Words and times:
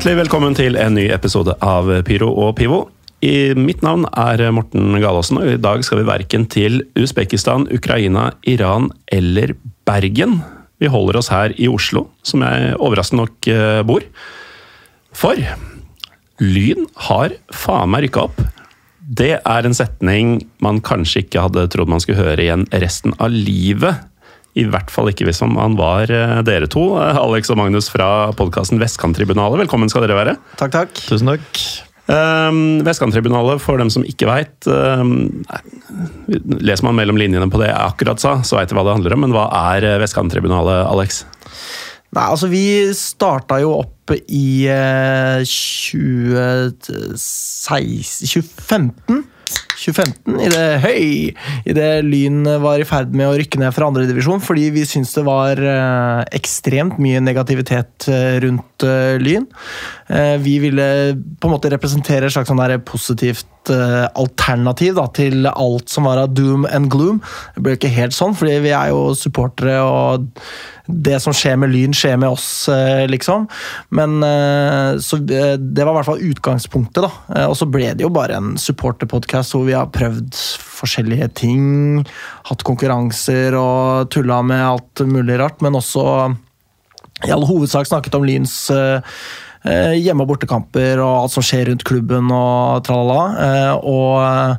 Hjertelig 0.00 0.22
velkommen 0.22 0.54
til 0.56 0.78
en 0.80 0.94
ny 0.96 1.02
episode 1.12 1.52
av 1.60 1.90
Pyro 2.06 2.30
og 2.40 2.54
Pivo. 2.56 2.78
I 3.20 3.52
mitt 3.52 3.82
navn 3.84 4.06
er 4.16 4.40
Morten 4.56 4.94
Galaasen, 4.96 5.36
og 5.36 5.50
i 5.52 5.58
dag 5.60 5.82
skal 5.84 6.00
vi 6.00 6.06
verken 6.08 6.46
til 6.48 6.78
Usbekistan, 6.96 7.66
Ukraina, 7.68 8.30
Iran 8.48 8.86
eller 9.12 9.52
Bergen. 9.84 10.38
Vi 10.80 10.88
holder 10.88 11.18
oss 11.20 11.28
her 11.28 11.52
i 11.52 11.68
Oslo, 11.68 12.06
som 12.24 12.40
jeg 12.46 12.78
overraskende 12.78 13.26
nok 13.26 13.50
eh, 13.52 13.82
bor. 13.84 14.08
For 15.12 15.36
Lyn 16.40 16.88
har 17.10 17.36
faen 17.52 17.92
meg 17.92 18.06
rykka 18.06 18.24
opp. 18.30 18.40
Det 19.04 19.34
er 19.36 19.68
en 19.68 19.76
setning 19.76 20.38
man 20.64 20.80
kanskje 20.80 21.26
ikke 21.26 21.44
hadde 21.44 21.68
trodd 21.76 21.92
man 21.92 22.00
skulle 22.00 22.24
høre 22.24 22.48
igjen 22.48 22.64
resten 22.72 23.12
av 23.20 23.36
livet. 23.36 24.00
I 24.58 24.64
hvert 24.66 24.90
fall 24.90 25.06
ikke 25.12 25.28
hvis 25.28 25.38
han 25.44 25.76
var 25.78 26.10
eh, 26.10 26.40
dere 26.46 26.66
to, 26.70 26.82
eh, 26.98 27.18
Alex 27.20 27.50
og 27.52 27.58
Magnus 27.60 27.90
fra 27.92 28.32
podkasten 28.38 28.80
Vestkanttribunalet. 28.82 29.60
Velkommen 29.64 29.90
skal 29.92 30.02
dere 30.06 30.18
være. 30.18 30.34
Takk, 30.58 30.72
takk. 30.74 30.92
Tusen 31.06 31.30
takk. 31.30 31.46
Um, 32.10 32.82
Vestkanttribunalet, 32.82 33.62
for 33.62 33.78
dem 33.78 33.86
som 33.92 34.02
ikke 34.02 34.26
veit 34.26 34.66
um, 34.66 35.44
Leser 36.58 36.82
man 36.82 36.96
mellom 36.98 37.14
linjene 37.20 37.46
på 37.52 37.60
det 37.60 37.68
jeg 37.68 37.78
akkurat 37.78 38.18
sa, 38.18 38.42
så 38.42 38.56
veit 38.58 38.66
de 38.72 38.74
hva 38.74 38.82
det 38.88 38.96
handler 38.96 39.14
om. 39.14 39.22
Men 39.26 39.34
hva 39.36 39.44
er 39.76 39.86
eh, 39.86 40.00
Vestkanttribunalet, 40.02 40.80
Alex? 40.90 41.22
Nei, 42.10 42.26
altså 42.26 42.50
Vi 42.50 42.90
starta 42.98 43.60
jo 43.62 43.78
opp 43.84 44.10
i 44.18 44.66
uh, 44.66 45.46
2016 45.46 48.26
2015. 48.26 49.22
2015, 49.80 50.40
i 50.44 50.48
det 50.52 50.64
høy, 50.84 51.04
i 51.64 51.76
det 51.76 51.88
Lyn 52.06 52.44
var 52.62 52.80
i 52.80 52.86
ferd 52.88 53.14
med 53.16 53.28
å 53.28 53.36
rykke 53.38 53.60
ned 53.62 53.74
fra 53.76 53.88
andredivisjon, 53.90 54.42
fordi 54.44 54.68
vi 54.74 54.84
syntes 54.88 55.14
det 55.16 55.24
var 55.26 55.60
eh, 55.60 56.22
ekstremt 56.36 56.98
mye 57.02 57.22
negativitet 57.24 58.08
eh, 58.12 58.36
rundt 58.44 58.86
eh, 58.86 59.16
Lyn. 59.20 59.48
Vi 60.42 60.56
ville 60.58 60.84
på 61.38 61.46
en 61.46 61.52
måte 61.52 61.70
representere 61.70 62.26
et 62.26 62.34
slags 62.34 62.50
sånn 62.50 62.58
positivt 62.82 63.46
eh, 63.68 64.06
alternativ 64.16 64.96
da, 64.96 65.06
til 65.12 65.48
alt 65.50 65.92
som 65.92 66.08
var 66.08 66.22
av 66.22 66.32
doom 66.32 66.66
and 66.70 66.88
gloom. 66.92 67.20
Det 67.54 67.64
ble 67.66 67.76
ikke 67.76 67.92
helt 67.92 68.16
sånn, 68.16 68.36
fordi 68.38 68.56
vi 68.64 68.72
er 68.72 68.92
jo 68.94 69.10
supportere, 69.18 69.76
og 69.84 70.30
det 70.90 71.20
som 71.22 71.34
skjer 71.36 71.58
med 71.60 71.70
Lyn, 71.70 71.92
skjer 71.94 72.16
med 72.18 72.32
oss, 72.32 72.48
uh, 72.72 73.04
liksom. 73.06 73.44
Men 73.94 74.16
uh, 74.24 74.98
så 74.98 75.20
Det 75.20 75.84
var 75.84 75.92
i 75.92 75.96
hvert 76.00 76.08
fall 76.08 76.24
utgangspunktet, 76.32 77.04
da. 77.04 77.44
Og 77.46 77.54
så 77.60 77.68
ble 77.70 77.92
det 77.94 78.02
jo 78.02 78.10
bare 78.14 78.40
en 78.40 78.56
supporterpodkast 78.58 79.54
hvor 79.54 79.68
vi 79.68 79.76
har 79.76 79.92
prøvd 79.94 80.34
forskjellige 80.80 81.28
ting. 81.44 82.02
Hatt 82.48 82.64
konkurranser 82.66 83.54
og 83.58 84.10
tulla 84.10 84.40
med 84.42 84.64
alt 84.64 85.04
mulig 85.06 85.38
rart, 85.38 85.60
men 85.62 85.78
også 85.78 86.02
i 87.28 87.30
all 87.30 87.44
hovedsak 87.46 87.86
snakket 87.86 88.16
om 88.16 88.26
Lyns 88.26 88.56
hjemme- 89.64 90.24
og 90.24 90.28
bortekamper 90.32 91.00
og 91.04 91.24
alt 91.24 91.32
som 91.34 91.44
skjer 91.44 91.68
rundt 91.68 91.84
klubben 91.84 92.30
og 92.32 92.82
tralala. 92.86 93.20
eh, 93.44 93.72
Og 93.84 94.22
eh, 94.24 94.56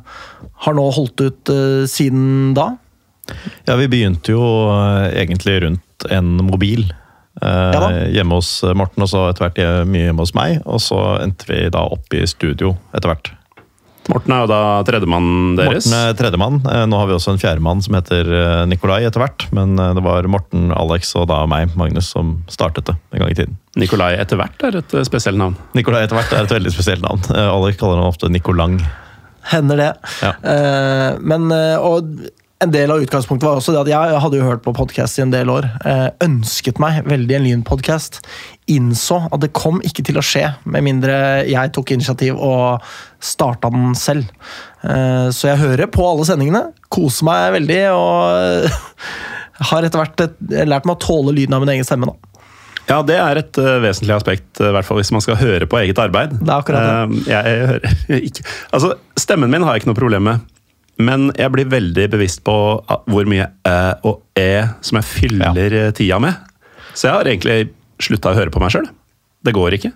har 0.66 0.74
nå 0.78 0.84
holdt 0.94 1.20
ut 1.20 1.50
eh, 1.50 1.84
siden 1.90 2.54
da. 2.54 2.76
Ja, 3.66 3.76
vi 3.78 3.88
begynte 3.90 4.32
jo 4.34 4.42
eh, 4.70 5.10
egentlig 5.24 5.62
rundt 5.64 6.06
en 6.10 6.36
mobil. 6.46 6.86
eh, 7.42 7.72
Ja 7.74 7.88
hjemme 8.12 8.34
hos 8.38 8.62
Morten, 8.76 9.02
og 9.02 9.08
så 9.08 9.28
etter 9.30 9.46
hvert 9.48 9.58
eh, 9.58 9.84
mye 9.88 10.06
hjemme 10.10 10.22
hos 10.22 10.34
meg. 10.38 10.60
Og 10.66 10.78
så 10.80 10.98
endte 11.22 11.46
vi 11.50 11.64
da 11.72 11.82
opp 11.90 12.14
i 12.14 12.26
studio 12.26 12.76
etter 12.94 13.08
hvert. 13.10 13.32
Morten 14.10 14.32
er 14.34 14.40
jo 14.42 14.48
da 14.50 14.60
tredjemannen 14.86 15.52
deres. 15.58 15.86
Morten 15.86 15.94
er 15.98 16.16
tredjemann. 16.18 16.58
Eh, 16.66 16.84
Nå 16.90 16.98
har 16.98 17.06
vi 17.06 17.14
også 17.14 17.34
en 17.34 17.40
fjerdemann 17.42 17.82
som 17.84 17.94
heter 17.94 18.30
eh, 18.34 18.62
Nikolai 18.70 19.02
etter 19.06 19.22
hvert. 19.22 19.46
Men 19.54 19.76
eh, 19.78 19.92
det 19.98 20.02
var 20.04 20.26
Morten, 20.32 20.70
Alex 20.74 21.14
og 21.20 21.28
da 21.30 21.42
meg, 21.50 21.70
Magnus, 21.78 22.10
som 22.14 22.34
startet 22.50 22.90
det 22.90 22.96
en 23.14 23.22
gang 23.22 23.34
i 23.34 23.38
tiden. 23.38 23.56
Nikolai 23.78 24.14
etter 24.18 24.40
hvert 24.40 24.66
er 24.66 24.80
et 24.82 24.96
spesielt 25.08 25.38
navn. 25.38 25.54
Nikolai 25.78 26.02
etter 26.02 26.18
hvert 26.18 26.34
er 26.34 26.48
et 26.48 26.56
veldig 26.58 26.74
spesielt 26.74 27.06
navn. 27.06 27.22
Alex 27.30 27.78
kaller 27.80 28.02
han 28.02 28.10
ofte 28.10 28.32
Nikolang. 28.32 28.80
Hender 29.52 29.78
det. 29.78 29.90
Ja. 30.22 30.34
Eh, 30.50 31.08
men, 31.22 31.50
og 31.78 32.10
en 32.62 32.72
del 32.72 32.90
av 32.94 33.02
utgangspunktet 33.02 33.46
var 33.48 33.58
også 33.58 33.74
det 33.74 33.82
at 33.82 33.90
jeg 33.90 34.20
hadde 34.22 34.38
jo 34.38 34.46
hørt 34.46 34.62
på 34.64 34.74
podkast 34.76 35.18
i 35.18 35.24
en 35.24 35.32
del 35.34 35.50
år. 35.50 35.66
Eh, 35.88 36.08
ønsket 36.24 36.78
meg 36.82 37.02
veldig 37.10 37.36
en 37.38 37.46
Lyn-podkast. 37.46 38.20
Innså 38.70 39.18
at 39.28 39.42
det 39.42 39.52
kom 39.56 39.80
ikke 39.86 40.04
til 40.06 40.20
å 40.20 40.24
skje, 40.26 40.44
med 40.70 40.86
mindre 40.86 41.16
jeg 41.48 41.72
tok 41.74 41.94
initiativ 41.96 42.38
og 42.38 42.84
starta 43.22 43.70
den 43.74 43.96
selv. 43.98 44.30
Eh, 44.86 45.28
så 45.34 45.52
jeg 45.52 45.62
hører 45.62 45.90
på 45.92 46.06
alle 46.06 46.26
sendingene, 46.28 46.68
koser 46.92 47.28
meg 47.28 47.56
veldig 47.58 47.80
og 47.96 48.68
har 49.72 49.88
etter 49.88 50.02
hvert 50.02 50.26
lært 50.68 50.86
meg 50.86 50.96
å 50.96 51.02
tåle 51.02 51.34
lyden 51.34 51.58
av 51.58 51.64
min 51.64 51.74
egen 51.74 51.88
stemme. 51.88 52.10
da. 52.10 52.32
Ja, 52.90 52.98
det 53.06 53.14
er 53.14 53.38
et 53.38 53.58
uh, 53.62 53.76
vesentlig 53.82 54.14
aspekt, 54.16 54.48
uh, 54.58 54.72
hvert 54.74 54.86
fall 54.86 54.98
hvis 54.98 55.12
man 55.14 55.22
skal 55.22 55.38
høre 55.38 55.68
på 55.70 55.78
eget 55.78 56.00
arbeid. 56.02 56.34
Det 56.40 56.50
er 56.50 56.56
akkurat 56.56 56.82
det. 56.82 57.20
Uh, 57.22 57.28
jeg, 57.30 57.52
jeg 57.52 57.68
hører 57.70 58.24
ikke 58.28 58.46
Altså, 58.74 58.90
stemmen 59.22 59.52
min 59.52 59.62
har 59.62 59.76
jeg 59.76 59.84
ikke 59.84 59.92
noe 59.92 60.00
problem 60.00 60.26
med. 60.28 60.51
Men 61.00 61.30
jeg 61.38 61.52
blir 61.54 61.70
veldig 61.72 62.08
bevisst 62.12 62.42
på 62.44 62.54
ah, 62.84 63.00
hvor 63.08 63.28
mye 63.30 63.48
æ 63.66 63.78
og 64.08 64.20
æ 64.38 64.66
som 64.84 65.00
jeg 65.00 65.08
fyller 65.08 65.76
ja. 65.78 65.90
tida 65.96 66.18
med. 66.22 66.36
Så 66.92 67.08
jeg 67.08 67.16
har 67.16 67.30
egentlig 67.30 67.58
slutta 68.02 68.32
å 68.32 68.36
høre 68.36 68.52
på 68.52 68.60
meg 68.62 68.74
sjøl. 68.74 68.88
Det 69.42 69.54
går 69.56 69.78
ikke. 69.78 69.92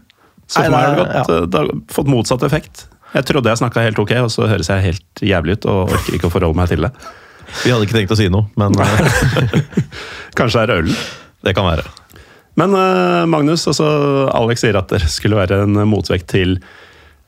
Så 0.47 0.63
Nei, 0.63 0.69
for 0.69 0.75
meg 0.75 0.85
har 0.87 0.95
det, 0.95 1.05
gått, 1.05 1.15
ja. 1.35 1.41
det 1.51 1.61
har 1.61 1.73
fått 1.93 2.11
motsatt 2.11 2.47
effekt. 2.47 2.87
Jeg 3.17 3.29
trodde 3.29 3.51
jeg 3.51 3.61
snakka 3.61 3.85
helt 3.85 4.01
ok, 4.03 4.13
og 4.25 4.33
så 4.33 4.49
høres 4.51 4.71
jeg 4.71 4.85
helt 4.85 5.23
jævlig 5.25 5.59
ut 5.59 5.69
og 5.71 5.95
orker 5.97 6.17
ikke 6.17 6.29
å 6.29 6.33
forholde 6.33 6.59
meg 6.59 6.73
til 6.73 6.87
det. 6.87 6.91
Vi 7.63 7.71
hadde 7.71 7.87
ikke 7.87 7.97
tenkt 7.97 8.15
å 8.15 8.19
si 8.19 8.27
noe, 8.33 8.49
men 8.59 8.75
eh, 8.83 9.61
Kanskje 10.39 10.65
det 10.67 10.75
er 10.75 10.83
ølen. 10.83 10.99
det 11.47 11.55
kan 11.57 11.69
være. 11.69 11.87
Men 12.59 12.75
eh, 12.77 13.23
Magnus, 13.31 13.67
altså 13.71 13.87
Alex 14.35 14.65
sier 14.65 14.79
at 14.81 14.91
dere 14.93 15.09
skulle 15.13 15.39
være 15.39 15.63
en 15.67 15.79
motvekt 15.89 16.29
til 16.33 16.59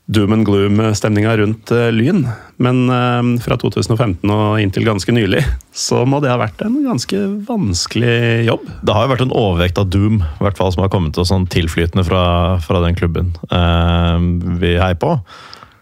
doom 0.09 0.33
and 0.33 0.47
gloom-stemninga 0.49 1.37
rundt 1.37 1.71
eh, 1.71 1.91
Lyn. 1.93 2.23
Men 2.57 2.89
eh, 2.89 3.41
fra 3.45 3.59
2015 3.61 4.33
og 4.33 4.61
inntil 4.63 4.87
ganske 4.89 5.13
nylig, 5.13 5.43
så 5.87 6.05
må 6.09 6.23
det 6.25 6.33
ha 6.33 6.39
vært 6.41 6.65
en 6.65 6.81
ganske 6.87 7.21
vanskelig 7.49 8.47
jobb. 8.49 8.65
Det 8.83 8.97
har 8.97 9.05
jo 9.05 9.13
vært 9.13 9.27
en 9.27 9.37
overvekt 9.37 9.83
av 9.83 9.93
Doom, 9.93 10.23
i 10.25 10.47
hvert 10.47 10.59
fall 10.61 10.73
som 10.75 10.87
har 10.87 10.93
kommet 10.93 11.21
oss 11.21 11.33
sånn 11.33 11.47
tilflytende 11.53 12.07
fra, 12.09 12.25
fra 12.65 12.83
den 12.87 12.97
klubben 12.99 13.35
uh, 13.53 14.17
vi 14.61 14.77
heier 14.81 14.99
på. 15.01 15.19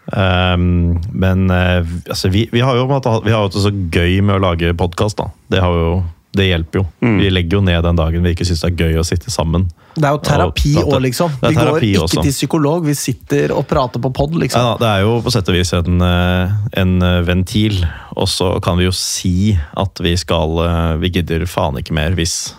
Um, 0.06 0.98
men 1.10 1.48
uh, 1.50 1.82
altså, 2.06 2.30
vi, 2.30 2.44
vi 2.52 2.62
har 2.62 2.78
jo 2.78 2.86
vi 2.86 3.34
hatt 3.34 3.54
det 3.54 3.62
så 3.62 3.72
gøy 3.72 4.20
med 4.22 4.36
å 4.36 4.42
lage 4.42 4.74
podkast. 4.78 5.22
Det, 5.50 5.62
har 5.62 5.74
jo, 5.74 5.96
det 6.36 6.46
hjelper 6.50 6.80
jo. 6.80 6.84
Mm. 7.04 7.16
Vi 7.22 7.30
legger 7.32 7.58
jo 7.58 7.62
ned 7.64 7.84
den 7.86 7.98
dagen 7.98 8.24
vi 8.26 8.34
ikke 8.36 8.46
syns 8.48 8.62
det 8.64 8.72
er 8.72 8.86
gøy 8.86 9.00
å 9.00 9.04
sitte 9.06 9.32
sammen. 9.32 9.66
Det 9.96 10.04
er 10.04 10.12
jo 10.12 10.20
terapi 10.26 10.74
òg, 10.82 10.98
liksom. 11.06 11.38
Vi 11.40 11.54
går 11.56 11.78
ikke 11.88 12.02
også. 12.04 12.22
til 12.26 12.34
psykolog, 12.34 12.84
vi 12.84 12.94
sitter 12.98 13.54
og 13.56 13.64
prater 13.70 14.02
på 14.04 14.10
pod, 14.16 14.36
liksom. 14.36 14.60
Ja, 14.60 14.74
det 14.80 14.90
er 14.90 15.06
jo 15.06 15.16
på 15.24 15.32
sett 15.32 15.48
og 15.48 15.56
vis 15.56 15.72
en, 15.76 16.02
eh, 16.04 16.54
en 16.82 16.94
eh, 17.02 17.22
ventil, 17.24 17.80
og 18.16 18.28
så 18.28 18.52
kan 18.64 18.76
vi 18.80 18.88
jo 18.88 18.92
si 18.96 19.56
at 19.56 20.04
vi 20.04 20.14
skal 20.20 20.60
eh, 20.66 20.92
Vi 21.00 21.10
gidder 21.16 21.46
faen 21.48 21.80
ikke 21.80 21.96
mer 21.96 22.16
hvis 22.18 22.54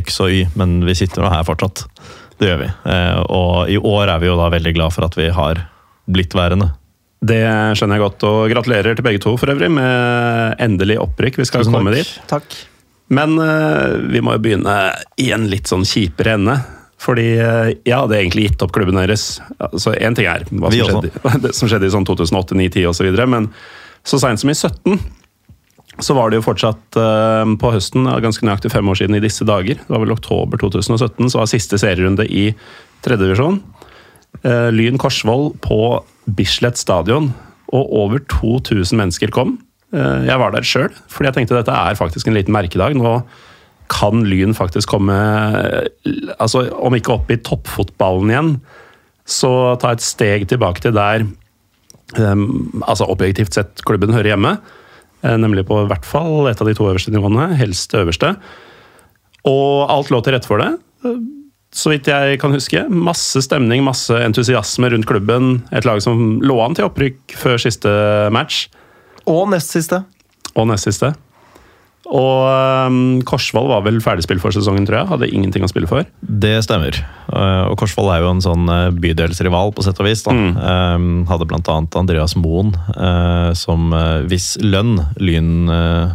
X 0.00 0.20
og 0.24 0.32
Y, 0.32 0.46
men 0.56 0.80
vi 0.88 0.96
sitter 0.96 1.20
nå 1.24 1.28
her 1.32 1.44
fortsatt. 1.44 1.84
Det 2.40 2.48
gjør 2.48 2.62
vi. 2.64 2.70
Eh, 2.88 3.18
Og 3.28 3.68
i 3.68 3.76
år 3.76 4.08
er 4.14 4.22
vi 4.22 4.30
jo 4.32 4.38
da 4.40 4.48
veldig 4.52 4.72
glad 4.78 4.96
for 4.96 5.04
at 5.04 5.18
vi 5.18 5.28
har 5.28 5.66
blitt 6.08 6.32
værende. 6.34 6.72
Det 7.22 7.38
skjønner 7.78 8.00
jeg 8.00 8.02
godt, 8.02 8.24
og 8.26 8.38
gratulerer 8.50 8.96
til 8.98 9.04
begge 9.06 9.20
to 9.22 9.36
for 9.38 9.52
øvrig 9.52 9.68
med 9.70 10.56
endelig 10.58 10.96
opprykk. 11.04 11.38
Vi 11.38 11.46
skal 11.46 11.62
Tusen 11.62 11.76
komme 11.76 11.92
takk. 11.94 12.00
dit. 12.02 12.28
Takk. 12.32 12.56
Men 13.12 13.34
eh, 13.42 13.98
vi 14.12 14.22
må 14.24 14.36
jo 14.36 14.44
begynne 14.44 14.76
i 15.20 15.32
en 15.34 15.48
litt 15.50 15.70
sånn 15.70 15.84
kjipere 15.88 16.36
ende. 16.38 16.56
Fordi 17.02 17.32
eh, 17.34 17.72
jeg 17.82 17.96
hadde 17.96 18.18
egentlig 18.18 18.50
gitt 18.50 18.62
opp 18.64 18.74
klubben 18.76 19.00
deres. 19.00 19.40
Altså, 19.58 19.94
Én 19.98 20.16
ting 20.16 20.28
er 20.30 20.46
hva 20.50 20.70
som 20.70 20.92
skjedde, 20.92 21.40
det 21.46 21.54
som 21.58 21.70
skjedde 21.70 21.88
i 21.88 21.94
sånn 21.94 22.06
2008, 22.08 22.54
2009, 22.54 22.70
2010 22.78 22.92
osv., 22.92 23.26
men 23.34 23.50
så 24.06 24.18
seint 24.18 24.42
som 24.42 24.50
i 24.50 24.56
17 24.58 25.02
så 26.02 26.14
var 26.16 26.30
det 26.30 26.38
jo 26.38 26.46
fortsatt 26.46 26.96
eh, 26.98 27.50
på 27.60 27.72
høsten, 27.74 28.08
ganske 28.24 28.46
nøyaktig 28.46 28.72
fem 28.72 28.88
år 28.88 28.96
siden 28.98 29.18
i 29.18 29.22
disse 29.22 29.44
dager, 29.46 29.76
det 29.76 29.92
var 29.92 30.00
vel 30.02 30.14
oktober 30.14 30.62
2017, 30.62 31.28
så 31.28 31.42
var 31.42 31.50
siste 31.50 31.78
serierunde 31.78 32.24
i 32.26 32.48
tredjedivisjon. 33.04 33.60
Lyn 34.72 34.96
Korsvoll 34.98 35.50
på 35.62 35.76
Bislett 36.38 36.80
stadion, 36.80 37.28
og 37.76 37.92
over 37.92 38.22
2000 38.32 38.96
mennesker 38.98 39.30
kom. 39.34 39.58
Eh, 39.92 40.26
jeg 40.28 40.40
var 40.40 40.54
der 40.54 40.66
sjøl, 40.66 40.92
fordi 41.12 41.28
jeg 41.28 41.36
tenkte 41.40 41.58
dette 41.58 41.74
er 41.76 41.98
faktisk 41.98 42.28
en 42.30 42.36
liten 42.36 42.54
merkedag. 42.54 42.96
Nå 42.98 43.18
kan 43.92 44.22
Lyn 44.24 44.54
faktisk 44.56 44.88
komme 44.94 45.12
eh, 45.12 45.90
altså 46.40 46.64
Om 46.72 46.96
ikke 46.96 47.16
opp 47.16 47.32
i 47.32 47.40
toppfotballen 47.44 48.32
igjen, 48.32 48.52
så 49.28 49.76
ta 49.82 49.92
et 49.92 50.04
steg 50.04 50.46
tilbake 50.50 50.82
til 50.82 50.94
der 50.96 51.26
eh, 52.16 52.46
altså 52.86 53.08
objektivt 53.12 53.54
sett 53.58 53.84
klubben 53.88 54.14
hører 54.14 54.32
hjemme. 54.32 54.56
eh, 55.22 55.36
Nemlig 55.36 55.66
på 55.68 55.84
hvert 55.90 56.08
fall 56.08 56.48
et 56.50 56.62
av 56.62 56.70
de 56.70 56.76
to 56.78 56.88
øverste 56.88 57.12
nivåene, 57.14 57.52
helst 57.60 57.92
det 57.92 58.02
øverste. 58.06 58.34
Og 59.48 59.90
alt 59.90 60.12
lå 60.14 60.22
til 60.22 60.36
rette 60.36 60.48
for 60.48 60.62
det. 60.62 60.70
Så 61.74 61.90
vidt 61.90 62.06
jeg 62.06 62.36
kan 62.38 62.52
huske. 62.54 62.84
Masse 62.92 63.40
stemning, 63.42 63.80
masse 63.82 64.14
entusiasme 64.14 64.90
rundt 64.92 65.08
klubben. 65.08 65.62
Et 65.72 65.86
lag 65.88 66.02
som 66.04 66.36
lå 66.44 66.58
an 66.62 66.76
til 66.76 66.86
opprykk 66.86 67.34
før 67.40 67.58
siste 67.58 67.90
match, 68.34 68.68
Og 69.30 69.44
nest 69.52 69.70
siste. 69.74 70.02
og 70.56 70.66
nest 70.68 70.84
siste. 70.88 71.12
Og 72.12 72.88
um, 72.90 73.20
Korsvoll 73.24 73.68
var 73.70 73.84
vel 73.86 74.00
ferdigspilt 74.02 74.42
for 74.42 74.52
sesongen, 74.52 74.84
tror 74.84 74.98
jeg. 74.98 75.08
Hadde 75.12 75.28
ingenting 75.32 75.62
å 75.64 75.68
spille 75.70 75.86
for. 75.88 76.04
Det 76.20 76.56
stemmer. 76.66 76.98
Uh, 77.30 77.70
Og 77.70 77.76
Korsvoll 77.80 78.10
er 78.12 78.20
jo 78.24 78.32
en 78.34 78.42
sånn 78.44 78.66
eh, 78.68 78.88
bydelsrival, 79.00 79.70
på 79.72 79.84
sett 79.86 80.00
og 80.02 80.08
vis. 80.10 80.24
da. 80.26 80.34
Mm. 80.34 80.50
Um, 80.58 81.06
hadde 81.30 81.46
annet 81.56 81.96
Andreas 81.96 82.34
Moen, 82.36 82.74
uh, 82.98 83.54
som 83.56 83.92
uh, 83.94 84.20
viss 84.28 84.56
lønn 84.60 84.98
Lyn 85.22 85.70
uh, 85.70 86.12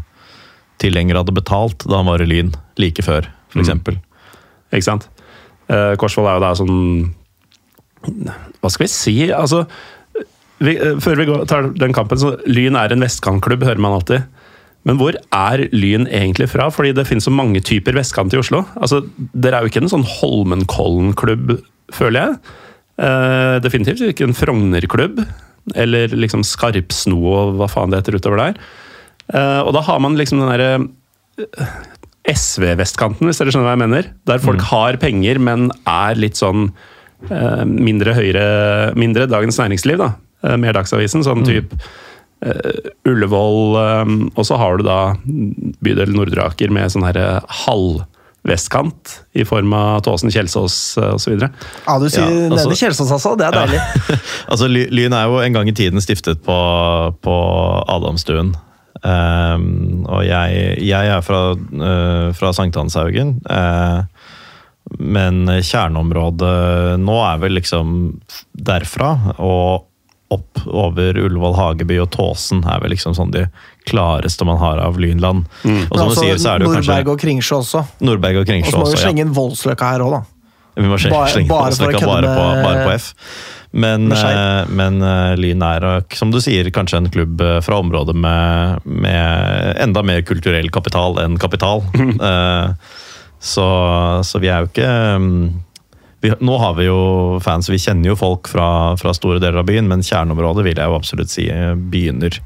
tilhenger 0.84 1.18
hadde 1.24 1.34
betalt 1.34 1.88
da 1.88 2.04
han 2.04 2.12
var 2.12 2.22
i 2.22 2.28
Lyn, 2.30 2.52
like 2.78 3.02
før, 3.02 3.32
for 3.50 3.58
Mm. 3.58 3.64
eksempel. 3.66 3.96
Ikke 4.76 4.84
sant? 4.92 5.08
Uh, 5.72 5.96
Korsvoll 5.98 6.28
er 6.30 6.38
jo 6.38 6.44
da 6.44 6.52
sånn 6.60 7.14
Hva 8.62 8.70
skal 8.70 8.86
vi 8.86 8.92
si? 8.92 9.16
Altså, 9.34 9.64
vi, 10.64 10.74
eh, 10.78 10.98
før 11.04 11.20
vi 11.20 11.28
går, 11.30 11.46
tar 11.50 11.72
den 11.78 11.96
kampen, 11.96 12.20
så 12.20 12.36
Lyn 12.50 12.78
er 12.80 12.94
en 12.94 13.04
vestkantklubb, 13.06 13.66
hører 13.68 13.82
man 13.84 13.98
alltid. 14.00 14.26
Men 14.88 15.00
hvor 15.00 15.18
er 15.36 15.66
Lyn 15.76 16.08
egentlig 16.08 16.48
fra? 16.50 16.70
Fordi 16.72 16.94
det 16.96 17.08
finnes 17.10 17.28
så 17.28 17.34
mange 17.34 17.62
typer 17.66 17.98
vestkant 17.98 18.34
i 18.34 18.40
Oslo. 18.40 18.64
Altså, 18.80 19.04
Dere 19.36 19.60
er 19.60 19.66
jo 19.66 19.72
ikke 19.72 19.84
en 19.84 19.92
sånn 19.92 20.08
Holmenkollen-klubb, 20.08 21.58
føler 21.94 22.22
jeg. 22.22 22.38
Uh, 22.98 23.58
definitivt 23.62 24.02
ikke 24.06 24.30
en 24.30 24.38
Frogner-klubb. 24.38 25.20
Eller 25.76 26.16
liksom 26.16 26.46
Skarpsno 26.48 27.20
og 27.20 27.58
hva 27.60 27.68
faen 27.70 27.92
det 27.92 28.00
heter 28.00 28.16
utover 28.16 28.40
der. 28.46 28.62
Uh, 29.28 29.68
og 29.68 29.74
da 29.76 29.84
har 29.84 30.00
man 30.00 30.16
liksom 30.16 30.40
den 30.40 30.54
derre 30.54 31.50
SV-vestkanten, 32.32 33.28
hvis 33.28 33.42
dere 33.42 33.52
skjønner 33.52 33.68
hva 33.68 33.76
jeg 33.76 33.84
mener. 33.84 34.08
Der 34.30 34.40
folk 34.44 34.64
har 34.72 34.98
penger, 35.04 35.42
men 35.44 35.68
er 35.84 36.16
litt 36.20 36.40
sånn 36.40 36.70
mindre 37.68 38.14
høyre 38.14 38.42
Mindre 38.94 39.26
Dagens 39.26 39.58
Næringsliv, 39.58 39.98
da. 40.00 40.12
Eh, 40.48 40.58
mer 40.62 40.78
Dagsavisen. 40.78 41.26
Sånn 41.28 41.46
type 41.48 41.78
Uh, 42.38 42.92
Ullevål. 43.10 43.76
um, 44.06 44.18
og 44.38 44.46
så 44.46 44.60
har 44.62 44.78
du 44.78 44.84
da 44.86 45.16
bydel 45.82 46.12
Nordre 46.14 46.44
Aker 46.46 46.70
med 46.70 46.92
sånn 46.94 47.02
herre 47.08 47.40
halvvestkant 47.64 49.16
i 49.34 49.42
form 49.42 49.74
av 49.74 50.04
Tåsen, 50.06 50.30
Kjelsås 50.30 50.76
eh, 51.02 51.16
osv. 51.16 51.34
Ja, 51.42 51.96
du 51.98 52.06
sier 52.06 52.30
Ja, 52.30 52.52
altså- 52.52 52.68
nede 52.70 52.78
Kjelsås, 52.78 53.16
altså. 53.18 53.34
Det 53.42 53.48
er 53.48 53.58
deilig. 53.58 53.82
Altså, 54.54 54.70
Lyn 54.70 55.18
er 55.18 55.26
jo 55.26 55.42
en 55.42 55.58
gang 55.58 55.68
i 55.68 55.74
tiden 55.74 55.98
stiftet 55.98 56.46
på, 56.46 56.60
på 57.26 57.36
Adamstuen. 57.90 58.54
Um, 59.02 60.06
og 60.06 60.22
jeg, 60.30 60.78
jeg 60.86 61.10
er 61.18 61.26
fra, 61.26 61.42
uh, 61.58 62.30
fra 62.38 62.54
Sankthanshaugen. 62.54 63.40
Uh, 63.50 64.06
men 65.02 65.48
kjerneområdet 65.58 67.00
nå 67.02 67.18
er 67.34 67.42
vel 67.42 67.58
liksom 67.58 67.92
derfra 68.54 69.16
og 69.42 69.88
opp 70.34 70.60
over 70.68 71.18
Ullevål, 71.24 71.56
Hageby 71.56 72.00
og 72.04 72.10
Tåsen 72.12 72.64
er 72.68 72.82
vel 72.84 72.92
liksom 72.92 73.16
sånn 73.16 73.32
de 73.32 73.46
klareste 73.88 74.44
man 74.48 74.60
har 74.60 74.82
av 74.84 74.98
Lynland. 75.00 75.46
Og 75.64 75.70
Men 75.70 75.86
som 75.88 75.98
du 75.98 76.04
altså, 76.04 76.24
sier, 76.26 76.42
så 76.42 76.50
er 76.54 76.60
det 76.60 76.68
jo 76.68 76.74
Nordberg 76.74 77.06
kanskje 77.06 77.14
og 77.14 77.22
Kringsjå 77.22 77.60
også. 77.64 77.84
Nordberg 78.04 78.42
og 78.42 78.42
Og 78.44 78.48
så 78.48 78.82
må 78.82 78.90
vi 78.90 78.92
også. 78.92 79.04
slenge 79.06 79.24
inn 79.24 79.36
Voldsløkka 79.38 79.94
her 79.94 80.04
òg, 80.04 80.18
da. 80.18 80.24
Vi 80.78 80.86
må 80.86 80.98
slenge, 81.02 81.16
Bare- 81.16 81.32
slenge 81.34 81.50
bare 81.50 81.70
Voldsløkka 81.72 82.06
bare, 82.06 82.34
på, 82.36 82.50
bare 82.68 82.84
på 82.86 82.92
F. 83.00 83.14
Men, 83.78 84.12
eh, 84.12 84.66
men 84.70 85.02
eh, 85.04 85.36
Lyn 85.40 85.62
er, 85.66 85.84
og 85.86 86.16
som 86.16 86.32
du 86.32 86.40
sier, 86.44 86.70
kanskje 86.74 87.02
en 87.02 87.10
klubb 87.14 87.42
eh, 87.44 87.60
fra 87.66 87.80
området 87.82 88.16
med, 88.16 88.86
med 88.86 89.78
enda 89.84 90.04
mer 90.04 90.22
kulturell 90.28 90.70
kapital 90.74 91.20
enn 91.24 91.38
kapital. 91.42 91.84
uh, 92.22 92.74
så, 93.54 93.68
så 94.26 94.40
vi 94.42 94.50
er 94.50 94.64
jo 94.64 94.72
ikke 94.72 94.92
mm, 95.22 95.42
vi, 96.22 96.32
Nå 96.40 96.58
har 96.58 96.78
vi 96.78 96.88
jo 96.88 97.00
fans, 97.44 97.70
vi 97.70 97.80
kjenner 97.82 98.12
jo 98.12 98.18
folk 98.20 98.50
fra, 98.52 98.70
fra 98.98 99.14
store 99.16 99.42
deler 99.44 99.62
av 99.62 99.68
byen, 99.70 99.90
men 99.90 100.06
kjerneområdet 100.06 100.66
vil 100.66 100.80
jeg 100.80 100.90
jo 100.90 100.98
absolutt 100.98 101.34
si 101.34 101.46
eh, 101.52 101.76
begynner 101.78 102.40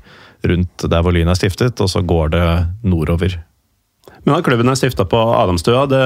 rundt 0.48 0.86
der 0.90 1.06
hvor 1.06 1.14
Lyn 1.16 1.30
er 1.32 1.38
stiftet, 1.38 1.80
og 1.84 1.90
så 1.92 2.02
går 2.04 2.34
det 2.34 2.46
nordover. 2.84 3.38
Men 4.26 4.38
at 4.38 4.46
klubben 4.46 4.70
er 4.70 4.78
stifta 4.78 5.06
på 5.10 5.18
Adamstua, 5.38 5.86
det, 5.90 6.04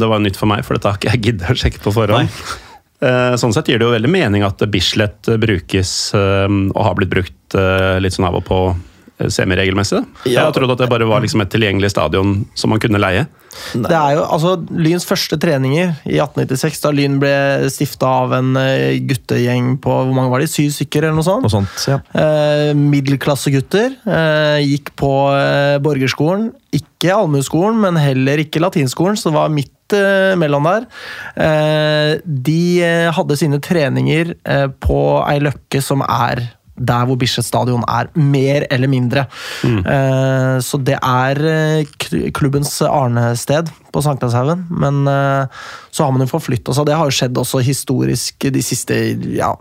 det 0.00 0.08
var 0.08 0.22
nytt 0.24 0.38
for 0.40 0.50
meg, 0.50 0.64
for 0.66 0.76
dette 0.76 0.92
har 0.92 1.00
ikke 1.00 1.14
jeg 1.14 1.24
giddet 1.26 1.52
å 1.52 1.58
sjekke 1.58 1.84
på 1.84 1.94
forhånd. 1.96 2.28
Nei. 2.28 2.64
Sånn 3.38 3.52
sett 3.54 3.68
gir 3.70 3.78
det 3.78 3.86
jo 3.86 3.92
veldig 3.94 4.10
mening 4.10 4.42
at 4.42 4.58
Bislett 4.72 5.28
brukes, 5.38 5.92
eh, 6.18 6.48
og 6.48 6.80
har 6.82 6.96
blitt 6.98 7.12
brukt 7.12 7.54
eh, 7.54 7.98
litt 8.02 8.16
sånn 8.16 8.26
av 8.26 8.40
og 8.40 8.46
på 8.48 8.58
eh, 8.72 8.78
semiregelmessig. 9.26 10.04
Ja. 10.28 10.46
Jeg 10.46 10.56
trodde 10.56 10.76
at 10.76 10.84
det 10.84 10.90
bare 10.92 11.08
var 11.08 11.24
liksom 11.24 11.42
et 11.42 11.50
tilgjengelig 11.52 11.90
stadion 11.94 12.42
som 12.58 12.72
man 12.72 12.82
kunne 12.82 13.00
leie. 13.02 13.26
Det 13.74 13.94
er 13.94 14.16
jo 14.18 14.24
altså 14.26 14.54
Lyns 14.78 15.06
første 15.08 15.38
treninger 15.40 15.94
i 16.06 16.18
1896, 16.20 16.80
da 16.84 16.92
Lyn 16.94 17.16
ble 17.22 17.32
stifta 17.72 18.10
av 18.24 18.34
en 18.38 18.52
eh, 18.60 18.98
guttegjeng 19.08 19.74
på 19.82 19.94
hvor 19.98 20.14
mange 20.14 20.32
var 20.32 20.44
de? 20.44 20.50
syv 20.50 20.70
stykker, 20.76 21.04
eller 21.08 21.18
noe 21.18 21.26
sånt. 21.26 21.46
Noe 21.46 21.52
sånt, 21.52 21.86
ja. 21.90 21.98
Eh, 22.16 22.70
middelklassegutter. 22.78 23.98
Eh, 24.06 24.60
gikk 24.68 24.94
på 24.98 25.12
eh, 25.34 25.78
borgerskolen. 25.84 26.52
Ikke 26.76 27.14
allmueskolen, 27.14 27.80
men 27.82 27.98
heller 28.00 28.44
ikke 28.44 28.62
latinskolen, 28.62 29.18
så 29.18 29.32
det 29.32 29.38
var 29.38 29.52
midt 29.52 29.96
eh, 29.96 30.36
mellom 30.40 30.68
der. 30.68 30.86
Eh, 31.48 32.12
de 32.24 32.60
hadde 33.16 33.40
sine 33.40 33.60
treninger 33.64 34.36
på 34.84 35.02
ei 35.24 35.38
løkke 35.42 35.82
som 35.84 36.04
er 36.06 36.46
der 36.78 37.06
hvor 37.08 37.18
Bislett 37.20 37.46
stadion 37.46 37.84
er, 37.90 38.10
mer 38.14 38.66
eller 38.72 38.90
mindre. 38.90 39.26
Eh, 39.64 40.56
så 40.64 40.80
det 40.82 40.98
er 40.98 41.42
eh, 41.50 42.30
klubbens 42.36 42.72
arnested 42.86 43.70
på 43.92 44.02
Sankthanshaugen. 44.04 44.66
Men 44.70 45.04
eh, 45.10 45.60
så 45.90 46.06
har 46.06 46.14
man 46.14 46.24
jo 46.24 46.30
forflytta 46.32 46.74
seg. 46.74 46.88
Det 46.88 46.98
har 46.98 47.10
jo 47.10 47.18
skjedd 47.18 47.38
også 47.40 47.62
historisk 47.66 48.48
de 48.54 48.64
siste 48.64 48.98
ja, 49.36 49.54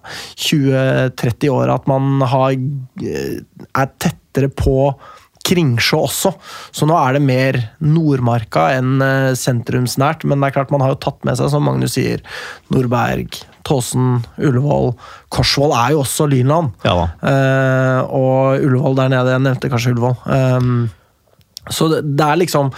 20-30 0.47 1.53
åra, 1.53 1.77
at 1.77 1.87
man 1.89 2.21
har, 2.27 2.57
er 2.57 3.95
tettere 3.97 4.51
på 4.53 4.91
Kringsjå 5.47 6.01
også, 6.03 6.33
så 6.75 6.87
nå 6.89 6.95
er 6.99 7.15
det 7.15 7.21
mer 7.23 7.57
Nordmarka 7.79 8.65
enn 8.75 8.99
sentrumsnært. 9.39 10.25
Men 10.27 10.41
det 10.43 10.49
er 10.49 10.57
klart 10.57 10.73
man 10.75 10.83
har 10.83 10.91
jo 10.91 11.03
tatt 11.05 11.23
med 11.23 11.39
seg, 11.39 11.53
som 11.53 11.63
Magnus 11.63 11.95
sier, 11.95 12.19
Nordberg, 12.73 13.39
Tåsen, 13.67 14.21
Ullevål. 14.39 14.93
Korsvoll 15.33 15.75
er 15.75 15.95
jo 15.95 16.03
også 16.05 16.27
Lynland. 16.31 16.71
Ja. 16.87 16.95
Eh, 17.19 17.99
og 18.07 18.63
Ullevål 18.63 18.97
der 19.01 19.11
nede. 19.13 19.35
Jeg 19.35 19.45
nevnte 19.45 19.71
kanskje 19.73 19.93
Ullevål. 19.95 20.15
Um, 20.25 20.87
så 21.73 21.89
det, 21.91 22.01
det 22.17 22.25
er 22.25 22.39
liksom 22.43 22.71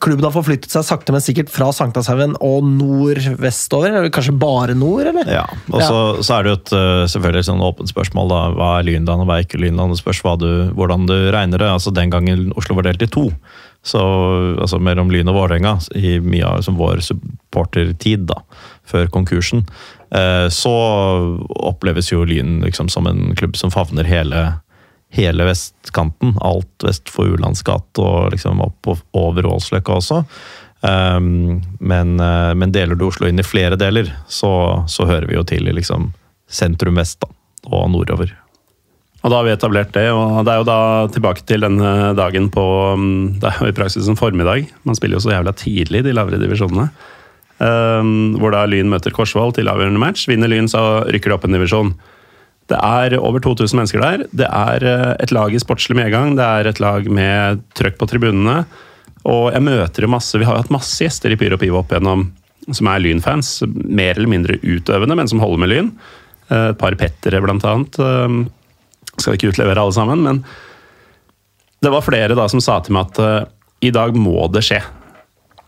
Klubben 0.00 0.24
har 0.24 0.32
forflyttet 0.32 0.72
seg 0.72 0.86
sakte, 0.88 1.12
men 1.12 1.22
sikkert 1.22 1.50
fra 1.52 1.68
Sankthanshaugen 1.74 2.34
og 2.44 2.64
nordvestover. 2.64 3.92
Eller 3.92 4.12
kanskje 4.14 4.32
bare 4.40 4.76
nord, 4.78 5.10
eller? 5.10 5.28
Ja, 5.28 5.44
og 5.68 5.82
så, 5.84 5.98
så 6.24 6.38
er 6.38 6.46
det 6.46 6.52
jo 6.52 6.58
et 6.58 6.72
øh, 6.78 7.02
selvfølgelig 7.12 7.42
et 7.44 7.48
sånn 7.50 7.64
åpent 7.64 7.92
spørsmål. 7.92 8.32
da, 8.32 8.40
Hva 8.56 8.70
er 8.78 8.88
Lynland 8.88 9.24
og 9.24 9.28
hva 9.28 9.38
er 9.38 9.46
ikke 9.46 9.60
Lynland? 9.60 9.92
Det 9.92 10.00
spørs 10.00 10.22
du, 10.40 10.48
hvordan 10.78 11.04
du 11.10 11.16
regner 11.34 11.60
det. 11.60 11.68
altså 11.68 11.92
Den 11.94 12.14
gangen 12.14 12.52
Oslo 12.56 12.78
var 12.78 12.88
delt 12.88 13.04
i 13.04 13.10
to, 13.12 13.28
så 13.84 14.00
altså 14.58 14.80
mellom 14.82 15.12
Lyn 15.12 15.30
og 15.30 15.36
Vålerenga, 15.38 15.76
i 15.94 16.18
mye 16.24 16.46
av 16.46 16.62
liksom, 16.62 16.78
vår 16.80 17.02
supportertid, 17.04 18.26
da, 18.30 18.40
før 18.88 19.10
konkursen, 19.12 19.66
eh, 20.10 20.48
så 20.52 20.74
oppleves 21.48 22.10
jo 22.12 22.24
Lyn 22.28 22.58
liksom 22.64 22.90
som 22.92 23.06
en 23.10 23.36
klubb 23.38 23.56
som 23.60 23.72
favner 23.74 24.08
hele 24.08 24.48
hele 25.14 25.46
vestkanten. 25.48 26.36
Alt 26.44 26.84
vest 26.84 27.10
for 27.12 27.30
Ulands 27.32 27.62
gate 27.66 28.02
og 28.02 28.32
liksom 28.34 28.62
opp 28.64 28.90
og 28.92 29.04
over 29.16 29.48
Ålsløkka 29.48 29.98
også. 30.00 30.22
Um, 30.80 31.58
men, 31.82 32.20
eh, 32.22 32.52
men 32.54 32.72
deler 32.72 32.94
du 32.94 33.08
Oslo 33.08 33.26
inn 33.26 33.40
i 33.42 33.46
flere 33.46 33.74
deler, 33.74 34.12
så, 34.30 34.84
så 34.86 35.08
hører 35.08 35.26
vi 35.26 35.34
jo 35.34 35.42
til 35.48 35.66
i 35.66 35.74
liksom 35.74 36.12
sentrum 36.48 37.00
vest 37.00 37.18
da, 37.24 37.32
og 37.66 37.88
nordover. 37.90 38.30
Og 39.18 39.32
da 39.32 39.40
har 39.40 39.48
vi 39.48 39.50
etablert 39.56 39.90
det, 39.96 40.06
og 40.14 40.44
det 40.46 40.52
er 40.52 40.60
jo 40.60 40.68
da 40.68 40.80
tilbake 41.10 41.42
til 41.48 41.64
denne 41.66 42.12
dagen 42.14 42.46
på 42.54 42.64
mm, 42.94 43.40
Det 43.42 43.50
er 43.50 43.64
jo 43.64 43.70
i 43.72 43.74
praksis 43.74 44.06
en 44.06 44.18
formiddag. 44.18 44.68
Man 44.86 44.94
spiller 44.94 45.18
jo 45.18 45.24
så 45.24 45.34
jævla 45.34 45.52
tidlig 45.58 46.04
de 46.06 46.14
lavere 46.14 46.38
divisjonene. 46.38 46.86
Um, 47.58 48.36
hvor 48.38 48.54
da 48.54 48.62
Lyn 48.70 48.86
møter 48.92 49.10
Korsvoll 49.10 49.50
til 49.56 49.66
avgjørende 49.66 49.98
match. 49.98 50.28
Vinner 50.30 50.50
Lyn, 50.50 50.70
så 50.70 51.02
rykker 51.10 51.32
det 51.32 51.38
opp 51.40 51.48
en 51.48 51.58
divisjon. 51.58 51.90
Det 52.68 52.78
er 52.84 53.16
over 53.16 53.40
2000 53.40 53.80
mennesker 53.80 54.02
der. 54.04 54.26
Det 54.36 54.48
er 54.48 54.84
eh, 54.84 55.14
et 55.24 55.32
lag 55.32 55.54
i 55.54 55.62
sportslig 55.62 55.96
medgang. 55.96 56.36
Det 56.36 56.44
er 56.44 56.68
et 56.68 56.82
lag 56.84 57.08
med 57.08 57.64
trøkk 57.78 57.96
på 58.00 58.08
tribunene. 58.10 58.62
Og 59.28 59.48
jeg 59.52 59.64
møter 59.64 60.04
jo 60.04 60.12
masse 60.12 60.38
Vi 60.38 60.46
har 60.46 60.56
jo 60.56 60.62
hatt 60.62 60.72
masse 60.72 61.00
gjester 61.02 61.32
i 61.32 61.38
Pyro 61.40 61.58
Pivo 61.60 61.80
opp 61.80 61.92
igjennom 61.92 62.28
som 62.76 62.88
er 62.90 63.00
Lyn-fans. 63.00 63.62
Mer 63.66 64.16
eller 64.16 64.30
mindre 64.30 64.58
utøvende, 64.60 65.16
men 65.16 65.30
som 65.30 65.40
holder 65.42 65.62
med 65.62 65.72
Lyn. 65.72 65.90
Eh, 66.50 66.70
Et 66.72 66.78
par 66.78 66.96
Pettere, 67.00 67.40
blant 67.44 67.64
annet. 67.64 67.98
Um, 67.98 68.48
skal 69.18 69.36
ikke 69.36 69.52
utlevere 69.52 69.82
alle 69.82 69.96
sammen, 69.96 70.22
men 70.22 70.44
det 71.82 71.90
var 71.90 72.04
flere 72.06 72.36
da 72.38 72.46
som 72.50 72.62
sa 72.62 72.78
til 72.82 72.94
meg 72.94 73.10
at 73.10 73.20
eh, 73.22 73.48
i 73.88 73.92
dag 73.94 74.16
må 74.18 74.46
det 74.52 74.64
skje. 74.66 74.82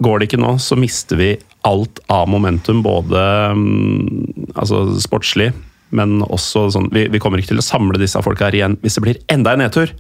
Går 0.03 0.21
det 0.21 0.31
ikke 0.31 0.43
nå, 0.43 0.57
så 0.63 0.79
mister 0.79 1.19
vi 1.21 1.31
alt 1.69 2.01
av 2.11 2.29
momentum, 2.31 2.81
både 2.83 3.21
mm, 3.55 4.55
altså 4.55 4.87
sportslig, 5.03 5.51
men 5.97 6.21
også 6.27 6.69
sånn 6.75 6.89
vi, 6.95 7.07
vi 7.11 7.21
kommer 7.23 7.41
ikke 7.41 7.55
til 7.55 7.63
å 7.63 7.67
samle 7.67 8.01
disse 8.01 8.21
folka 8.25 8.49
her 8.49 8.59
igjen 8.59 8.79
hvis 8.85 8.99
det 8.99 9.05
blir 9.07 9.23
enda 9.33 9.55
en 9.55 9.65
nedtur. 9.65 9.93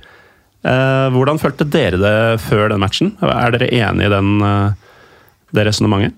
Eh, 0.60 1.08
hvordan 1.14 1.40
følte 1.40 1.66
dere 1.72 1.98
det 2.00 2.14
før 2.44 2.68
den 2.72 2.82
matchen? 2.82 3.14
Er 3.24 3.54
dere 3.54 3.70
enig 3.72 4.08
i 4.08 4.12
den, 4.12 4.32
eh, 4.44 4.88
det 5.56 5.64
resonnementet? 5.66 6.16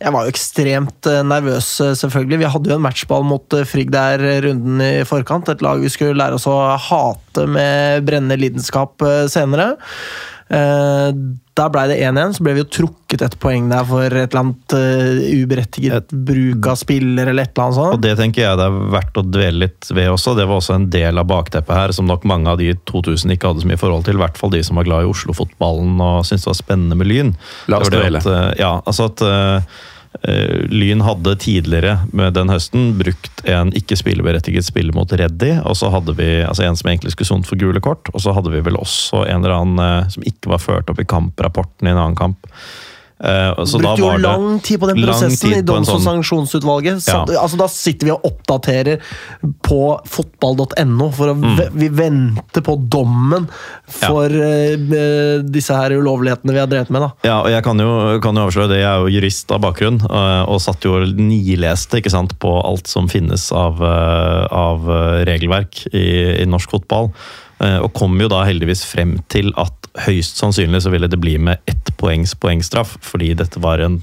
Jeg 0.00 0.14
var 0.14 0.24
jo 0.24 0.32
ekstremt 0.32 1.08
eh, 1.10 1.22
nervøs, 1.26 1.68
eh, 1.82 1.96
selvfølgelig. 1.98 2.40
Vi 2.40 2.50
hadde 2.54 2.70
jo 2.70 2.78
en 2.78 2.86
matchball 2.86 3.26
mot 3.26 3.58
Frigg 3.68 3.90
der 3.92 4.22
runden 4.46 4.80
i 4.84 4.92
forkant. 5.08 5.50
Et 5.50 5.64
lag 5.66 5.82
vi 5.82 5.90
skulle 5.92 6.18
lære 6.18 6.38
oss 6.38 6.48
å 6.48 6.56
hate 6.78 7.46
med 7.50 8.06
brennende 8.06 8.38
lidenskap 8.40 9.02
senere. 9.32 9.74
Eh, 10.50 11.12
Der 11.60 11.68
ble 11.68 11.82
det 11.90 11.98
1-1, 12.00 12.38
så 12.38 12.44
ble 12.46 12.54
vi 12.56 12.62
jo 12.62 12.68
trukket 12.72 13.22
et 13.26 13.34
poeng 13.42 13.66
der 13.68 13.84
for 13.84 14.06
et 14.06 14.32
eller 14.32 14.40
annet 14.40 14.72
uh, 14.72 15.18
uberettiget 15.42 16.14
bruk 16.26 16.68
av 16.72 16.78
spiller 16.80 17.28
eller 17.28 17.44
et 17.44 17.52
eller 17.52 17.66
annet 17.66 17.76
sånt. 17.76 17.96
Og 17.98 18.00
det 18.06 18.14
tenker 18.16 18.46
jeg 18.46 18.56
det 18.56 18.68
er 18.70 18.78
verdt 18.94 19.20
å 19.20 19.24
dvele 19.26 19.66
litt 19.66 19.90
ved 19.92 20.08
også. 20.14 20.32
Det 20.38 20.46
var 20.48 20.62
også 20.62 20.78
en 20.78 20.88
del 20.94 21.20
av 21.20 21.28
bakteppet 21.28 21.76
her 21.76 21.92
som 21.92 22.08
nok 22.08 22.24
mange 22.30 22.48
av 22.48 22.62
de 22.62 22.70
2000 22.88 23.34
ikke 23.36 23.50
hadde 23.52 23.66
så 23.66 23.68
mye 23.68 23.82
forhold 23.82 24.08
til. 24.08 24.16
I 24.16 24.24
hvert 24.24 24.40
fall 24.40 24.54
de 24.54 24.62
som 24.64 24.80
var 24.80 24.88
glad 24.88 25.04
i 25.04 25.10
Oslo-fotballen 25.12 26.00
og 26.00 26.24
syntes 26.24 26.46
det 26.46 26.52
var 26.54 26.60
spennende 26.62 27.00
med 27.02 27.10
Lyn. 27.12 27.34
La 27.68 27.82
oss 27.82 27.90
Det 27.90 27.98
var 27.98 27.98
det 27.98 28.02
dvele. 28.06 28.24
at, 28.24 28.30
eh, 28.38 28.60
Ja, 28.64 28.72
altså 28.86 29.10
at 29.12 29.26
eh, 29.26 29.76
Lyn 30.70 31.04
hadde 31.06 31.36
tidligere 31.38 32.00
med 32.12 32.34
den 32.34 32.50
høsten 32.50 32.90
brukt 32.98 33.44
en 33.48 33.70
ikke 33.78 33.94
spilleberettiget 33.96 34.66
spiller 34.66 34.94
mot 34.96 35.12
Reddy, 35.12 35.52
og 35.62 35.76
så 35.78 35.90
hadde 35.94 36.16
vi 36.18 36.28
altså 36.42 36.66
en 36.66 36.78
som 36.78 36.90
egentlig 36.90 37.14
skulle 37.14 37.30
sont 37.30 37.46
for 37.46 37.60
gule 37.60 37.80
kort, 37.84 38.10
og 38.10 38.24
så 38.24 38.34
hadde 38.34 38.50
vi 38.52 38.62
vel 38.66 38.78
også 38.80 39.22
en 39.24 39.40
eller 39.40 39.54
annen 39.54 39.84
eh, 39.84 40.10
som 40.10 40.26
ikke 40.26 40.50
var 40.50 40.62
ført 40.62 40.90
opp 40.90 41.00
i 41.00 41.08
kamprapporten 41.08 41.86
i 41.86 41.94
en 41.94 42.02
annen 42.02 42.18
kamp. 42.18 42.50
Eh, 43.20 43.64
så 43.68 43.76
Brukte 43.78 44.00
jo 44.00 44.14
lang 44.16 44.60
tid 44.64 44.80
på 44.80 44.88
den 44.88 45.02
prosessen 45.04 45.50
i 45.50 45.58
på 45.58 45.58
en 45.60 45.66
doms- 45.68 45.90
og 45.92 46.00
sånn- 46.00 46.22
sanksjonsutvalget. 46.22 47.04
Ja. 47.08 47.24
Altså, 47.42 47.58
da 47.60 47.66
sitter 47.68 48.06
vi 48.08 48.12
og 48.14 48.24
oppdaterer 48.24 49.02
på 49.62 49.80
fotball.no 50.08 51.10
for 51.12 51.28
å 51.28 51.36
Mm. 51.40 51.58
vi 51.74 51.88
venter 51.88 52.64
på 52.64 52.76
dommen 52.88 53.48
for 53.86 54.28
ja. 54.28 54.76
uh, 54.76 55.42
disse 55.42 55.74
her 55.76 55.90
ulovlighetene 55.96 56.52
vi 56.52 56.58
har 56.58 56.66
drevet 56.66 56.90
med. 56.90 57.02
da. 57.02 57.10
Ja, 57.24 57.36
og 57.42 57.50
jeg 57.50 57.62
kan 57.64 57.78
jo, 57.78 58.20
kan 58.20 58.34
jo 58.36 58.46
avsløre 58.48 58.68
det. 58.72 58.80
Jeg 58.80 58.88
er 58.88 59.04
jo 59.04 59.12
jurist 59.20 59.52
av 59.52 59.60
bakgrunn, 59.60 60.00
eh, 60.00 60.42
og 60.48 60.60
satt 60.60 60.80
jo 60.84 60.96
og 60.96 61.06
nileste 61.16 62.00
ikke 62.00 62.10
sant, 62.10 62.38
på 62.40 62.54
alt 62.64 62.86
som 62.88 63.06
finnes 63.08 63.50
av, 63.52 63.80
av 63.82 64.80
regelverk 65.28 65.86
i, 65.92 66.42
i 66.42 66.44
norsk 66.48 66.70
fotball. 66.70 67.12
Eh, 67.60 67.78
Og 67.78 67.92
kom 67.96 68.18
jo 68.20 68.30
da 68.30 68.44
heldigvis 68.48 68.84
frem 68.88 69.18
til 69.32 69.52
at 69.60 69.90
høyst 70.06 70.40
sannsynlig 70.40 70.82
så 70.84 70.92
ville 70.92 71.10
det 71.10 71.20
bli 71.20 71.36
med 71.38 71.60
ett 71.70 71.90
poengs 72.00 72.34
poengstraff, 72.38 72.96
fordi 73.04 73.34
dette 73.36 73.60
var 73.60 73.82
en 73.84 74.00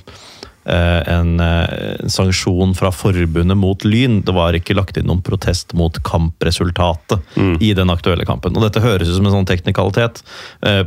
eh, 0.67 1.01
en, 1.07 1.39
eh, 1.39 2.01
en 2.03 2.11
sanksjon 2.11 2.73
fra 2.75 2.91
forbundet 2.91 3.57
mot 3.57 3.85
Lyn. 3.87 4.19
Det 4.27 4.35
var 4.35 4.53
ikke 4.57 4.75
lagt 4.75 4.97
inn 4.99 5.07
noen 5.07 5.23
protest 5.23 5.71
mot 5.73 5.95
kampresultatet 6.03 7.23
i 7.63 7.71
den 7.73 7.89
aktuelle 7.89 8.27
kampen. 8.27 8.57
Og 8.57 8.65
Dette 8.65 8.83
høres 8.83 9.07
ut 9.07 9.15
som 9.15 9.29
en 9.29 9.37
sånn 9.39 9.47
teknikalitet. 9.47 10.19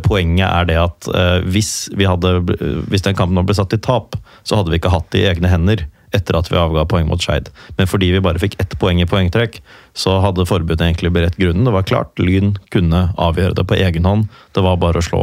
Poenget 0.04 0.46
er 0.50 0.68
det 0.68 0.76
at 0.82 1.08
hvis, 1.48 1.88
vi 1.96 2.04
hadde, 2.04 2.42
hvis 2.92 3.06
den 3.08 3.16
kampen 3.16 3.40
ble 3.40 3.56
satt 3.56 3.72
i 3.72 3.80
tap, 3.80 4.20
så 4.44 4.60
hadde 4.60 4.70
vi 4.70 4.82
ikke 4.82 4.92
hatt 4.92 5.08
det 5.16 5.24
i 5.24 5.30
egne 5.32 5.48
hender 5.48 5.86
etter 6.16 6.38
at 6.38 6.50
vi 6.50 6.58
avga 6.58 6.86
poeng 6.88 7.08
mot 7.10 7.22
Skeid. 7.22 7.50
Men 7.78 7.90
fordi 7.90 8.10
vi 8.14 8.24
bare 8.24 8.40
fikk 8.42 8.58
ett 8.62 8.76
poeng 8.80 9.00
i 9.02 9.08
poengtrekk, 9.08 9.60
så 9.96 10.18
hadde 10.24 10.48
forbundet 10.48 10.86
egentlig 10.86 11.12
beredt 11.14 11.38
grunnen. 11.40 11.66
Det 11.66 11.74
var 11.74 11.86
klart, 11.86 12.18
Lyn 12.18 12.56
kunne 12.74 13.08
avgjøre 13.20 13.56
det 13.58 13.66
på 13.68 13.78
egen 13.78 14.08
hånd. 14.08 14.28
Det 14.56 14.64
var 14.64 14.80
bare 14.82 15.00
å 15.00 15.06
slå 15.06 15.22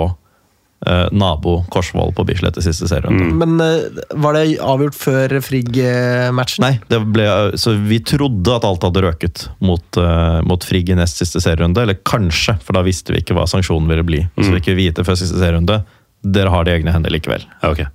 eh, 0.86 1.08
nabo 1.12 1.60
Korsvoll 1.74 2.14
på 2.16 2.26
Bislett 2.28 2.60
i 2.60 2.64
siste 2.66 2.90
serierunde. 2.90 3.30
Men 3.40 3.60
eh, 3.64 4.02
var 4.20 4.38
det 4.38 4.46
avgjort 4.64 4.98
før 4.98 5.38
Frigg-matchen? 5.44 6.64
Nei, 6.66 6.74
det 6.92 7.02
ble, 7.16 7.28
så 7.60 7.76
vi 7.88 8.00
trodde 8.06 8.56
at 8.56 8.68
alt 8.68 8.88
hadde 8.88 9.06
røket 9.08 9.48
mot, 9.64 10.02
eh, 10.02 10.40
mot 10.48 10.68
Frigg 10.68 10.92
i 10.94 11.00
nest 11.00 11.20
siste 11.24 11.44
serierunde. 11.44 11.84
Eller 11.84 12.00
kanskje, 12.08 12.58
for 12.64 12.78
da 12.78 12.86
visste 12.88 13.16
vi 13.16 13.24
ikke 13.24 13.38
hva 13.38 13.48
sanksjonen 13.50 13.92
ville 13.92 14.08
bli. 14.08 14.24
Og 14.36 14.44
Så 14.46 14.56
vi 14.56 14.64
ikke 14.64 14.80
vite 14.80 15.08
før 15.08 15.20
siste 15.20 15.40
serierunde. 15.40 15.82
Dere 16.28 16.52
har 16.52 16.66
det 16.66 16.74
i 16.74 16.80
egne 16.82 16.96
hender 16.96 17.14
likevel. 17.14 17.46
Okay. 17.66 17.92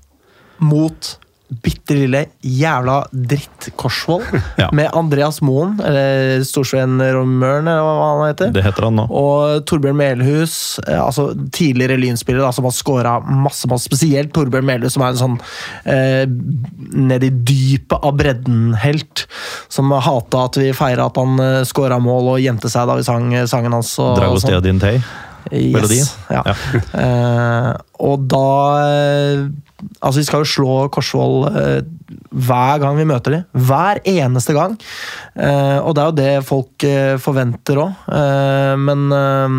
Mot 0.63 1.17
bitte 1.63 1.95
lille 1.99 2.25
jævla 2.47 3.01
dritt 3.13 3.69
Korsvoll 3.79 4.23
Ja. 4.63 4.69
med 4.73 4.91
Andreas 4.97 5.41
Moen, 5.45 5.75
eller 5.85 6.43
Storsveen 6.47 6.97
Romøren, 7.13 7.69
eller 7.69 7.83
hva 7.85 8.09
han 8.13 8.23
heter. 8.31 8.53
Det 8.55 8.63
heter 8.65 8.87
han 8.89 8.97
nå. 9.01 9.07
Og 9.11 9.65
Torbjørn 9.69 9.99
Melhus, 9.99 10.55
eh, 10.87 10.99
altså 11.03 11.31
tidligere 11.55 11.99
lynspiller, 12.01 12.47
som 12.57 12.69
har 12.69 12.75
scora 12.77 13.17
masse, 13.27 13.69
masse. 13.71 13.89
Spesielt 13.91 14.33
Torbjørn 14.37 14.67
Melhus, 14.69 14.95
som 14.97 15.05
er 15.07 15.13
en 15.15 15.21
sånn 15.23 15.37
eh, 15.85 16.25
ned 17.03 17.27
i 17.27 17.33
dypet 17.53 17.99
av 18.03 18.17
bredden-helt. 18.21 19.27
Som 19.73 19.93
hata 19.93 20.47
at 20.49 20.61
vi 20.61 20.71
feira 20.77 21.09
at 21.11 21.19
han 21.21 21.37
eh, 21.43 21.61
scora 21.69 21.99
mål 22.03 22.35
og 22.37 22.41
gjemte 22.45 22.71
seg 22.73 22.89
da 22.91 22.97
vi 23.01 23.07
sang 23.07 23.29
eh, 23.35 23.47
sangen 23.51 23.75
hans. 23.77 23.95
Og, 24.01 24.13
og 24.15 24.21
Dragostea 24.23 24.59
sånn. 24.61 24.67
Dintei. 24.71 24.97
melodien. 25.53 26.07
Yes, 26.07 26.17
ja. 26.31 26.43
Ja. 26.47 26.55
Eh, 27.03 27.71
og 28.07 28.27
da 28.31 28.47
eh, 28.87 29.45
Altså, 30.01 30.21
vi 30.21 30.27
skal 30.29 30.45
jo 30.45 30.51
slå 30.53 30.77
Korsvoll 30.95 31.49
eh, 31.51 31.81
hver 32.33 32.81
gang 32.83 32.97
vi 32.99 33.07
møter 33.09 33.37
dem. 33.37 33.45
Hver 33.69 34.01
eneste 34.09 34.55
gang. 34.57 34.77
Eh, 35.37 35.79
og 35.83 35.95
det 35.97 36.03
er 36.03 36.11
jo 36.11 36.19
det 36.21 36.33
folk 36.49 36.87
eh, 36.89 37.15
forventer 37.23 37.81
òg. 37.83 38.09
men 38.83 39.07
eh, 39.19 39.59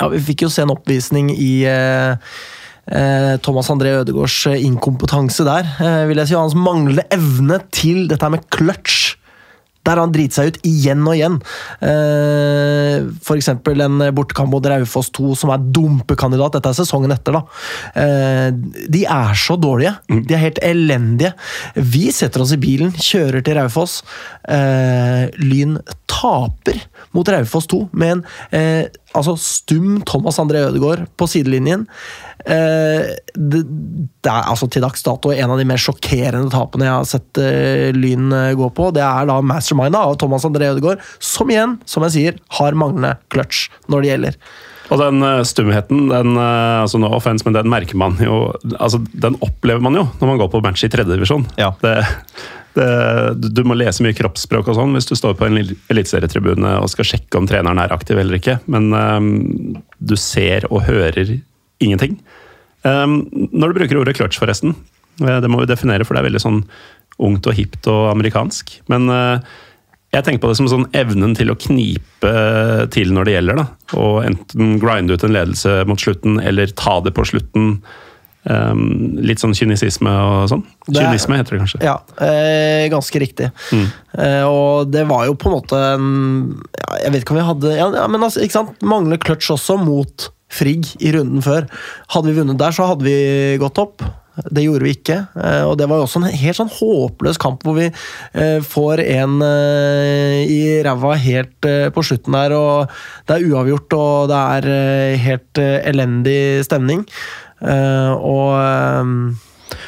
ja, 0.00 0.08
vi 0.08 0.22
fikk 0.30 0.46
jo 0.46 0.52
se 0.52 0.64
en 0.64 0.72
oppvisning 0.72 1.30
i 1.34 1.52
eh, 1.68 2.14
eh, 2.88 3.34
Thomas 3.44 3.68
André 3.72 3.92
Ødegaards 4.00 4.38
eh, 4.48 4.62
inkompetanse 4.64 5.44
der. 5.44 5.68
eh, 5.82 6.04
vil 6.08 6.22
jeg 6.22 6.30
si, 6.32 6.38
Hans 6.38 6.56
manglende 6.56 7.04
evne 7.12 7.60
til 7.74 8.06
dette 8.08 8.30
med 8.32 8.46
clutch. 8.54 9.01
Der 9.86 9.98
han 9.98 10.12
driter 10.14 10.38
seg 10.38 10.52
ut 10.52 10.58
igjen 10.68 11.02
og 11.06 11.16
igjen. 11.16 11.38
Eh, 11.82 13.08
eksempel 13.34 13.82
en 13.82 14.04
bortekamp 14.14 14.52
mot 14.52 14.66
Raufoss 14.70 15.10
2, 15.16 15.32
som 15.38 15.52
er 15.54 15.64
dumpekandidat. 15.74 16.58
Dette 16.58 16.70
er 16.70 16.78
sesongen 16.78 17.14
etter, 17.14 17.38
da. 17.38 17.42
Eh, 17.98 18.50
de 18.92 19.04
er 19.04 19.34
så 19.38 19.56
dårlige. 19.60 19.96
De 20.12 20.36
er 20.36 20.44
helt 20.44 20.62
elendige. 20.62 21.32
Vi 21.74 22.10
setter 22.14 22.44
oss 22.44 22.54
i 22.54 22.60
bilen, 22.62 22.94
kjører 22.94 23.42
til 23.44 23.58
Raufoss. 23.58 24.00
Eh, 24.48 25.26
Lyn 25.42 25.78
taper 26.12 26.78
mot 27.12 27.28
Raufoss 27.28 27.66
2 27.72 27.86
med 27.98 28.16
en 28.16 28.20
eh, 28.54 28.84
altså 29.16 29.34
stum 29.40 30.00
Thomas 30.08 30.38
André 30.40 30.62
Ødegaard 30.66 31.06
på 31.20 31.28
sidelinjen. 31.28 31.86
Eh, 32.42 33.12
det, 33.34 33.62
det 33.62 34.30
er 34.30 34.48
altså 34.50 34.68
til 34.72 34.84
dags 34.84 35.04
dato 35.04 35.32
en 35.34 35.52
av 35.52 35.60
de 35.60 35.66
mer 35.68 35.80
sjokkerende 35.80 36.50
tapene 36.52 36.88
jeg 36.88 36.94
har 36.94 37.08
sett 37.08 37.42
eh, 37.42 37.90
Lyn 37.96 38.32
gå 38.58 38.70
på. 38.76 38.90
Det 38.96 39.04
er 39.04 39.28
da 39.28 39.38
masterminda 39.72 39.98
av 40.06 40.16
Thomas 40.20 40.44
André 40.44 40.68
Ødegaard, 40.72 41.00
som 41.22 41.50
igjen, 41.50 41.78
som 41.88 42.04
jeg 42.06 42.14
sier, 42.16 42.38
har 42.58 42.76
manglende 42.78 43.16
clutch 43.32 43.68
når 43.88 44.02
det 44.02 44.10
gjelder. 44.12 44.38
Og 44.92 44.98
den 45.00 45.22
eh, 45.24 45.42
stumheten, 45.48 46.08
den, 46.10 46.34
eh, 46.36 46.80
altså 46.82 46.98
no 47.00 47.12
offense, 47.16 47.46
men 47.46 47.54
den 47.56 47.70
merker 47.72 47.96
man 47.96 48.18
jo 48.20 48.50
altså 48.76 48.98
Den 49.14 49.38
opplever 49.40 49.80
man 49.80 49.94
jo 49.96 50.02
når 50.20 50.28
man 50.28 50.40
går 50.42 50.50
på 50.52 50.60
match 50.64 50.84
i 50.84 50.90
tredjedivisjon. 50.92 51.46
Ja. 51.56 51.70
Det, 51.80 51.94
det, 52.76 53.52
du- 53.54 53.64
må 53.64 53.76
lese 53.78 54.04
mye 54.04 54.16
kroppsspråk 54.16 54.68
og 54.68 54.76
sånn 54.76 54.92
hvis 54.96 55.08
du 55.08 55.14
står 55.16 55.36
på 55.38 55.46
en 55.48 55.56
lille 55.56 55.78
eliteserietribune 55.92 56.74
og 56.82 56.90
skal 56.92 57.08
sjekke 57.08 57.40
om 57.40 57.48
treneren 57.48 57.80
er 57.80 57.94
aktiv 57.94 58.18
eller 58.20 58.36
ikke, 58.40 58.58
men 58.72 58.90
um, 58.92 59.76
du 60.02 60.16
ser 60.20 60.66
og 60.70 60.84
hører 60.88 61.38
ingenting. 61.82 62.18
Um, 62.84 63.22
når 63.54 63.72
du 63.72 63.78
bruker 63.78 64.00
ordet 64.00 64.16
clutch, 64.18 64.40
forresten, 64.42 64.74
eh, 65.22 65.38
det 65.40 65.48
må 65.52 65.62
vi 65.62 65.70
definere, 65.70 66.04
for 66.04 66.16
det 66.18 66.24
er 66.24 66.28
veldig 66.32 66.42
sånn 66.42 66.62
ungt 67.18 67.46
og 67.48 67.56
hipt 67.56 67.88
og 67.90 68.10
amerikansk. 68.12 68.78
Men 68.92 69.10
eh, 69.12 69.52
jeg 70.12 70.26
tenker 70.26 70.44
på 70.44 70.52
det 70.52 70.58
som 70.60 70.68
sånn 70.68 70.88
evnen 70.96 71.34
til 71.36 71.52
å 71.52 71.58
knipe 71.58 72.32
til 72.92 73.12
når 73.16 73.28
det 73.28 73.36
gjelder. 73.36 73.60
da, 73.62 73.66
Og 73.96 74.16
enten 74.26 74.78
grinde 74.82 75.16
ut 75.16 75.24
en 75.24 75.36
ledelse 75.36 75.76
mot 75.88 76.00
slutten, 76.00 76.40
eller 76.44 76.72
ta 76.76 76.98
det 77.04 77.14
på 77.16 77.24
slutten. 77.28 77.78
Um, 78.42 79.20
litt 79.22 79.38
sånn 79.38 79.54
kynisisme 79.54 80.10
og 80.10 80.48
sånn. 80.50 80.64
Kynisme 80.90 81.38
heter 81.38 81.54
det 81.54 81.60
kanskje. 81.62 81.80
Ja, 81.86 81.94
eh, 82.26 82.88
ganske 82.90 83.20
riktig. 83.22 83.52
Eh, 83.72 84.42
og 84.42 84.90
det 84.90 85.04
var 85.08 85.28
jo 85.28 85.36
på 85.38 85.46
en 85.48 85.54
måte 85.54 85.78
en 85.94 86.08
ja, 86.74 86.88
Jeg 87.04 87.12
vet 87.14 87.22
ikke 87.22 87.36
om 87.36 87.38
vi 87.38 87.44
hadde 87.46 87.74
ja, 87.76 87.86
ja, 88.02 88.08
men 88.10 88.26
altså, 88.26 88.42
ikke 88.42 88.58
sant? 88.58 88.82
Mangler 88.82 89.22
clutch 89.22 89.52
også 89.54 89.78
mot 89.80 90.26
Frigg 90.52 90.90
i 91.00 91.14
runden 91.14 91.40
før. 91.44 91.70
Hadde 92.12 92.28
vi 92.28 92.36
vunnet 92.42 92.58
der, 92.60 92.74
så 92.74 92.90
hadde 92.90 93.06
vi 93.06 93.16
gått 93.62 93.80
opp. 93.80 94.02
Det 94.32 94.64
gjorde 94.64 94.86
vi 94.86 94.94
ikke. 94.96 95.18
Eh, 95.36 95.62
og 95.68 95.76
det 95.76 95.86
var 95.90 96.00
jo 96.00 96.06
også 96.06 96.22
en 96.22 96.32
helt 96.40 96.56
sånn 96.56 96.72
håpløs 96.72 97.38
kamp 97.40 97.64
hvor 97.66 97.76
vi 97.76 97.88
eh, 97.90 98.58
får 98.64 99.02
en 99.04 99.38
eh, 99.44 100.40
i 100.48 100.60
ræva 100.84 101.14
helt 101.20 101.68
på 101.92 102.04
slutten 102.06 102.36
der, 102.36 102.54
og 102.56 102.92
det 103.28 103.36
er 103.36 103.48
uavgjort, 103.52 103.96
og 103.98 104.30
det 104.32 104.42
er 104.56 105.16
helt 105.20 105.60
elendig 105.62 106.64
stemning. 106.64 107.04
Eh, 107.60 108.12
og 108.16 108.56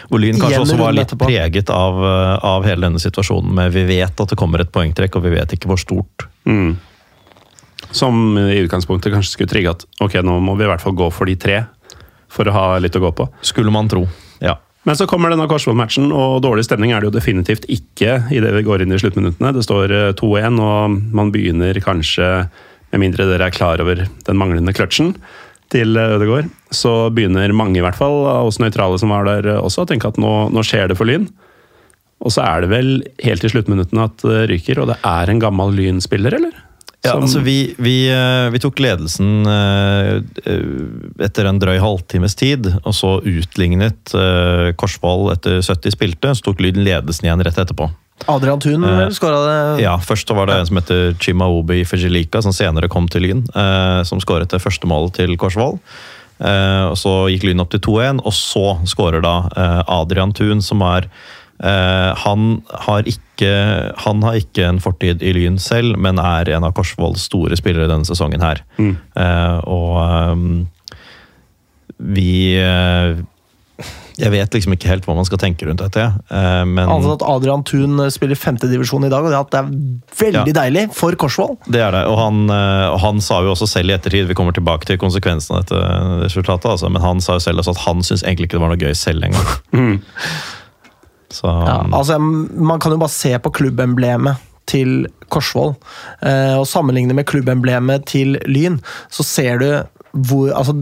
Hvor 0.09 0.21
Lyn 0.21 0.41
kanskje 0.41 0.61
også 0.63 0.77
var 0.79 0.97
litt 0.97 1.15
preget 1.19 1.73
av, 1.73 2.03
av 2.45 2.67
hele 2.69 2.85
denne 2.87 3.01
situasjonen 3.03 3.55
med 3.57 3.73
vi 3.75 3.87
vet 3.89 4.21
at 4.21 4.35
det 4.35 4.39
kommer 4.39 4.63
et 4.63 4.73
poengtrekk, 4.75 5.17
og 5.17 5.25
vi 5.25 5.33
vet 5.39 5.57
ikke 5.57 5.73
hvor 5.73 5.81
stort. 5.81 6.29
Mm. 6.45 6.77
Som 7.95 8.37
i 8.37 8.61
utgangspunktet 8.61 9.15
kanskje 9.15 9.39
skulle 9.39 9.53
trigge 9.53 9.73
at 9.73 9.89
ok, 10.05 10.21
nå 10.27 10.37
må 10.45 10.59
vi 10.59 10.67
i 10.67 10.71
hvert 10.71 10.85
fall 10.85 10.97
gå 10.99 11.09
for 11.15 11.31
de 11.31 11.39
tre. 11.41 11.63
For 12.35 12.49
å 12.51 12.55
ha 12.55 12.67
litt 12.83 12.97
å 12.99 13.03
gå 13.03 13.13
på. 13.15 13.29
Skulle 13.47 13.71
man 13.71 13.87
tro. 13.87 14.03
Men 14.85 14.99
så 15.01 15.07
kommer 15.09 15.33
denne 15.33 15.47
Korsvoll-matchen, 15.49 16.11
og 16.13 16.43
dårlig 16.45 16.67
stemning 16.67 16.93
er 16.93 17.01
det 17.01 17.09
jo 17.09 17.15
definitivt 17.17 17.65
ikke 17.73 18.19
idet 18.37 18.53
vi 18.53 18.65
går 18.67 18.85
inn 18.85 18.93
i 18.93 19.01
sluttminuttene. 19.01 19.55
Det 19.57 19.65
står 19.65 19.95
eh, 19.97 20.11
2-1, 20.21 20.61
og 20.61 20.99
man 21.17 21.33
begynner 21.33 21.81
kanskje, 21.85 22.29
med 22.93 23.03
mindre 23.03 23.27
dere 23.27 23.49
er 23.49 23.55
klar 23.55 23.81
over 23.83 24.05
den 24.05 24.39
manglende 24.39 24.75
kløtsjen 24.77 25.15
til 25.73 25.97
eh, 25.97 26.13
Ødegaard, 26.19 26.53
så 26.69 27.09
begynner 27.17 27.57
mange 27.57 27.81
i 27.81 27.85
hvert 27.85 27.97
fall 27.97 28.27
av 28.29 28.51
oss 28.51 28.61
nøytrale 28.61 29.01
som 29.01 29.15
var 29.15 29.25
der 29.31 29.49
eh, 29.55 29.63
også, 29.63 29.87
å 29.87 29.89
tenke 29.89 30.13
at 30.13 30.21
nå, 30.21 30.35
nå 30.53 30.67
skjer 30.67 30.93
det 30.93 30.99
for 31.01 31.09
Lyn. 31.09 31.31
Og 32.25 32.37
så 32.37 32.45
er 32.45 32.65
det 32.65 32.73
vel 32.73 32.93
helt 33.25 33.45
til 33.45 33.55
sluttminuttene 33.57 34.05
at 34.05 34.21
det 34.21 34.45
ryker, 34.53 34.85
og 34.85 34.93
det 34.93 35.01
er 35.01 35.33
en 35.33 35.41
gammel 35.41 35.73
Lyn-spiller, 35.81 36.37
eller? 36.37 36.61
Ja, 37.05 37.19
altså 37.21 37.43
vi, 37.45 37.75
vi, 37.77 38.07
eh, 38.09 38.47
vi 38.55 38.61
tok 38.63 38.79
ledelsen 38.81 39.45
eh, 39.45 40.15
eh, 40.49 41.27
etter 41.27 41.51
en 41.51 41.61
drøy 41.61 41.77
halvtimes 41.83 42.33
tid, 42.41 42.71
og 42.81 42.97
så 42.97 43.19
utlignet 43.21 44.15
Korsvoll 44.81 45.29
etter 45.35 45.61
70 45.61 45.93
spilte, 45.99 46.33
så 46.33 46.47
tok 46.49 46.65
Lyn 46.65 46.81
ledelsen 46.87 47.29
igjen 47.29 47.45
rett 47.45 47.61
etterpå. 47.61 47.91
Adrian 48.31 48.63
Thun 48.63 48.87
uh, 48.87 49.09
skåra 49.13 49.41
det. 49.45 49.61
Ja, 49.83 49.99
Først 50.01 50.31
var 50.33 50.49
det 50.49 50.57
en 50.57 50.69
som 50.71 50.79
heter 50.79 51.17
Chimaobi 51.21 51.83
Fejelika, 51.85 52.41
som 52.41 52.55
senere 52.57 52.89
kom 52.89 53.11
til 53.11 53.27
Lyn, 53.27 53.45
som 54.07 54.23
skåret 54.23 54.55
det 54.55 54.63
første 54.63 54.89
målet 54.89 55.19
til 55.19 55.35
Korsvoll. 55.37 55.81
Og 56.39 56.97
Så 56.97 57.13
gikk 57.35 57.49
Lyn 57.49 57.61
opp 57.61 57.75
til 57.75 57.83
2-1, 57.85 58.23
og 58.25 58.33
så 58.39 58.65
skårer 58.89 59.25
da 59.25 59.35
Adrian 59.93 60.33
Thun, 60.33 60.63
som 60.65 60.81
er 60.87 61.11
han, 61.65 62.49
har 62.87 63.07
ikke, 63.09 63.53
han 64.05 64.23
har 64.27 64.37
ikke 64.37 64.67
en 64.69 64.81
fortid 64.85 65.23
i 65.25 65.33
Lyn 65.33 65.57
selv, 65.63 65.97
men 65.97 66.21
er 66.21 66.51
en 66.53 66.67
av 66.69 66.75
Korsvolls 66.77 67.25
store 67.31 67.57
spillere 67.57 67.89
denne 67.89 68.05
sesongen 68.09 68.45
her. 68.45 68.61
Mm. 68.77 68.97
Eh, 69.17 69.59
og 69.65 70.01
ehm, 70.05 70.51
vi 71.99 72.57
eh, 72.59 73.15
Jeg 74.19 74.31
vet 74.31 74.55
liksom 74.55 74.75
ikke 74.77 74.91
helt 74.91 75.07
hva 75.09 75.15
man 75.17 75.27
skal 75.27 75.41
tenke 75.43 75.67
rundt 75.67 75.83
dette. 75.83 76.05
eh, 76.31 76.65
men 76.69 76.85
Altså 76.91 77.17
at 77.17 77.25
Adrian 77.27 77.65
Thun 77.67 78.03
spiller 78.15 78.39
femtedivisjon 78.39 79.07
i 79.09 79.11
dag, 79.11 79.25
og 79.27 79.33
det 79.51 79.59
er 79.59 79.71
veldig 80.21 80.55
deilig 80.55 80.85
for 80.95 81.17
Korsvoll. 81.19 81.57
Det 81.67 81.83
er 81.83 81.91
det, 81.97 82.05
og 82.11 82.19
han, 82.21 82.45
eh, 82.51 82.99
han 83.03 83.23
sa 83.25 83.41
jo 83.43 83.55
også 83.55 83.67
selv 83.71 83.91
i 83.91 83.97
ettertid 83.97 84.29
Vi 84.31 84.37
kommer 84.39 84.55
tilbake 84.55 84.87
til 84.87 85.01
konsekvensen 85.03 85.57
av 85.57 85.65
dette 85.65 85.81
resultatet, 86.27 86.71
altså, 86.77 86.93
men 86.93 87.03
han 87.03 87.25
sa 87.25 87.39
jo 87.41 87.47
selv 87.47 87.65
også 87.65 87.75
at 87.75 87.87
han 87.89 88.05
syntes 88.07 88.23
egentlig 88.23 88.51
ikke 88.51 88.61
det 88.61 88.67
var 88.67 88.75
noe 88.75 88.85
gøy 88.85 88.95
selv 88.95 89.27
engang. 89.31 89.57
Mm. 89.73 89.97
Så 91.35 91.51
Ja, 91.51 91.81
um, 91.83 91.95
altså, 91.97 92.19
Man 92.21 92.81
kan 92.83 92.95
jo 92.95 93.01
bare 93.03 93.13
se 93.13 93.35
på 93.43 93.53
klubbemblemet 93.55 94.51
til 94.71 95.03
Korsvoll 95.29 95.75
eh, 96.25 96.55
og 96.57 96.65
sammenligne 96.69 97.13
med 97.17 97.27
klubbemblemet 97.29 98.07
til 98.09 98.39
Lyn, 98.49 98.79
så 99.13 99.27
ser 99.27 99.61
du 99.61 99.67
hvor 100.15 100.55
altså, 100.57 100.73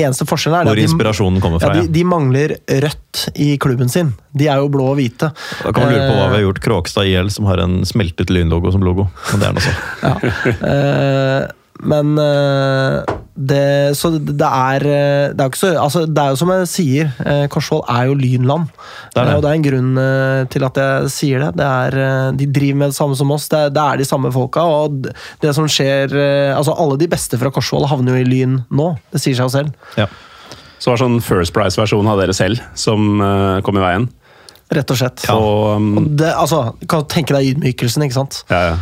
Eneste 0.00 0.24
forskjellen 0.26 0.60
er 0.60 0.68
hvor 0.68 0.78
at 0.78 0.80
de, 0.80 0.86
inspirasjonen 0.86 1.42
kommer 1.42 1.60
ja, 1.60 1.66
fra. 1.66 1.74
de, 1.76 1.86
Ja, 1.86 1.92
de 1.92 2.04
mangler 2.06 2.54
rødt 2.84 3.24
i 3.42 3.48
klubben 3.60 3.90
sin. 3.90 4.12
De 4.38 4.46
er 4.48 4.62
jo 4.62 4.68
blå 4.72 4.86
og 4.92 4.98
hvite. 5.00 5.32
Da 5.34 5.72
kan 5.74 5.82
man 5.82 5.92
lure 5.92 6.04
på 6.06 6.14
hva 6.14 6.20
vi 6.20 6.28
Eh, 6.28 6.34
har 6.36 6.44
gjort 6.44 6.60
Kråkstad 6.66 7.10
IL, 7.10 7.30
som 7.34 7.48
har 7.50 7.62
en 7.62 7.80
smeltet 7.84 8.30
lynlogo 8.30 8.70
som 8.72 8.84
logo. 8.86 9.08
Men 9.32 9.42
det 9.42 9.48
er 9.48 9.56
noe 9.58 9.66
sånt. 9.66 10.62
Eh, 10.70 11.42
men 11.90 12.14
eh, 12.22 13.16
det 13.40 13.96
Så 13.96 14.10
det 14.18 14.46
er 14.46 14.84
eh, 14.84 15.32
Det 15.32 15.40
er 15.40 15.48
ikke 15.50 15.60
så 15.60 15.70
altså, 15.80 16.02
Det 16.06 16.22
er 16.22 16.32
jo 16.34 16.38
som 16.40 16.52
jeg 16.52 16.68
sier, 16.70 17.10
eh, 17.24 17.46
Korsvoll 17.52 17.82
er 17.88 18.08
jo 18.10 18.16
lynland. 18.18 18.68
Det 19.14 19.20
er 19.22 19.24
det. 19.24 19.32
Eh, 19.32 19.36
Og 19.38 19.42
det 19.44 19.50
er 19.50 19.58
en 19.58 19.66
grunn 19.66 19.90
eh, 20.02 20.44
til 20.52 20.66
at 20.68 20.80
jeg 20.82 21.10
sier 21.14 21.44
det. 21.46 21.50
det 21.60 21.66
er, 21.66 21.98
eh, 22.04 22.30
de 22.36 22.46
driver 22.46 22.80
med 22.82 22.92
det 22.92 22.98
samme 22.98 23.16
som 23.18 23.30
oss. 23.34 23.48
Det 23.48 23.62
er, 23.62 23.70
det 23.74 23.86
de 24.02 24.08
samme 24.08 24.32
folka. 24.34 24.64
Og 24.84 25.08
det 25.42 25.54
som 25.56 25.68
skjer 25.70 26.12
eh, 26.14 26.56
Altså, 26.56 26.74
alle 26.76 26.98
de 27.00 27.08
beste 27.10 27.38
fra 27.40 27.50
Korsvoll 27.54 27.88
havner 27.90 28.18
jo 28.18 28.24
i 28.24 28.28
Lyn 28.28 28.60
nå. 28.70 28.92
Det 29.12 29.22
sier 29.22 29.38
seg 29.38 29.48
jo 29.48 29.54
selv. 29.56 29.90
Ja. 29.96 30.06
Så 30.80 30.90
var 30.90 30.96
det 30.96 31.04
sånn 31.04 31.20
First 31.24 31.52
Price-versjon 31.56 32.08
av 32.08 32.20
dere 32.22 32.36
selv 32.36 32.60
som 32.78 33.20
eh, 33.20 33.58
kom 33.66 33.76
i 33.80 33.84
veien. 33.84 34.08
Rett 34.70 34.92
og 34.94 35.00
slett. 35.00 35.24
Og, 35.34 35.76
um, 35.76 35.90
Og 35.98 36.08
det, 36.20 36.30
altså, 36.38 36.60
kan 36.88 37.02
du 37.02 37.08
tenke 37.10 37.34
deg 37.34 37.56
ydmykelsen, 37.56 38.04
ikke 38.06 38.20
sant? 38.20 38.44
ja, 38.52 38.60
ja. 38.72 38.80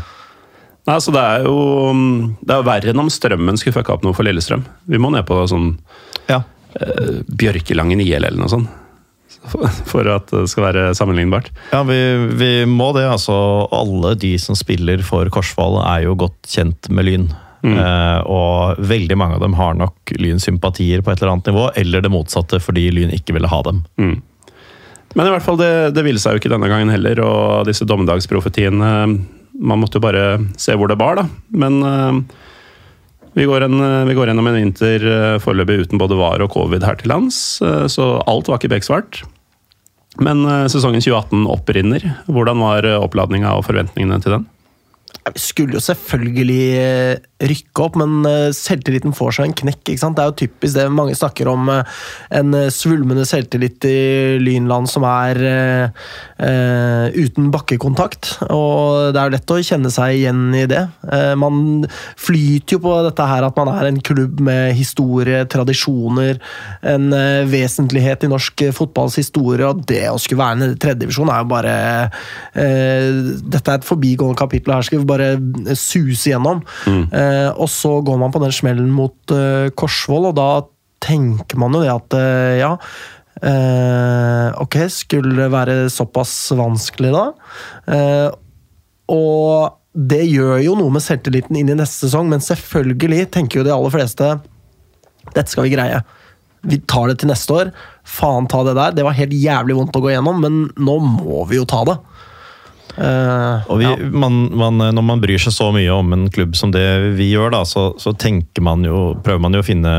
Nei, 0.89 0.99
så 1.05 1.13
det 1.13 1.21
er 1.21 1.43
jo 1.45 1.55
um, 1.93 2.05
Det 2.41 2.55
er 2.55 2.65
verre 2.65 2.93
enn 2.95 3.03
om 3.03 3.11
Strømmen 3.13 3.59
skulle 3.61 3.77
fucka 3.77 3.93
opp 3.99 4.07
noe 4.07 4.17
for 4.17 4.25
Lillestrøm. 4.25 4.63
Vi 4.89 5.01
må 5.03 5.11
ned 5.13 5.27
på 5.29 5.37
sånn 5.51 5.75
Ja. 6.31 6.43
uh, 6.81 7.19
Bjørkelangen 7.29 8.01
IL 8.01 8.23
eller 8.23 8.39
noe 8.41 8.49
sånt. 8.53 8.71
For, 9.49 9.69
for 9.89 10.09
at 10.11 10.33
det 10.33 10.47
skal 10.51 10.65
være 10.67 10.87
sammenlignbart. 10.97 11.51
Ja, 11.71 11.83
vi, 11.87 11.99
vi 12.41 12.49
må 12.69 12.91
det. 12.97 13.05
altså. 13.09 13.37
Alle 13.73 14.15
de 14.19 14.33
som 14.41 14.57
spiller 14.59 15.01
for 15.07 15.29
Korsvoll, 15.33 15.79
er 15.85 16.07
jo 16.09 16.17
godt 16.21 16.49
kjent 16.51 16.89
med 16.93 17.07
Lyn. 17.07 17.29
Eh, 17.63 18.21
og 18.31 18.81
veldig 18.91 19.17
mange 19.19 19.39
av 19.39 19.45
dem 19.45 19.55
har 19.59 19.77
nok 19.79 20.13
Lyn-sympatier 20.19 21.01
på 21.05 21.13
et 21.13 21.23
eller 21.23 21.33
annet 21.37 21.49
nivå, 21.53 21.65
eller 21.81 22.05
det 22.05 22.13
motsatte, 22.13 22.61
fordi 22.63 22.89
Lyn 22.95 23.15
ikke 23.15 23.37
ville 23.37 23.51
ha 23.51 23.61
dem. 23.67 23.81
Mm. 24.01 24.17
Men 25.17 25.27
i 25.31 25.33
hvert 25.33 25.47
fall, 25.47 25.59
det, 25.61 25.71
det 25.97 26.05
ville 26.07 26.21
seg 26.23 26.37
jo 26.37 26.43
ikke 26.43 26.53
denne 26.53 26.69
gangen 26.71 26.93
heller, 26.93 27.23
og 27.25 27.69
disse 27.71 27.87
dommedagsprofetiene 27.89 28.91
Man 29.59 29.83
måtte 29.83 29.99
jo 29.99 30.05
bare 30.05 30.39
se 30.61 30.77
hvor 30.79 30.91
det 30.91 30.99
bar, 31.01 31.19
da. 31.19 31.25
Men 31.51 31.81
eh, 31.83 32.21
vi, 33.39 33.47
går 33.47 33.67
en, 33.67 33.79
vi 34.09 34.15
går 34.19 34.31
gjennom 34.31 34.49
en 34.51 34.57
vinter 34.59 35.05
uh, 35.07 35.41
foreløpig 35.43 35.85
uten 35.85 36.01
både 36.01 36.17
VAR 36.19 36.43
og 36.43 36.51
covid 36.55 36.83
her 36.87 36.99
til 36.99 37.13
lands, 37.13 37.37
eh, 37.63 37.85
så 37.91 38.17
alt 38.27 38.51
var 38.51 38.59
ikke 38.59 38.73
beksvart. 38.73 39.23
Men 40.19 40.43
eh, 40.43 40.67
sesongen 40.73 41.05
2018 41.05 41.45
opprinner. 41.47 42.07
Hvordan 42.27 42.65
var 42.65 42.89
oppladninga 42.99 43.55
og 43.55 43.67
forventningene 43.69 44.19
til 44.25 44.39
den? 44.39 44.49
Skulle 45.37 45.77
jo 45.77 45.83
selvfølgelig 45.83 46.63
eh, 46.79 47.19
rykke 47.39 47.85
opp, 47.85 47.97
men 48.01 48.27
eh, 48.27 48.51
selvtilliten 48.57 49.15
får 49.15 49.37
seg 49.37 49.49
en 49.49 49.57
knekk. 49.61 49.83
ikke 49.85 50.03
sant? 50.03 50.17
Det 50.19 50.25
er 50.25 50.33
jo 50.33 50.39
typisk 50.41 50.75
det 50.75 50.87
mange 50.91 51.15
snakker 51.19 51.51
om. 51.51 51.69
eh, 51.71 51.85
En 52.39 52.55
svulmende 52.75 53.27
selvtillit 53.29 53.85
i 53.89 54.39
Lynland 54.43 54.89
som 54.91 55.05
er 55.07 55.39
eh, 55.45 57.07
uten 57.15 57.53
bakkekontakt. 57.55 58.35
Og 58.49 59.13
det 59.15 59.21
er 59.21 59.29
jo 59.29 59.35
lett 59.37 59.55
å 59.55 59.61
kjenne 59.71 59.93
seg 59.93 60.19
igjen 60.19 60.43
i 60.57 60.65
det. 60.71 60.85
Uh, 61.03 61.35
man 61.39 61.87
flyter 62.19 62.77
jo 62.77 62.83
på 62.85 62.95
dette 63.07 63.27
her 63.27 63.47
at 63.47 63.57
man 63.59 63.71
er 63.73 63.89
en 63.89 64.01
klubb 64.05 64.41
med 64.45 64.73
historie, 64.79 65.45
tradisjoner, 65.51 66.39
en 66.87 67.09
uh, 67.15 67.47
vesentlighet 67.49 68.27
i 68.27 68.31
norsk 68.31 68.67
fotballs 68.77 69.19
historie, 69.21 69.67
og 69.67 69.85
det 69.89 70.05
å 70.11 70.19
skulle 70.21 70.43
være 70.43 70.59
en 70.59 70.79
tredjedivisjon 70.81 71.33
er 71.33 71.43
jo 71.43 71.51
bare 71.51 71.75
Dette 72.59 73.71
er 73.71 73.79
et 73.79 73.87
forbigående 73.87 74.39
kapittel, 74.39 74.73
her 74.75 74.87
skal 74.87 75.03
vi 75.03 75.09
bare 75.09 75.18
suse 75.79 76.33
gjennom. 76.33 76.63
Eh, 76.89 77.51
og 77.53 77.69
så 77.73 77.99
går 78.05 78.19
man 78.21 78.35
på 78.35 78.43
den 78.43 78.55
smellen 78.55 78.91
mot 78.95 79.35
eh, 79.35 79.71
Korsvoll, 79.79 80.31
og 80.31 80.37
da 80.39 80.51
tenker 81.05 81.61
man 81.61 81.77
jo 81.77 81.85
det 81.85 81.93
at 81.93 82.15
eh, 82.19 82.57
ja 82.59 82.73
eh, 83.47 84.49
Ok, 84.59 84.81
skulle 84.91 85.37
det 85.39 85.51
være 85.55 85.77
såpass 85.95 86.33
vanskelig 86.59 87.13
da? 87.15 87.25
Eh, 87.95 88.29
og 89.15 89.77
det 89.99 90.25
gjør 90.27 90.59
jo 90.63 90.77
noe 90.79 90.93
med 90.95 91.03
selvtilliten 91.03 91.57
inn 91.59 91.71
i 91.73 91.79
neste 91.79 92.07
sesong, 92.07 92.29
men 92.31 92.45
selvfølgelig 92.45 93.29
tenker 93.35 93.61
jo 93.61 93.67
de 93.67 93.75
aller 93.75 93.95
fleste 93.95 94.37
dette 95.35 95.53
skal 95.53 95.67
vi 95.67 95.75
greie. 95.75 96.01
Vi 96.69 96.81
tar 96.91 97.11
det 97.11 97.21
til 97.21 97.31
neste 97.31 97.55
år. 97.55 97.73
Faen 98.09 98.49
ta 98.51 98.63
det 98.67 98.77
der. 98.79 98.95
Det 98.97 99.05
var 99.07 99.17
helt 99.19 99.35
jævlig 99.37 99.77
vondt 99.79 99.97
å 99.99 100.03
gå 100.03 100.13
gjennom, 100.13 100.41
men 100.43 100.61
nå 100.81 100.97
må 101.05 101.45
vi 101.51 101.61
jo 101.61 101.67
ta 101.69 101.85
det. 101.89 101.99
Eh, 102.99 103.69
Og 103.71 103.79
vi, 103.79 103.87
ja. 103.87 103.95
man, 104.11 104.39
man, 104.59 104.81
når 104.95 105.05
man 105.07 105.21
bryr 105.23 105.39
seg 105.43 105.55
så 105.55 105.69
mye 105.75 105.93
om 105.95 106.15
en 106.17 106.27
klubb 106.35 106.57
som 106.59 106.73
det 106.75 106.85
vi 107.19 107.31
gjør, 107.31 107.53
da, 107.55 107.63
så, 107.69 107.93
så 108.01 108.15
tenker 108.19 108.65
man 108.67 108.83
jo, 108.87 109.13
prøver 109.25 109.43
man 109.45 109.55
jo 109.55 109.63
å 109.63 109.67
finne 109.67 109.93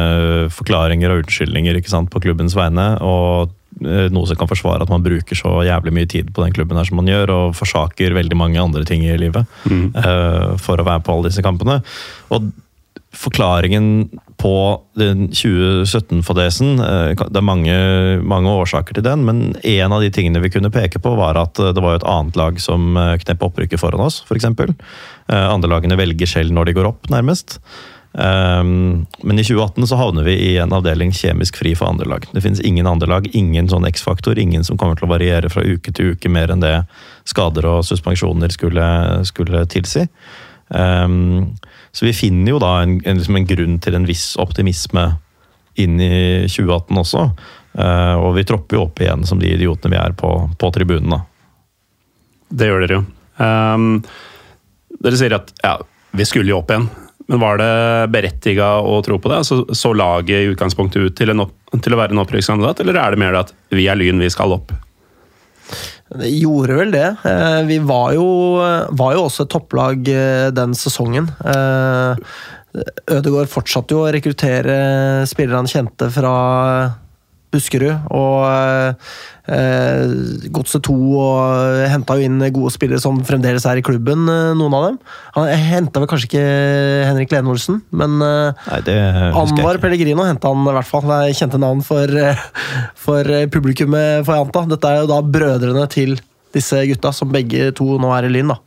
forklaringer 0.52 1.14
og 1.14 1.24
unnskyldninger 1.24 1.80
ikke 1.80 1.94
sant, 1.94 2.12
på 2.12 2.22
klubbens 2.26 2.58
vegne. 2.60 2.90
og 3.00 3.54
eh, 3.86 4.10
noe 4.12 4.28
som 4.28 4.40
kan 4.40 4.52
forsvare 4.52 4.84
at 4.84 4.92
man 4.92 5.06
bruker 5.06 5.40
så 5.40 5.62
jævlig 5.68 5.96
mye 5.96 6.10
tid 6.12 6.34
på 6.36 6.44
den 6.44 6.56
klubben 6.56 6.80
her 6.80 6.90
som 6.90 7.00
man 7.00 7.12
gjør, 7.12 7.36
og 7.38 7.58
forsaker 7.60 8.18
veldig 8.18 8.40
mange 8.40 8.60
andre 8.62 8.84
ting 8.88 9.06
i 9.08 9.16
livet 9.22 9.48
eh, 9.72 10.58
for 10.60 10.82
å 10.82 10.88
være 10.88 11.06
på 11.06 11.16
alle 11.16 11.32
disse 11.32 11.46
kampene. 11.46 11.80
Og 12.36 12.52
forklaringen 13.16 14.10
på 14.40 14.54
den 15.00 15.28
2017-fadesen 15.36 16.80
eh, 16.80 17.12
Det 17.20 17.40
er 17.40 17.46
mange, 17.46 17.76
mange 18.24 18.54
årsaker 18.62 18.96
til 18.96 19.06
den, 19.06 19.26
men 19.28 19.44
en 19.68 19.96
av 19.96 20.04
de 20.04 20.10
tingene 20.16 20.42
vi 20.44 20.52
kunne 20.54 20.72
peke 20.74 21.02
på, 21.04 21.14
var 21.20 21.40
at 21.42 21.60
eh, 21.60 21.74
det 21.76 21.84
var 21.84 22.00
et 22.00 22.08
annet 22.08 22.40
lag 22.40 22.60
som 22.64 22.96
knep 22.96 23.48
opprykket 23.50 23.82
foran 23.82 24.08
oss, 24.08 24.24
f.eks. 24.26 24.48
Andre 25.30 25.70
lagene 25.70 26.00
velger 26.00 26.30
selv 26.30 26.56
når 26.56 26.70
de 26.70 26.78
går 26.80 26.90
opp, 26.90 27.10
nærmest. 27.14 27.60
Um, 28.12 29.06
men 29.22 29.40
i 29.40 29.44
2018 29.44 29.88
så 29.88 29.98
havner 30.00 30.26
vi 30.26 30.34
i 30.34 30.56
en 30.58 30.74
avdeling 30.74 31.12
kjemisk 31.14 31.60
fri 31.62 31.76
for 31.78 31.92
andre 31.92 32.08
lag. 32.10 32.26
Det 32.34 32.42
finnes 32.42 32.62
ingen 32.66 32.90
andre 32.90 33.10
lag, 33.10 33.28
ingen 33.38 33.70
sånn 33.70 33.86
X-faktor, 33.86 34.40
ingen 34.42 34.66
som 34.66 34.80
kommer 34.82 34.98
til 34.98 35.06
å 35.06 35.12
variere 35.14 35.52
fra 35.54 35.62
uke 35.62 35.94
til 35.94 36.16
uke 36.16 36.32
mer 36.32 36.50
enn 36.50 36.64
det 36.64 36.74
skader 37.30 37.68
og 37.70 37.84
suspensjoner 37.86 38.56
skulle, 38.56 38.88
skulle 39.30 39.62
tilsi. 39.70 40.08
Um, 40.70 41.56
så 41.92 42.06
vi 42.06 42.14
finner 42.14 42.54
jo 42.54 42.62
da 42.62 42.76
en, 42.84 43.00
en, 43.04 43.18
liksom 43.18 43.40
en 43.40 43.50
grunn 43.50 43.80
til 43.82 43.98
en 43.98 44.06
viss 44.06 44.32
optimisme 44.42 45.06
inn 45.80 46.00
i 46.02 46.46
2018 46.46 47.02
også. 47.02 47.26
Uh, 47.80 48.16
og 48.20 48.34
vi 48.38 48.46
tropper 48.48 48.78
jo 48.78 48.86
opp 48.88 49.02
igjen 49.02 49.26
som 49.28 49.42
de 49.42 49.52
idiotene 49.54 49.96
vi 49.96 50.02
er 50.02 50.16
på, 50.18 50.32
på 50.60 50.72
tribunene. 50.76 51.22
Det 52.50 52.70
gjør 52.70 52.86
dere 52.86 53.00
jo. 53.00 53.06
Um, 53.40 53.92
dere 55.00 55.20
sier 55.20 55.38
at 55.38 55.54
ja, 55.64 55.78
vi 56.18 56.28
skulle 56.28 56.52
jo 56.54 56.60
opp 56.62 56.74
igjen. 56.74 56.90
Men 57.30 57.42
var 57.44 57.60
det 57.62 57.74
berettiga 58.10 58.72
å 58.82 58.96
tro 59.06 59.20
på 59.22 59.30
det? 59.30 59.44
Altså, 59.44 59.62
så 59.78 59.92
laget 59.94 60.34
i 60.34 60.50
utgangspunktet 60.50 61.04
ut 61.04 61.18
til, 61.18 61.30
opp, 61.38 61.54
til 61.78 61.94
å 61.94 62.00
være 62.00 62.16
en 62.16 62.24
opprykkskandidat, 62.24 62.82
eller 62.82 62.98
er 62.98 63.14
det 63.14 63.22
mer 63.22 63.36
det 63.36 63.44
at 63.44 63.52
vi 63.78 63.86
er 63.86 64.00
Lyn, 64.00 64.22
vi 64.22 64.32
skal 64.34 64.56
opp? 64.56 64.74
Det 66.10 66.30
gjorde 66.34 66.78
vel 66.80 66.94
det. 66.94 67.08
Eh, 67.28 67.60
Vi 67.70 67.78
var 67.86 68.14
jo, 68.16 68.26
var 68.98 69.14
jo 69.14 69.26
også 69.28 69.46
et 69.46 69.52
topplag 69.54 70.08
eh, 70.10 70.48
den 70.56 70.74
sesongen. 70.78 71.30
Eh, 71.46 72.24
Ødegaard 73.10 73.50
fortsatte 73.50 73.96
jo 73.96 74.04
å 74.06 74.12
rekruttere 74.14 74.80
spillere 75.30 75.58
han 75.62 75.70
kjente 75.70 76.10
fra 76.14 76.34
Buskerud. 77.54 78.06
Og 78.14 78.44
eh, 79.50 80.04
Godset 80.54 80.84
2 80.86 80.96
og 81.18 81.80
henta 81.90 82.18
jo 82.20 82.28
inn 82.28 82.44
gode 82.54 82.72
spillere 82.74 83.02
som 83.02 83.18
fremdeles 83.26 83.66
er 83.70 83.82
i 83.82 83.86
klubben, 83.86 84.28
eh, 84.30 84.52
noen 84.58 84.76
av 84.78 84.88
dem. 84.88 85.00
Han 85.38 85.50
henta 85.72 86.04
vel 86.04 86.10
kanskje 86.12 86.30
ikke 86.30 86.46
Henrik 87.10 87.34
Lene 87.34 87.54
Olsen, 87.54 87.82
men 87.90 88.18
eh, 88.26 88.66
Nei, 88.70 88.82
Anwar. 89.34 89.82
Pellegrino 89.82 90.26
henta 90.28 90.54
han 90.54 90.66
i 90.70 90.76
hvert 90.78 90.90
fall. 90.90 91.08
Det 91.10 91.20
er 91.20 91.38
kjente 91.42 91.62
navn 91.62 91.82
for, 91.86 92.06
eh, 92.22 92.44
for 93.08 93.34
publikummet, 93.54 94.26
får 94.28 94.38
jeg 94.38 94.48
anta. 94.48 94.66
Dette 94.76 94.92
er 94.94 95.02
jo 95.04 95.10
da 95.14 95.22
brødrene 95.38 95.88
til 95.94 96.20
disse 96.56 96.84
gutta, 96.90 97.12
som 97.14 97.30
begge 97.34 97.72
to 97.78 97.98
nå 98.02 98.14
er 98.18 98.30
i 98.30 98.34
Lyn. 98.34 98.54
da. 98.54 98.60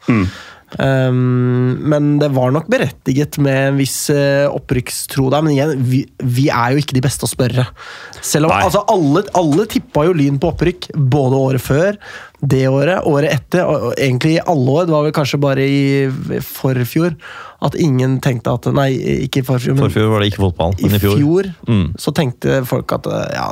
Um, 0.78 1.76
men 1.92 2.16
det 2.20 2.30
var 2.32 2.52
nok 2.54 2.68
berettiget 2.72 3.36
med 3.42 3.68
en 3.68 3.78
viss 3.80 3.96
uh, 4.12 4.48
opprykkstro 4.52 5.28
der. 5.32 5.44
Men 5.44 5.54
igjen, 5.54 5.74
vi, 5.88 6.02
vi 6.22 6.48
er 6.48 6.74
jo 6.74 6.82
ikke 6.82 6.96
de 6.96 7.04
beste 7.04 7.28
å 7.28 7.30
spørre. 7.30 7.66
Selv 8.22 8.48
om 8.48 8.56
altså, 8.56 8.84
alle, 8.92 9.24
alle 9.38 9.68
tippa 9.70 10.06
jo 10.08 10.16
Lyn 10.16 10.40
på 10.40 10.52
opprykk, 10.52 10.90
både 10.96 11.40
året 11.48 11.64
før, 11.64 11.98
det 12.42 12.64
året, 12.70 13.04
året 13.06 13.36
etter, 13.36 13.62
og, 13.66 13.88
og 13.90 13.96
egentlig 14.00 14.36
i 14.38 14.44
alle 14.54 14.76
år. 14.78 14.88
Det 14.88 14.96
var 14.96 15.06
vel 15.06 15.16
kanskje 15.16 15.42
bare 15.42 15.66
i 15.68 16.40
forfjor 16.46 17.14
at 17.62 17.76
ingen 17.78 18.16
tenkte 18.24 18.56
at 18.56 18.66
Nei, 18.74 18.90
ikke 19.28 19.42
i 19.42 19.46
forfjor, 19.46 19.76
men 19.76 19.86
Forfjor 19.86 20.10
var 20.10 20.24
det 20.24 20.32
ikke 20.32 20.46
fotball, 20.48 20.74
i 20.80 20.88
men 20.88 20.98
i 20.98 21.02
fjor. 21.02 21.20
fjor 21.20 21.50
Mm. 21.68 21.86
så 22.00 22.10
tenkte 22.16 22.62
folk 22.66 22.90
at 22.96 23.06
uh, 23.06 23.22
ja, 23.30 23.46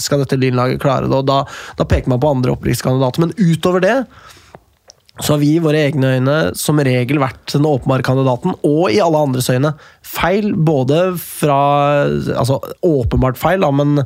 skal 0.00 0.22
dette 0.22 0.38
Lynlaget 0.38 0.80
klare 0.82 1.08
det? 1.08 1.16
Og 1.16 1.26
da, 1.26 1.42
da 1.78 1.86
peker 1.88 2.12
man 2.12 2.20
på 2.22 2.30
andre 2.30 2.54
opprykkskandidater. 2.54 3.24
Men 3.24 3.34
utover 3.40 3.82
det 3.84 3.96
så 5.20 5.32
har 5.32 5.40
vi 5.40 5.54
i 5.56 5.62
våre 5.64 5.80
egne 5.86 6.10
øyne 6.16 6.34
som 6.58 6.80
regel 6.84 7.20
vært 7.22 7.54
den 7.54 7.68
åpenbare 7.68 8.04
kandidaten, 8.04 8.52
og 8.68 8.90
i 8.92 9.00
alle 9.00 9.22
andres 9.24 9.48
øyne 9.52 9.72
feil. 10.04 10.52
Både 10.54 11.16
fra 11.20 11.56
Altså 12.36 12.58
åpenbart 12.84 13.38
feil, 13.40 13.64
da, 13.64 13.70
men, 13.72 14.02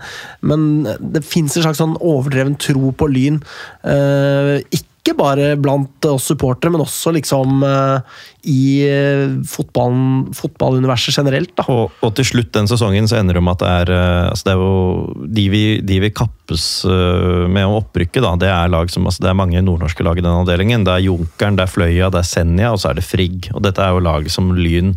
men 0.46 0.86
det 1.00 1.24
fins 1.26 1.56
en 1.56 1.66
slags 1.66 1.80
sånn 1.82 1.98
overdreven 1.98 2.54
tro 2.62 2.92
på 2.94 3.10
Lyn. 3.10 3.40
Eh, 3.82 4.60
ikke 4.70 4.89
bare 5.16 5.54
blant 5.60 6.06
oss 6.08 6.28
supportere, 6.30 6.72
men 6.72 6.82
også 6.84 7.12
liksom 7.16 7.62
eh, 7.66 8.18
i 8.50 8.62
eh, 8.86 9.32
fotballuniverset 9.48 11.16
generelt. 11.16 11.52
da. 11.56 11.66
Og, 11.72 11.94
og 12.04 12.12
til 12.18 12.28
slutt 12.28 12.52
den 12.56 12.68
sesongen 12.70 13.08
så 13.10 13.20
ender 13.20 13.38
det 13.38 13.44
med 13.44 13.58
at 13.58 13.64
det 13.64 13.70
er, 13.70 13.94
eh, 13.96 14.26
altså 14.30 14.48
det 14.48 14.54
er 14.54 14.60
jo 14.64 15.30
de 15.40 15.46
vi, 15.52 15.62
de 15.86 16.00
vi 16.04 16.12
kappes 16.12 16.66
med 16.86 17.64
om 17.66 17.78
opprykket, 17.80 18.22
da, 18.24 18.34
det 18.40 18.50
er 18.52 18.72
lag 18.72 18.92
som, 18.92 19.06
altså 19.08 19.24
det 19.24 19.32
er 19.32 19.40
mange 19.40 19.64
nordnorske 19.64 20.04
lag 20.06 20.20
i 20.20 20.24
den 20.24 20.32
avdelingen. 20.34 20.84
Det 20.86 20.96
er 20.96 21.06
Junkeren, 21.08 21.56
det 21.58 21.66
er 21.66 21.74
Fløya, 21.74 22.12
det 22.12 22.22
er 22.22 22.30
Senja, 22.30 22.74
og 22.74 22.82
så 22.82 22.90
er 22.90 23.00
det 23.00 23.06
Frigg. 23.06 23.50
Og 23.54 23.64
dette 23.64 23.84
er 23.84 23.94
jo 23.94 24.04
lag 24.04 24.28
som 24.32 24.52
Lyn 24.56 24.94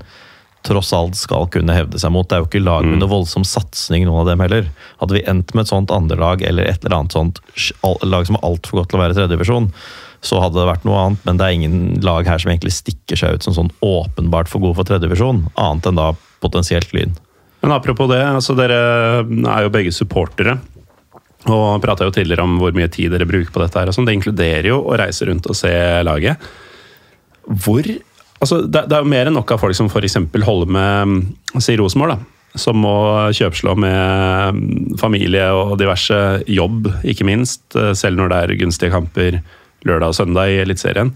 tross 0.63 0.93
alt 0.95 1.17
skal 1.19 1.49
kunne 1.51 1.75
hevde 1.75 1.99
seg 1.99 2.13
mot. 2.15 2.27
Det 2.27 2.37
er 2.37 2.43
jo 2.43 2.47
ikke 2.49 2.63
lag 2.63 2.85
med 2.87 3.01
noe 3.01 3.11
voldsom 3.11 3.45
satsing, 3.47 4.05
noen 4.07 4.23
av 4.23 4.31
dem 4.31 4.43
heller. 4.45 4.69
Hadde 5.01 5.17
vi 5.17 5.25
endt 5.29 5.53
med 5.53 5.65
et 5.65 5.73
sånt 5.73 5.91
andrelag 5.93 6.43
eller 6.47 6.69
et 6.69 6.85
eller 6.85 7.01
annet 7.01 7.15
sånt 7.15 7.43
lag 8.07 8.29
som 8.29 8.39
er 8.39 8.47
altfor 8.47 8.81
godt 8.81 8.93
til 8.93 8.99
å 8.99 9.03
være 9.03 9.17
tredjedivisjon, 9.17 9.69
så 10.23 10.39
hadde 10.39 10.61
det 10.61 10.69
vært 10.69 10.85
noe 10.87 10.99
annet, 11.01 11.23
men 11.27 11.39
det 11.39 11.45
er 11.45 11.57
ingen 11.57 11.79
lag 12.05 12.27
her 12.27 12.39
som 12.39 12.53
egentlig 12.53 12.71
stikker 12.75 13.19
seg 13.19 13.35
ut 13.35 13.45
som 13.45 13.55
sånn 13.57 13.73
åpenbart 13.83 14.51
for 14.51 14.63
gode 14.63 14.77
for 14.79 14.87
tredjedivisjon, 14.87 15.43
annet 15.59 15.89
enn 15.89 15.99
da 15.99 16.13
potensielt 16.43 16.95
Lyn. 16.95 17.17
Men 17.63 17.75
apropos 17.75 18.07
det, 18.11 18.21
altså 18.23 18.55
dere 18.59 18.77
er 19.23 19.65
jo 19.65 19.71
begge 19.71 19.91
supportere. 19.95 20.57
Og 21.51 21.83
prata 21.83 22.07
jo 22.07 22.11
tidligere 22.15 22.43
om 22.43 22.57
hvor 22.59 22.75
mye 22.75 22.89
tid 22.91 23.11
dere 23.11 23.27
bruker 23.27 23.51
på 23.51 23.61
dette. 23.63 23.79
her. 23.79 23.91
sånn. 23.95 24.07
Det 24.07 24.15
inkluderer 24.15 24.67
jo 24.69 24.81
å 24.83 24.97
reise 24.99 25.27
rundt 25.27 25.47
og 25.47 25.55
se 25.55 25.71
laget. 26.03 26.43
Hvor 27.43 27.87
altså 28.43 28.61
Det, 28.67 28.85
det 28.91 28.97
er 28.97 29.03
jo 29.03 29.11
mer 29.13 29.29
enn 29.29 29.37
nok 29.37 29.55
av 29.55 29.61
folk 29.63 29.77
som 29.77 29.89
f.eks. 29.89 30.19
holder 30.45 30.71
med 30.75 31.61
si 31.63 31.75
Rosenborg, 31.79 32.15
da. 32.15 32.33
Som 32.59 32.83
må 32.83 32.95
kjøpslå 33.33 33.73
med 33.81 34.57
mm, 34.59 34.97
familie 35.01 35.47
og 35.57 35.77
diverse 35.81 36.17
jobb, 36.45 36.91
ikke 37.01 37.25
minst. 37.25 37.63
eh, 37.79 37.95
Selv 37.97 38.19
når 38.19 38.29
det 38.29 38.41
er 38.41 38.59
gunstige 38.61 38.93
kamper 38.93 39.39
lørdag 39.87 40.13
og 40.13 40.17
søndag 40.19 40.51
i 40.53 40.59
Eliteserien. 40.61 41.09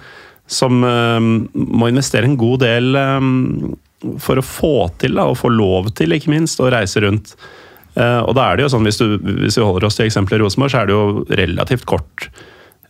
Som 0.47 0.81
uh, 0.83 1.19
må 1.53 1.89
investere 1.91 2.27
en 2.27 2.37
god 2.39 2.61
del 2.63 2.95
um, 2.95 3.75
for 4.23 4.39
å 4.39 4.45
få 4.45 4.73
til, 5.01 5.17
da, 5.19 5.27
og 5.27 5.39
få 5.41 5.51
lov 5.51 5.91
til, 5.97 6.15
ikke 6.15 6.31
minst, 6.31 6.61
å 6.63 6.71
reise 6.71 7.03
rundt. 7.03 7.35
Uh, 7.97 8.23
og 8.23 8.33
da 8.37 8.47
er 8.47 8.57
det 8.57 8.65
jo 8.65 8.71
sånn, 8.73 8.87
hvis, 8.87 8.99
du, 9.01 9.17
hvis 9.43 9.59
vi 9.59 9.65
holder 9.65 9.87
oss 9.89 9.99
til 9.99 10.07
eksempelet 10.07 10.43
Rosenborg, 10.43 10.73
så 10.73 10.81
er 10.81 10.89
det 10.89 10.95
jo 10.95 11.25
relativt 11.41 11.87
kort. 11.89 12.29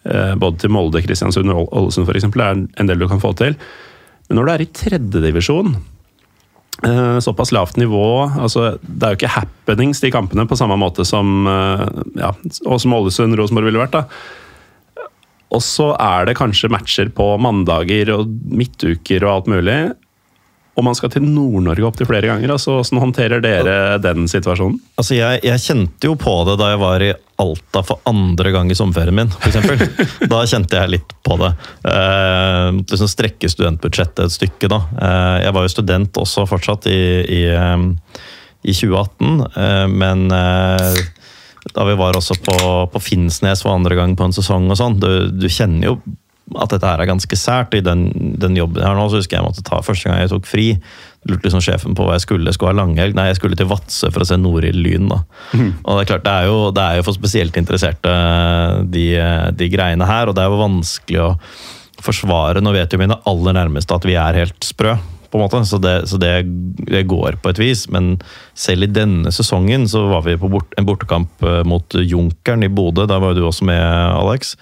Uh, 0.06 0.36
Både 0.40 0.64
til 0.64 0.74
Molde, 0.74 1.02
Kristiansund 1.06 1.52
og 1.54 1.74
Ålesund 1.74 2.08
f.eks. 2.08 2.30
er 2.30 2.64
en 2.64 2.92
del 2.92 3.02
du 3.02 3.10
kan 3.10 3.24
få 3.24 3.34
til. 3.42 3.58
Men 4.28 4.40
når 4.40 4.48
du 4.48 4.54
er 4.54 4.64
i 4.64 4.72
tredjedivisjon, 4.80 5.76
eh, 6.88 7.20
såpass 7.24 7.54
lavt 7.56 7.78
nivå 7.80 8.08
altså 8.28 8.78
Det 8.82 9.04
er 9.04 9.14
jo 9.14 9.20
ikke 9.22 9.34
happenings 9.34 10.04
de 10.04 10.12
kampene 10.14 10.48
på 10.50 10.58
samme 10.60 10.78
måte 10.80 11.06
som 11.08 11.48
eh, 11.48 11.86
ja, 12.20 12.34
og 12.66 12.82
som 12.84 12.98
Ålesund, 12.98 13.38
Rosenborg 13.40 13.72
ville 13.72 13.82
vært. 13.82 13.96
da. 13.98 15.08
Og 15.56 15.64
så 15.64 15.94
er 15.96 16.28
det 16.28 16.38
kanskje 16.40 16.72
matcher 16.74 17.12
på 17.16 17.30
mandager 17.40 18.12
og 18.18 18.28
midtuker 18.52 19.24
og 19.24 19.34
alt 19.34 19.52
mulig. 19.54 19.78
Og 20.78 20.86
man 20.86 20.98
skal 20.98 21.10
til 21.10 21.26
Nord-Norge 21.26 21.88
opptil 21.88 22.06
flere 22.10 22.30
ganger. 22.30 22.52
altså 22.54 22.76
Hvordan 22.78 23.02
håndterer 23.02 23.42
dere 23.42 23.98
den 24.02 24.28
situasjonen? 24.30 24.78
Altså, 25.02 25.16
jeg, 25.18 25.42
jeg 25.48 25.64
kjente 25.64 26.10
jo 26.10 26.14
på 26.22 26.36
det 26.46 26.58
da 26.62 26.70
jeg 26.74 26.82
var 26.84 27.06
i 27.06 27.14
Alta 27.42 27.82
for 27.86 28.02
andre 28.10 28.52
gang 28.54 28.70
i 28.70 28.78
sommerferien 28.78 29.18
min, 29.18 29.30
f.eks. 29.30 29.58
da 30.32 30.44
kjente 30.50 30.78
jeg 30.78 30.94
litt 30.94 31.16
på 31.26 31.38
det. 31.42 31.50
Eh, 31.90 32.70
liksom 32.78 33.10
strekke 33.10 33.50
studentbudsjettet 33.50 34.26
et 34.26 34.36
stykke, 34.38 34.70
da. 34.74 34.80
Eh, 35.02 35.36
jeg 35.48 35.58
var 35.58 35.66
jo 35.66 35.74
student 35.74 36.22
også 36.22 36.46
fortsatt 36.50 36.90
i, 36.94 37.02
i, 37.26 37.42
eh, 37.54 37.76
i 38.66 38.78
2018, 38.78 39.44
eh, 39.50 39.84
men 39.94 40.26
eh, 40.34 41.02
da 41.74 41.90
vi 41.90 41.98
var 41.98 42.18
også 42.18 42.38
på, 42.42 42.58
på 42.94 43.02
Finnsnes 43.02 43.66
for 43.66 43.74
andre 43.74 43.98
gang 43.98 44.14
på 44.18 44.30
en 44.30 44.38
sesong 44.38 44.70
og 44.70 44.78
sånn, 44.78 45.02
du, 45.02 45.10
du 45.34 45.50
kjenner 45.50 45.92
jo 45.92 45.98
at 46.56 46.72
dette 46.72 46.88
her 46.88 47.02
er 47.04 47.10
ganske 47.10 47.38
sært. 47.40 47.76
I 47.76 47.84
den, 47.84 48.08
den 48.40 48.56
jobben 48.56 48.80
jeg 48.80 48.88
har 48.88 48.96
nå, 48.96 49.08
så 49.12 49.20
husker 49.20 49.36
jeg 49.38 49.44
jeg 49.44 49.50
måtte 49.50 49.66
ta 49.68 49.82
første 49.84 50.08
gang 50.08 50.22
jeg 50.22 50.32
tok 50.32 50.48
fri. 50.48 50.68
Lurte 51.28 51.50
liksom 51.50 51.64
sjefen 51.66 51.98
på 51.98 52.06
hva 52.08 52.16
jeg 52.16 52.24
skulle. 52.24 52.48
Jeg 52.48 52.56
skulle 52.56 52.72
ha 52.72 52.80
langhelg. 52.80 53.18
Nei, 53.18 53.28
jeg 53.32 53.40
skulle 53.42 53.60
til 53.60 53.68
Vadsø 53.68 54.12
for 54.14 54.24
å 54.24 54.30
se 54.30 54.38
Norild 54.40 54.80
Lyn. 54.80 55.10
da. 55.12 55.20
Og 55.84 55.98
Det 55.98 56.06
er 56.06 56.12
klart, 56.14 56.24
det 56.24 56.36
er, 56.38 56.48
jo, 56.48 56.72
det 56.72 56.86
er 56.86 57.02
jo 57.02 57.08
for 57.10 57.18
spesielt 57.18 57.60
interesserte, 57.60 58.14
de, 58.94 59.08
de 59.60 59.70
greiene 59.74 60.08
her. 60.08 60.32
Og 60.32 60.38
det 60.38 60.46
er 60.46 60.54
jo 60.54 60.62
vanskelig 60.64 61.22
å 61.26 61.30
forsvare. 62.06 62.64
Nå 62.64 62.72
vet 62.76 62.94
jo 62.94 63.02
mine 63.02 63.20
aller 63.28 63.58
nærmeste 63.58 63.96
at 63.98 64.08
vi 64.08 64.16
er 64.16 64.40
helt 64.46 64.64
sprø. 64.64 64.96
På 65.32 65.38
en 65.40 65.44
måte, 65.46 65.60
Så, 65.68 65.78
det, 65.84 66.08
så 66.10 66.18
det, 66.22 66.32
det 66.88 67.04
går 67.08 67.38
på 67.44 67.50
et 67.52 67.60
vis. 67.60 67.86
Men 67.90 68.18
selv 68.56 68.84
i 68.84 68.92
denne 68.92 69.32
sesongen 69.32 69.88
så 69.92 70.06
var 70.10 70.22
vi 70.28 70.38
på 70.40 70.50
bort, 70.50 70.74
en 70.78 70.86
bortekamp 70.88 71.44
eh, 71.44 71.64
mot 71.68 71.94
Junkeren 72.00 72.64
i 72.64 72.70
Bodø. 72.70 73.06
Der 73.10 73.20
var 73.20 73.34
jo 73.34 73.42
du 73.42 73.48
også 73.50 73.66
med, 73.68 73.82
Alex. 73.82 74.56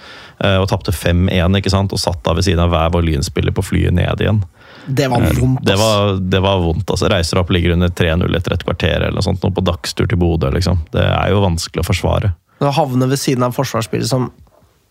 eh, 0.43 0.57
Og 0.61 0.67
tapte 0.71 0.91
5-1 0.95 1.57
ikke 1.61 1.73
sant? 1.73 1.93
og 1.93 1.99
satt 2.01 2.23
da 2.25 2.33
ved 2.33 2.43
siden 2.47 2.63
av 2.65 2.69
hver 2.73 2.91
vår 2.95 3.05
Lynspiller 3.09 3.53
på 3.55 3.63
flyet 3.65 3.93
ned 3.93 4.21
igjen. 4.21 4.43
Det 4.85 5.07
var 5.09 5.23
vondt, 5.33 5.63
Det 5.65 5.75
var, 5.79 6.15
det 6.21 6.41
var 6.43 6.59
vondt. 6.61 6.89
altså. 6.93 7.07
Reiser 7.09 7.39
opp, 7.41 7.49
ligger 7.49 7.73
under 7.73 7.89
3-0 7.89 8.35
etter 8.37 8.53
et 8.53 8.65
kvarter 8.67 8.99
eller 9.01 9.15
noe 9.17 9.25
sånt, 9.25 9.41
Nå 9.41 9.49
på 9.55 9.63
dagstur 9.65 10.05
til 10.07 10.17
Bodø. 10.21 10.51
liksom. 10.53 10.83
Det 10.93 11.01
er 11.05 11.31
jo 11.33 11.41
vanskelig 11.41 11.81
å 11.81 11.87
forsvare. 11.87 12.33
Å 12.61 12.69
havne 12.71 13.07
ved 13.09 13.19
siden 13.19 13.43
av 13.43 13.49
en 13.51 13.57
forsvarsspiller 13.57 14.05
som 14.07 14.29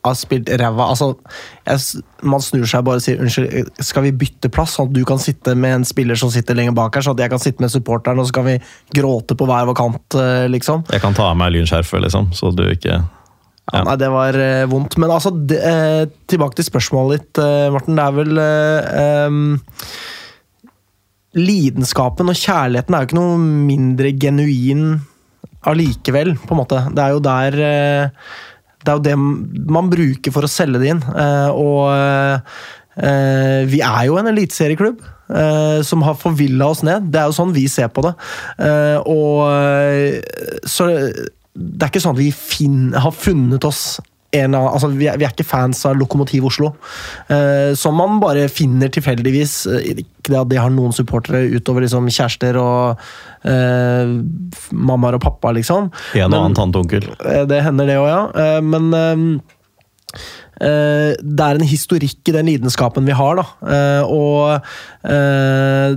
har 0.04 0.16
spilt 0.18 0.50
ræva 0.60 0.90
altså, 0.92 1.14
jeg, 1.64 2.02
Man 2.22 2.42
snur 2.44 2.66
seg 2.68 2.84
bare 2.86 3.00
og 3.00 3.04
sier 3.04 3.20
unnskyld, 3.22 3.72
skal 3.84 4.06
vi 4.06 4.14
bytte 4.24 4.50
plass, 4.52 4.76
sånn 4.76 4.90
at 4.90 4.96
du 4.96 5.02
kan 5.08 5.20
sitte 5.22 5.56
med 5.58 5.80
en 5.80 5.88
spiller 5.88 6.18
som 6.20 6.32
sitter 6.32 6.58
lenger 6.58 6.76
bak 6.76 6.96
her, 6.96 7.04
sånn 7.06 7.16
at 7.16 7.24
jeg 7.24 7.32
kan 7.34 7.42
sitte 7.42 7.64
med 7.64 7.72
supporteren, 7.72 8.20
og 8.20 8.28
så 8.28 8.36
kan 8.36 8.48
vi 8.48 8.56
gråte 8.96 9.36
på 9.38 9.48
hver 9.48 9.68
vår 9.70 9.78
kant, 9.78 10.18
eh, 10.20 10.46
liksom. 10.52 10.84
Jeg 10.92 11.04
kan 11.04 11.16
ta 11.16 11.30
av 11.32 11.38
meg 11.40 11.54
lynskjerfet, 11.56 12.04
liksom, 12.06 12.32
så 12.36 12.52
du 12.54 12.66
ikke 12.70 13.00
Ja, 13.00 13.78
Ja. 13.78 13.80
Nei, 13.86 13.94
det 13.96 14.10
var 14.12 14.36
eh, 14.36 14.66
vondt. 14.68 14.98
Men 15.00 15.08
altså, 15.08 15.30
de, 15.32 15.56
eh, 15.56 16.02
tilbake 16.28 16.58
til 16.58 16.66
spørsmålet 16.66 17.22
ditt, 17.22 17.38
eh, 17.40 17.70
Morten. 17.72 17.96
Det 17.96 18.04
er 18.04 18.18
vel 18.18 18.42
eh, 18.44 19.38
Lidenskapen 21.34 22.28
og 22.28 22.36
kjærligheten 22.38 22.94
er 22.94 23.02
jo 23.02 23.08
ikke 23.08 23.18
noe 23.18 23.38
mindre 23.40 24.12
genuin 24.20 24.84
allikevel, 25.64 26.34
på 26.44 26.52
en 26.54 26.60
måte. 26.60 26.82
Det 26.94 27.02
er 27.02 27.14
jo 27.14 27.22
der 27.24 27.56
eh, 27.64 28.34
Det 28.84 28.92
er 28.92 28.98
jo 28.98 29.04
det 29.04 29.16
man 29.72 29.90
bruker 29.92 30.34
for 30.34 30.46
å 30.46 30.50
selge 30.50 30.80
det 30.82 30.92
inn. 30.92 31.02
Eh, 31.02 31.50
og 31.56 31.90
eh, 33.00 33.62
vi 33.70 33.80
er 33.84 34.02
jo 34.10 34.18
en 34.20 34.30
eliteserieklubb. 34.32 35.02
eh, 35.24 35.78
som 35.82 36.04
har 36.04 36.18
forvilla 36.20 36.68
oss 36.68 36.84
ned. 36.84 37.08
Det 37.12 37.20
er 37.20 37.30
jo 37.30 37.38
sånn 37.38 37.54
vi 37.56 37.64
ser 37.72 37.88
på 37.88 38.04
det. 38.04 38.14
Og 39.08 40.68
så 40.68 40.90
det 41.54 41.84
er 41.84 41.90
ikke 41.90 42.02
sånn 42.02 42.16
at 42.16 42.20
vi 42.20 42.32
har 42.98 43.14
funnet 43.14 43.64
oss 43.68 44.00
en 44.34 44.54
av, 44.58 44.66
altså 44.74 44.90
vi, 44.92 45.06
er, 45.10 45.18
vi 45.20 45.26
er 45.26 45.32
ikke 45.34 45.46
fans 45.46 45.80
av 45.88 45.96
Lokomotiv 45.98 46.46
Oslo, 46.48 46.72
eh, 47.32 47.72
som 47.78 47.96
man 47.98 48.18
bare 48.22 48.48
finner 48.52 48.90
tilfeldigvis. 48.94 49.54
Eh, 49.70 49.90
Ikke 50.04 50.32
det 50.32 50.40
at 50.40 50.50
de 50.52 50.60
har 50.60 50.72
noen 50.72 50.94
supportere 50.96 51.44
utover 51.52 51.84
liksom 51.84 52.06
kjærester 52.08 52.56
og 52.60 53.02
eh, 53.46 54.14
mammaer 54.72 55.18
og 55.18 55.24
pappa, 55.24 55.52
liksom. 55.56 55.90
En 56.16 56.30
og 56.32 56.38
annen 56.40 56.56
tante 56.58 56.80
onkel. 56.80 57.10
Eh, 57.20 57.44
Det 57.50 57.62
hender 57.66 57.90
det 57.90 57.98
òg, 58.00 58.08
ja. 58.08 58.22
Eh, 58.44 58.60
Men 58.64 58.88
eh, 58.98 59.26
eh, 60.64 61.12
det 61.20 61.48
er 61.48 61.60
en 61.60 61.68
historikk 61.68 62.30
i 62.30 62.36
den 62.38 62.48
lidenskapen 62.50 63.06
vi 63.06 63.16
har, 63.18 63.42
da. 63.42 63.46
Uh, 63.60 64.02
Og 64.08 65.10
eh, 65.10 65.96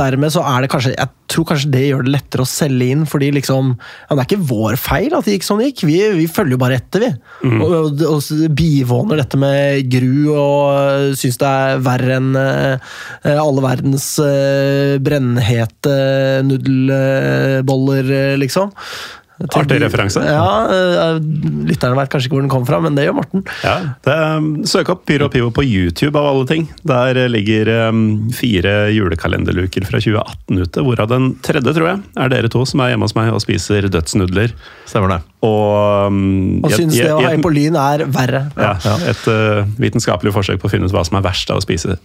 dermed 0.00 0.32
så 0.32 0.42
er 0.48 0.64
det 0.64 0.70
kanskje 0.72 0.94
Jeg 0.96 1.10
tror 1.30 1.46
kanskje 1.46 1.70
det 1.70 1.82
gjør 1.86 2.06
det 2.06 2.12
lettere 2.16 2.42
å 2.42 2.48
selge 2.48 2.88
inn, 2.90 3.04
fordi 3.06 3.28
liksom 3.36 3.68
ja, 3.76 4.16
Det 4.16 4.18
er 4.18 4.26
ikke 4.26 4.48
vår 4.50 4.78
feil 4.80 5.14
at 5.14 5.28
det 5.28 5.36
gikk 5.36 5.46
sånn 5.46 5.62
det 5.62 5.68
gikk. 5.70 5.84
Vi, 5.86 5.98
vi 6.16 6.26
følger 6.30 6.56
jo 6.56 6.60
bare 6.62 6.80
etter, 6.80 7.04
vi. 7.04 7.10
Mm. 7.46 7.60
Og, 7.60 7.76
og, 7.76 8.02
og 8.16 8.56
bivåner 8.58 9.22
dette 9.22 9.38
med 9.40 9.86
gru 9.92 10.32
og 10.34 11.14
syns 11.20 11.38
det 11.40 11.52
er 11.60 11.84
verre 11.86 12.18
enn 12.18 12.32
uh, 12.34 12.90
alle 13.36 13.64
verdens 13.64 14.08
uh, 14.24 14.98
brennhete 15.02 15.94
nudelboller, 16.48 18.10
uh, 18.10 18.36
liksom. 18.40 18.74
Artig 19.48 19.78
referanse. 19.80 20.20
Ja, 20.20 20.68
eh, 20.68 21.18
Lytterne 21.64 21.96
vet 21.96 22.10
kanskje 22.12 22.28
ikke 22.28 22.36
hvor 22.36 22.44
den 22.44 22.52
kom 22.52 22.66
fra, 22.68 22.80
men 22.84 22.96
det 22.96 23.06
gjør 23.06 23.16
Morten. 23.16 23.44
Ja, 23.64 23.76
det, 24.04 24.16
um, 24.36 24.50
Søk 24.68 24.90
opp 24.92 25.06
Pyro 25.08 25.30
og 25.30 25.32
Pivo 25.32 25.48
på 25.54 25.64
YouTube, 25.64 26.12
av 26.18 26.28
alle 26.28 26.44
ting. 26.50 26.66
Der 26.84 27.16
eh, 27.16 27.30
ligger 27.32 27.70
um, 27.88 28.02
fire 28.36 28.90
julekalenderluker 28.92 29.88
fra 29.88 30.02
2018 30.02 30.60
ute, 30.60 30.84
hvorav 30.84 31.08
den 31.12 31.32
tredje, 31.46 31.72
tror 31.72 31.88
jeg, 31.88 32.04
er 32.20 32.34
dere 32.34 32.52
to 32.52 32.66
som 32.68 32.84
er 32.84 32.92
hjemme 32.92 33.08
hos 33.08 33.16
meg 33.16 33.32
og 33.32 33.40
spiser 33.40 33.88
dødsnudler. 33.88 34.52
Stemmer 34.90 35.16
det. 35.16 35.20
Og, 35.48 36.12
um, 36.12 36.60
Og 36.60 36.76
syns 36.76 37.00
det 37.00 37.08
å 37.08 37.24
heie 37.24 37.40
på 37.40 37.54
Lyn 37.56 37.80
er 37.80 38.04
verre. 38.12 38.44
Ja, 38.60 38.76
et 39.08 39.24
uh, 39.32 39.64
vitenskapelig 39.80 40.36
forsøk 40.36 40.60
på 40.60 40.68
å 40.68 40.74
finne 40.76 40.90
ut 40.90 40.96
hva 40.96 41.06
som 41.08 41.16
er 41.16 41.24
verst 41.30 41.48
av 41.48 41.62
å 41.62 41.64
spise 41.64 41.96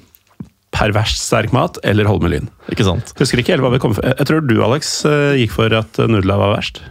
perverst 0.75 1.21
sterk 1.23 1.53
mat 1.55 1.77
eller 1.87 2.07
Holmelyn. 2.07 2.49
Ikke 2.71 2.83
sant? 2.87 3.11
Husker 3.19 3.39
ikke 3.39 3.55
helt 3.55 3.63
hva 3.63 3.71
vi 3.75 3.79
kom 3.83 3.93
for. 3.95 4.07
Jeg 4.07 4.27
tror 4.27 4.43
du, 4.43 4.57
Alex, 4.63 4.97
gikk 5.39 5.55
for 5.55 5.71
at 5.75 5.99
nudler 6.11 6.39
var 6.39 6.55
verst. 6.57 6.81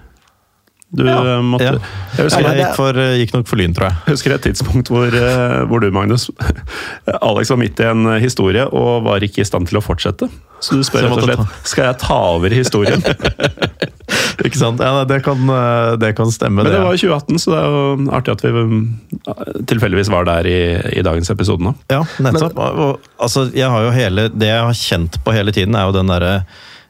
Du 0.94 1.02
Ja. 1.07 1.16
uh, 1.38 1.42
måtte 1.42 1.64
Ja. 1.64 1.72
Jeg 2.16 2.28
husker, 2.28 2.42
Ja, 2.44 2.52
Jeg 2.54 2.61
gikk, 2.64 2.76
for, 2.78 2.92
gikk 3.18 3.33
nok 3.35 3.46
for 3.50 3.57
Lyn, 3.59 3.74
tror 3.74 3.88
jeg. 3.90 3.96
jeg 4.07 4.14
husker 4.14 4.35
et 4.37 4.42
tidspunkt 4.46 4.88
hvor, 4.92 5.07
uh, 5.11 5.64
hvor 5.66 5.80
du, 5.83 5.88
Magnus 5.90 6.28
Alex 7.22 7.50
var 7.50 7.59
midt 7.59 7.80
i 7.83 7.88
en 7.90 8.07
historie 8.22 8.64
og 8.70 9.04
var 9.09 9.24
ikke 9.26 9.42
i 9.42 9.48
stand 9.48 9.66
til 9.70 9.78
å 9.80 9.83
fortsette. 9.85 10.28
Så 10.62 10.78
du 10.78 10.85
spør 10.87 11.09
rett 11.09 11.18
og 11.18 11.26
slett 11.26 11.66
skal 11.68 11.85
jeg 11.90 11.98
ta 12.04 12.20
over 12.38 12.54
historien. 12.54 13.02
Ikke 14.44 14.59
sant? 14.59 14.80
Ja, 14.83 15.04
det, 15.09 15.20
kan, 15.24 15.38
eh, 15.48 15.94
det 16.00 16.11
kan 16.18 16.30
stemme, 16.33 16.62
Men 16.62 16.66
det 16.68 16.72
det. 16.74 16.83
var 16.85 16.96
i 16.96 17.00
2018, 17.00 17.38
så 17.40 17.52
det 17.52 17.59
er 17.61 17.68
jo 17.70 18.11
artig 18.18 18.33
at 18.35 18.42
vi 18.44 19.64
tilfeldigvis 19.70 20.11
var 20.12 20.26
der 20.28 20.48
i, 20.50 20.57
i 20.98 21.04
dagens 21.07 21.30
episode 21.33 21.62
nå. 21.64 21.72
Ja, 21.92 22.00
nettopp. 22.24 22.59
og, 22.59 23.00
altså, 23.22 23.46
jeg 23.54 23.70
har 23.70 23.87
jo 23.87 23.92
hele, 23.94 24.26
det 24.35 24.50
jeg 24.50 24.64
har 24.66 24.78
kjent 24.78 25.18
på 25.24 25.35
hele 25.37 25.54
tiden, 25.54 25.76
er 25.78 25.88
jo 25.88 25.94
den 25.96 26.11
derre 26.12 26.35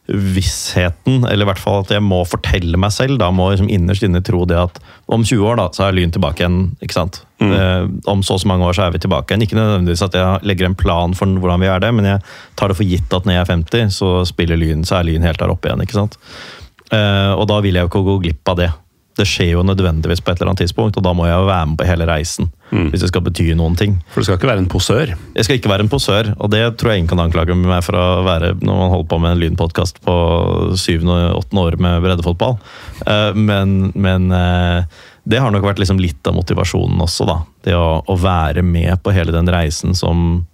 vissheten, 0.06 1.22
eller 1.24 1.46
i 1.46 1.48
hvert 1.48 1.60
fall 1.60 1.80
at 1.80 1.92
jeg 1.94 2.04
må 2.04 2.18
fortelle 2.28 2.76
meg 2.80 2.92
selv, 2.92 3.16
da 3.22 3.30
må 3.32 3.46
jeg 3.48 3.56
liksom 3.56 3.70
innerst 3.72 4.04
inne 4.04 4.20
tro 4.24 4.42
det 4.48 4.58
at 4.60 4.80
om 5.08 5.24
20 5.24 5.46
år 5.48 5.56
da, 5.62 5.68
så 5.72 5.86
er 5.86 5.96
Lyn 5.96 6.12
tilbake 6.12 6.42
igjen. 6.44 6.58
ikke 6.84 6.96
sant? 6.96 7.22
Eh, 7.40 7.86
om 8.10 8.22
så 8.24 8.36
og 8.36 8.42
så 8.42 8.48
mange 8.48 8.68
år 8.68 8.76
så 8.76 8.84
er 8.84 8.92
vi 8.94 9.00
tilbake 9.00 9.32
igjen. 9.32 9.46
Ikke 9.46 9.56
nødvendigvis 9.58 10.04
at 10.04 10.16
jeg 10.18 10.44
legger 10.44 10.68
en 10.68 10.76
plan 10.76 11.16
for 11.16 11.40
hvordan 11.40 11.64
vi 11.64 11.72
er 11.72 11.80
det, 11.80 11.92
men 11.96 12.08
jeg 12.08 12.20
tar 12.60 12.68
det 12.68 12.76
for 12.78 12.88
gitt 12.88 13.16
at 13.16 13.24
når 13.24 13.36
jeg 13.36 13.44
er 13.46 13.52
50, 13.54 13.96
så 13.96 14.12
spiller 14.28 14.60
Lyn, 14.60 14.84
så 14.84 15.00
er 15.00 15.08
Lyn 15.08 15.24
helt 15.24 15.40
der 15.40 15.52
oppe 15.52 15.70
igjen. 15.70 15.84
ikke 15.84 15.96
sant? 15.96 16.18
Eh, 16.92 17.32
og 17.32 17.48
da 17.48 17.60
vil 17.64 17.76
jeg 17.76 17.86
jo 17.86 17.92
ikke 17.92 18.04
gå 18.10 18.18
glipp 18.26 18.52
av 18.52 18.60
det. 18.60 18.70
Det 19.14 19.26
skjer 19.30 19.54
jo 19.54 19.64
nødvendigvis 19.66 20.20
på 20.20 20.32
et 20.32 20.40
eller 20.40 20.52
annet 20.52 20.66
tidspunkt, 20.66 20.98
og 20.98 21.06
da 21.06 21.14
må 21.16 21.28
jeg 21.28 21.38
jo 21.38 21.48
være 21.48 21.70
med 21.70 21.78
på 21.80 21.88
hele 21.88 22.08
reisen. 22.10 22.50
Hvis 22.90 23.00
det 23.04 23.08
skal 23.12 23.22
bety 23.22 23.44
noen 23.54 23.76
ting. 23.78 23.92
For 24.10 24.20
du 24.20 24.26
skal 24.26 24.38
ikke 24.38 24.48
være 24.50 24.62
en 24.64 24.68
posør. 24.72 25.12
Jeg 25.36 25.44
skal 25.46 25.58
ikke 25.60 25.70
være 25.70 25.84
en 25.86 25.90
posør, 25.92 26.32
og 26.38 26.50
det 26.50 26.62
tror 26.80 26.90
jeg 26.90 26.98
ingen 27.04 27.10
kan 27.12 27.22
anklage 27.22 27.54
meg 27.54 27.84
for 27.86 27.94
å 27.94 28.06
være 28.26 28.54
når 28.60 28.78
man 28.80 28.90
holder 28.94 29.08
på 29.12 29.18
med 29.22 29.30
en 29.36 29.42
lynpodkast 29.44 30.00
på 30.04 30.14
syvende 30.80 31.18
og 31.32 31.44
åttende 31.44 31.64
år 31.68 31.76
med 31.86 32.02
breddefotball. 32.02 32.56
Eh, 33.06 33.30
Men, 33.34 33.92
men 33.94 34.30
eh, 34.32 34.84
det 35.24 35.38
har 35.40 35.50
nok 35.54 35.64
vært 35.64 35.78
liksom 35.80 35.98
litt 36.02 36.26
av 36.26 36.34
motivasjonen 36.36 37.00
også, 37.00 37.24
da. 37.30 37.38
Det 37.64 37.74
å, 37.78 38.02
å 38.04 38.16
være 38.20 38.62
med 38.66 38.98
på 39.02 39.14
hele 39.14 39.32
den 39.32 39.48
reisen 39.48 39.94
som 39.94 40.44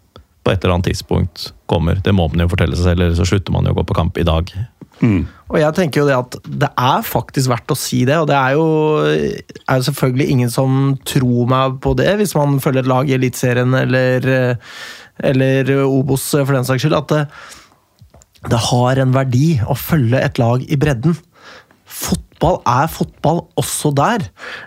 på 0.45 0.53
et 0.53 0.63
eller 0.65 0.77
annet 0.79 0.91
tidspunkt 0.93 1.51
kommer. 1.69 1.99
Det 2.05 2.13
må 2.17 2.29
man 2.31 2.41
jo 2.45 2.49
fortelle 2.53 2.77
seg 2.77 2.87
selv, 2.93 3.03
eller 3.05 3.17
så 3.19 3.27
slutter 3.29 3.53
man 3.53 3.67
jo 3.69 3.75
å 3.75 3.81
gå 3.81 3.85
på 3.91 3.97
kamp 3.99 4.19
i 4.19 4.25
dag. 4.25 4.53
Og 5.51 5.59
jeg 5.59 5.75
tenker 5.75 6.03
jo 6.03 6.07
det 6.07 6.15
at 6.15 6.37
det 6.63 6.71
er 6.79 7.07
faktisk 7.07 7.51
verdt 7.51 7.73
å 7.75 7.79
si 7.79 8.05
det, 8.07 8.21
og 8.23 8.29
det 8.31 8.37
er 8.39 8.55
jo, 8.55 8.67
er 9.67 9.87
selvfølgelig 9.87 10.29
ingen 10.31 10.53
som 10.53 10.95
tror 11.09 11.49
meg 11.51 11.81
på 11.83 11.97
det, 11.99 12.13
hvis 12.21 12.37
man 12.39 12.61
følger 12.63 12.85
et 12.85 12.91
lag 12.91 13.11
i 13.11 13.17
Eliteserien 13.17 13.75
eller, 13.75 14.31
eller 15.33 15.73
Obos 15.89 16.29
for 16.37 16.55
den 16.55 16.69
saks 16.69 16.87
skyld, 16.87 16.95
at 17.01 17.11
det, 17.11 17.25
det 18.47 18.63
har 18.71 19.03
en 19.03 19.17
verdi 19.17 19.57
å 19.67 19.75
følge 19.75 20.23
et 20.23 20.39
lag 20.39 20.63
i 20.71 20.79
bredden. 20.81 21.19
Fotball 22.41 22.63
er 22.65 22.87
fotball 22.89 23.41
også 23.61 23.91
der. 23.93 24.23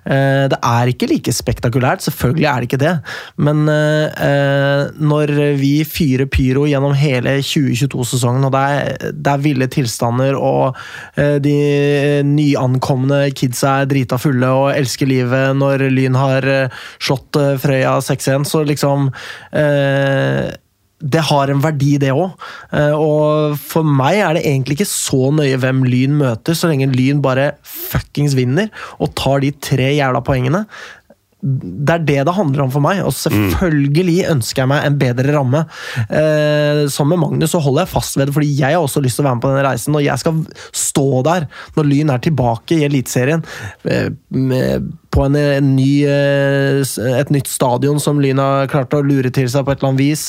Eh, 0.06 0.46
Det 0.54 0.60
er 0.62 0.90
ikke 0.92 1.08
like 1.10 1.32
spektakulært, 1.34 2.04
selvfølgelig 2.06 2.46
er 2.46 2.60
det 2.62 2.68
ikke 2.70 2.82
det. 2.86 2.94
Men 3.38 3.68
eh, 3.68 4.92
når 5.02 5.34
vi 5.58 5.84
fyrer 5.84 6.30
pyro 6.30 6.68
gjennom 6.70 6.94
hele 6.94 7.40
2022-sesongen, 7.42 8.46
og 8.46 8.52
det 8.54 8.62
er, 8.62 9.12
det 9.14 9.34
er 9.34 9.42
ville 9.42 9.68
tilstander, 9.68 10.38
og 10.38 10.78
eh, 11.18 11.40
de 11.42 12.22
nyankomne 12.24 13.32
kidsa 13.34 13.80
er 13.82 13.90
drita 13.90 14.20
fulle 14.22 14.54
og 14.54 14.70
elsker 14.78 15.10
livet 15.10 15.58
når 15.58 15.88
Lyn 15.90 16.16
har 16.20 16.46
eh, 16.46 16.84
slått 17.02 17.42
eh, 17.42 17.56
Frøya 17.58 17.98
6-1, 18.06 18.46
så 18.54 18.62
liksom 18.70 19.10
eh, 19.50 20.54
det 21.04 21.26
har 21.28 21.52
en 21.52 21.62
verdi, 21.64 21.98
det 22.00 22.14
òg. 22.16 22.34
Og 22.96 23.58
for 23.60 23.84
meg 23.84 24.22
er 24.24 24.38
det 24.38 24.46
egentlig 24.48 24.80
ikke 24.80 24.90
så 24.90 25.34
nøye 25.36 25.60
hvem 25.60 25.84
Lyn 25.84 26.16
møter, 26.22 26.56
så 26.56 26.72
lenge 26.72 26.88
Lyn 26.94 27.22
bare 27.24 27.52
fuckings 27.68 28.38
vinner 28.40 28.72
og 29.04 29.12
tar 29.20 29.44
de 29.44 29.52
tre 29.64 29.92
jævla 29.98 30.24
poengene. 30.26 30.64
Det 31.44 31.96
er 31.98 32.06
det 32.08 32.20
det 32.30 32.36
handler 32.38 32.66
om 32.66 32.72
for 32.72 32.84
meg, 32.84 33.02
og 33.04 33.12
selvfølgelig 33.18 34.30
ønsker 34.32 34.64
jeg 34.64 34.72
meg 34.72 34.88
en 34.88 34.98
bedre 35.02 35.36
ramme. 35.36 35.66
Eh, 36.08 36.84
som 36.94 37.12
med 37.12 37.20
Magnus 37.20 37.52
så 37.52 37.62
holder 37.64 37.84
jeg 37.84 37.94
fast 37.94 38.18
ved 38.18 38.30
det, 38.30 38.36
fordi 38.38 38.52
jeg 38.62 38.78
har 38.78 38.84
også 38.84 39.04
lyst 39.04 39.20
til 39.20 39.26
å 39.26 39.30
være 39.30 39.40
med 39.40 39.46
på 39.46 39.52
denne 39.52 39.68
reisen. 39.68 39.98
Og 40.00 40.06
jeg 40.06 40.24
skal 40.24 40.42
stå 40.72 41.08
der 41.28 41.48
når 41.76 41.90
Lyn 41.90 42.14
er 42.14 42.24
tilbake 42.24 42.80
i 42.80 42.88
Eliteserien. 42.88 43.44
Eh, 43.84 44.10
på 45.14 45.28
en, 45.28 45.38
en 45.38 45.72
ny, 45.76 45.92
eh, 46.10 46.82
et 47.20 47.34
nytt 47.34 47.52
stadion 47.52 48.00
som 48.02 48.22
Lyn 48.24 48.42
har 48.42 48.72
klart 48.72 48.96
å 48.96 49.04
lure 49.06 49.32
til 49.34 49.50
seg 49.52 49.66
på 49.66 49.74
et 49.74 49.82
eller 49.82 49.94
annet 49.94 50.06
vis. 50.06 50.28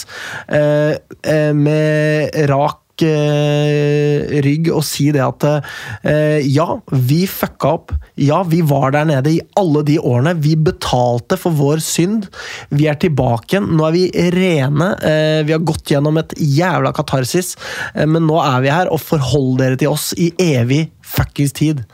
Eh, 0.48 0.96
eh, 1.22 1.53
med 1.57 2.35
rak 2.50 2.84
rygg 3.02 4.70
og 4.70 4.85
si 4.87 5.09
det 5.14 5.22
at 5.24 5.46
eh, 5.48 6.44
ja, 6.46 6.66
vi 6.92 7.24
fucka 7.30 7.72
opp. 7.78 7.94
Ja, 8.20 8.42
vi 8.46 8.61
var 8.62 8.94
der 8.94 9.09
nede 9.09 9.33
i 9.33 9.40
alle 9.59 9.83
de 9.87 9.98
årene. 9.98 10.37
Vi 10.44 10.54
betalte 10.54 11.38
for 11.40 11.57
vår 11.59 11.83
synd. 11.85 12.28
Vi 12.70 12.87
er 12.90 12.98
tilbake 13.00 13.57
igjen. 13.57 13.70
Nå 13.74 13.88
er 13.88 13.96
vi 13.96 14.04
rene. 14.35 14.92
Eh, 15.02 15.40
vi 15.46 15.57
har 15.57 15.66
gått 15.66 15.90
gjennom 15.90 16.20
et 16.20 16.35
jævla 16.38 16.94
katarsis, 16.94 17.54
eh, 17.94 18.07
men 18.07 18.28
nå 18.28 18.38
er 18.42 18.62
vi 18.64 18.72
her, 18.74 18.92
og 18.92 19.02
forhold 19.02 19.59
dere 19.62 19.80
til 19.80 19.94
oss 19.94 20.12
i 20.14 20.30
evig 20.42 20.87
fuckings 21.04 21.54
tid. 21.57 21.85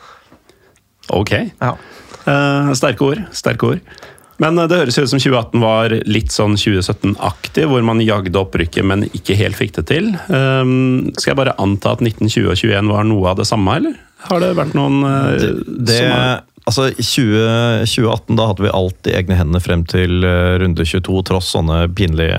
Ok. 1.10 1.32
Ja. 1.60 1.74
Eh, 2.26 2.72
sterke 2.78 3.12
ord. 3.12 3.24
Sterke 3.34 3.74
ord. 3.74 4.00
Men 4.40 4.58
eh, 4.58 4.68
det 4.70 4.80
høres 4.82 4.98
ut 4.98 5.12
som 5.12 5.22
2018 5.22 5.62
var 5.62 5.94
litt 6.08 6.34
sånn 6.34 6.56
2017-aktig, 6.60 7.66
hvor 7.70 7.84
man 7.86 8.02
jagde 8.04 8.40
opprykket, 8.40 8.86
men 8.86 9.06
ikke 9.12 9.38
helt 9.38 9.58
fikk 9.58 9.76
det 9.80 9.86
til. 9.92 10.12
Um, 10.28 11.10
skal 11.16 11.34
jeg 11.34 11.40
bare 11.42 11.58
anta 11.62 11.94
at 11.96 12.04
1920 12.04 12.48
og 12.48 12.56
21 12.58 12.94
var 12.94 13.08
noe 13.08 13.34
av 13.34 13.42
det 13.42 13.48
samme, 13.50 13.80
eller? 13.80 13.98
Har 14.28 14.42
det 14.42 14.50
vært 14.58 14.74
noen 14.76 14.98
det, 15.40 15.52
Det, 15.88 15.96
som 15.96 16.10
har 16.12 16.42
altså, 16.70 16.86
i 16.94 17.04
20, 17.04 17.84
2018 17.90 18.38
da 18.38 18.46
hadde 18.50 18.64
vi 18.64 18.72
alt 18.78 19.10
i 19.10 19.16
egne 19.18 19.38
hender 19.38 19.62
frem 19.64 19.82
til 19.90 20.24
eh, 20.26 20.54
runde 20.62 20.86
22, 20.86 21.20
tross 21.28 21.50
sånne 21.56 21.82
pinlige 21.98 22.38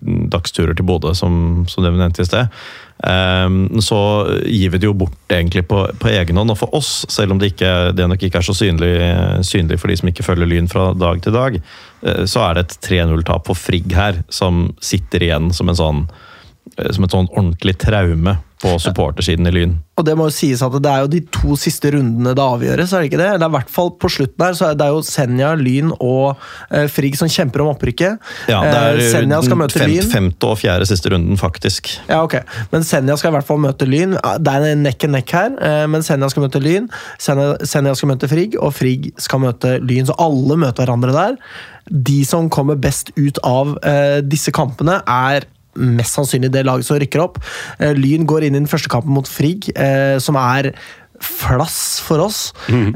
mm, 0.00 0.24
dagsturer 0.32 0.78
til 0.78 0.86
Bodø, 0.88 1.12
som, 1.18 1.66
som 1.70 1.84
det 1.84 1.92
vi 1.92 2.00
nevnte 2.00 2.24
i 2.24 2.30
sted. 2.30 2.62
Um, 3.02 3.80
så 3.82 3.98
gir 4.46 4.70
vi 4.70 4.78
det 4.78 4.86
jo 4.86 4.94
bort 4.94 5.32
egentlig 5.34 5.64
på, 5.66 5.80
på 5.98 6.10
egen 6.12 6.38
hånd. 6.38 6.54
Og 6.54 6.60
for 6.60 6.76
oss, 6.78 7.00
selv 7.10 7.34
om 7.34 7.40
det, 7.42 7.52
ikke, 7.54 7.90
det 7.98 8.06
nok 8.06 8.22
ikke 8.22 8.38
er 8.38 8.46
så 8.46 8.54
synlig, 8.54 8.92
synlig 9.46 9.80
for 9.82 9.90
de 9.90 9.98
som 9.98 10.12
ikke 10.12 10.26
følger 10.26 10.46
Lyn 10.46 10.70
fra 10.70 10.92
dag 10.94 11.22
til 11.24 11.34
dag, 11.34 11.58
eh, 11.58 12.22
så 12.30 12.46
er 12.46 12.58
det 12.58 12.68
et 12.68 12.78
3-0-tap 12.86 13.50
for 13.50 13.58
Frigg 13.58 13.90
her, 13.96 14.22
som 14.30 14.68
sitter 14.82 15.26
igjen 15.26 15.50
som, 15.56 15.72
sånn, 15.74 16.06
eh, 16.76 16.92
som 16.94 17.08
et 17.08 17.18
sånn 17.18 17.30
ordentlig 17.32 17.76
traume 17.82 18.38
på 18.62 18.76
supportersiden 18.80 19.48
i 19.50 19.52
Lyn. 19.54 19.72
Og 19.98 20.06
det 20.06 20.14
må 20.16 20.28
jo 20.28 20.32
sies 20.34 20.62
at 20.64 20.72
det 20.82 20.88
er 20.88 21.02
jo 21.04 21.08
de 21.12 21.20
to 21.34 21.56
siste 21.60 21.90
rundene 21.92 22.32
det 22.38 22.42
avgjøres, 22.42 22.92
er 22.94 23.02
det 23.02 23.10
ikke 23.10 23.18
det? 23.20 23.26
Det 23.36 23.44
er 23.44 23.50
i 23.50 23.56
hvert 23.56 23.72
fall 23.74 23.90
på 24.00 24.08
slutten 24.14 24.44
her, 24.46 24.54
så 24.56 24.68
er 24.70 24.78
det 24.80 24.86
jo 24.88 25.02
Senja, 25.04 25.50
Lyn 25.58 25.90
og 25.98 26.40
eh, 26.70 26.86
Frigg 26.90 27.18
som 27.18 27.28
kjemper 27.30 27.64
om 27.64 27.72
opprykket. 27.74 28.22
Ja, 28.50 28.62
det 28.64 28.78
er 28.78 29.02
Eh, 29.02 29.10
Senja 29.12 29.40
skal 29.44 29.58
møte 29.60 29.78
fem, 29.82 29.90
Lyn. 29.92 30.08
femte 30.12 30.48
og 30.48 30.58
fjerde 30.62 30.86
siste 30.88 31.10
runden, 31.12 31.36
faktisk. 31.40 31.90
Ja, 32.08 32.22
ok. 32.24 32.38
Men 32.72 32.84
Senja 32.86 33.16
skal 33.20 33.32
i 33.32 33.36
hvert 33.36 33.48
fall 33.48 33.60
møte 33.62 33.86
Lyn. 33.88 34.16
Det 34.16 34.52
er 34.54 34.66
en 34.72 34.82
nekk 34.86 35.06
en 35.08 35.14
nekk 35.18 35.34
her, 35.36 35.54
eh, 35.60 35.86
men 35.90 36.02
Senja 36.06 36.28
skal 36.32 36.46
møte 36.46 36.60
Lyn. 36.62 36.88
Senja, 37.18 37.56
Senja 37.66 37.94
skal 37.98 38.12
møte 38.14 38.28
Frigg, 38.30 38.56
og 38.62 38.72
Frigg 38.76 39.10
skal 39.20 39.42
møte 39.44 39.76
Lyn. 39.82 40.06
Så 40.08 40.16
alle 40.22 40.56
møter 40.60 40.84
hverandre 40.86 41.12
der. 41.16 41.36
De 41.90 42.20
som 42.28 42.48
kommer 42.52 42.76
best 42.78 43.10
ut 43.18 43.40
av 43.44 43.74
eh, 43.82 44.20
disse 44.22 44.52
kampene, 44.54 45.00
er 45.08 45.48
mest 45.76 46.18
sannsynlig 46.18 46.52
det 46.52 46.66
laget 46.68 46.88
som 46.88 46.98
rykker 47.00 47.22
opp. 47.24 47.38
Eh, 47.78 47.94
Lyn 47.96 48.26
går 48.28 48.48
inn 48.48 48.56
i 48.56 48.62
den 48.62 48.70
første 48.70 48.90
kampen 48.92 49.14
mot 49.16 49.28
Frigg, 49.28 49.70
eh, 49.76 50.18
som 50.22 50.38
er 50.40 50.72
flass 51.22 52.00
for 52.02 52.22
oss. 52.24 52.38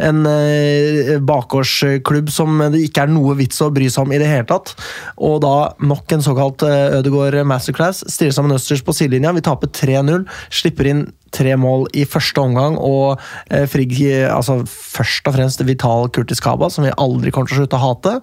En 0.03 0.27
eh, 0.27 1.17
bakgårdsklubb 1.23 2.31
som 2.33 2.59
det 2.75 2.83
ikke 2.89 3.07
er 3.07 3.12
noe 3.12 3.37
vits 3.39 3.62
å 3.62 3.71
bry 3.75 3.89
seg 3.93 4.07
om 4.07 4.15
i 4.15 4.21
det 4.23 4.31
hele 4.31 4.49
tatt. 4.51 4.75
Og 5.23 5.39
da 5.45 5.55
nok 5.79 6.17
en 6.17 6.25
såkalt 6.25 6.67
eh, 6.67 6.99
Ødegaard 6.99 7.39
masterclass. 7.49 8.05
Stiller 8.11 8.35
sammen 8.35 8.57
østers 8.57 8.85
på 8.87 8.95
sidelinja. 8.97 9.35
Vi 9.37 9.47
taper 9.47 9.71
3-0. 9.71 10.27
Slipper 10.51 10.91
inn 10.91 11.07
tre 11.35 11.57
mål 11.59 11.87
i 11.97 12.05
første 12.09 12.43
omgang, 12.43 12.77
og 12.79 13.21
eh, 13.51 13.67
Frigg 13.71 13.95
altså 14.31 14.61
først 14.67 15.27
og 15.29 15.37
fremst 15.37 15.62
Vital 15.67 16.11
Kurtis 16.15 16.43
Kaba, 16.43 16.69
som 16.73 16.87
vi 16.87 16.95
aldri 17.01 17.33
kommer 17.35 17.51
til 17.51 17.59
å 17.59 17.62
slutte 17.62 17.79
å 17.79 17.83
hate, 17.83 18.15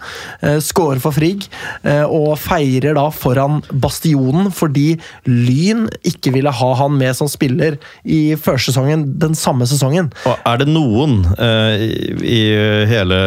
eh, 0.41 0.59
scorer 0.63 1.01
for 1.03 1.15
Frigg 1.15 1.47
eh, 1.83 2.03
og 2.03 2.35
feirer 2.41 2.97
da 2.97 3.07
foran 3.13 3.61
Bastionen 3.71 4.51
fordi 4.53 4.95
Lyn 5.29 5.87
ikke 6.07 6.33
ville 6.35 6.53
ha 6.53 6.71
han 6.79 6.97
med 6.99 7.15
som 7.17 7.29
spiller 7.31 7.77
i 8.03 8.35
førsesongen 8.39 9.05
den 9.21 9.37
samme 9.37 9.67
sesongen. 9.69 10.11
Og 10.29 10.47
er 10.49 10.61
det 10.61 10.69
noen 10.71 11.21
eh, 11.37 11.85
i 12.23 12.41
hele 12.89 13.19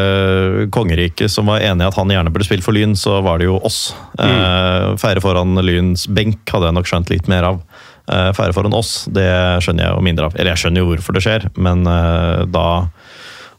kongeriket 0.75 1.33
som 1.33 1.51
var 1.51 1.65
enig 1.65 1.85
i 1.85 1.91
at 1.91 1.99
han 1.99 2.13
gjerne 2.13 2.33
burde 2.33 2.49
spilt 2.49 2.67
for 2.67 2.77
Lyn, 2.77 2.97
så 2.99 3.21
var 3.25 3.41
det 3.41 3.51
jo 3.51 3.59
oss. 3.67 3.91
Eh, 4.21 4.95
feire 5.01 5.23
foran 5.25 5.59
Lyns 5.65 6.07
benk 6.09 6.47
hadde 6.53 6.71
jeg 6.71 6.79
nok 6.79 6.91
skjønt 6.91 7.13
litt 7.13 7.31
mer 7.31 7.51
av. 7.53 7.61
Eh, 8.07 8.29
feire 8.39 8.55
foran 8.55 8.75
oss, 8.77 9.07
det 9.11 9.27
skjønner 9.65 9.89
jeg 9.89 9.95
jo 9.97 10.03
mindre 10.07 10.29
av. 10.29 10.37
Eller 10.39 10.53
jeg 10.55 10.63
skjønner 10.63 10.83
jo 10.83 10.91
hvorfor 10.93 11.17
det 11.17 11.25
skjer, 11.25 11.49
men 11.59 11.83
eh, 11.91 12.45
da 12.55 12.67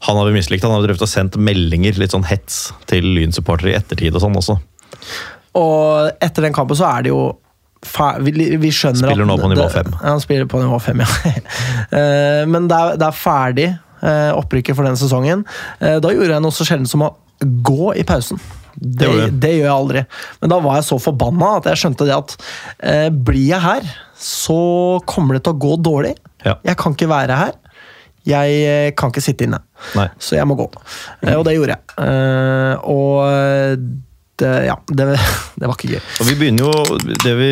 han 0.05 0.19
hadde 0.19 0.35
mislikt 0.35 0.61
Han 0.61 0.75
hadde 0.75 0.85
drevet 0.91 1.01
og 1.01 1.09
sendt 1.09 1.39
meldinger, 1.41 1.97
litt 1.97 2.13
sånn 2.13 2.27
hets, 2.29 2.67
til 2.87 3.07
Lyn-supportere 3.17 3.73
i 3.73 3.77
ettertid 3.79 4.15
og 4.15 4.23
sånn 4.23 4.37
også. 4.39 4.55
Og 5.57 6.23
etter 6.23 6.45
den 6.45 6.55
kampen 6.55 6.77
så 6.77 6.85
er 6.91 7.07
det 7.07 7.11
jo 7.11 7.25
vi, 8.23 8.31
vi 8.61 8.69
skjønner 8.73 9.03
Spiller 9.11 9.25
at 9.25 9.29
nå 9.29 9.37
på 9.41 9.49
nivå 9.51 9.65
fem. 9.73 9.89
Ja, 9.97 10.13
han 10.13 10.21
spiller 10.21 10.47
på 10.49 10.61
nivå 10.61 10.79
fem, 10.81 11.03
ja. 11.03 11.33
Eh, 11.97 12.43
Men 12.49 12.69
det 12.69 12.77
er, 12.77 12.97
det 13.01 13.09
er 13.09 13.19
ferdig 13.19 13.67
opprykket 14.07 14.77
for 14.77 14.85
den 14.85 14.95
sesongen. 14.99 15.41
Da 15.81 16.11
gjorde 16.13 16.35
jeg 16.35 16.43
noe 16.45 16.53
så 16.53 16.67
sjelden 16.67 16.85
som 16.87 17.01
å 17.01 17.07
gå 17.65 17.95
i 17.97 18.03
pausen. 18.05 18.37
Det, 18.77 19.09
det, 19.41 19.53
gjør 19.57 19.65
jeg 19.65 19.73
aldri. 19.73 20.03
Men 20.41 20.51
da 20.53 20.59
var 20.63 20.77
jeg 20.77 20.87
så 20.89 20.99
forbanna 21.01 21.55
at 21.57 21.69
jeg 21.71 21.81
skjønte 21.81 22.05
det 22.07 22.15
at 22.17 22.35
eh, 22.85 23.07
blir 23.09 23.47
jeg 23.49 23.63
her, 23.63 23.87
så 24.21 24.59
kommer 25.09 25.37
det 25.37 25.45
til 25.47 25.55
å 25.55 25.61
gå 25.65 25.77
dårlig. 25.81 26.13
Ja. 26.45 26.57
Jeg 26.65 26.77
kan 26.79 26.93
ikke 26.93 27.09
være 27.09 27.37
her. 27.39 27.55
Jeg 28.27 28.57
eh, 28.67 28.89
kan 28.97 29.13
ikke 29.13 29.23
sitte 29.23 29.47
inne. 29.47 29.61
Nei. 29.97 30.07
Så 30.21 30.37
jeg 30.37 30.47
må 30.49 30.57
gå. 30.59 30.67
Eh, 31.23 31.33
Og 31.37 31.45
det 31.47 31.55
gjorde 31.57 31.77
jeg. 31.77 31.95
Eh, 32.03 32.75
Og 32.91 33.87
det, 34.37 34.51
ja, 34.67 34.75
det, 34.87 35.05
det 35.59 35.65
var 35.67 35.75
ikke 35.75 35.95
gøy. 35.95 36.01
Og 36.21 36.29
vi 36.29 36.35
begynner 36.39 36.67
jo, 36.67 36.97
Det 37.23 37.33
vi 37.37 37.51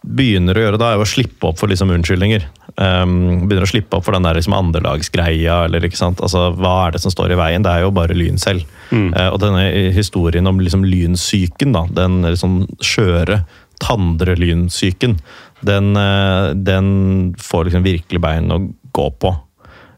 begynner 0.00 0.56
å 0.56 0.64
gjøre 0.64 0.80
da, 0.80 0.90
er 0.90 0.98
jo 0.98 1.06
å 1.06 1.10
slippe 1.10 1.50
opp 1.50 1.60
for 1.60 1.70
liksom 1.70 1.92
unnskyldninger. 1.94 2.46
Um, 2.80 3.46
begynner 3.46 3.66
å 3.66 3.70
slippe 3.70 3.98
opp 3.98 4.06
for 4.06 4.16
den 4.16 4.26
der 4.26 4.38
liksom 4.38 4.56
andrelagsgreia. 4.56 5.64
eller 5.68 5.84
ikke 5.86 6.00
sant? 6.00 6.22
Altså, 6.24 6.48
Hva 6.56 6.74
er 6.86 6.96
det 6.96 7.02
som 7.04 7.14
står 7.14 7.34
i 7.34 7.40
veien? 7.40 7.66
Det 7.66 7.72
er 7.72 7.84
jo 7.84 7.94
bare 7.94 8.16
Lyn 8.16 8.40
selv. 8.40 8.66
Eh, 8.90 9.28
og 9.28 9.38
denne 9.42 9.68
historien 9.94 10.46
om 10.50 10.58
liksom 10.60 10.82
lynsyken, 10.86 11.76
da, 11.76 11.84
den 11.94 12.24
liksom 12.26 12.64
skjøre, 12.82 13.44
tandre 13.80 14.34
lynsyken, 14.36 15.18
den, 15.64 15.94
uh, 15.96 16.50
den 16.56 17.34
får 17.38 17.68
liksom 17.68 17.86
virkelig 17.86 18.20
bein 18.24 18.50
å 18.52 18.60
gå 18.96 19.06
på. 19.22 19.34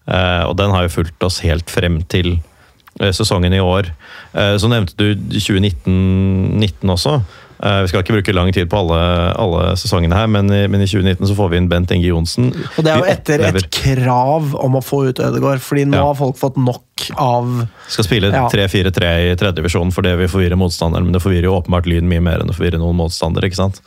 Uh, 0.02 0.44
og 0.48 0.56
den 0.58 0.74
har 0.74 0.86
jo 0.86 0.96
fulgt 0.98 1.22
oss 1.24 1.40
helt 1.46 1.70
frem 1.70 2.00
til 2.10 2.34
eh, 2.34 2.51
sesongen 3.00 3.52
i 3.52 3.60
år. 3.60 3.88
Eh, 4.34 4.56
Så 4.58 4.68
nevnte 4.68 4.94
du 4.96 5.14
2019 5.38 6.90
også. 6.90 7.20
Eh, 7.62 7.80
Vi 7.82 7.88
skal 7.92 8.02
ikke 8.02 8.16
bruke 8.16 8.34
lang 8.34 8.50
tid 8.52 8.68
på 8.72 8.78
alle, 8.82 9.00
alle 9.38 9.76
sesongene 9.78 10.16
her, 10.18 10.26
men 10.26 10.50
i, 10.50 10.66
men 10.66 10.82
i 10.82 10.88
2019 10.90 11.28
så 11.30 11.36
får 11.38 11.52
vi 11.52 11.60
inn 11.62 11.68
Bent 11.70 11.92
Inge 11.94 12.08
Johnsen. 12.10 12.50
Og 12.76 12.82
det 12.84 12.90
er 12.90 12.98
jo 12.98 13.04
etter 13.12 13.44
et 13.48 13.68
krav 13.70 14.54
om 14.58 14.74
å 14.78 14.82
få 14.82 15.04
ut 15.10 15.18
Ødegaard, 15.22 15.62
fordi 15.62 15.84
nå 15.86 15.96
Ja. 16.00 16.06
har 16.10 16.18
folk 16.18 16.36
fått 16.40 16.56
nok 16.58 16.82
av 17.18 17.68
Skal 17.90 18.04
spille 18.06 18.30
3-4-3 18.50 19.32
i 19.32 19.36
tredjedivisjon 19.38 19.92
for 19.94 20.02
det 20.06 20.16
vil 20.18 20.28
forvirre 20.30 20.58
motstanderen, 20.58 21.04
men 21.06 21.12
det 21.14 21.22
forvirrer 21.22 21.46
jo 21.50 21.56
åpenbart 21.60 21.86
Lyn 21.86 22.08
mye 22.10 22.22
mer 22.22 22.40
enn 22.42 22.50
det 22.50 22.56
forvirrer 22.58 22.78
noen 22.82 22.96
motstandere. 22.98 23.46
ikke 23.46 23.58
sant? 23.62 23.80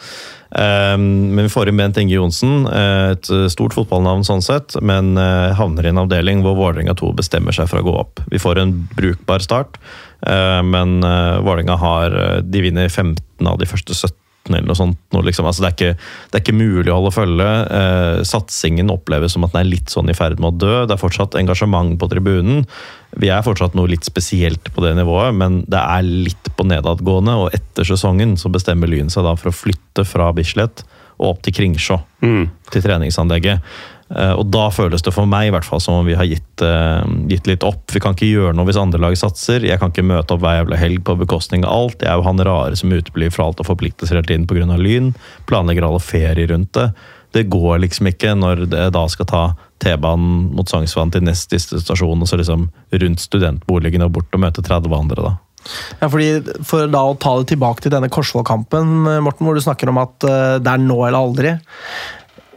Um, 0.56 1.36
men 1.36 1.44
vi 1.48 1.52
får 1.52 1.68
inn 1.68 1.76
Bent 1.78 1.98
Inge 2.00 2.16
Johnsen, 2.16 2.66
eh, 2.72 3.12
et 3.18 3.28
stort 3.52 3.74
fotballnavn 3.76 4.24
sånn 4.24 4.42
sett, 4.46 4.78
men 4.82 5.18
eh, 5.20 5.52
havner 5.58 5.84
i 5.84 5.90
en 5.92 5.98
avdeling 6.06 6.44
hvor 6.46 6.56
Vålerenga 6.56 6.96
2 6.96 7.12
bestemmer 7.18 7.52
seg 7.52 7.68
for 7.68 7.82
å 7.82 7.84
gå 7.84 7.96
opp. 8.00 8.22
Vi 8.32 8.40
får 8.40 8.62
en 8.62 8.72
brukbar 8.96 9.44
start, 9.44 9.76
eh, 9.76 10.15
men 10.66 11.00
uh, 11.06 11.42
Vålerenga 11.46 11.76
har 11.78 12.16
eh, 12.18 12.38
De 12.42 12.62
vinner 12.66 12.90
15 12.90 13.48
av 13.48 13.60
de 13.62 13.68
første 13.70 13.94
17 13.94 14.16
eller 14.54 14.68
noe 14.70 14.78
sånt. 14.78 15.00
Noe 15.10 15.26
liksom. 15.26 15.48
altså, 15.50 15.64
det, 15.64 15.70
er 15.72 15.74
ikke, 15.74 16.10
det 16.30 16.38
er 16.38 16.44
ikke 16.44 16.54
mulig 16.54 16.92
å 16.94 17.00
holde 17.00 17.14
følge. 17.16 17.48
Eh, 17.80 18.20
satsingen 18.30 18.92
oppleves 18.94 19.34
som 19.34 19.46
at 19.48 19.56
den 19.56 19.64
er 19.64 19.72
litt 19.72 19.90
sånn 19.90 20.12
i 20.12 20.14
ferd 20.14 20.38
med 20.38 20.52
å 20.52 20.60
dø. 20.62 20.76
Det 20.86 20.94
er 20.94 21.02
fortsatt 21.02 21.38
engasjement 21.40 21.96
på 21.98 22.10
tribunen. 22.12 22.62
Vi 23.18 23.32
er 23.34 23.42
fortsatt 23.46 23.74
noe 23.74 23.90
litt 23.90 24.06
spesielt 24.06 24.70
på 24.76 24.84
det 24.86 24.94
nivået, 25.00 25.34
men 25.34 25.64
det 25.66 25.82
er 25.82 26.06
litt 26.06 26.52
på 26.54 26.68
nedadgående. 26.70 27.40
Og 27.42 27.58
etter 27.58 27.90
sesongen 27.90 28.36
så 28.38 28.54
bestemmer 28.54 28.92
Lyn 28.92 29.10
seg 29.10 29.26
da 29.26 29.34
for 29.40 29.50
å 29.50 29.56
flytte 29.64 30.06
fra 30.06 30.30
Bislett 30.38 30.86
og 31.16 31.30
opp 31.32 31.42
til 31.48 31.56
Kringsjå, 31.56 31.98
Mm. 32.22 32.50
til 32.70 32.84
treningsanlegget. 32.84 33.62
Eh, 34.14 34.34
Og 34.38 34.46
da 34.54 34.68
føles 34.70 35.02
det 35.02 35.14
for 35.16 35.26
meg 35.30 35.50
i 35.50 35.54
hvert 35.56 35.66
fall 35.66 35.82
som 35.82 36.00
om 36.00 36.06
vi 36.06 36.18
har 36.18 36.28
gitt, 36.30 36.62
eh, 36.62 37.02
gitt 37.32 37.48
litt 37.50 37.66
opp. 37.66 37.90
Vi 37.92 38.00
kan 38.00 38.14
ikke 38.14 38.30
gjøre 38.30 38.56
noe 38.56 38.68
hvis 38.70 38.78
andre 38.82 39.02
lag 39.02 39.18
satser. 39.18 39.66
Jeg 39.66 39.80
kan 39.82 39.92
ikke 39.92 40.06
møte 40.06 40.36
opp 40.36 40.44
hver 40.44 40.62
jævla 40.62 40.78
helg 40.78 41.04
på 41.04 41.18
bekostning 41.18 41.66
av 41.66 41.74
alt. 41.74 42.00
Jeg 42.02 42.12
er 42.12 42.20
jo 42.20 42.28
han 42.28 42.38
rare 42.46 42.76
som 42.76 42.94
uteblir 42.94 43.34
fra 43.34 43.46
alt 43.50 43.60
og 43.60 43.66
forpliktelser 43.66 44.20
hele 44.20 44.30
tiden 44.30 44.46
pga. 44.48 44.78
Lyn. 44.78 45.16
Planlegger 45.48 45.88
alle 45.88 46.00
ferier 46.00 46.50
rundt 46.54 46.74
det. 46.74 46.92
Det 47.34 47.50
går 47.50 47.82
liksom 47.84 48.08
ikke 48.08 48.36
når 48.38 48.70
det 48.70 48.94
da 48.94 49.08
skal 49.12 49.26
ta 49.26 49.56
T-banen 49.84 50.54
mot 50.56 50.70
Sognsvann 50.70 51.12
til 51.12 51.26
nest 51.26 51.52
siste 51.52 51.82
stasjon, 51.82 52.22
og 52.22 52.30
så 52.30 52.38
liksom 52.40 52.70
rundt 52.94 53.20
studentboligen 53.20 54.06
og 54.06 54.14
bort 54.16 54.32
og 54.38 54.40
møte 54.40 54.64
30 54.64 54.96
andre, 54.96 55.26
da. 55.26 55.34
Ja, 56.00 56.08
fordi 56.08 56.30
For 56.64 56.88
da 56.88 57.02
å 57.10 57.18
ta 57.20 57.34
det 57.40 57.50
tilbake 57.50 57.82
til 57.82 57.92
denne 57.92 58.08
Korsvoll-kampen, 58.14 59.22
Morten, 59.26 59.48
hvor 59.48 59.58
du 59.58 59.64
snakker 59.66 59.90
om 59.90 59.98
at 59.98 60.24
eh, 60.24 60.60
det 60.62 60.72
er 60.72 60.84
nå 60.86 61.00
eller 61.08 61.20
aldri. 61.20 61.56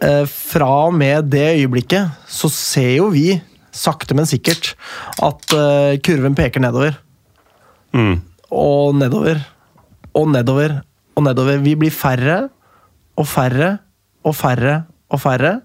Eh, 0.04 0.24
Fra 0.30 0.70
og 0.88 0.94
med 0.94 1.30
det 1.32 1.46
øyeblikket 1.58 2.12
så 2.30 2.50
ser 2.52 2.96
jo 2.98 3.08
vi, 3.14 3.40
sakte, 3.74 4.14
men 4.14 4.28
sikkert, 4.28 4.74
at 5.22 5.54
eh, 5.54 5.98
kurven 6.04 6.36
peker 6.38 6.62
nedover. 6.62 6.98
Mm. 7.94 8.20
Og 8.50 8.94
nedover. 8.98 9.42
Og 10.14 10.30
nedover. 10.30 10.80
Og 11.16 11.26
nedover. 11.26 11.58
Vi 11.64 11.74
blir 11.78 11.94
færre 11.94 12.48
og 13.18 13.26
færre 13.26 13.78
og 14.26 14.36
færre 14.38 14.82
og 15.10 15.20
færre. 15.22 15.58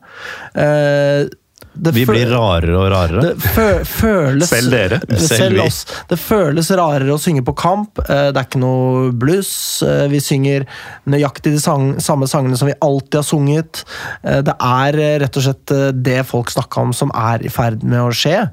Eh, 0.55 1.29
Vi 1.73 2.03
blir 2.05 2.27
rarere 2.29 2.75
og 2.77 2.87
rarere. 2.93 3.33
det 3.33 3.87
føles 3.89 4.49
Selv 4.49 4.69
dere. 4.75 4.99
Selv 5.17 5.37
Selv 5.41 5.61
oss. 5.63 5.79
Det 6.09 6.19
føles 6.21 6.69
rarere 6.77 7.15
å 7.15 7.17
synge 7.21 7.41
på 7.47 7.55
kamp. 7.57 7.97
Eh, 8.07 8.29
Det 8.31 8.37
er 8.37 8.45
ikke 8.45 8.61
noe 8.61 9.11
bluss. 9.11 9.81
Eh, 9.81 10.07
Vi 10.11 10.19
synger 10.21 10.67
nøyaktig 11.09 11.53
de 11.55 11.59
sang, 11.59 11.95
samme 11.99 12.27
sangene 12.29 12.57
som 12.57 12.67
vi 12.69 12.75
alltid 12.81 13.15
har 13.21 13.23
sunget. 13.25 13.83
Eh, 14.23 14.41
Det 14.45 14.53
er 14.59 14.99
rett 15.25 15.37
og 15.37 15.43
slett 15.43 15.75
det 16.03 16.19
folk 16.29 16.51
snakka 16.53 16.81
om 16.81 16.93
som 16.93 17.11
er 17.15 17.43
i 17.43 17.49
ferd 17.49 17.81
med 17.83 17.99
å 17.99 18.11
skje. 18.13 18.51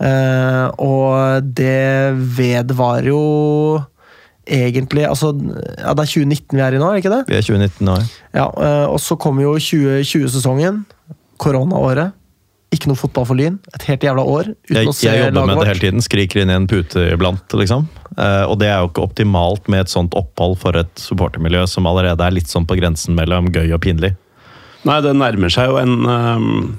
Eh, 0.00 0.70
Og 0.78 1.42
det 1.54 2.12
vedvarer 2.36 3.08
jo 3.08 3.82
egentlig 4.48 5.04
altså, 5.08 5.32
ja, 5.36 5.92
Det 5.94 6.04
er 6.04 6.12
2019 6.12 6.56
vi 6.56 6.60
er 6.64 6.72
i 6.72 6.78
nå, 6.80 6.86
er 6.88 6.94
det 6.96 7.02
ikke 7.04 7.16
det? 7.16 7.24
Vi 7.28 7.36
er 7.36 7.42
2019 7.42 7.84
nå. 7.88 7.96
ja. 7.98 8.06
Ja, 8.34 8.46
eh, 8.60 8.86
Og 8.88 8.98
så 9.00 9.16
kommer 9.18 9.42
jo 9.42 9.56
2020-sesongen. 9.56 10.84
Koronaåret. 11.38 12.12
Ikke 12.74 12.90
noe 12.90 13.00
fotball 13.00 13.24
for 13.24 13.38
Lyn. 13.38 13.56
Et 13.78 13.84
helt 13.88 14.02
jævla 14.04 14.24
år. 14.28 14.50
Uten 14.68 14.76
Jeg, 14.76 14.88
å 14.90 14.92
se 14.92 15.08
jeg 15.08 15.22
jobber 15.22 15.46
med 15.48 15.62
det 15.62 15.68
hele 15.70 15.82
tiden. 15.86 16.04
Skriker 16.04 16.42
inn 16.42 16.52
i 16.52 16.56
en 16.58 16.66
pute 16.68 17.06
iblant, 17.14 17.56
liksom. 17.56 17.86
Uh, 18.18 18.44
og 18.44 18.58
det 18.60 18.68
er 18.68 18.82
jo 18.82 18.90
ikke 18.90 19.06
optimalt 19.06 19.70
med 19.72 19.86
et 19.86 19.92
sånt 19.92 20.16
opphold 20.18 20.58
for 20.60 20.76
et 20.76 20.92
supportermiljø 21.00 21.64
som 21.70 21.88
allerede 21.88 22.24
er 22.24 22.34
litt 22.36 22.50
sånn 22.52 22.66
på 22.68 22.76
grensen 22.76 23.16
mellom 23.16 23.48
gøy 23.54 23.72
og 23.72 23.80
pinlig. 23.86 24.12
Nei, 24.88 24.98
det 25.04 25.14
nærmer 25.16 25.52
seg 25.52 25.72
jo 25.72 25.80
en, 25.80 25.96
um, 26.04 26.76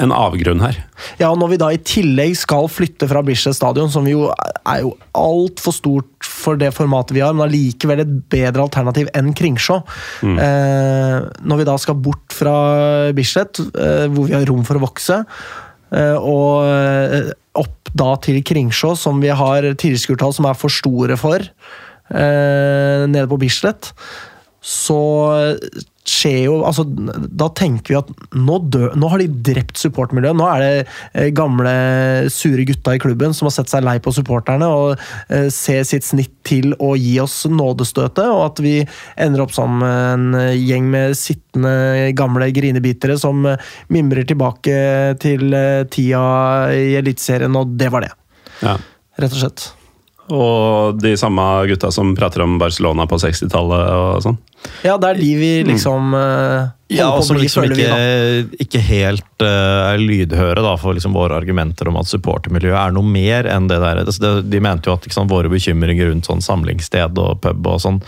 en 0.00 0.12
avgrunn 0.14 0.62
her. 0.64 0.78
Ja, 1.20 1.28
og 1.30 1.38
Når 1.40 1.52
vi 1.52 1.58
da 1.60 1.68
i 1.74 1.80
tillegg 1.84 2.36
skal 2.38 2.68
flytte 2.72 3.08
fra 3.10 3.22
Bislett 3.26 3.58
stadion, 3.58 3.90
som 3.92 4.06
jo 4.08 4.30
er 4.32 4.82
jo 4.82 4.94
altfor 5.16 5.74
stort 5.76 6.26
for 6.26 6.58
det 6.60 6.72
formatet 6.74 7.16
vi 7.16 7.22
har, 7.24 7.36
men 7.36 7.46
allikevel 7.46 8.02
et 8.02 8.14
bedre 8.32 8.64
alternativ 8.64 9.10
enn 9.16 9.34
Kringsjå 9.36 9.76
eh, 10.26 11.26
Når 11.46 11.60
vi 11.60 11.66
da 11.68 11.76
skal 11.80 11.98
bort 12.02 12.34
fra 12.34 12.56
Bislett, 13.16 13.60
eh, 13.76 14.06
hvor 14.12 14.28
vi 14.28 14.36
har 14.36 14.46
rom 14.48 14.64
for 14.66 14.80
å 14.80 14.84
vokse, 14.86 15.20
eh, 15.92 16.16
og 16.16 17.34
opp 17.56 17.92
da 17.96 18.12
til 18.24 18.40
Kringsjå, 18.44 18.94
som 18.98 19.20
vi 19.22 19.32
har 19.32 19.66
tilskuertall 19.80 20.34
som 20.36 20.48
er 20.48 20.56
for 20.58 20.72
store 20.72 21.16
for, 21.20 21.44
eh, 22.10 23.04
nede 23.08 23.28
på 23.28 23.40
Bislett, 23.40 23.92
så 24.60 25.00
skjer 26.06 26.38
jo 26.46 26.56
altså, 26.66 26.84
Da 26.86 27.48
tenker 27.56 27.92
vi 27.92 27.98
at 27.98 28.10
nå, 28.36 28.58
dø, 28.72 28.90
nå 28.94 29.10
har 29.12 29.22
de 29.22 29.28
drept 29.50 29.80
supportmiljøet. 29.80 30.38
Nå 30.38 30.46
er 30.50 30.64
det 30.64 30.72
eh, 31.12 31.30
gamle, 31.36 31.72
sure 32.32 32.66
gutta 32.68 32.96
i 32.96 33.02
klubben 33.02 33.34
som 33.36 33.48
har 33.50 33.56
sett 33.56 33.72
seg 33.72 33.84
lei 33.86 33.96
på 34.02 34.14
supporterne 34.14 34.68
og 34.70 35.02
eh, 35.28 35.48
ser 35.54 35.84
sitt 35.88 36.06
snitt 36.06 36.34
til 36.46 36.76
å 36.82 36.92
gi 36.98 37.16
oss 37.22 37.40
nådestøtet, 37.50 38.22
og 38.30 38.42
at 38.44 38.62
vi 38.62 38.76
ender 39.18 39.42
opp 39.42 39.54
som 39.54 39.82
en 39.82 40.28
gjeng 40.54 40.86
med 40.92 41.16
sittende 41.18 42.12
gamle 42.16 42.50
grinebitere 42.54 43.18
som 43.18 43.44
eh, 43.50 43.72
mimrer 43.92 44.26
tilbake 44.28 44.76
til 45.22 45.50
eh, 45.54 45.86
tida 45.90 46.26
i 46.74 46.94
Eliteserien, 47.00 47.56
og 47.58 47.74
det 47.78 47.90
var 47.92 48.06
det. 48.06 48.12
Ja. 48.62 48.76
Rett 49.16 49.34
og 49.34 49.42
slett. 49.42 49.66
Og 50.34 50.98
de 50.98 51.14
samme 51.18 51.42
gutta 51.70 51.92
som 51.94 52.14
prater 52.18 52.42
om 52.42 52.56
Barcelona 52.58 53.06
på 53.06 53.18
60-tallet 53.22 53.90
og 53.94 54.24
sånn. 54.24 54.38
Ja, 54.84 54.96
det 55.00 55.08
er 55.10 55.20
de 55.20 55.30
vi 55.40 55.50
liksom 55.68 56.10
mm. 56.14 56.72
Ja, 56.94 57.08
og 57.16 57.24
som 57.26 57.34
liksom 57.40 57.64
ikke, 57.66 57.94
ikke 58.62 58.80
helt 58.86 59.42
uh, 59.42 59.90
er 59.90 59.98
lydhøre 59.98 60.62
da, 60.62 60.76
for 60.78 60.94
liksom 60.94 61.16
våre 61.18 61.34
argumenter 61.34 61.88
om 61.90 61.96
at 61.98 62.06
supportermiljøet 62.06 62.78
er 62.78 62.94
noe 62.94 63.02
mer 63.10 63.48
enn 63.50 63.66
det 63.66 63.80
der. 63.82 64.04
Altså, 64.04 64.20
det- 64.22 64.50
De 64.52 64.60
mente 64.62 64.86
jo 64.86 64.94
at 64.94 65.02
ikke 65.08 65.16
sant, 65.18 65.32
våre 65.32 65.50
bekymringer 65.50 66.12
rundt 66.12 66.28
sånn 66.30 66.44
samlingssted 66.46 67.18
og 67.18 67.40
pub 67.42 67.66
og 67.66 67.80
sånn 67.82 67.98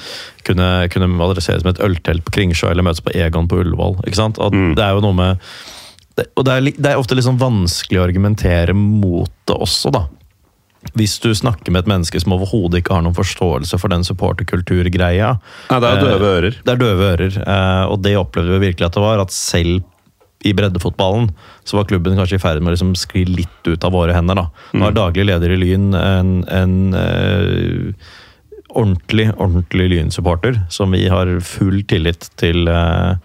kunne, 0.46 0.68
kunne 0.94 1.10
adresseres 1.26 1.64
med 1.66 1.74
et 1.74 1.82
øltelt 1.88 2.22
på 2.28 2.36
Kringsjå 2.38 2.70
eller 2.70 2.86
møtes 2.86 3.02
på 3.02 3.16
Egon 3.18 3.48
på 3.50 3.58
Ullevål. 3.64 3.98
ikke 4.06 4.20
sant? 4.20 4.38
Mm. 4.38 4.76
Det 4.78 4.84
er 4.86 4.94
jo 4.94 5.02
noe 5.08 5.18
med 5.24 5.42
det, 6.18 6.28
Og 6.36 6.44
det 6.46 6.54
er, 6.54 6.70
det 6.78 6.92
er 6.92 6.98
ofte 7.02 7.14
litt 7.18 7.26
sånn 7.26 7.38
vanskelig 7.42 7.98
å 7.98 8.06
argumentere 8.06 8.74
mot 8.78 9.30
det 9.46 9.58
også, 9.58 9.90
da. 9.94 10.06
Hvis 10.94 11.16
du 11.18 11.32
snakker 11.34 11.74
med 11.74 11.82
et 11.84 11.90
menneske 11.90 12.20
som 12.22 12.32
overhodet 12.36 12.80
ikke 12.80 12.94
har 12.94 13.02
noen 13.02 13.16
forståelse 13.16 13.78
for 13.82 13.90
den 13.90 14.04
supporterkulturgreia, 14.06 15.32
Nei, 15.72 15.78
det 15.82 15.88
er 15.90 16.02
døve 16.04 16.28
ører. 16.38 16.58
det 16.64 16.74
er 16.74 16.80
døve 16.80 17.08
ører, 17.12 17.38
eh, 17.42 17.84
og 17.90 18.02
det 18.04 18.14
opplevde 18.16 18.54
vi 18.54 18.68
virkelig 18.68 18.86
at 18.86 18.94
det 18.94 19.02
var. 19.02 19.22
At 19.24 19.34
selv 19.34 19.82
i 20.46 20.52
breddefotballen 20.54 21.32
så 21.66 21.76
var 21.80 21.88
klubben 21.90 22.14
kanskje 22.14 22.38
i 22.38 22.42
ferd 22.42 22.62
med 22.62 22.70
å 22.70 22.76
liksom 22.76 22.94
skli 22.98 23.24
litt 23.26 23.66
ut 23.66 23.84
av 23.84 23.90
våre 23.92 24.14
hender. 24.14 24.38
da. 24.38 24.46
Nå 24.78 24.86
er 24.86 24.94
daglig 24.94 25.26
leder 25.26 25.50
i 25.50 25.58
Lyn 25.58 25.88
en, 25.98 26.30
en 26.46 26.76
eh, 26.94 28.06
ordentlig, 28.78 29.32
ordentlig 29.34 29.88
Lyn-supporter, 29.90 30.60
som 30.70 30.94
vi 30.94 31.08
har 31.10 31.32
full 31.42 31.82
tillit 31.90 32.28
til, 32.38 32.68
eh, 32.70 33.16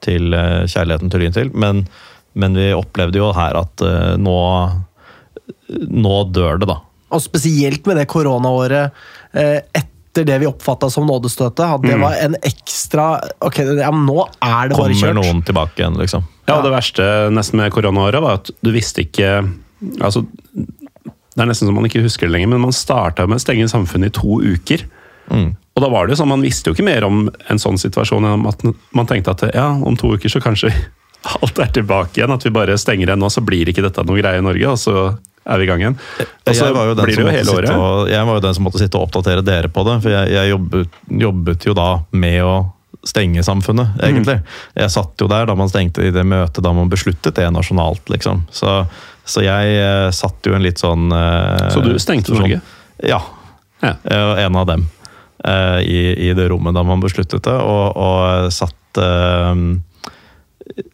til 0.00 0.32
eh, 0.32 0.64
kjærligheten 0.64 1.12
til 1.12 1.26
Lyn 1.26 1.36
til. 1.36 1.52
Men, 1.52 1.84
men 2.32 2.56
vi 2.56 2.70
opplevde 2.72 3.20
jo 3.20 3.28
her 3.36 3.58
at 3.60 3.84
eh, 3.84 4.14
nå, 4.16 4.38
nå 5.92 6.16
dør 6.32 6.56
det, 6.62 6.70
da. 6.72 6.78
Og 7.12 7.22
spesielt 7.24 7.86
med 7.88 8.00
det 8.00 8.08
koronaåret 8.10 9.02
eh, 9.36 9.58
etter 9.72 10.26
det 10.28 10.38
vi 10.42 10.48
oppfatta 10.48 10.90
som 10.92 11.06
nådestøtet. 11.08 11.64
At 11.64 11.84
det 11.86 11.96
var 12.00 12.18
en 12.20 12.36
ekstra 12.42 13.06
Ok, 13.44 13.62
ja, 13.80 13.90
nå 13.92 14.18
er 14.44 14.70
det 14.70 14.78
bare 14.78 14.92
kjørt. 14.92 15.16
Kommer 15.16 15.20
noen 15.20 15.42
tilbake 15.46 15.82
igjen, 15.82 15.98
liksom. 16.00 16.26
Ja, 16.48 16.58
og 16.58 16.66
det 16.66 16.74
verste 16.74 17.08
nesten 17.32 17.60
med 17.60 17.72
koronaåret 17.74 18.24
var 18.24 18.40
at 18.42 18.52
du 18.60 18.72
visste 18.74 19.06
ikke 19.06 19.42
Altså, 20.02 20.22
det 21.34 21.42
er 21.42 21.48
nesten 21.48 21.66
som 21.66 21.74
man 21.74 21.88
ikke 21.88 22.04
husker 22.04 22.28
det 22.28 22.36
lenger, 22.36 22.52
men 22.52 22.62
man 22.62 22.74
starta 22.76 23.24
med 23.26 23.40
å 23.40 23.42
stenge 23.42 23.66
samfunnet 23.70 24.12
i 24.12 24.14
to 24.20 24.38
uker. 24.44 24.84
Mm. 25.32 25.54
Og 25.72 25.84
da 25.84 25.88
var 25.88 26.06
det 26.06 26.14
jo 26.14 26.20
sånn, 26.20 26.32
Man 26.32 26.44
visste 26.44 26.70
jo 26.70 26.76
ikke 26.76 26.86
mer 26.86 27.06
om 27.06 27.24
en 27.50 27.60
sånn 27.60 27.80
situasjon 27.80 28.26
enn 28.28 28.46
at 28.50 28.64
man 28.92 29.08
tenkte 29.08 29.32
at 29.32 29.46
ja, 29.56 29.70
om 29.72 29.96
to 29.98 30.12
uker 30.14 30.32
så 30.32 30.42
kanskje 30.44 30.72
alt 31.38 31.60
er 31.62 31.72
tilbake 31.72 32.20
igjen. 32.20 32.34
At 32.34 32.46
vi 32.46 32.54
bare 32.54 32.78
stenger 32.80 33.08
igjen 33.08 33.22
nå, 33.22 33.30
så 33.32 33.44
blir 33.44 33.70
ikke 33.70 33.84
dette 33.84 34.04
noe 34.06 34.20
greie 34.20 34.42
i 34.42 34.44
Norge. 34.44 34.74
Og 34.74 34.80
så 34.80 34.96
er 35.44 35.58
vi 35.58 35.64
i 35.64 35.70
gang 35.70 35.80
igjen. 35.82 35.96
Og 36.46 36.54
så 36.54 36.68
var 36.74 36.86
jo 36.90 36.94
den 36.98 37.04
blir 37.08 37.16
det 37.16 37.22
som 37.22 37.26
jo 37.26 37.34
hele 37.34 37.56
året. 37.56 37.72
Og, 37.74 38.10
jeg 38.12 38.26
var 38.28 38.38
jo 38.38 38.44
den 38.44 38.54
som 38.58 38.64
måtte 38.68 38.78
sitte 38.82 38.98
og 39.00 39.08
oppdatere 39.08 39.42
dere 39.46 39.68
på 39.72 39.82
det, 39.88 39.96
for 40.04 40.14
jeg, 40.14 40.30
jeg 40.36 40.52
jobbet, 40.52 41.00
jobbet 41.24 41.66
jo 41.66 41.74
da 41.78 41.88
med 42.14 42.38
å 42.46 42.54
stenge 43.02 43.42
samfunnet, 43.42 43.96
Mm. 43.98 44.02
egentlig. 44.06 44.36
Jeg 44.78 44.90
satt 44.94 45.18
jo 45.18 45.26
der 45.26 45.46
da 45.50 45.54
man 45.58 45.68
stengte 45.68 46.04
i 46.06 46.12
det 46.14 46.22
møtet 46.22 46.62
da 46.62 46.70
man 46.72 46.88
besluttet 46.92 47.34
det 47.34 47.48
nasjonalt, 47.50 48.04
liksom. 48.14 48.44
Så, 48.54 48.86
så 49.26 49.42
jeg 49.42 49.74
uh, 49.82 50.10
satt 50.14 50.46
jo 50.46 50.54
en 50.54 50.62
litt 50.62 50.78
sånn 50.78 51.10
uh, 51.10 51.66
Så 51.74 51.82
du 51.82 51.96
stengte 51.98 52.30
sånn- 52.30 52.44
Norge? 52.46 52.60
Ja. 53.02 53.18
Ja. 53.82 53.96
Var 54.06 54.38
en 54.44 54.56
av 54.60 54.66
dem 54.68 54.84
eh, 55.42 55.80
i, 55.82 56.28
i 56.28 56.34
det 56.38 56.44
rommet 56.52 56.76
da 56.76 56.84
man 56.86 57.00
besluttet 57.02 57.42
det, 57.42 57.54
og, 57.58 57.96
og 57.98 58.52
satt 58.54 59.00
eh, 59.02 59.54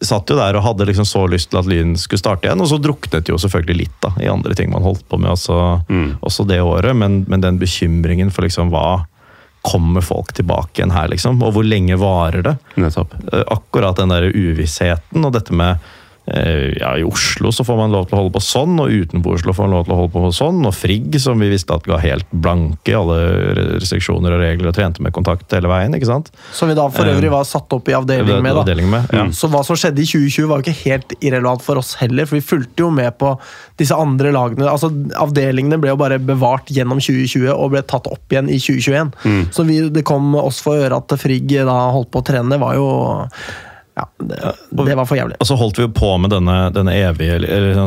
satt 0.01 0.29
jo 0.31 0.35
der 0.39 0.57
og 0.57 0.63
hadde 0.65 0.85
liksom 0.89 1.05
så 1.05 1.25
lyst 1.29 1.51
til 1.51 1.59
at 1.61 1.67
Lyn 1.69 1.95
skulle 1.99 2.19
starte 2.21 2.47
igjen, 2.47 2.61
og 2.63 2.67
så 2.71 2.79
druknet 2.81 3.29
jo 3.29 3.37
selvfølgelig 3.39 3.77
litt 3.83 3.97
da, 4.03 4.11
i 4.23 4.29
andre 4.31 4.55
ting 4.57 4.71
man 4.73 4.83
holdt 4.85 5.05
på 5.09 5.19
med 5.21 5.31
også, 5.35 5.59
Mm. 5.89 6.17
også 6.25 6.45
det 6.49 6.61
året, 6.61 6.95
men, 6.95 7.23
men 7.27 7.41
den 7.41 7.59
bekymringen 7.61 8.31
for 8.31 8.45
liksom 8.47 8.71
hva 8.73 9.05
kommer 9.61 10.01
folk 10.01 10.31
tilbake 10.33 10.79
igjen 10.79 10.93
her, 10.95 11.09
liksom, 11.11 11.41
og 11.43 11.51
hvor 11.53 11.65
lenge 11.67 11.97
varer 11.99 12.41
det? 12.45 12.53
Nettopp. 12.79 13.13
Eh, 13.33 13.43
Akkurat 13.51 13.97
den 13.99 14.09
der 14.13 14.29
uvissheten 14.31 15.25
og 15.27 15.33
dette 15.35 15.51
med 15.53 15.77
ja, 16.29 16.91
I 16.99 17.03
Oslo 17.07 17.51
så 17.55 17.63
får 17.65 17.77
man 17.79 17.93
lov 17.93 18.07
til 18.09 18.17
å 18.17 18.21
holde 18.21 18.33
på 18.35 18.41
sånn, 18.43 18.75
og 18.81 18.91
utenfor 18.93 19.37
Oslo 19.39 19.53
får 19.55 19.67
man 19.67 19.75
lov 19.77 19.87
til 19.87 19.95
å 19.95 19.99
holde 20.01 20.13
på 20.13 20.31
sånn. 20.35 20.59
Og 20.67 20.75
Frigg, 20.75 21.15
som 21.21 21.41
vi 21.41 21.49
visste 21.51 21.73
at 21.75 21.87
ga 21.89 21.97
helt 22.03 22.27
blanke 22.29 22.93
i 22.93 22.97
alle 22.97 23.17
restriksjoner 23.79 24.35
og 24.35 24.43
regler, 24.43 24.69
og 24.69 24.77
trente 24.77 25.03
med 25.05 25.15
kontakt 25.15 25.55
hele 25.55 25.71
veien. 25.71 25.95
ikke 25.97 26.09
sant? 26.09 26.29
Som 26.55 26.69
vi 26.71 26.77
da 26.77 26.85
for 26.93 27.09
øvrig 27.09 27.31
var 27.33 27.47
satt 27.49 27.73
opp 27.75 27.89
i 27.89 27.95
avdeling 27.97 28.43
med. 28.43 28.53
da. 28.53 28.65
Avdeling 28.65 28.91
med, 28.91 29.13
ja. 29.15 29.25
Så 29.35 29.49
hva 29.51 29.63
som 29.65 29.79
skjedde 29.79 30.03
i 30.03 30.09
2020 30.09 30.49
var 30.51 30.61
jo 30.61 30.67
ikke 30.67 30.83
helt 30.89 31.15
irrelevant 31.19 31.65
for 31.65 31.81
oss 31.81 31.95
heller, 32.01 32.29
for 32.29 32.39
vi 32.39 32.45
fulgte 32.45 32.85
jo 32.85 32.91
med 32.93 33.15
på 33.21 33.33
disse 33.79 33.95
andre 33.95 34.33
lagene. 34.35 34.67
altså 34.69 34.91
Avdelingene 35.19 35.79
ble 35.81 35.93
jo 35.93 35.99
bare 35.99 36.19
bevart 36.21 36.69
gjennom 36.73 37.01
2020 37.01 37.49
og 37.53 37.73
ble 37.73 37.81
tatt 37.87 38.09
opp 38.11 38.35
igjen 38.35 38.51
i 38.51 38.59
2021. 38.61 39.15
Så 39.55 39.65
vi, 39.67 39.79
det 39.89 40.05
kom 40.07 40.35
oss 40.39 40.61
for 40.65 40.79
øre 40.79 40.99
at 40.99 41.17
Frigg 41.19 41.49
da 41.49 41.79
holdt 41.95 42.11
på 42.13 42.21
å 42.21 42.25
trene, 42.29 42.59
var 42.61 42.77
jo 42.77 42.87
ja, 43.99 44.05
det, 44.23 44.85
det 44.85 44.95
var 44.95 45.07
for 45.07 45.17
jævlig. 45.17 45.35
Og 45.41 45.47
så 45.49 45.55
holdt 45.59 45.79
vi 45.79 45.83
jo 45.83 45.91
på 45.91 46.09
med 46.21 46.31
denne, 46.31 46.55
denne 46.71 46.93
evige 46.95 47.39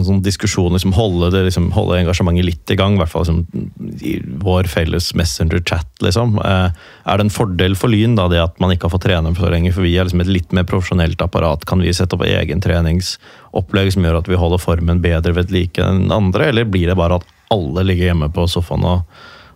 sånn 0.05 0.21
diskusjonen, 0.25 0.77
liksom 0.77 0.93
holde, 0.97 1.31
det, 1.33 1.45
liksom, 1.47 1.71
holde 1.73 2.01
engasjementet 2.03 2.47
litt 2.47 2.73
i 2.75 2.77
gang. 2.77 2.97
I 2.97 3.03
hvert 3.03 3.13
fall 3.13 3.25
liksom, 3.25 3.71
i 4.05 4.15
vår 4.43 4.69
felles 4.71 5.13
Messenger-chat. 5.17 5.89
Liksom. 6.05 6.37
Eh, 6.43 6.69
er 7.09 7.21
det 7.21 7.27
en 7.27 7.33
fordel 7.33 7.77
for 7.79 7.93
Lyn 7.93 8.19
da, 8.19 8.29
det 8.33 8.43
at 8.43 8.61
man 8.63 8.75
ikke 8.75 8.91
har 8.91 8.97
fått 8.97 9.07
trene 9.09 9.33
så 9.39 9.53
lenge? 9.53 9.73
For 9.73 9.87
vi 9.87 9.95
er 9.97 10.09
liksom 10.09 10.25
et 10.25 10.33
litt 10.33 10.53
mer 10.57 10.69
profesjonelt 10.69 11.25
apparat. 11.25 11.65
Kan 11.69 11.85
vi 11.85 11.95
sette 11.97 12.19
opp 12.19 12.27
egen 12.29 12.65
treningsopplegg 12.65 13.93
som 13.97 14.09
gjør 14.09 14.21
at 14.21 14.31
vi 14.31 14.41
holder 14.41 14.63
formen 14.63 15.03
bedre 15.05 15.37
ved 15.39 15.55
like 15.55 15.81
enn 15.83 16.11
andre? 16.13 16.51
Eller 16.53 16.69
blir 16.69 16.93
det 16.93 16.99
bare 17.01 17.23
at 17.23 17.29
alle 17.53 17.87
ligger 17.89 18.13
hjemme 18.13 18.29
på 18.33 18.47
sofaen 18.49 18.85
og, 18.89 19.09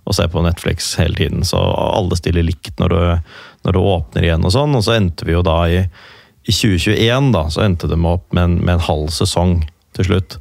og 0.07 0.17
ser 0.17 0.33
på 0.33 0.45
Netflix 0.47 0.95
hele 1.01 1.21
tiden? 1.21 1.45
Så 1.45 1.61
alle 1.61 2.17
stiller 2.17 2.47
likt 2.47 2.81
når 2.81 2.97
du, 2.97 3.33
når 3.69 3.77
du 3.77 3.81
åpner 3.83 4.29
igjen 4.29 4.47
og 4.47 4.55
sånn. 4.57 4.77
Og 4.79 4.87
så 4.87 4.97
endte 4.97 5.29
vi 5.29 5.37
jo 5.37 5.45
da 5.47 5.63
i 5.69 5.81
i 6.47 6.55
2021 6.55 7.33
da, 7.35 7.47
så 7.51 7.65
endte 7.67 7.91
de 7.91 7.99
opp 8.07 8.29
med 8.37 8.45
en, 8.45 8.59
med 8.63 8.77
en 8.77 8.87
halv 8.87 9.11
sesong 9.15 9.59
til 9.99 10.09
slutt. 10.11 10.39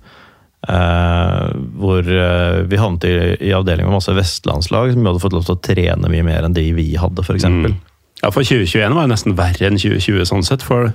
Eh, 0.66 1.48
hvor 1.82 2.06
eh, 2.10 2.60
vi 2.70 2.80
havnet 2.82 3.06
i, 3.06 3.16
i 3.50 3.54
avdeling 3.54 3.86
med 3.86 4.00
masse 4.00 4.14
vestlandslag 4.18 4.94
som 4.94 5.02
vi 5.02 5.10
hadde 5.12 5.22
fått 5.22 5.36
lov 5.36 5.46
til 5.46 5.58
å 5.58 5.62
trene 5.62 6.10
mye 6.10 6.26
mer 6.26 6.48
enn 6.48 6.58
de 6.58 6.66
vi 6.78 6.88
hadde, 6.98 7.26
f.eks. 7.26 7.46
Mm. 7.46 7.78
Ja, 8.24 8.32
for 8.32 8.42
2021 8.42 8.96
var 8.96 9.06
jo 9.06 9.14
nesten 9.14 9.38
verre 9.38 9.70
enn 9.70 9.82
2020 9.82 10.30
sånn 10.30 10.46
sett. 10.46 10.66
For 10.66 10.94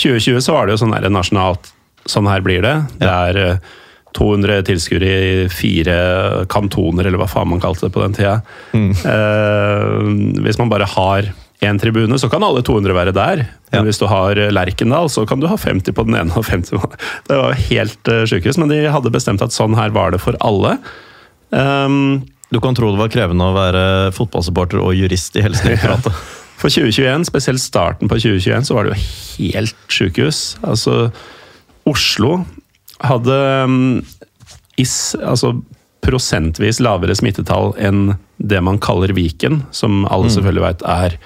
2020 0.00 0.44
så 0.44 0.56
var 0.56 0.66
det 0.66 0.76
jo 0.76 0.84
sånn 0.84 0.96
her 0.96 1.08
nasjonalt 1.12 1.72
Sånn 2.04 2.26
her 2.28 2.42
blir 2.44 2.60
det. 2.60 2.72
Det 3.00 3.08
er 3.08 3.36
eh, 3.40 3.68
200 4.12 4.58
tilskuere 4.68 5.12
i 5.24 5.46
fire 5.48 5.94
kantoner, 6.52 7.08
eller 7.08 7.16
hva 7.16 7.28
faen 7.32 7.48
man 7.48 7.62
kalte 7.62 7.86
det 7.86 7.94
på 7.94 8.02
den 8.02 8.12
tida. 8.12 8.34
Eh, 8.76 9.86
hvis 10.44 10.60
man 10.60 10.68
bare 10.68 10.88
har 10.92 11.30
én 11.64 11.78
tribune, 11.80 12.18
så 12.20 12.28
kan 12.32 12.44
alle 12.46 12.62
200 12.66 12.94
være 12.96 13.14
der. 13.16 13.44
Men 13.72 13.80
Ja. 13.80 13.82
hvis 13.88 13.98
du 14.00 14.06
har 14.10 14.38
Lerkendal, 14.54 15.08
så 15.10 15.24
kan 15.28 15.40
du 15.40 15.48
ha 15.50 15.56
50 15.56 15.92
på 15.96 16.04
den 16.06 16.14
ene 16.20 16.36
og 16.36 16.44
50 16.46 16.78
på 16.78 16.90
den 16.90 17.00
Det 17.28 17.38
var 17.40 17.50
jo 17.52 17.66
helt 17.70 18.12
uh, 18.12 18.22
sjukehus, 18.28 18.58
men 18.60 18.70
de 18.70 18.82
hadde 18.92 19.12
bestemt 19.14 19.42
at 19.42 19.54
sånn 19.54 19.74
her 19.78 19.90
var 19.96 20.14
det 20.14 20.20
for 20.22 20.38
alle. 20.44 20.78
Um, 21.50 22.24
Du 22.52 22.60
kan 22.62 22.74
tro 22.76 22.92
det 22.92 23.00
var 23.00 23.10
krevende 23.10 23.46
å 23.50 23.54
være 23.56 23.84
fotballsupporter 24.14 24.78
og 24.78 24.94
jurist 24.94 25.34
i 25.36 25.42
Helsedirektoratet. 25.42 26.12
For 26.60 26.70
2021, 26.70 27.24
spesielt 27.26 27.60
starten 27.60 28.08
på 28.08 28.14
2021, 28.14 28.68
så 28.68 28.76
var 28.76 28.86
det 28.86 28.94
jo 28.94 29.00
helt 29.50 29.76
sjukehus. 29.90 30.54
Altså, 30.62 31.10
Oslo 31.84 32.44
hadde 33.02 33.38
um, 33.66 34.04
is, 34.80 34.94
altså, 35.18 35.50
prosentvis 36.04 36.78
lavere 36.84 37.16
smittetall 37.18 37.74
enn 37.80 38.14
det 38.38 38.60
man 38.62 38.78
kaller 38.78 39.12
Viken, 39.16 39.64
som 39.74 40.04
alle 40.06 40.30
selvfølgelig 40.30 40.64
vet 40.68 40.86
er 40.94 41.18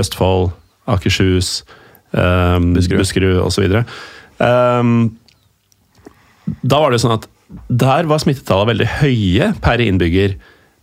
Østfold, 0.00 0.50
Akershus, 0.90 1.62
um, 2.12 2.72
Buskerud. 2.76 3.02
Buskerud 3.02 3.42
osv. 3.44 3.78
Um, 4.38 4.96
da 6.66 6.80
var 6.82 6.92
det 6.92 7.00
sånn 7.02 7.16
at 7.16 7.28
der 7.68 8.08
var 8.10 8.22
smittetallene 8.22 8.72
veldig 8.72 8.88
høye 9.00 9.50
per 9.64 9.82
innbygger, 9.82 10.34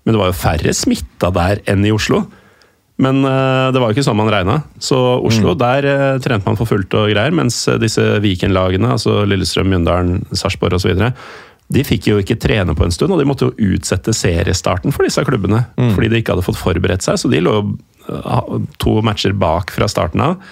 men 0.05 0.15
det 0.15 0.21
var 0.21 0.31
jo 0.31 0.39
færre 0.39 0.73
smitta 0.75 1.31
der 1.35 1.61
enn 1.69 1.83
i 1.85 1.93
Oslo. 1.93 2.23
Men 3.01 3.23
uh, 3.25 3.69
det 3.73 3.81
var 3.81 3.89
jo 3.89 3.97
ikke 3.97 4.05
sånn 4.05 4.19
man 4.19 4.29
regna. 4.31 4.59
Så 4.81 4.97
Oslo, 5.25 5.55
der 5.57 5.87
uh, 5.89 6.19
trente 6.21 6.45
man 6.47 6.59
for 6.59 6.69
fullt 6.69 6.93
og 6.97 7.09
greier. 7.09 7.33
Mens 7.33 7.63
eh, 7.69 7.79
disse 7.81 8.03
Viken-lagene, 8.21 8.91
altså 8.93 9.23
Lillestrøm, 9.25 9.71
Mjøndalen, 9.73 10.19
Sarpsborg 10.37 10.77
osv., 10.77 11.07
de 11.71 11.85
fikk 11.87 12.09
jo 12.09 12.17
ikke 12.19 12.35
trene 12.41 12.75
på 12.75 12.83
en 12.83 12.91
stund, 12.91 13.13
og 13.15 13.21
de 13.21 13.25
måtte 13.29 13.47
jo 13.47 13.71
utsette 13.73 14.11
seriestarten 14.13 14.91
for 14.91 15.07
disse 15.07 15.23
klubbene. 15.23 15.63
Fordi 15.95 16.09
de 16.11 16.19
ikke 16.19 16.35
hadde 16.35 16.43
fått 16.43 16.59
forberedt 16.59 17.05
seg, 17.05 17.15
så 17.21 17.31
de 17.31 17.39
lå 17.39 17.53
jo 17.55 17.63
to 18.81 18.99
matcher 19.05 19.33
bak 19.37 19.71
fra 19.73 19.87
starten 19.91 20.23
av. 20.25 20.51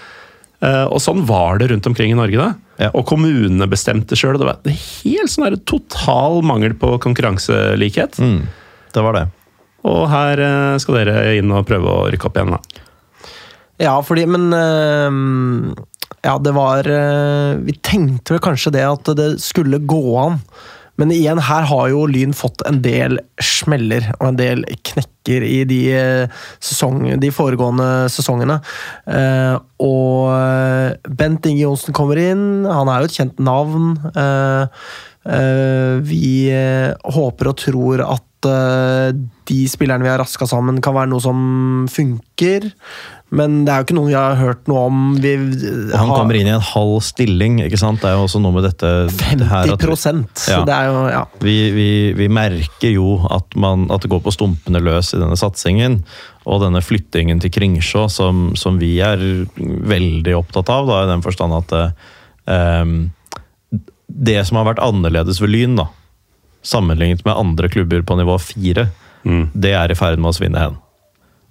Eh, 0.60 0.86
og 0.92 1.00
sånn 1.00 1.24
var 1.28 1.60
det 1.60 1.70
rundt 1.72 1.88
omkring 1.88 2.12
i 2.12 2.18
Norge 2.20 2.40
da. 2.40 2.50
Ja. 2.80 2.92
Og 2.94 3.06
kommunene 3.08 3.68
bestemte 3.72 4.18
sjøl. 4.20 4.40
Det 4.40 4.48
var 4.48 4.60
det 4.66 4.76
helt 4.76 5.32
sånn 5.32 5.48
her 5.48 5.60
total 5.70 6.42
mangel 6.48 6.76
på 6.80 6.94
konkurranselikhet. 7.04 8.20
Mm, 8.20 8.42
det 8.96 9.06
var 9.06 9.16
det. 9.16 9.26
Og 9.88 10.04
her 10.12 10.44
eh, 10.44 10.80
skal 10.84 11.00
dere 11.00 11.38
inn 11.40 11.54
og 11.56 11.68
prøve 11.70 11.94
å 11.94 12.10
rykke 12.12 12.28
opp 12.28 12.40
igjen, 12.40 12.58
da. 12.58 12.86
Ja, 13.80 13.94
fordi 14.04 14.26
Men 14.28 14.50
eh, 14.52 15.76
Ja, 16.28 16.34
det 16.44 16.52
var 16.52 16.84
Vi 17.64 17.78
tenkte 17.80 18.34
vel 18.36 18.42
kanskje 18.44 18.74
det 18.76 18.84
at 18.84 19.12
det 19.16 19.30
skulle 19.40 19.80
gå 19.80 20.04
an. 20.20 20.42
Men 21.00 21.14
igjen, 21.16 21.40
her 21.48 21.66
har 21.70 21.90
jo 21.94 22.04
Lyn 22.12 22.36
fått 22.36 22.64
en 22.68 22.82
del 22.84 23.20
smeller 23.44 24.10
og 24.18 24.34
en 24.34 24.40
del 24.40 24.64
knekker 24.92 25.46
i 25.48 25.62
de, 25.70 25.80
eh, 25.96 26.40
sesong, 26.60 27.06
de 27.22 27.32
foregående 27.32 28.10
sesongene. 28.12 28.60
Eh, 29.08 29.56
og 29.80 31.06
Bent 31.08 31.48
Inge 31.48 31.64
Johnsen 31.64 31.96
kommer 31.96 32.20
inn. 32.20 32.66
Han 32.68 32.92
er 32.92 33.00
jo 33.00 33.12
et 33.12 33.20
kjent 33.20 33.40
navn. 33.40 33.94
Eh, 34.12 34.66
vi 36.04 36.50
håper 36.50 37.52
og 37.52 37.58
tror 37.60 38.04
at 38.08 38.26
de 39.50 39.58
spillerne 39.68 40.06
vi 40.06 40.10
har 40.10 40.22
raska 40.22 40.48
sammen, 40.48 40.80
kan 40.82 40.96
være 40.96 41.12
noe 41.12 41.22
som 41.22 41.88
funker. 41.92 42.72
Men 43.30 43.60
det 43.66 43.70
er 43.72 43.82
jo 43.82 43.86
ikke 43.86 43.96
noen 43.98 44.08
vi 44.10 44.16
har 44.18 44.38
hørt 44.40 44.70
noe 44.72 44.86
om. 44.90 45.02
Vi 45.22 45.34
Og 45.38 45.92
han 45.94 46.10
kommer 46.10 46.38
inn 46.40 46.48
i 46.50 46.54
en 46.56 46.64
halv 46.66 46.96
stilling, 47.06 47.60
ikke 47.62 47.78
sant? 47.78 48.02
Det 48.02 48.10
er 48.10 48.16
jo 48.18 48.24
også 48.26 48.42
noe 48.42 48.56
med 48.56 48.66
dette 48.66 48.90
det 49.38 49.50
her 49.52 49.70
50 49.70 49.76
at 49.76 50.46
Ja. 50.50 50.64
Det 50.66 50.74
er 50.74 50.90
jo, 50.90 51.04
ja. 51.14 51.22
vi, 51.46 51.56
vi, 51.76 51.90
vi 52.18 52.30
merker 52.34 52.90
jo 52.96 53.20
at, 53.30 53.54
man, 53.54 53.86
at 53.94 54.02
det 54.02 54.10
går 54.10 54.24
på 54.26 54.34
stumpene 54.34 54.82
løs 54.82 55.14
i 55.14 55.22
denne 55.22 55.38
satsingen. 55.38 56.00
Og 56.50 56.64
denne 56.64 56.82
flyttingen 56.82 57.42
til 57.44 57.54
Kringsjå, 57.54 58.08
som, 58.10 58.50
som 58.58 58.82
vi 58.82 58.96
er 59.06 59.22
veldig 59.54 60.34
opptatt 60.40 60.74
av, 60.74 60.90
da, 60.90 61.04
i 61.06 61.12
den 61.12 61.22
forstand 61.26 61.54
at 61.60 61.76
um, 62.50 62.98
Det 64.10 64.40
som 64.48 64.58
har 64.58 64.72
vært 64.72 64.82
annerledes 64.82 65.38
ved 65.44 65.54
Lyn, 65.54 65.78
da, 65.78 65.86
sammenlignet 66.66 67.22
med 67.30 67.38
andre 67.38 67.70
klubber 67.70 68.02
på 68.02 68.18
nivå 68.18 68.42
fire, 68.42 68.90
Mm. 69.20 69.50
det 69.52 69.74
er 69.76 69.92
i 69.92 69.96
ferd 70.00 70.16
med 70.16 70.32
å 70.32 70.36
svinne 70.38 70.62
hen. 70.64 70.78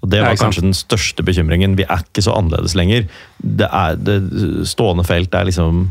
Og 0.03 0.11
Det 0.13 0.23
var 0.23 0.35
ikke 0.35 0.47
kanskje 0.47 0.67
den 0.67 0.77
største 0.77 1.25
bekymringen. 1.27 1.75
Vi 1.79 1.87
er 1.89 2.05
ikke 2.05 2.23
så 2.23 2.37
annerledes 2.39 2.77
lenger. 2.79 3.09
Det, 3.39 3.67
er, 3.67 3.99
det 3.99 4.19
stående 4.71 5.07
felt 5.07 5.35
er 5.35 5.49
liksom 5.49 5.89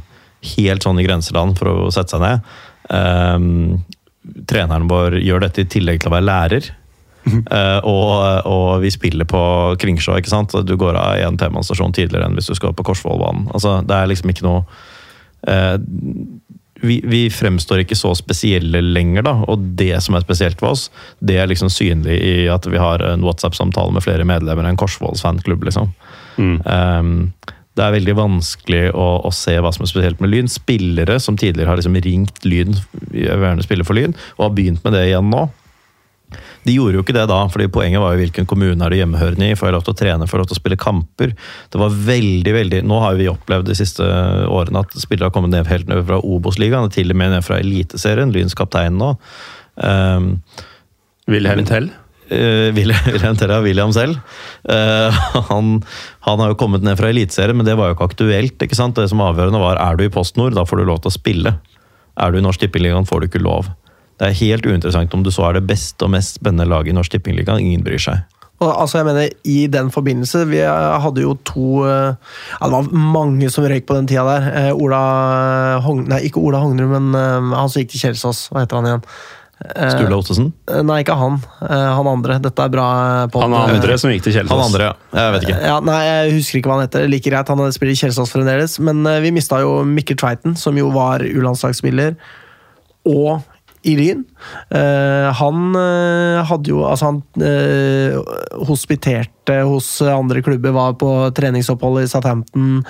helt 0.55 0.86
sånn 0.86 1.01
i 1.01 1.05
grenseland 1.05 1.58
for 1.60 1.72
å 1.72 1.91
sette 1.91 2.16
seg 2.16 2.24
ned. 2.24 2.51
Um, 2.88 3.84
treneren 4.47 4.88
vår 4.88 5.20
gjør 5.20 5.43
dette 5.43 5.64
i 5.64 5.72
tillegg 5.72 5.99
til 6.01 6.12
å 6.12 6.16
være 6.16 6.28
lærer. 6.28 6.70
Uh, 7.28 7.84
og, 7.93 8.12
og 8.47 8.68
vi 8.86 8.93
spiller 8.95 9.28
på 9.28 9.41
Kringsjå, 9.82 10.20
ikke 10.22 10.32
sant. 10.32 10.55
Du 10.64 10.76
går 10.80 10.99
av 10.99 11.20
en 11.28 11.39
T-banestasjon 11.39 11.95
tidligere 11.97 12.30
enn 12.30 12.39
hvis 12.39 12.51
du 12.51 12.55
skal 12.55 12.76
på 12.78 12.88
Korsvollbanen. 12.88 13.49
Altså, 13.51 13.82
det 13.84 13.97
er 13.97 14.12
liksom 14.14 14.32
ikke 14.32 14.47
noe 14.47 14.64
eh, 15.47 15.76
vi, 16.82 17.00
vi 17.06 17.22
fremstår 17.34 17.84
ikke 17.84 17.98
så 17.98 18.14
spesielle 18.18 18.82
lenger, 18.82 19.26
da. 19.28 19.36
Og 19.50 19.64
det 19.80 19.96
som 20.06 20.18
er 20.18 20.26
spesielt 20.26 20.60
for 20.62 20.76
oss, 20.76 20.88
det 21.20 21.40
er 21.42 21.50
liksom 21.50 21.72
synlig 21.74 22.18
i 22.22 22.36
at 22.52 22.68
vi 22.70 22.80
har 22.82 23.04
en 23.06 23.26
WhatsApp-samtale 23.26 23.96
med 23.96 24.06
flere 24.06 24.28
medlemmer 24.28 24.68
enn 24.68 24.80
Korsvolls 24.80 25.24
fanklubb, 25.26 25.68
liksom. 25.68 25.94
Mm. 26.38 26.58
Um, 26.66 27.14
det 27.78 27.86
er 27.86 27.94
veldig 27.94 28.18
vanskelig 28.18 28.84
å, 28.98 29.08
å 29.28 29.32
se 29.36 29.54
hva 29.62 29.70
som 29.74 29.86
er 29.86 29.92
spesielt 29.92 30.22
med 30.24 30.32
Lyn. 30.34 30.50
Spillere 30.50 31.20
som 31.22 31.38
tidligere 31.38 31.70
har 31.70 31.80
liksom 31.80 31.98
ringt 32.02 32.46
Lyn, 32.48 32.74
gjerne 33.14 33.66
spille 33.66 33.86
for 33.86 33.98
Lyn, 33.98 34.18
og 34.38 34.48
har 34.48 34.56
begynt 34.58 34.86
med 34.86 34.98
det 34.98 35.08
igjen 35.12 35.30
nå. 35.34 35.46
De 36.68 36.76
gjorde 36.76 36.99
jo 36.99 37.03
ikke 37.05 37.15
det 37.15 37.26
da, 37.32 37.39
fordi 37.51 37.70
poenget 37.72 38.01
var 38.03 38.15
jo 38.15 38.22
hvilken 38.22 38.47
kommune 38.49 38.78
er 38.84 38.91
du 38.91 38.97
hjemmehørende 38.99 39.51
i. 39.51 39.57
Får 39.57 39.70
jeg 39.70 39.76
lov 39.78 39.86
til 39.88 39.93
å 39.93 39.99
trene, 40.01 40.28
får 40.28 40.38
jeg 40.38 40.43
lov 40.43 40.49
til 40.49 40.57
å 40.57 40.61
spille 40.61 40.80
kamper? 40.82 41.36
Det 41.74 41.82
var 41.82 41.99
veldig, 42.09 42.55
veldig 42.57 42.82
Nå 42.88 42.97
har 43.03 43.20
vi 43.20 43.30
opplevd 43.32 43.70
de 43.70 43.78
siste 43.80 44.07
årene 44.51 44.84
at 44.84 44.97
spillere 44.99 45.30
har 45.30 45.36
kommet 45.36 45.55
ned, 45.55 45.70
helt 45.72 45.88
ned 45.88 46.03
fra 46.07 46.20
Obos-ligaen, 46.20 46.91
til 46.93 47.13
og 47.13 47.20
med 47.20 47.32
ned 47.36 47.45
fra 47.47 47.61
Eliteserien. 47.63 48.34
Lyns 48.36 48.57
kaptein 48.57 48.99
nå. 48.99 49.13
Um, 49.80 50.36
Wilhelm 51.32 51.65
Tell. 51.70 51.89
Uh, 52.28 52.76
William 52.76 53.38
Terra 53.39 53.61
William 53.63 53.93
selv. 53.95 54.20
Uh, 54.68 55.15
han, 55.51 55.78
han 56.28 56.43
har 56.43 56.51
jo 56.51 56.59
kommet 56.59 56.84
ned 56.84 56.99
fra 56.99 57.13
Eliteserien, 57.13 57.55
men 57.55 57.68
det 57.68 57.78
var 57.80 57.91
jo 57.91 57.97
ikke 57.97 58.11
aktuelt. 58.11 58.59
ikke 58.59 58.78
sant? 58.78 58.99
Det 58.99 59.07
som 59.11 59.24
var 59.24 59.32
avgjørende 59.32 59.63
var 59.63 59.80
er 59.80 59.95
du 59.95 60.03
i 60.07 60.11
Post 60.11 60.39
Nord, 60.39 60.57
da 60.57 60.68
får 60.68 60.82
du 60.84 60.88
lov 60.89 61.03
til 61.03 61.13
å 61.13 61.18
spille. 61.18 61.57
Er 62.18 62.34
du 62.34 62.41
i 62.41 62.43
Norsk 62.43 62.65
Tippeligaen, 62.65 63.07
får 63.07 63.24
du 63.24 63.30
ikke 63.30 63.45
lov. 63.45 63.72
Det 64.18 64.30
er 64.30 64.39
helt 64.39 64.65
uinteressant 64.65 65.13
om 65.13 65.24
du 65.26 65.30
så 65.34 65.49
er 65.49 65.59
det 65.59 65.68
beste 65.70 66.07
og 66.07 66.13
mest 66.15 66.39
spennende 66.39 66.65
laget 66.70 66.93
i 66.93 66.97
Norsk 66.97 67.13
Tippingliga. 67.13 67.59
Ingen 67.61 67.86
bryr 67.86 68.01
seg. 68.01 68.26
Og, 68.57 68.72
altså, 68.72 68.97
jeg 68.97 69.05
mener, 69.05 69.34
I 69.45 69.68
den 69.70 69.91
forbindelse 69.93 70.39
Vi 70.49 70.63
hadde 70.65 71.22
jo 71.22 71.36
to 71.45 71.84
eh, 71.86 72.15
ja, 72.18 72.65
Det 72.65 72.72
var 72.74 72.88
mange 72.89 73.51
som 73.53 73.68
røyk 73.70 73.86
på 73.86 73.97
den 73.99 74.07
tida 74.09 74.24
der. 74.26 74.47
Eh, 74.49 74.70
Ola 74.74 75.01
Hong, 75.86 76.07
Nei, 76.09 76.24
ikke 76.26 76.41
Ola 76.41 76.63
Hognrud, 76.63 76.89
men 76.95 77.11
eh, 77.13 77.51
han 77.53 77.70
som 77.70 77.84
gikk 77.84 77.93
til 77.93 78.07
Kjelsås. 78.07 78.47
Hva 78.49 78.63
heter 78.63 78.80
han 78.80 78.89
igjen? 78.89 79.03
Eh, 79.57 79.91
Sturle 79.93 80.18
Ottesen? 80.18 80.49
Nei, 80.86 80.99
ikke 81.01 81.18
han. 81.18 81.38
Eh, 81.65 81.86
han 81.99 82.09
andre. 82.09 82.38
Dette 82.41 82.65
er 82.65 82.74
bra. 82.74 82.88
På, 83.34 83.41
Han 83.45 83.55
andre 83.57 83.97
som 84.01 84.13
gikk 84.13 84.26
til 84.26 84.36
Kjelsås. 84.39 84.53
Han 84.53 84.65
andre, 84.72 84.89
ja. 84.89 85.20
Jeg 85.20 85.36
vet 85.36 85.45
ikke. 85.47 85.59
Ja, 85.70 85.78
nei, 85.91 85.99
Jeg 86.05 86.34
husker 86.39 86.59
ikke 86.59 86.72
hva 86.72 86.80
han 86.80 86.88
heter. 86.88 87.05
Like 87.09 87.30
greit, 87.30 87.53
Han 87.53 87.78
spiller 87.78 87.93
i 87.93 88.01
Kjelsås 88.01 88.34
fremdeles. 88.34 88.80
Men 88.82 89.05
eh, 89.05 89.20
vi 89.26 89.34
mista 89.38 89.61
jo 89.61 89.80
Mikkel 89.86 90.18
Tveiten, 90.18 90.57
som 90.57 90.78
jo 90.78 90.89
var 90.97 91.26
U-landslagsspiller, 91.26 92.18
og 93.07 93.45
i 93.82 93.96
Lyn. 93.98 94.24
Eh, 94.70 95.28
han 95.40 95.76
uh, 95.76 96.44
hadde 96.48 96.72
jo 96.72 96.84
Altså, 96.88 97.12
han 97.12 97.22
uh, 97.42 98.66
hospiterte 98.68 99.62
hos 99.68 99.90
andre 100.04 100.42
klubber, 100.44 100.76
var 100.76 100.96
på 101.00 101.10
treningsopphold 101.38 102.02
i 102.04 102.08
Southampton. 102.12 102.82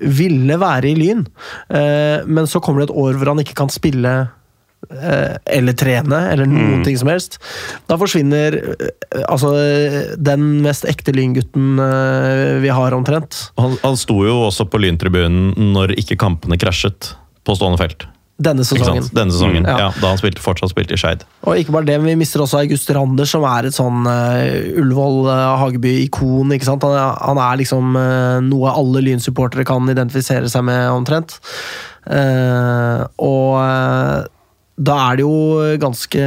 Ville 0.00 0.56
være 0.56 0.88
i 0.88 0.96
Lyn, 0.96 1.26
men 1.68 2.46
så 2.48 2.56
kommer 2.64 2.80
det 2.80 2.86
et 2.86 3.00
år 3.02 3.18
hvor 3.20 3.28
han 3.28 3.42
ikke 3.42 3.58
kan 3.58 3.68
spille 3.68 4.12
eller 4.88 5.76
trene, 5.76 6.22
eller 6.32 6.48
noen 6.48 6.80
ting 6.86 6.96
som 6.96 7.10
helst. 7.12 7.36
Da 7.84 7.98
forsvinner 8.00 8.56
altså 9.28 9.50
den 10.16 10.46
mest 10.64 10.88
ekte 10.88 11.12
Lyngutten 11.12 11.76
vi 12.64 12.72
har, 12.72 12.96
omtrent. 12.96 13.42
Han, 13.60 13.76
han 13.84 14.00
sto 14.00 14.16
jo 14.24 14.38
også 14.46 14.70
på 14.72 14.80
Lyntribunen 14.80 15.52
når 15.76 15.92
ikke 16.00 16.16
kampene 16.24 16.56
krasjet 16.56 17.12
på 17.44 17.60
stående 17.60 17.82
felt. 17.82 18.08
Denne 18.40 18.64
sesongen. 18.64 19.04
Denne 19.12 19.34
sesongen, 19.34 19.66
Mm, 19.66 19.68
ja. 19.68 19.76
ja. 19.84 19.88
Da 20.00 20.08
han 20.14 20.20
spilte, 20.20 20.40
fortsatt 20.40 20.72
spilte 20.72 20.96
i 20.96 21.00
Skeid. 21.00 21.26
Og 21.44 21.58
ikke 21.60 21.74
bare 21.76 21.88
det, 21.90 21.98
men 22.00 22.08
vi 22.14 22.20
mister 22.22 22.40
også 22.40 22.62
August 22.62 22.88
Rander, 22.96 23.28
som 23.28 23.44
er 23.44 23.68
et 23.68 23.76
sånn 23.76 24.06
uh, 24.08 24.80
Ullevål 24.80 25.18
uh, 25.28 25.58
Hageby-ikon. 25.60 26.54
ikke 26.56 26.68
sant? 26.70 26.86
Han 26.88 26.96
er, 26.96 27.18
han 27.20 27.40
er 27.44 27.60
liksom 27.60 27.92
uh, 28.00 28.38
noe 28.46 28.72
alle 28.72 29.02
Lyn-supportere 29.04 29.66
kan 29.68 29.84
identifisere 29.92 30.48
seg 30.48 30.64
med, 30.70 30.86
omtrent. 30.94 31.36
Uh, 32.08 33.04
og 33.20 33.58
eh, 33.60 34.22
da 34.80 34.94
er 35.10 35.18
det 35.20 35.24
jo 35.26 35.34
ganske 35.82 36.22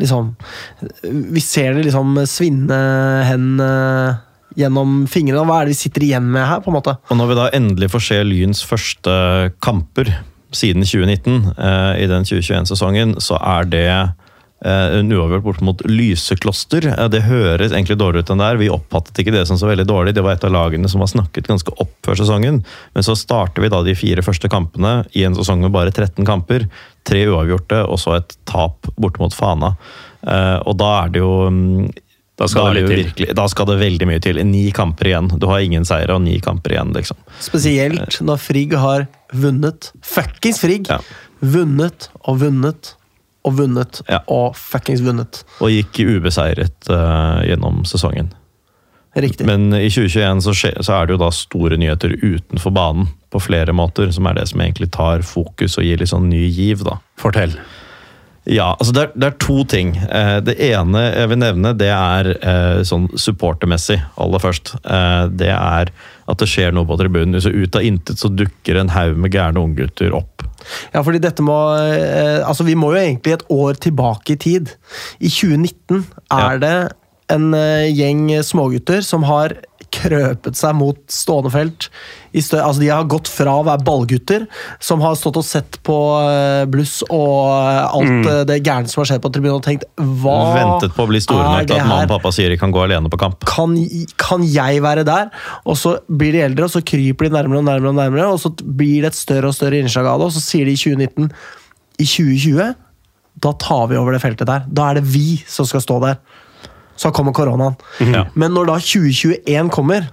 Liksom 0.00 0.30
Vi 1.36 1.42
ser 1.44 1.74
det 1.76 1.82
liksom 1.90 2.14
svinne 2.24 2.78
hen 3.28 3.60
eh, 3.60 4.14
gjennom 4.56 5.02
fingrene. 5.12 5.44
Hva 5.44 5.58
er 5.60 5.68
det 5.68 5.74
vi 5.74 5.80
sitter 5.82 6.06
igjen 6.06 6.24
med 6.32 6.46
her, 6.48 6.62
på 6.64 6.72
en 6.72 6.78
måte? 6.78 6.94
Og 7.12 7.18
når 7.20 7.28
vi 7.30 7.36
da 7.38 7.44
endelig 7.60 7.90
får 7.92 8.02
se 8.06 8.22
Lyns 8.24 8.64
første 8.66 9.12
kamper 9.62 10.08
siden 10.52 10.84
2019, 10.84 11.54
eh, 11.58 12.02
i 12.02 12.08
den 12.10 12.24
2021-sesongen, 12.24 13.14
så 13.22 13.38
er 13.38 13.68
det 13.70 13.86
eh, 13.90 14.98
en 14.98 15.12
uavgjort 15.12 15.44
bort 15.44 15.62
mot 15.64 15.84
Lysekloster. 15.86 16.88
Eh, 16.90 17.08
det 17.12 17.22
høres 17.28 17.72
egentlig 17.72 17.98
dårlig 18.00 18.24
ut 18.24 18.32
enn 18.34 18.42
der. 18.42 18.60
Vi 18.60 18.70
oppfattet 18.72 19.22
ikke 19.22 19.34
det 19.34 19.46
som 19.48 19.60
så 19.60 19.70
veldig 19.70 19.86
dårlig. 19.88 20.14
Det 20.16 20.24
var 20.26 20.36
et 20.36 20.46
av 20.46 20.54
lagene 20.54 20.90
som 20.90 21.04
var 21.04 21.12
snakket 21.12 21.50
ganske 21.50 21.74
opp 21.78 21.94
før 22.06 22.18
sesongen. 22.20 22.62
Men 22.96 23.06
så 23.06 23.16
starter 23.18 23.64
vi 23.64 23.72
da 23.72 23.82
de 23.86 23.96
fire 23.98 24.26
første 24.26 24.50
kampene 24.52 25.00
i 25.14 25.24
en 25.28 25.38
sesong 25.38 25.62
med 25.64 25.74
bare 25.76 25.94
13 25.94 26.26
kamper. 26.28 26.68
Tre 27.06 27.24
uavgjorte 27.30 27.84
og 27.86 28.02
så 28.02 28.18
et 28.18 28.36
tap 28.48 28.90
borte 29.00 29.22
mot 29.22 29.34
Fana. 29.34 29.74
Og 30.20 30.74
da 30.76 30.88
er 30.98 31.12
det 31.14 31.22
jo 31.22 31.30
mm, 31.48 31.86
Da 32.40 32.46
skal 32.48 32.70
da, 32.70 32.80
det 32.80 32.86
virkelig, 32.88 33.34
da 33.36 33.44
skal 33.52 33.66
det 33.68 33.76
veldig 33.82 34.06
mye 34.08 34.20
til. 34.24 34.38
Ni 34.48 34.62
kamper 34.72 35.10
igjen. 35.10 35.26
Du 35.40 35.44
har 35.50 35.60
ingen 35.60 35.84
seire 35.84 36.16
og 36.16 36.22
ni 36.24 36.38
kamper 36.40 36.72
igjen, 36.72 36.94
liksom. 36.96 37.18
Spesielt 37.44 38.16
når 38.24 38.40
Frigg 38.40 38.72
har 38.80 39.04
vunnet. 39.36 39.90
Fuckings 40.00 40.62
Frigg! 40.62 40.88
Ja. 40.88 41.00
Vunnet 41.44 42.08
og 42.24 42.40
vunnet 42.40 42.94
og 43.44 43.54
vunnet 43.56 44.02
Ja. 44.08 44.18
og 44.28 44.56
fuckings 44.56 45.00
vunnet. 45.04 45.42
Og 45.60 45.70
gikk 45.72 46.00
ubeseiret 46.04 46.90
uh, 46.92 47.40
gjennom 47.44 47.84
sesongen. 47.88 48.32
Riktig. 49.16 49.46
Men 49.48 49.72
i 49.74 49.88
2021 49.90 50.42
så, 50.44 50.52
skje, 50.54 50.72
så 50.86 50.96
er 50.96 51.06
det 51.08 51.16
jo 51.16 51.22
da 51.24 51.30
store 51.34 51.76
nyheter 51.80 52.12
utenfor 52.20 52.72
banen 52.76 53.08
på 53.32 53.40
flere 53.42 53.72
måter, 53.74 54.12
som 54.14 54.28
er 54.30 54.36
det 54.38 54.48
som 54.50 54.60
egentlig 54.62 54.90
tar 54.94 55.24
fokus 55.26 55.78
og 55.80 55.86
gir 55.86 55.98
litt 56.00 56.12
sånn 56.12 56.28
ny 56.30 56.44
giv, 56.46 56.84
da. 56.86 56.98
Fortell. 57.18 57.56
Ja, 58.50 58.72
altså 58.80 58.92
det 58.96 59.02
er, 59.02 59.10
det 59.14 59.26
er 59.28 59.34
to 59.38 59.60
ting. 59.70 59.92
Eh, 59.94 60.36
det 60.42 60.56
ene 60.70 61.04
jeg 61.06 61.30
vil 61.30 61.38
nevne, 61.38 61.70
det 61.78 61.90
er 61.94 62.30
eh, 62.34 62.80
sånn 62.86 63.06
supportermessig, 63.14 64.00
aller 64.18 64.42
først. 64.42 64.72
Eh, 64.82 65.26
det 65.38 65.52
er 65.54 65.92
at 66.30 66.42
det 66.42 66.48
skjer 66.50 66.74
noe 66.74 66.88
på 66.88 66.98
tribunen. 66.98 67.38
Så 67.42 67.52
ut 67.54 67.78
av 67.78 67.86
intet 67.86 68.18
så 68.18 68.30
dukker 68.34 68.80
en 68.80 68.90
haug 68.94 69.20
med 69.22 69.34
gærne 69.34 69.62
unggutter 69.62 70.14
opp. 70.18 70.42
Ja, 70.92 71.00
fordi 71.02 71.22
dette 71.22 71.42
må 71.42 71.56
Altså, 71.70 72.66
vi 72.66 72.74
må 72.78 72.90
jo 72.92 73.00
egentlig 73.00 73.38
et 73.38 73.46
år 73.54 73.78
tilbake 73.80 74.34
i 74.34 74.40
tid. 74.40 74.74
I 75.22 75.30
2019 75.30 76.04
er 76.30 76.58
Ja. 76.58 76.58
det 76.58 76.74
en 77.30 77.52
gjeng 77.94 78.26
smågutter 78.42 79.02
som 79.06 79.22
har 79.22 79.54
krøpet 79.94 80.58
seg 80.58 80.76
mot 80.78 80.98
stående 81.10 81.50
felt. 81.52 81.88
Altså, 82.30 82.78
de 82.78 82.90
har 82.90 83.08
gått 83.10 83.28
fra 83.30 83.56
å 83.58 83.64
være 83.66 83.82
ballgutter, 83.86 84.46
som 84.82 85.02
har 85.02 85.16
stått 85.18 85.40
og 85.40 85.46
sett 85.46 85.80
på 85.86 85.96
eh, 86.22 86.62
bluss 86.70 87.00
og 87.08 87.50
eh, 87.50 87.80
alt 87.98 88.12
mm. 88.12 88.28
det 88.48 88.60
gærne 88.60 88.90
som 88.90 89.02
har 89.02 89.10
skjedd 89.10 89.24
på 89.24 89.32
tribunen, 89.34 89.58
og 89.58 89.66
tenkt 89.66 89.88
hva 89.98 90.36
Ventet 90.54 90.94
på 90.96 91.06
å 91.06 91.10
bli 91.10 91.22
store 91.24 91.46
nok 91.48 91.70
til 91.70 91.80
at 91.80 91.88
mamma 91.88 92.06
og 92.06 92.12
pappa 92.14 92.32
sier 92.34 92.52
de 92.52 92.58
kan 92.60 92.74
gå 92.74 92.84
alene 92.84 93.10
på 93.10 93.20
kamp. 93.20 93.46
kan, 93.48 93.74
kan 94.20 94.46
jeg 94.46 94.84
være 94.84 95.06
der? 95.08 95.32
Og 95.64 95.78
så 95.80 95.96
blir 96.06 96.36
de 96.36 96.44
eldre, 96.46 96.68
og 96.68 96.74
så 96.74 96.84
kryper 96.86 97.26
de 97.26 97.34
nærmere 97.38 97.62
og 97.62 97.66
nærmere, 97.66 97.94
og 97.94 97.98
nærmere, 97.98 98.28
og 98.36 98.42
så 98.42 98.52
blir 98.60 99.02
det 99.02 99.12
et 99.12 99.18
større 99.18 99.50
og 99.50 99.56
større 99.56 99.82
innslag 99.82 100.06
av 100.10 100.22
det, 100.22 100.30
og 100.30 100.36
så 100.36 100.44
sier 100.44 100.70
de 100.70 100.76
i 100.76 100.80
2019 100.80 101.26
I 102.00 102.06
2020, 102.06 102.70
da 103.40 103.52
tar 103.60 103.90
vi 103.90 103.98
over 103.98 104.14
det 104.14 104.22
feltet 104.22 104.48
der. 104.48 104.64
Da 104.68 104.90
er 104.90 105.00
det 105.00 105.08
vi 105.10 105.40
som 105.48 105.66
skal 105.68 105.82
stå 105.84 105.98
der. 106.04 106.22
Så 107.00 107.10
kommer 107.16 107.32
koronaen. 107.36 107.78
Ja. 108.04 108.26
Men 108.36 108.52
når 108.56 108.68
da 108.74 108.74
2021 108.84 109.70
kommer, 109.72 110.10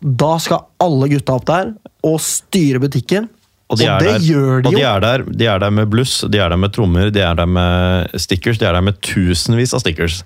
da 0.00 0.30
skal 0.40 0.62
alle 0.80 1.10
gutta 1.12 1.34
opp 1.36 1.44
der 1.50 1.74
og 2.08 2.16
styre 2.24 2.80
butikken. 2.80 3.28
Og, 3.70 3.78
de 3.78 3.84
er 3.86 4.00
det 4.02 4.08
der, 4.16 4.24
gjør 4.26 4.62
de 4.64 4.66
og 4.66 4.72
de 4.74 4.80
jo. 4.80 4.86
er, 4.88 5.02
der, 5.04 5.22
de 5.42 5.46
er 5.46 5.60
der 5.62 5.70
med 5.70 5.90
bluss, 5.92 6.14
de 6.26 6.40
er 6.42 6.50
der 6.50 6.58
med 6.58 6.72
trommer, 6.74 7.10
de 7.14 7.20
er 7.22 7.36
der 7.38 7.46
med 7.46 8.16
stickers, 8.18 8.58
de 8.58 8.66
er 8.66 8.74
der 8.74 8.82
med 8.82 8.96
tusenvis 9.04 9.76
av 9.76 9.84
stickers. 9.84 10.24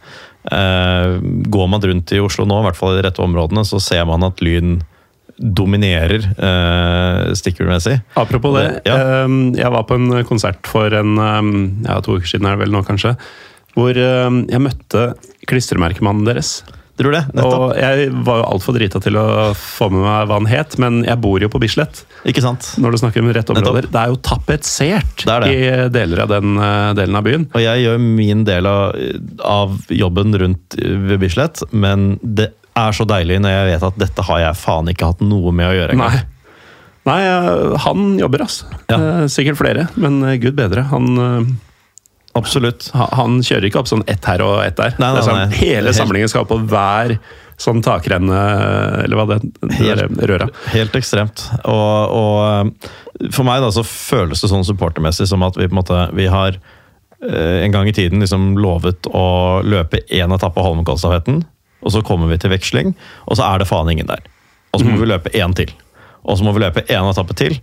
Eh, 0.48 1.18
går 1.52 1.68
man 1.68 1.82
rundt 1.84 2.14
i 2.16 2.22
Oslo 2.24 2.46
nå, 2.48 2.62
i 2.62 2.66
hvert 2.70 2.78
fall 2.78 2.94
i 2.94 3.02
de 3.02 3.04
rette 3.04 3.20
områdene, 3.20 3.66
så 3.68 3.82
ser 3.84 4.06
man 4.08 4.24
at 4.24 4.40
Lyn 4.40 4.78
dominerer 5.36 6.24
eh, 6.24 7.34
stickermessig. 7.36 7.98
Apropos 8.16 8.54
det, 8.56 8.64
Ja. 8.88 8.96
eh, 9.26 9.36
jeg 9.58 9.70
var 9.76 9.84
på 9.90 9.98
en 9.98 10.24
konsert 10.24 10.64
for 10.70 10.94
en, 10.94 11.16
ehm, 11.18 11.84
ja, 11.84 11.98
to 12.00 12.16
uker 12.16 12.26
siden, 12.30 12.46
er 12.48 12.56
det 12.56 12.64
vel 12.64 12.72
nå 12.78 12.84
kanskje, 12.86 13.16
hvor 13.74 13.92
ehm, 13.98 14.44
jeg 14.48 14.62
møtte 14.62 15.04
klistremerkemannen 15.50 16.24
deres. 16.28 16.62
Tror 16.94 17.10
det? 17.10 17.24
Nettopp. 17.34 17.62
Og 17.64 17.70
jeg 17.74 18.10
var 18.22 18.36
jo 18.38 18.44
altfor 18.54 18.76
drita 18.76 19.00
til 19.02 19.16
å 19.18 19.24
få 19.58 19.88
med 19.90 20.04
meg 20.04 20.28
hva 20.30 20.36
han 20.38 20.46
het, 20.46 20.76
men 20.78 21.00
jeg 21.02 21.18
bor 21.24 21.42
jo 21.42 21.48
på 21.50 21.58
Bislett. 21.58 22.04
Ikke 22.30 22.44
sant? 22.44 22.68
Når 22.78 22.94
du 22.94 22.98
snakker 23.02 23.24
om 23.24 23.32
rette 23.34 23.50
Nettopp. 23.50 23.66
områder. 23.72 23.88
Det 23.90 23.98
er 24.04 24.12
jo 24.12 24.18
tapetsert 24.22 25.24
Det 25.24 25.32
er 25.34 25.42
det. 25.42 25.54
i 25.56 25.88
deler 25.96 26.22
av 26.22 26.30
den 26.30 26.52
eh, 26.62 26.92
delen 27.00 27.18
av 27.18 27.26
byen. 27.26 27.48
Og 27.50 27.64
jeg 27.64 27.82
gjør 27.82 27.98
min 28.04 28.44
del 28.46 28.68
av, 28.70 28.94
av 29.42 29.74
jobben 29.90 30.38
rundt 30.44 30.78
ved 30.78 31.18
Bislett, 31.24 31.64
men 31.74 32.14
det 32.22 32.52
er 32.78 32.94
så 32.94 33.04
deilig 33.10 33.40
når 33.42 33.56
jeg 33.56 33.66
vet 33.72 33.88
at 33.90 33.98
dette 34.06 34.22
har 34.30 34.40
jeg 34.46 34.62
faen 34.62 34.88
ikke 34.94 35.10
hatt 35.10 35.20
noe 35.26 35.50
med 35.54 35.72
å 35.72 35.74
gjøre. 35.74 35.98
engang. 35.98 36.14
Nei. 36.14 36.22
Nei, 37.10 37.20
eh, 37.26 37.74
han 37.84 38.06
jobber, 38.22 38.46
altså. 38.46 38.70
Ja. 38.88 38.96
Eh, 39.02 39.26
Sikkert 39.34 39.58
flere, 39.58 39.88
men 39.98 40.22
eh, 40.30 40.38
gud 40.40 40.54
bedre. 40.56 40.86
Han, 40.94 41.10
eh, 41.18 41.50
Absolutt. 42.34 42.88
ha- 42.94 43.08
han 43.14 43.38
kjører 43.46 43.68
ikke 43.68 43.78
opp 43.82 43.88
sånn 43.90 44.02
ett 44.10 44.24
her 44.26 44.42
og 44.42 44.60
ett 44.64 44.76
der. 44.80 44.94
Nei, 44.98 45.12
nei, 45.14 45.22
sånn, 45.22 45.38
nei. 45.48 45.58
Hele 45.60 45.92
samlingen 45.94 46.28
skal 46.32 46.46
på 46.50 46.58
hver 46.66 47.16
sånn 47.62 47.78
takrenne, 47.86 48.38
eller 49.04 49.14
hva 49.20 49.26
det, 49.30 49.36
det 49.62 49.94
der 50.00 50.08
røra. 50.32 50.48
Helt 50.72 50.96
ekstremt. 50.98 51.44
Og, 51.70 52.14
og 52.18 52.38
eh, 52.48 53.28
for 53.30 53.46
meg 53.46 53.62
da 53.62 53.68
så 53.70 53.84
føles 53.86 54.42
det 54.42 54.50
sånn 54.50 54.66
supportermessig 54.66 55.28
som 55.30 55.44
at 55.46 55.54
vi 55.60 55.68
på 55.68 55.76
en 55.76 55.78
måte 55.78 56.00
vi 56.18 56.26
har 56.32 56.58
eh, 57.22 57.62
en 57.62 57.70
gang 57.76 57.86
i 57.86 57.94
tiden 57.94 58.18
liksom 58.24 58.56
lovet 58.58 59.06
å 59.14 59.62
løpe 59.62 60.02
én 60.10 60.34
etappe 60.34 60.58
av 60.58 60.66
Holmenkollstafetten, 60.72 61.44
og 61.84 61.92
så 61.94 62.02
kommer 62.02 62.26
vi 62.32 62.40
til 62.42 62.50
veksling, 62.50 62.94
og 63.30 63.38
så 63.38 63.46
er 63.52 63.62
det 63.62 63.70
faen 63.70 63.90
ingen 63.94 64.10
der. 64.10 64.26
Og 64.74 64.80
så 64.82 64.88
må 64.90 64.98
vi 64.98 65.06
løpe 65.06 65.30
én 65.38 65.54
til. 65.54 65.70
Og 66.24 66.38
så 66.38 66.46
må 66.46 66.54
vi 66.56 66.62
løpe 66.64 66.84
én 66.88 67.08
etappe 67.10 67.36
til, 67.36 67.58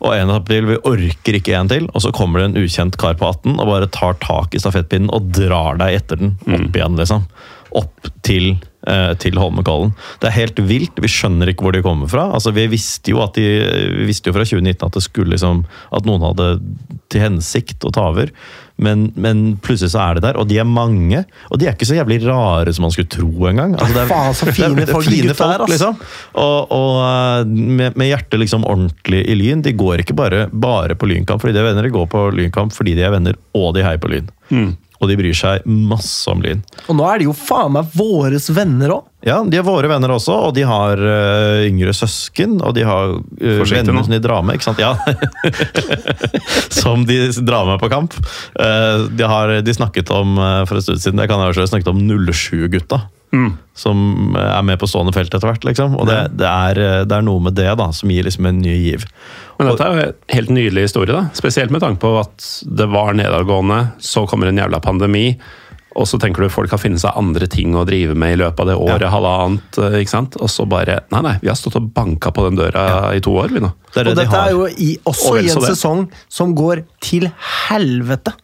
og 0.00 0.14
en 0.14 0.30
etappe 0.30 0.52
til. 0.52 0.68
Vi 0.70 0.78
orker 0.88 1.38
ikke 1.38 1.56
en 1.58 1.70
til, 1.72 1.88
og 1.92 2.04
så 2.04 2.12
kommer 2.16 2.42
det 2.42 2.48
en 2.50 2.62
ukjent 2.64 2.96
kar 3.00 3.18
på 3.20 3.28
18 3.28 3.58
og 3.58 3.68
bare 3.68 3.90
tar 3.92 4.16
tak 4.22 4.56
i 4.56 4.62
stafettpinnen 4.62 5.12
og 5.14 5.28
drar 5.36 5.80
deg 5.82 6.00
etter 6.00 6.22
den 6.22 6.34
opp 6.46 6.80
igjen, 6.80 6.98
liksom. 7.00 7.26
Opp 7.76 8.08
til, 8.24 8.54
eh, 8.88 9.12
til 9.20 9.36
Holmenkollen. 9.36 9.92
Det 10.22 10.30
er 10.30 10.38
helt 10.38 10.60
vilt. 10.68 11.00
Vi 11.02 11.10
skjønner 11.12 11.50
ikke 11.52 11.66
hvor 11.66 11.76
de 11.76 11.84
kommer 11.84 12.08
fra. 12.08 12.30
Altså, 12.32 12.54
vi 12.56 12.68
visste 12.72 13.12
jo 13.12 13.20
at 13.24 13.36
de, 13.36 13.44
vi 13.98 14.08
visste 14.08 14.30
jo 14.30 14.36
fra 14.36 14.46
2019 14.48 14.86
at 14.86 14.96
det 14.96 15.04
skulle 15.04 15.34
liksom, 15.34 15.66
at 15.92 16.08
noen 16.08 16.24
hadde 16.24 16.48
til 17.12 17.26
hensikt 17.26 17.84
å 17.84 17.92
ta 17.92 18.08
over. 18.14 18.32
Men, 18.78 19.06
men 19.16 19.38
plutselig 19.64 19.94
så 19.94 20.00
er 20.04 20.18
det 20.18 20.22
der, 20.26 20.36
og 20.36 20.48
de 20.50 20.58
er 20.60 20.66
mange. 20.68 21.22
Og 21.50 21.58
de 21.58 21.64
er 21.68 21.72
ikke 21.72 21.86
så 21.88 21.96
jævlig 21.96 22.18
rare 22.26 22.74
som 22.76 22.84
man 22.84 22.92
skulle 22.92 23.08
tro 23.08 23.46
engang. 23.48 23.72
Altså, 23.78 23.94
det 23.94 24.02
er- 24.02 24.10
Faen, 24.10 24.34
så 24.36 24.50
fine 24.52 24.74
det 24.80 24.88
er 24.88 24.92
folk 24.92 25.08
fine 25.08 25.34
folk, 25.38 25.60
ass. 25.64 25.72
liksom. 25.72 25.96
Og, 26.42 26.72
og 26.76 26.98
eh, 27.06 27.46
med, 27.80 27.96
med 27.96 28.10
hjertet 28.12 28.42
liksom 28.42 28.66
ordentlig 28.68 29.22
i 29.32 29.38
Lyn. 29.40 29.62
De 29.64 29.72
går 29.72 30.04
ikke 30.04 30.16
bare, 30.18 30.46
bare 30.52 30.94
på 31.00 31.08
Lynkamp 31.08 31.40
fordi 31.40 31.56
de 31.56 31.62
er 31.64 31.70
venner, 31.70 31.88
de 31.88 31.94
går 31.96 32.10
på 32.12 32.26
Lynkamp 32.36 32.76
fordi 32.76 32.94
de 32.98 33.06
er 33.08 33.14
venner, 33.16 33.38
og 33.56 33.72
de 33.78 33.86
heier 33.86 34.02
på 34.02 34.12
Lyn. 34.12 34.28
Og 35.00 35.10
de 35.10 35.18
bryr 35.18 35.36
seg 35.36 35.66
masse 35.66 36.24
om 36.30 36.40
Lyn. 36.44 36.62
Og 36.86 36.96
nå 36.98 37.06
er 37.10 37.20
de 37.20 37.28
jo 37.28 37.34
faen 37.36 37.74
meg 37.76 37.92
våres 37.96 38.48
venner 38.54 38.94
òg. 38.96 39.04
Ja, 39.26 39.40
de 39.42 39.58
er 39.58 39.64
våre 39.66 39.88
venner 39.90 40.12
også, 40.14 40.36
og 40.48 40.52
de 40.54 40.62
har 40.68 41.00
uh, 41.02 41.64
yngre 41.66 41.90
søsken, 41.96 42.60
og 42.62 42.76
de 42.76 42.84
har 42.86 43.16
uh, 43.16 43.62
venner 43.66 44.04
som 44.06 44.14
de 44.14 44.20
drar 44.22 44.44
med, 44.46 44.60
ikke 44.60 44.68
sant? 44.68 44.78
Ja. 44.78 44.94
som 46.82 47.02
de 47.08 47.18
drar 47.40 47.66
med 47.66 47.80
på 47.82 47.90
kamp. 47.90 48.14
Uh, 48.54 49.08
de 49.10 49.26
har 49.26 49.56
de 49.66 49.74
snakket 49.74 50.12
om, 50.14 50.38
for 50.68 50.78
en 50.78 50.86
stund 50.86 51.02
siden, 51.02 51.18
det 51.18 51.26
kan 51.30 51.42
jeg 51.42 51.56
også 51.56 51.66
snakket 51.72 51.90
om 51.90 52.04
07-gutta. 52.06 53.02
Som 53.76 54.36
er 54.38 54.62
med 54.64 54.78
på 54.80 54.88
stående 54.88 55.12
felt 55.12 55.34
etter 55.34 55.48
hvert, 55.48 55.64
liksom. 55.66 55.96
Og 55.98 56.08
det, 56.08 56.20
det, 56.40 56.46
er, 56.48 56.80
eh, 56.80 57.02
det 57.08 57.18
er 57.18 57.26
noe 57.26 57.42
med 57.42 57.56
det 57.58 57.68
da, 57.80 57.90
som 57.92 58.12
gir 58.12 58.26
liksom 58.26 58.48
en 58.48 58.62
ny 58.62 58.76
giv. 58.86 59.06
Men 59.58 59.70
dette 59.70 59.84
er 59.84 59.92
jo 59.92 60.06
en 60.06 60.36
helt 60.36 60.52
nydelig 60.54 60.86
historie, 60.88 61.12
da. 61.12 61.26
Spesielt 61.36 61.74
med 61.74 61.84
tanke 61.84 62.00
på 62.04 62.14
at 62.20 62.50
det 62.66 62.88
var 62.92 63.16
nedadgående, 63.18 63.80
så 63.98 64.26
kommer 64.30 64.50
en 64.50 64.62
jævla 64.62 64.80
pandemi. 64.84 65.28
Og 65.96 66.04
så 66.06 66.18
tenker 66.20 66.44
du 66.44 66.50
folk 66.52 66.70
har 66.74 66.80
funnet 66.82 67.00
seg 67.00 67.16
andre 67.16 67.46
ting 67.48 67.72
å 67.74 67.86
drive 67.88 68.12
med 68.18 68.34
i 68.34 68.38
løpet 68.42 68.60
av 68.60 68.66
det 68.68 68.74
året, 68.76 69.06
halvannet. 69.08 69.78
eh, 69.80 69.94
ikke 70.02 70.12
sant? 70.12 70.36
Og 70.44 70.50
så 70.52 70.66
bare 70.68 70.98
Nei, 71.10 71.22
nei, 71.24 71.32
vi 71.40 71.48
har 71.48 71.56
stått 71.56 71.78
og 71.80 71.86
banka 71.96 72.30
på 72.36 72.44
den 72.50 72.58
døra 72.58 73.14
i 73.16 73.20
to 73.24 73.32
år, 73.40 73.48
vi 73.54 73.60
nå. 73.64 73.70
Det 73.94 74.02
er 74.02 74.04
det 74.04 74.12
Og 74.12 74.16
de 74.18 74.24
dette 74.24 74.36
har. 74.36 74.48
er 74.48 74.52
jo 74.52 74.66
i, 74.66 74.90
også 75.08 75.30
Og 75.32 75.38
i 75.40 75.48
en 75.48 75.60
det. 75.64 75.70
sesong 75.72 76.02
som 76.28 76.52
går 76.54 76.84
til 77.00 77.30
helvete. 77.68 78.34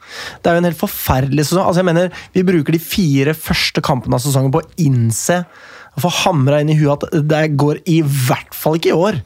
Det 0.43 0.49
er 0.51 0.57
jo 0.57 0.63
en 0.63 0.71
helt 0.71 0.81
forferdelig 0.81 1.45
sesong. 1.51 1.67
Altså 1.67 1.83
jeg 1.85 1.91
mener, 1.93 2.11
Vi 2.35 2.43
bruker 2.49 2.73
de 2.73 2.79
fire 2.81 3.35
første 3.37 3.83
kampene 3.85 4.15
av 4.17 4.25
sesongen 4.25 4.53
på 4.55 4.63
å 4.63 4.71
innse 4.79 5.45
og 5.93 6.01
få 6.07 6.11
hamra 6.25 6.63
inn 6.63 6.71
i 6.73 6.79
huet 6.81 7.05
at 7.05 7.29
det 7.29 7.57
går 7.61 7.83
i 7.87 8.01
hvert 8.01 8.55
fall 8.57 8.79
ikke 8.79 8.95
i 8.95 8.97
år. 8.97 9.21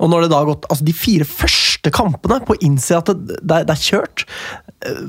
Og 0.00 0.10
når 0.10 0.24
det 0.24 0.32
da 0.32 0.40
har 0.40 0.48
gått 0.48 0.68
altså 0.72 0.86
de 0.86 0.94
fire 0.96 1.26
første 1.28 1.92
kampene 1.94 2.40
på 2.46 2.56
å 2.56 2.60
innse 2.64 2.96
at 2.98 3.10
det, 3.12 3.38
det, 3.38 3.56
er, 3.58 3.66
det 3.68 3.74
er 3.74 3.82
kjørt 3.82 4.24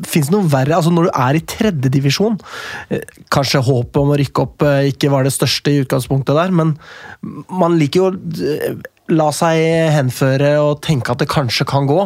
Fins 0.06 0.30
det 0.30 0.36
noe 0.36 0.50
verre? 0.52 0.76
altså 0.78 0.92
Når 0.94 1.08
du 1.08 1.12
er 1.14 1.38
i 1.38 1.44
tredjedivisjon 1.50 2.38
Kanskje 3.34 3.64
håpet 3.66 4.02
om 4.02 4.14
å 4.14 4.18
rykke 4.20 4.46
opp 4.46 4.66
eh, 4.68 4.90
ikke 4.92 5.12
var 5.14 5.26
det 5.26 5.34
største 5.34 5.74
i 5.74 5.82
utgangspunktet 5.84 6.38
der, 6.38 6.54
men 6.54 6.76
man 7.50 7.78
liker 7.80 8.04
jo 8.04 8.10
å 8.12 8.50
eh, 8.54 8.76
la 9.14 9.30
seg 9.36 9.60
henføre 9.94 10.56
og 10.64 10.82
tenke 10.86 11.14
at 11.14 11.20
det 11.20 11.32
kanskje 11.32 11.66
kan 11.68 11.88
gå. 11.90 12.00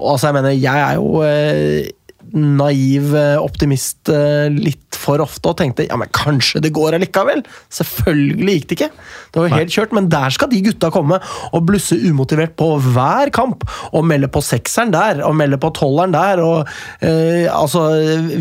Og 0.00 0.06
altså, 0.14 0.30
jeg 0.30 0.36
mener, 0.38 0.54
jeg 0.56 0.84
er 0.86 0.96
jo 0.96 1.20
eh, 1.26 1.90
naiv 2.32 3.14
eh, 3.16 3.36
optimist 3.40 4.08
eh, 4.12 4.48
litt 4.52 4.96
for 5.02 5.22
ofte 5.24 5.50
og 5.50 5.58
tenkte 5.58 5.86
ja, 5.88 5.96
men 5.98 6.10
kanskje 6.14 6.62
det 6.64 6.72
går 6.76 6.96
allikevel. 6.96 7.42
Selvfølgelig 7.72 8.56
gikk 8.56 8.68
det 8.68 8.78
ikke. 8.78 8.90
Det 9.32 9.42
var 9.42 9.54
helt 9.56 9.74
kjørt, 9.74 9.94
men 9.96 10.10
der 10.12 10.34
skal 10.34 10.50
de 10.52 10.60
gutta 10.64 10.92
komme 10.94 11.18
og 11.52 11.66
blusse 11.68 11.96
umotivert 11.98 12.54
på 12.60 12.68
hver 12.92 13.32
kamp. 13.34 13.66
Og 13.92 14.06
melde 14.08 14.30
på 14.32 14.42
sekseren 14.44 14.94
der, 14.94 15.22
og 15.26 15.36
melde 15.38 15.60
på 15.60 15.72
tolveren 15.76 16.14
der. 16.14 16.42
Og 16.44 16.70
eh, 17.04 17.48
altså 17.52 17.88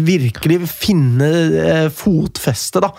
virkelig 0.05 0.61
finne 0.69 1.31
eh, 1.65 1.89
fotfeste 1.95 2.83
da, 2.83 2.93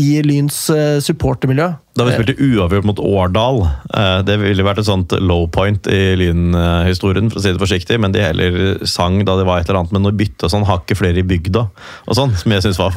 i 0.00 0.20
Lyns 0.26 0.66
eh, 0.74 0.98
supportermiljø. 1.04 1.72
Da 1.96 2.04
vi 2.04 2.12
spilte 2.12 2.34
uavgjort 2.36 2.84
mot 2.84 2.98
Årdal, 3.00 3.62
eh, 3.96 4.18
det 4.28 4.36
ville 4.42 4.64
vært 4.66 4.82
et 4.82 4.88
sånt 4.88 5.14
low 5.16 5.46
point 5.48 5.88
i 5.88 6.00
Lyn-historien, 6.20 7.30
for 7.32 7.40
å 7.40 7.44
si 7.44 7.54
det 7.54 7.62
forsiktig, 7.62 7.96
men 8.02 8.12
de 8.12 8.20
heller 8.20 8.58
sang 8.84 9.22
da 9.24 9.38
det 9.38 9.46
var 9.48 9.62
et 9.62 9.70
eller 9.70 9.80
annet 9.80 9.94
med 9.96 10.04
noe 10.04 10.16
bytte 10.16 10.25
og 10.42 10.50
sånn, 10.52 10.64
hakket 10.68 10.98
flere 11.00 11.20
i 11.22 11.26
bygda, 11.26 11.62
og 12.06 12.16
sånn, 12.18 12.32
som 12.38 12.52
jeg 12.54 12.64
synes 12.66 12.78
var 12.80 12.94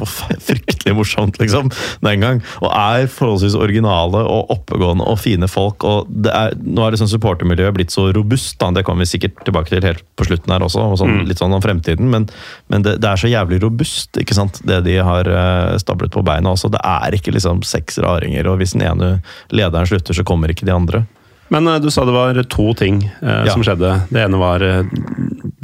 fryktelig 0.48 0.94
morsomt, 0.98 1.38
liksom, 1.42 1.70
den 2.04 2.24
gang. 2.24 2.40
Og 2.60 2.70
er 2.72 3.06
forholdsvis 3.10 3.56
originale 3.58 4.22
og 4.26 4.50
oppegående 4.56 5.06
og 5.08 5.18
fine 5.22 5.48
folk, 5.50 5.84
og 5.86 6.10
det 6.10 6.32
er, 6.34 6.56
nå 6.60 6.84
er 6.86 6.94
det 6.94 7.00
sånn 7.02 7.12
supportermiljøet 7.12 7.76
blitt 7.76 7.94
så 7.94 8.08
robust, 8.16 8.58
da, 8.60 8.70
det 8.76 8.84
kommer 8.88 9.06
vi 9.06 9.12
sikkert 9.14 9.40
tilbake 9.46 9.72
til 9.72 9.84
helt 9.86 10.04
på 10.18 10.26
slutten 10.28 10.52
her 10.54 10.64
også, 10.66 10.84
og 10.92 10.98
sånn, 11.00 11.22
litt 11.28 11.40
sånn 11.40 11.54
om 11.56 11.62
fremtiden, 11.64 12.10
men, 12.12 12.28
men 12.72 12.86
det, 12.86 12.98
det 13.02 13.12
er 13.12 13.20
så 13.22 13.30
jævlig 13.30 13.62
robust, 13.64 14.18
ikke 14.20 14.36
sant, 14.36 14.60
det 14.68 14.82
de 14.86 14.98
har 15.04 15.28
eh, 15.30 15.76
stablet 15.80 16.12
på 16.14 16.24
beina 16.26 16.52
også. 16.54 16.70
Det 16.74 16.80
er 16.86 17.16
ikke 17.16 17.32
liksom 17.36 17.62
seks 17.66 17.98
raringer, 18.02 18.46
og 18.50 18.60
hvis 18.60 18.74
den 18.76 18.84
ene 18.86 19.14
lederen 19.54 19.88
slutter, 19.88 20.16
så 20.16 20.24
kommer 20.26 20.52
ikke 20.52 20.66
de 20.68 20.74
andre. 20.74 21.04
Men 21.50 21.66
eh, 21.66 21.80
du 21.82 21.88
sa 21.90 22.04
det 22.06 22.14
var 22.14 22.38
to 22.52 22.68
ting 22.78 23.02
eh, 23.08 23.44
Ja. 23.46 23.52
som 23.52 23.64
skjedde. 23.66 23.90
Det 24.10 24.22
ene 24.22 24.38
var 24.40 24.62
eh, 24.62 24.84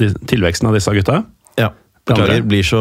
de, 0.01 0.11
tilveksten 0.27 0.67
av 0.71 0.75
disse 0.75 0.91
gutta. 0.97 1.21
Ja. 1.61 1.73
Beklager, 2.07 2.45
blir 2.47 2.63
så 2.63 2.81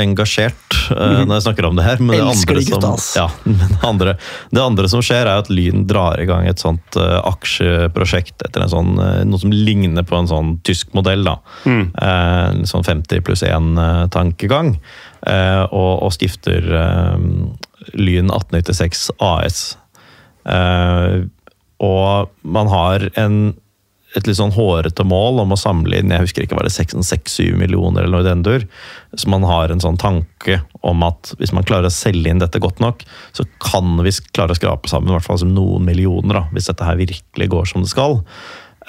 engasjert 0.00 0.74
uh, 0.90 1.20
når 1.22 1.36
jeg 1.36 1.44
snakker 1.44 1.68
om 1.68 1.76
det 1.78 1.84
her. 1.86 2.00
Men 2.02 2.16
det 2.16 2.24
andre, 2.32 2.62
som, 2.66 2.96
ja, 3.14 3.26
men 3.46 3.60
det, 3.60 3.78
andre, 3.86 4.14
det 4.50 4.64
andre 4.64 4.90
som 4.90 5.04
skjer, 5.06 5.22
er 5.22 5.44
at 5.44 5.52
Lyn 5.52 5.84
drar 5.86 6.18
i 6.18 6.26
gang 6.26 6.48
et 6.50 6.58
sånt 6.58 6.98
uh, 6.98 7.20
aksjeprosjekt 7.30 8.42
etter 8.48 8.64
en 8.64 8.72
sånn, 8.72 8.90
uh, 8.98 9.20
noe 9.22 9.38
som 9.38 9.54
ligner 9.54 10.02
på 10.02 10.18
en 10.18 10.30
sånn 10.32 10.56
tysk 10.66 10.90
modell. 10.98 11.22
da. 11.28 11.36
Mm. 11.62 11.84
Eh, 11.94 12.58
sånn 12.66 12.86
50 12.86 13.22
pluss 13.26 13.46
1-tankegang. 13.46 14.74
og, 15.70 15.92
og 16.02 16.10
stifter 16.16 16.64
eh, 16.80 17.16
Lyn 17.94 18.32
1896 18.32 19.10
AS. 19.22 19.60
Eh, 20.44 21.22
og 21.80 22.30
man 22.42 22.68
har 22.68 23.06
en, 23.20 23.54
et 24.18 24.26
litt 24.26 24.38
sånn 24.40 24.54
hårete 24.54 25.04
mål 25.06 25.42
om 25.44 25.54
å 25.54 25.58
samle 25.58 26.00
inn 26.00 26.10
jeg 26.10 26.24
husker 26.24 26.44
ikke, 26.44 26.56
var 26.58 26.66
det 26.66 26.74
6-7 26.74 27.54
millioner 27.58 28.02
eller 28.02 28.16
noe 28.16 28.24
i 28.24 28.28
den 28.28 28.42
dur. 28.46 28.64
Så 29.14 29.30
man 29.30 29.46
har 29.46 29.70
en 29.70 29.82
sånn 29.82 30.00
tanke 30.00 30.60
om 30.86 31.04
at 31.06 31.34
hvis 31.38 31.54
man 31.54 31.66
klarer 31.66 31.86
å 31.86 31.94
selge 31.94 32.32
inn 32.32 32.42
dette 32.42 32.62
godt 32.62 32.82
nok, 32.82 33.04
så 33.36 33.46
kan 33.62 33.94
vi 34.02 34.14
klare 34.34 34.56
å 34.56 34.58
skrape 34.58 34.90
sammen 34.90 35.12
i 35.12 35.16
hvert 35.16 35.28
fall 35.28 35.40
som 35.42 35.54
noen 35.54 35.86
millioner, 35.86 36.40
da, 36.40 36.44
hvis 36.54 36.70
dette 36.72 36.88
her 36.88 36.98
virkelig 36.98 37.50
går 37.54 37.70
som 37.70 37.86
det 37.86 37.92
skal. 37.92 38.18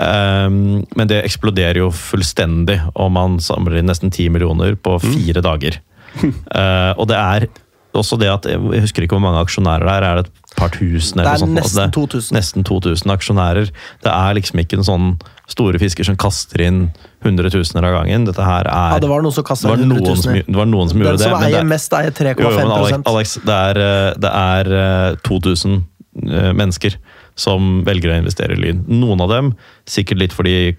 Um, 0.01 0.81
men 0.97 1.09
det 1.11 1.21
eksploderer 1.21 1.83
jo 1.83 1.91
fullstendig, 1.93 2.79
og 2.95 3.11
man 3.13 3.37
samler 3.43 3.81
inn 3.81 3.91
nesten 3.91 4.09
10 4.09 4.33
millioner 4.33 4.77
på 4.79 4.97
fire 5.03 5.43
dager. 5.45 5.77
Uh, 6.21 6.93
og 6.99 7.05
det 7.11 7.19
er 7.19 7.51
også 7.93 8.17
det 8.19 8.29
at 8.31 8.45
Jeg 8.47 8.81
husker 8.85 9.03
ikke 9.03 9.17
hvor 9.17 9.23
mange 9.25 9.41
aksjonærer 9.43 9.83
det 9.87 9.93
er. 9.93 10.03
Er 10.07 10.15
det 10.21 10.25
et 10.31 10.55
par 10.57 10.69
tusen? 10.73 11.19
Det 11.19 11.25
er 11.27 11.31
noe 11.31 11.41
sånt? 11.43 11.57
nesten 11.57 11.83
Altså, 11.83 11.91
2000. 11.97 12.37
Nesten 12.37 12.65
2000 12.67 13.13
aksjonærer. 13.15 13.71
Det 14.03 14.11
er 14.13 14.35
liksom 14.37 14.61
ikke 14.63 14.79
en 14.79 14.87
sånn 14.87 15.07
store 15.51 15.79
fisker 15.81 16.07
som 16.07 16.15
kaster 16.19 16.63
inn 16.63 16.81
hundretusener 17.25 17.85
av 17.89 17.97
gangen. 17.99 18.25
Dette 18.29 18.43
her 18.45 18.67
er 18.69 18.95
Ja, 18.95 18.99
det 19.03 19.09
var 19.11 19.21
noen 19.21 19.35
som 19.35 19.43
det 19.43 19.49
kasta 19.51 19.69
var 19.69 19.77
100 19.77 19.99
noen 19.99 20.17
som, 20.21 20.33
000. 20.33 20.43
det 20.47 20.59
var 20.61 20.69
noen 20.71 20.89
som 20.89 20.97
Den 20.99 21.07
gjorde 21.07 21.17
det. 21.17 21.23
som 21.27 21.31
men 21.31 21.41
det 21.41 21.51
eier 21.51 21.59
er- 21.61 21.71
mest, 21.71 21.93
eier 21.93 22.11
jo, 22.11 22.49
jo, 22.49 22.55
men 22.57 22.71
Alex, 22.71 22.97
3,5 22.97 23.09
Alex, 23.11 23.33
det 23.45 23.57
er, 23.57 23.81
eh, 23.87 24.13
det 24.17 24.31
er 24.31 24.65
eh, 24.81 25.15
2000 25.27 25.83
eh, 26.31 26.53
mennesker 26.53 26.95
som 27.35 27.83
velger 27.85 28.11
å 28.11 28.19
investere 28.21 28.55
i 28.55 28.61
Lyn. 28.61 28.85
Noen 28.87 29.21
av 29.21 29.29
dem 29.29 29.53
sikkert 29.89 30.17
litt 30.19 30.33
fordi 30.33 30.75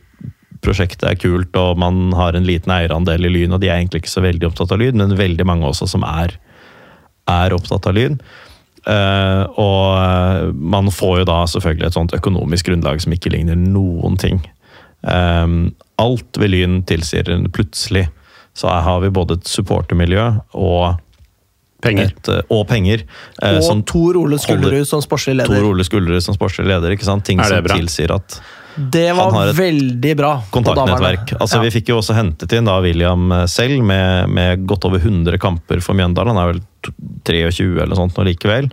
prosjektet 0.62 1.08
er 1.08 1.18
kult 1.18 1.54
og 1.58 1.78
man 1.78 2.12
har 2.14 2.36
en 2.38 2.46
liten 2.46 2.70
eierandel 2.72 3.26
i 3.26 3.32
Lyn, 3.32 3.52
og 3.52 3.60
de 3.62 3.68
er 3.70 3.80
egentlig 3.80 4.04
ikke 4.04 4.14
så 4.14 4.22
veldig 4.22 4.46
opptatt 4.50 4.72
av 4.74 4.78
Lyn, 4.78 4.96
men 5.00 5.16
veldig 5.18 5.46
mange 5.48 5.66
også 5.66 5.88
som 5.90 6.04
er, 6.06 6.36
er 7.30 7.54
opptatt 7.54 7.86
av 7.86 7.94
lyd. 7.94 8.22
Uh, 8.82 9.46
og 9.62 9.84
eh, 9.94 10.48
man 10.58 10.88
får 10.90 11.20
jo 11.20 11.26
da 11.28 11.36
selvfølgelig 11.46 11.86
et 11.86 11.94
sånt 11.94 12.14
økonomisk 12.16 12.66
grunnlag 12.66 12.98
som 13.04 13.14
ikke 13.14 13.30
ligner 13.30 13.54
noen 13.54 14.16
ting. 14.18 14.40
Um, 15.06 15.70
alt 16.02 16.38
ved 16.38 16.50
Lyn 16.50 16.80
tilsier 16.86 17.30
plutselig 17.54 18.08
så 18.58 18.68
har 18.84 19.00
vi 19.02 19.10
både 19.14 19.38
et 19.38 19.48
supportermiljø 19.48 20.24
og 20.58 20.98
Penger. 21.82 22.10
et, 22.12 22.28
eh, 22.30 22.42
og 22.54 22.66
penger. 22.70 23.04
Uh, 23.42 23.56
Og 23.56 23.62
som 23.66 23.80
Tor 23.82 24.18
Ole 24.20 24.38
Skullerud 24.38 24.86
som 24.86 25.02
sportslig 25.02 25.40
Tor 25.42 25.54
leder. 25.56 25.70
Ole 25.70 25.86
Skullerud 25.86 26.22
som 26.22 26.34
sportslig 26.36 26.68
leder. 26.70 26.94
ikke 26.94 27.06
sant? 27.06 27.24
Ting 27.26 27.42
som 27.42 27.62
bra? 27.64 27.78
tilsier 27.78 28.14
at 28.14 28.40
Det 28.74 29.08
Han 29.08 29.18
var 29.18 29.32
har 29.32 29.48
et 29.48 29.56
veldig 29.56 30.16
bra. 30.16 30.42
kontaktnettverk. 30.50 31.34
Altså 31.40 31.58
Ja. 31.58 31.62
Vi 31.62 31.70
fikk 31.70 31.88
jo 31.88 31.98
også 31.98 32.14
hentet 32.14 32.52
inn 32.52 32.64
da 32.64 32.80
William 32.80 33.46
selv 33.46 33.82
med, 33.82 34.30
med 34.30 34.66
godt 34.66 34.86
over 34.86 34.98
100 34.98 35.38
kamper 35.38 35.82
for 35.82 35.94
Mjøndalen. 35.94 36.34
Han 36.36 36.38
er 36.38 36.52
vel 36.52 36.62
23 36.88 37.82
eller 37.84 37.98
sånt 37.98 38.16
nå 38.18 38.24
likevel. 38.26 38.70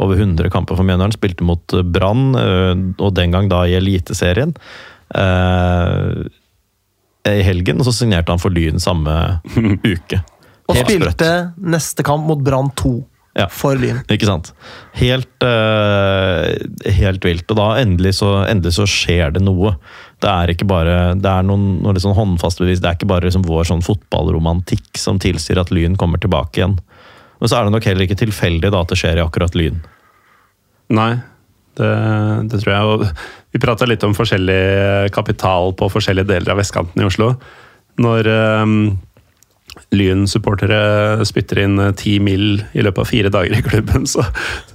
Over 0.00 0.18
100 0.20 0.50
kamper 0.54 0.78
for 0.78 0.86
Mjøndalen. 0.88 1.14
Spilte 1.16 1.46
mot 1.46 1.76
eh, 1.76 1.82
Brann, 1.84 2.32
øh, 2.38 2.74
og 2.98 3.14
den 3.18 3.34
gang 3.34 3.48
da 3.52 3.62
i 3.68 3.76
Eliteserien. 3.78 4.54
Eh, 5.14 6.26
I 7.32 7.42
helgen, 7.46 7.78
og 7.78 7.86
så 7.86 7.94
signerte 7.94 8.32
han 8.34 8.42
for 8.42 8.50
Lyn 8.54 8.80
samme 8.82 9.14
uke. 9.94 10.22
Og 10.70 10.78
spilte 10.78 11.12
sprøtt. 11.16 11.58
neste 11.74 12.04
kamp 12.06 12.26
mot 12.28 12.40
Brann 12.46 12.70
2 12.78 12.92
Ja. 13.38 13.46
for 13.48 13.78
Lyn. 13.80 14.00
Ikke 14.12 14.26
sant? 14.28 14.50
Helt, 14.98 15.30
eh, 15.46 16.92
helt 16.98 17.24
vilt. 17.24 17.46
Og 17.50 17.56
da 17.60 17.68
endelig 17.80 18.16
så, 18.18 18.42
endelig 18.48 18.74
så 18.76 18.84
skjer 18.88 19.32
det 19.36 19.42
noe. 19.46 19.76
Det 20.22 20.30
er 20.30 20.52
ikke 20.52 20.66
bare 20.70 20.96
det 21.18 21.26
er 21.26 21.42
noen, 21.42 21.80
noen 21.82 21.96
liksom 21.98 22.12
håndfaste 22.14 22.62
bevis. 22.62 22.78
Det 22.84 22.90
er 22.92 22.98
ikke 22.98 23.08
bare 23.10 23.26
liksom 23.26 23.42
vår 23.48 23.64
sånn 23.72 23.80
fotballromantikk 23.82 25.00
som 25.00 25.18
tilsier 25.22 25.58
at 25.58 25.72
Lyn 25.74 25.96
kommer 25.98 26.20
tilbake 26.22 26.60
igjen. 26.60 26.76
Men 27.42 27.50
så 27.50 27.58
er 27.58 27.66
det 27.66 27.74
nok 27.74 27.86
heller 27.90 28.06
ikke 28.06 28.20
tilfeldig 28.20 28.70
da 28.70 28.84
at 28.84 28.92
det 28.92 29.00
skjer 29.00 29.18
i 29.18 29.24
akkurat 29.24 29.56
Lyn. 29.58 29.80
Nei, 30.94 31.10
det, 31.80 31.92
det 32.52 32.60
tror 32.62 32.70
jeg. 32.70 33.08
Vi 33.50 33.60
prata 33.64 33.88
litt 33.88 34.04
om 34.06 34.14
forskjellig 34.14 35.10
kapital 35.16 35.74
på 35.74 35.88
forskjellige 35.90 36.30
deler 36.30 36.54
av 36.54 36.60
vestkanten 36.62 37.02
i 37.02 37.08
Oslo. 37.08 37.32
Når 37.98 38.30
um, 38.62 38.76
Lyn-supportere 39.92 41.22
spytter 41.28 41.62
inn 41.66 41.78
eh, 41.82 41.92
ti 41.98 42.18
mil 42.22 42.60
i 42.72 42.82
løpet 42.84 43.02
av 43.04 43.08
fire 43.10 43.32
dager 43.32 43.58
i 43.58 43.62
klubben, 43.64 44.06
så 44.08 44.24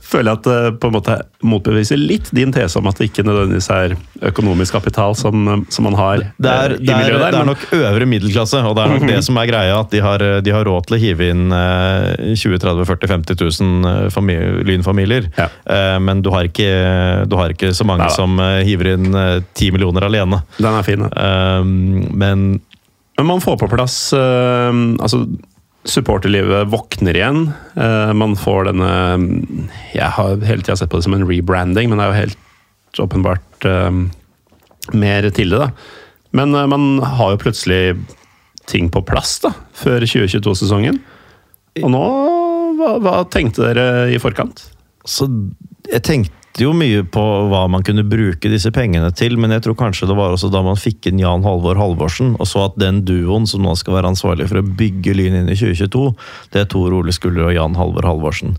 føler 0.07 0.30
jeg 0.32 0.38
at 0.39 0.45
det 0.47 0.59
på 0.80 0.88
en 0.88 0.93
måte 0.95 1.15
motbeviser 1.43 1.97
litt 1.99 2.30
din 2.32 2.53
tese 2.55 2.78
om 2.80 2.86
at 2.88 2.95
det 2.95 3.09
ikke 3.09 3.26
nødvendigvis 3.28 3.65
er 3.76 3.95
økonomisk 4.30 4.78
kapital 4.78 5.18
som, 5.20 5.65
som 5.74 5.84
man 5.84 5.97
har 5.99 6.22
Det 6.39 6.47
er, 6.53 6.76
eh, 6.78 6.80
i 6.80 6.91
er, 6.93 7.01
miljøet 7.01 7.20
der. 7.20 7.26
det 7.26 7.28
er 7.28 7.43
men- 7.43 7.51
nok 7.51 7.65
øvre 7.76 8.07
middelklasse, 8.13 8.61
og 8.63 8.78
det 8.78 8.86
er 8.86 8.93
nok 8.93 9.07
det 9.09 9.18
som 9.28 9.41
er 9.41 9.49
greia. 9.51 9.74
At 9.82 9.91
de 9.91 9.99
har, 10.05 10.24
de 10.45 10.53
har 10.55 10.63
råd 10.70 10.88
til 10.88 10.95
å 10.97 11.01
hive 11.01 11.28
inn 11.34 11.43
eh, 11.51 12.36
20 12.39 12.61
30 12.63 12.88
40 12.88 13.11
50 13.15 13.41
000 13.43 13.91
eh, 13.91 14.07
fami- 14.15 14.39
Lyn-familier. 14.70 15.28
Ja. 15.38 15.49
Eh, 15.65 15.97
Men 16.07 16.22
du 16.24 16.32
har, 16.32 16.47
ikke, 16.47 16.72
du 17.28 17.36
har 17.41 17.51
ikke 17.51 17.74
så 17.76 17.84
mange 17.86 18.05
Neida. 18.07 18.15
som 18.15 18.39
eh, 18.39 18.63
hiver 18.70 18.93
inn 18.95 19.11
eh, 19.13 19.41
10 19.59 19.74
millioner 19.76 20.07
alene. 20.07 20.39
Den 20.57 20.72
er 20.80 20.88
fin. 20.88 21.03
ja. 21.03 21.11
Eh, 21.11 21.63
Men 22.15 22.61
Men 23.18 23.30
man 23.32 23.41
får 23.43 23.57
på 23.61 23.70
plass 23.72 23.97
uh, 24.13 24.74
altså 25.01 25.26
Supporterlivet 25.88 26.68
våkner 26.68 27.15
igjen. 27.15 27.45
Eh, 27.80 28.09
man 28.11 28.34
får 28.36 28.65
denne 28.68 28.89
Jeg 29.93 30.09
har 30.18 30.41
hele 30.43 30.59
tida 30.65 30.76
sett 30.76 30.89
på 30.91 30.99
det 30.99 31.05
som 31.05 31.13
en 31.15 31.24
rebranding, 31.24 31.88
men 31.88 31.95
det 31.95 32.03
er 32.03 32.11
jo 32.11 32.18
helt 32.26 32.99
åpenbart 33.05 33.68
eh, 33.70 34.01
mer 34.91 35.30
til 35.32 35.55
det. 35.55 35.61
da. 35.61 35.70
Men 36.36 36.51
man 36.51 36.99
har 36.99 37.32
jo 37.32 37.39
plutselig 37.45 37.95
ting 38.68 38.91
på 38.91 38.99
plass 39.07 39.38
da, 39.45 39.53
før 39.80 40.03
2022-sesongen. 40.03 40.99
Og 41.80 41.93
nå 41.95 42.03
hva, 42.82 42.91
hva 43.07 43.15
tenkte 43.32 43.70
dere 43.70 44.09
i 44.11 44.20
forkant? 44.20 44.65
så 45.07 45.28
jeg 45.88 46.03
tenkte 46.03 46.47
jo 46.64 46.72
mye 46.74 47.03
på 47.14 47.24
hva 47.51 47.66
man 47.70 47.84
kunne 47.86 48.03
bruke 48.08 48.49
disse 48.51 48.72
pengene 48.74 49.12
til, 49.16 49.38
men 49.38 49.51
jeg 49.55 49.66
tror 49.68 49.78
kanskje 49.80 50.08
det 50.10 50.16
var 50.18 50.34
også 50.36 50.49
da 50.53 50.64
man 50.66 50.80
fikk 50.80 51.10
inn 51.12 51.22
Jan 51.22 51.45
Halvor 51.45 51.78
Halvorsen, 51.80 52.34
og 52.39 52.47
så 52.49 52.66
at 52.70 52.80
den 52.82 53.03
duoen 53.08 53.45
som 53.49 53.62
nå 53.66 53.76
skal 53.78 53.97
være 53.99 54.14
ansvarlig 54.14 54.49
for 54.49 54.62
å 54.62 54.66
bygge 54.66 55.14
Lyn 55.18 55.38
inn 55.43 55.49
i 55.53 55.58
2022, 55.60 56.10
det 56.55 56.64
er 56.64 56.70
Tor 56.74 56.95
Ole 56.97 57.14
Skuller 57.16 57.49
og 57.51 57.55
Jan 57.58 57.78
Halvor 57.80 58.08
Halvorsen. 58.10 58.58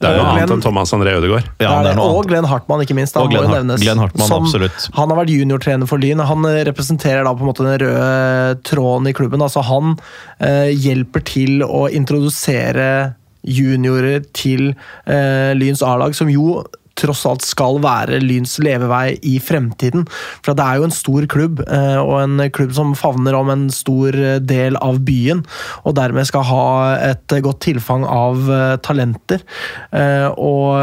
Det 0.00 0.08
er 0.08 0.16
Og 0.16 0.22
noe 0.24 0.32
annet 0.32 0.52
enn 0.54 0.62
Thomas 0.64 0.94
André 0.96 1.12
Ødegaard. 1.18 1.44
Ja, 1.60 1.74
Det 1.82 1.90
er 1.90 1.90
det 1.90 1.96
noe 1.98 2.14
og. 2.16 2.28
Glenn 2.30 2.46
Hartmann, 2.48 2.80
ikke 2.80 2.94
minst. 2.96 3.18
Og 3.20 3.26
Han 3.26 3.34
Glenn 3.34 3.50
må 3.50 3.56
nevnes. 3.58 3.82
Glenn 3.82 3.98
Hartmann, 4.00 4.28
Som- 4.30 4.46
absolutt. 4.46 4.86
Han 4.96 5.10
har 5.12 5.18
vært 5.18 5.28
juniortrener 5.34 5.86
for 5.90 6.00
Lyn. 6.00 6.22
Han 6.24 6.46
eh, 6.48 6.62
representerer 6.64 7.26
da 7.28 7.34
på 7.36 7.44
en 7.44 7.50
måte 7.50 7.66
den 7.66 7.76
røde 7.82 8.62
tråden 8.64 9.10
i 9.10 9.12
klubben. 9.12 9.44
Altså 9.44 9.60
Han 9.68 9.98
eh, 10.40 10.72
hjelper 10.72 11.20
til 11.28 11.60
å 11.68 11.84
introdusere 11.92 13.14
juniorer 13.44 14.24
til 14.36 14.70
eh, 15.04 15.52
Lyns 15.56 15.82
A-lag, 15.84 16.16
som 16.16 16.32
jo 16.32 16.62
tross 17.00 17.24
alt 17.28 17.44
skal 17.46 17.80
være 17.82 18.20
Lyns 18.22 18.58
levevei 18.62 19.16
i 19.26 19.36
fremtiden. 19.42 20.06
For 20.44 20.56
det 20.56 20.64
er 20.64 20.80
jo 20.80 20.88
en 20.88 20.94
stor 20.94 21.26
klubb, 21.30 21.62
eh, 21.66 21.98
og 22.00 22.16
en 22.22 22.44
klubb 22.54 22.74
som 22.76 22.94
favner 22.98 23.36
om 23.38 23.50
en 23.52 23.68
stor 23.74 24.16
eh, 24.16 24.38
del 24.42 24.78
av 24.80 25.00
byen. 25.06 25.42
Og 25.84 25.96
dermed 25.98 26.28
skal 26.28 26.46
ha 26.50 26.66
et 27.10 27.36
godt 27.44 27.62
tilfang 27.66 28.06
av 28.06 28.50
eh, 28.50 28.76
talenter. 28.84 29.44
Og 30.40 30.80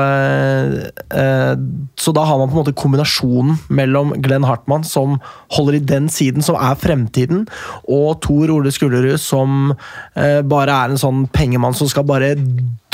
Så 1.97 2.11
da 2.13 2.23
har 2.27 2.37
man 2.39 2.49
på 2.49 2.55
en 2.55 2.61
måte 2.61 2.75
kombinasjonen 2.77 3.57
mellom 3.73 4.13
Glenn 4.23 4.45
Hartmann, 4.47 4.85
som 4.87 5.17
holder 5.55 5.77
i 5.77 5.85
den 5.93 6.09
siden 6.11 6.45
som 6.45 6.57
er 6.59 6.77
fremtiden, 6.79 7.45
og 7.83 8.21
Tor 8.25 8.51
Ole 8.53 8.71
Skullerud, 8.73 9.17
som 9.21 9.73
bare 10.15 10.75
er 10.75 10.93
en 10.93 11.01
sånn 11.01 11.25
pengemann 11.33 11.75
som 11.77 11.89
skal 11.91 12.05
bare 12.07 12.35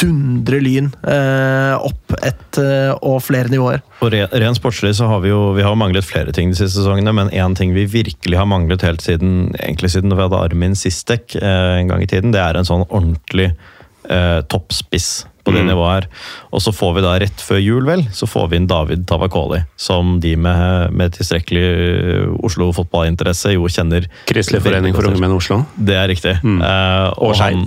dundre 0.02 0.60
Lyn 0.64 0.88
eh, 1.08 1.74
opp 1.86 2.16
ett 2.26 2.58
eh, 2.62 2.92
og 3.06 3.20
flere 3.24 3.52
nivåer. 3.52 3.84
Og 4.04 4.12
re, 4.14 4.24
Rent 4.32 4.58
sportslig 4.60 4.94
så 4.98 5.08
har 5.12 5.22
vi 5.24 5.30
jo 5.32 5.54
vi 5.58 5.64
har 5.66 5.76
manglet 5.80 6.06
flere 6.08 6.34
ting 6.36 6.52
de 6.52 6.58
siste 6.60 6.80
sesongene, 6.82 7.14
men 7.16 7.30
én 7.32 7.56
ting 7.58 7.74
vi 7.76 7.86
virkelig 7.86 8.38
har 8.40 8.50
manglet 8.50 8.82
helt 8.86 9.04
siden 9.06 9.54
egentlig 9.60 9.94
siden 9.94 10.14
vi 10.14 10.24
hadde 10.26 10.40
Armin 10.42 10.76
Sistek 10.76 11.36
eh, 11.40 11.78
en 11.82 11.88
gang 11.94 12.02
i 12.04 12.10
tiden, 12.10 12.34
det 12.36 12.42
er 12.44 12.58
en 12.60 12.68
sånn 12.68 12.88
ordentlig 12.90 13.52
eh, 14.10 14.42
toppspiss 14.52 15.28
på 15.44 15.52
det 15.52 15.60
Mm. 15.66 15.68
nivået 15.74 15.92
her. 15.92 16.06
Og 16.56 16.62
så 16.64 16.72
får 16.72 16.94
vi 16.96 17.02
da 17.04 17.14
rett 17.20 17.42
før 17.44 17.58
jul, 17.60 17.84
vel, 17.86 18.06
så 18.16 18.24
får 18.32 18.46
vi 18.50 18.56
inn 18.62 18.68
David 18.68 19.02
Tavakoli, 19.10 19.60
som 19.76 20.14
de 20.24 20.38
med, 20.40 20.94
med 20.96 21.12
tilstrekkelig 21.18 21.64
eh, 21.68 22.30
Oslo 22.48 22.70
fotballinteresse 22.72 23.52
jo 23.58 23.68
kjenner 23.68 24.08
Kristelig 24.30 24.64
forening 24.64 24.96
for 24.96 25.10
unge 25.12 25.20
menn 25.20 25.36
Oslo. 25.36 25.66
Det 25.76 25.98
er 26.00 26.08
riktig. 26.14 26.38
Mm. 26.44 26.62
Eh, 26.64 27.08
Og 27.18 27.34
og 27.34 27.42
han- 27.44 27.66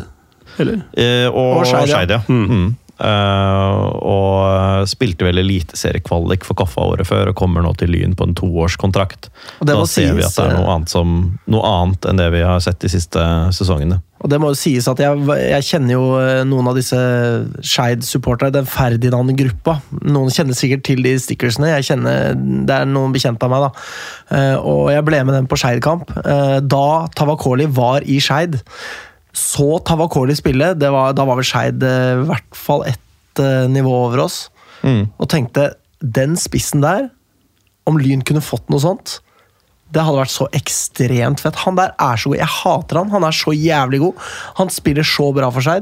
Eller? 0.63 0.83
Eh, 0.97 1.29
og, 1.29 1.63
Og 1.63 1.67
Skeid, 1.69 2.11
ja. 2.11 2.23
Mm. 2.29 2.45
Mm. 2.47 2.75
Uh, 2.97 3.93
og 4.09 4.87
spilte 4.89 5.27
vel 5.27 5.43
eliteseriekvalik 5.43 6.47
for 6.49 6.57
Koffa 6.57 6.81
året 6.81 7.05
før, 7.05 7.29
og 7.29 7.37
kommer 7.37 7.61
nå 7.61 7.75
til 7.77 7.91
Lyn 7.93 8.15
på 8.17 8.25
en 8.25 8.33
toårskontrakt. 8.39 9.29
Da 9.61 9.77
ser 9.85 10.15
vi 10.17 10.25
at 10.25 10.33
det 10.33 10.47
er 10.47 10.55
eh, 10.55 10.63
noe 10.63 10.77
annet, 10.79 10.93
som, 10.95 11.11
noe 11.53 11.73
annet 11.75 12.09
enn 12.09 12.23
det 12.23 12.31
vi 12.33 12.41
har 12.47 12.63
sett 12.65 12.81
de 12.81 12.89
siste 12.89 13.21
sesongene. 13.53 14.01
Og 14.25 14.31
det 14.33 14.39
må 14.41 14.49
jo 14.49 14.57
sies 14.57 14.87
at 14.89 15.01
jeg, 15.03 15.19
jeg 15.29 15.65
kjenner 15.67 15.93
jo 15.93 16.05
eh, 16.23 16.41
noen 16.49 16.71
av 16.71 16.79
disse 16.79 16.97
Skeid-supporterne, 17.61 18.55
den 18.55 18.71
Ferdinand-gruppa. 18.71 19.77
Noen 20.09 20.33
kjenner 20.33 20.57
sikkert 20.57 20.87
til 20.89 21.05
de 21.05 21.13
stickersene. 21.21 21.75
Jeg 21.75 21.91
kjenner, 21.91 22.33
Det 22.37 22.79
er 22.79 22.89
noen 22.89 23.13
bekjente 23.13 23.45
av 23.45 23.53
meg, 23.53 23.67
da. 23.67 23.85
Uh, 24.33 24.57
Og 24.65 24.81
jeg 24.95 25.05
ble 25.07 25.21
med 25.29 25.37
dem 25.37 25.51
på 25.51 25.61
Skeid-kamp. 25.61 26.09
Uh, 26.17 26.59
Da 26.65 26.87
Tavakoli 27.13 27.69
var 27.69 28.09
i 28.09 28.17
Skeid, 28.25 28.57
så 29.37 29.77
Tavakoli 29.85 30.37
spille. 30.39 30.73
Det 30.79 30.89
var, 30.93 31.13
da 31.17 31.27
var 31.29 31.39
vel 31.39 31.47
Skeid 31.47 31.85
eh, 31.85 32.23
i 32.23 32.29
hvert 32.31 32.57
fall 32.57 32.87
ett 32.89 33.43
eh, 33.43 33.67
nivå 33.71 33.93
over 34.07 34.25
oss. 34.27 34.47
Mm. 34.83 35.07
Og 35.17 35.29
tenkte 35.33 35.71
den 36.01 36.37
spissen 36.41 36.85
der, 36.85 37.11
om 37.87 38.01
Lyn 38.01 38.25
kunne 38.27 38.45
fått 38.45 38.67
noe 38.73 38.83
sånt 38.83 39.21
det 39.95 40.03
hadde 40.03 40.19
vært 40.19 40.35
så 40.35 40.49
ekstremt 40.57 41.43
fett. 41.43 41.59
Han 41.63 41.77
der 41.79 41.93
er 42.03 42.19
så 42.19 42.33
god. 42.33 42.41
Jeg 42.41 42.55
hater 42.59 43.01
han. 43.01 43.13
Han 43.15 43.27
er 43.27 43.37
så 43.37 43.55
jævlig 43.55 44.01
god. 44.03 44.25
Han 44.59 44.73
spiller 44.73 45.07
så 45.07 45.29
bra 45.37 45.51
for 45.55 45.77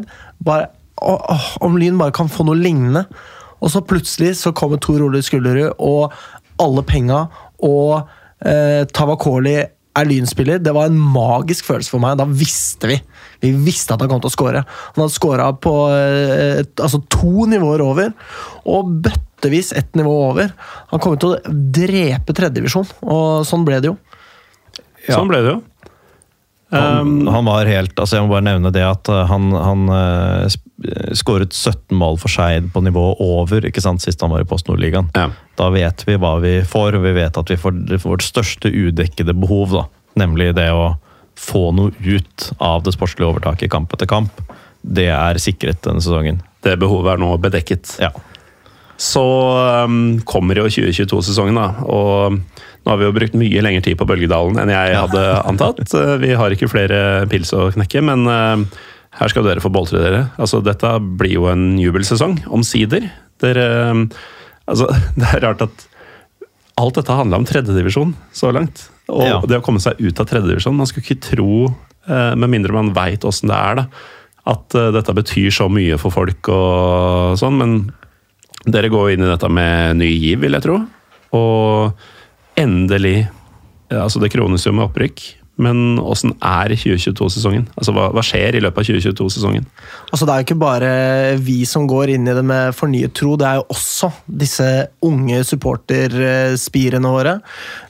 å, 0.94 1.14
om 1.64 1.78
Lyn 1.80 1.98
bare 1.98 2.14
kan 2.14 2.30
få 2.30 2.46
noe 2.46 2.58
lignende. 2.58 3.06
Og 3.64 3.72
så 3.72 3.80
plutselig 3.84 4.34
så 4.42 4.52
kommer 4.56 4.82
Tor 4.82 5.02
Ole 5.02 5.22
Skullerud 5.24 5.80
og 5.82 6.12
alle 6.60 6.84
penga, 6.86 7.24
og 7.66 8.04
eh, 8.46 8.84
Tavakoli 8.94 9.56
er 9.98 10.08
Lynspiller. 10.08 10.62
Det 10.62 10.74
var 10.74 10.90
en 10.90 10.98
magisk 10.98 11.68
følelse 11.68 11.92
for 11.92 12.02
meg. 12.02 12.18
Da 12.20 12.26
visste 12.28 12.90
vi. 12.90 12.98
Vi 13.44 13.52
visste 13.66 13.94
at 13.94 14.02
han 14.02 14.10
kom 14.10 14.22
til 14.22 14.30
å 14.32 14.34
score. 14.34 14.64
Han 14.64 15.04
hadde 15.04 15.14
skåra 15.14 15.50
på 15.56 15.74
eh, 15.94 16.62
altså 16.80 17.02
to 17.12 17.46
nivåer 17.50 17.84
over. 17.84 18.14
Og 18.70 18.96
bøttevis 19.04 19.74
ett 19.76 19.92
nivå 19.98 20.14
over. 20.30 20.54
Han 20.92 21.02
kom 21.02 21.18
til 21.20 21.36
å 21.36 21.54
drepe 21.76 22.36
tredjedivisjon, 22.36 22.88
og 23.04 23.46
sånn 23.48 23.66
ble 23.66 23.82
det 23.84 23.92
jo. 23.92 23.98
Ja. 25.04 25.18
Sånn 25.18 25.30
ble 25.30 25.42
det 25.44 25.56
jo. 25.56 25.62
Han, 26.74 27.24
um, 27.24 27.26
han, 27.30 27.44
var 27.46 27.68
helt 27.68 28.00
altså 28.00 28.16
Jeg 28.16 28.24
må 28.24 28.32
bare 28.32 28.46
nevne 28.48 28.70
det 28.74 28.82
at 28.82 29.06
uh, 29.12 29.20
han, 29.28 29.52
han 29.52 29.82
uh, 29.92 30.54
skåret 31.14 31.54
17 31.54 31.94
mål 31.96 32.18
for 32.18 32.32
Skeid 32.32 32.72
på 32.74 32.82
nivå 32.82 33.04
over 33.22 33.66
ikke 33.68 33.82
sant, 33.82 34.02
sist 34.02 34.22
han 34.24 34.32
var 34.34 34.42
i 34.42 34.48
Post 34.48 34.66
Nordligaen. 34.68 35.12
Ja. 35.14 35.28
Da 35.58 35.68
vet 35.70 36.02
vi 36.08 36.16
hva 36.18 36.34
vi 36.42 36.56
får, 36.66 36.98
og 36.98 37.06
vi 37.06 37.14
vet 37.14 37.38
at 37.38 37.52
vi 37.52 37.58
får 37.60 37.78
vårt 38.02 38.26
største 38.26 38.72
udekkede 38.72 39.36
behov. 39.38 39.70
Da. 39.76 39.84
Nemlig 40.24 40.52
det 40.58 40.70
å 40.74 40.96
få 41.38 41.68
noe 41.74 41.94
ut 41.98 42.50
av 42.62 42.84
det 42.86 42.94
sportslige 42.94 43.30
overtaket 43.30 43.72
kamp 43.72 43.94
etter 43.94 44.10
kamp. 44.10 44.42
Det 44.82 45.08
er 45.14 45.40
sikret 45.42 45.82
denne 45.86 46.02
sesongen. 46.04 46.42
Det 46.64 46.76
behovet 46.80 47.14
er 47.14 47.22
nå 47.22 47.30
bedekket. 47.42 47.96
Ja. 48.02 48.10
Så 49.00 49.24
um, 49.84 50.20
kommer 50.28 50.58
jo 50.58 50.68
2022-sesongen, 50.70 51.56
da. 51.58 51.86
Og 51.90 52.36
nå 52.36 52.92
har 52.92 53.00
vi 53.00 53.08
jo 53.08 53.14
brukt 53.16 53.38
mye 53.38 53.62
lengre 53.64 53.82
tid 53.84 53.98
på 53.98 54.06
Bølgedalen 54.06 54.60
enn 54.62 54.70
jeg 54.70 54.98
hadde 55.00 55.24
antatt. 55.42 55.82
Uh, 55.90 56.14
vi 56.24 56.34
har 56.38 56.54
ikke 56.54 56.70
flere 56.70 57.00
pils 57.30 57.52
å 57.56 57.70
knekke, 57.74 58.04
men 58.06 58.26
uh, 58.30 58.84
her 59.14 59.30
skal 59.30 59.46
dere 59.46 59.62
få 59.62 59.70
boltre 59.72 60.00
dere. 60.02 60.22
Altså, 60.40 60.60
dette 60.64 60.90
blir 61.18 61.36
jo 61.36 61.48
en 61.50 61.74
jubelsesong, 61.78 62.40
omsider. 62.54 63.10
Dere 63.42 63.68
um, 63.90 64.08
Altså, 64.64 64.86
det 65.20 65.28
er 65.28 65.42
rart 65.44 65.60
at 65.60 65.82
alt 66.80 66.96
dette 66.96 67.14
handla 67.14 67.36
om 67.36 67.44
tredjedivisjon 67.44 68.14
så 68.34 68.48
langt. 68.54 68.86
Og 69.12 69.26
ja. 69.26 69.36
det 69.44 69.58
å 69.60 69.64
komme 69.64 69.82
seg 69.84 70.00
ut 70.00 70.20
av 70.22 70.24
tredjedivisjon 70.30 70.78
Man 70.78 70.88
skulle 70.88 71.04
ikke 71.04 71.26
tro, 71.26 71.66
uh, 72.08 72.32
med 72.32 72.48
mindre 72.48 72.72
man 72.72 72.94
veit 72.96 73.26
åssen 73.28 73.52
det 73.52 73.58
er, 73.58 73.82
da, 73.82 73.84
at 74.54 74.76
dette 74.92 75.12
betyr 75.16 75.52
så 75.56 75.68
mye 75.72 75.96
for 76.00 76.12
folk 76.12 76.48
og 76.52 77.36
sånn, 77.40 77.60
men 77.60 77.76
dere 78.68 78.90
går 78.92 79.14
inn 79.14 79.24
i 79.24 79.30
dette 79.30 79.48
med 79.52 80.00
ny 80.00 80.08
giv, 80.10 80.42
vil 80.42 80.56
jeg 80.56 80.64
tro. 80.66 80.80
Og 81.36 82.60
endelig 82.60 83.18
Altså, 83.94 84.18
det 84.18 84.32
krones 84.32 84.64
jo 84.64 84.72
med 84.74 84.88
opprykk. 84.88 85.20
Men 85.60 86.00
åssen 86.02 86.32
er 86.42 86.72
2022-sesongen? 86.74 87.68
Altså, 87.78 87.94
hva, 87.94 88.08
hva, 88.14 88.22
skjer 88.26 88.58
i 88.58 88.62
løpet 88.64 88.80
av 88.82 88.88
2022-sesongen? 88.88 89.68
Altså, 90.10 90.26
Det 90.26 90.32
er 90.34 90.40
jo 90.40 90.46
ikke 90.48 90.58
bare 90.64 90.90
vi 91.38 91.60
som 91.68 91.86
går 91.90 92.16
inn 92.16 92.26
i 92.26 92.34
det 92.34 92.42
med 92.46 92.74
fornyet 92.74 93.14
tro, 93.14 93.36
det 93.38 93.46
er 93.46 93.60
jo 93.60 93.68
også 93.76 94.10
disse 94.42 94.68
unge 95.06 95.44
supporterspirene 95.46 97.14
våre. 97.14 97.38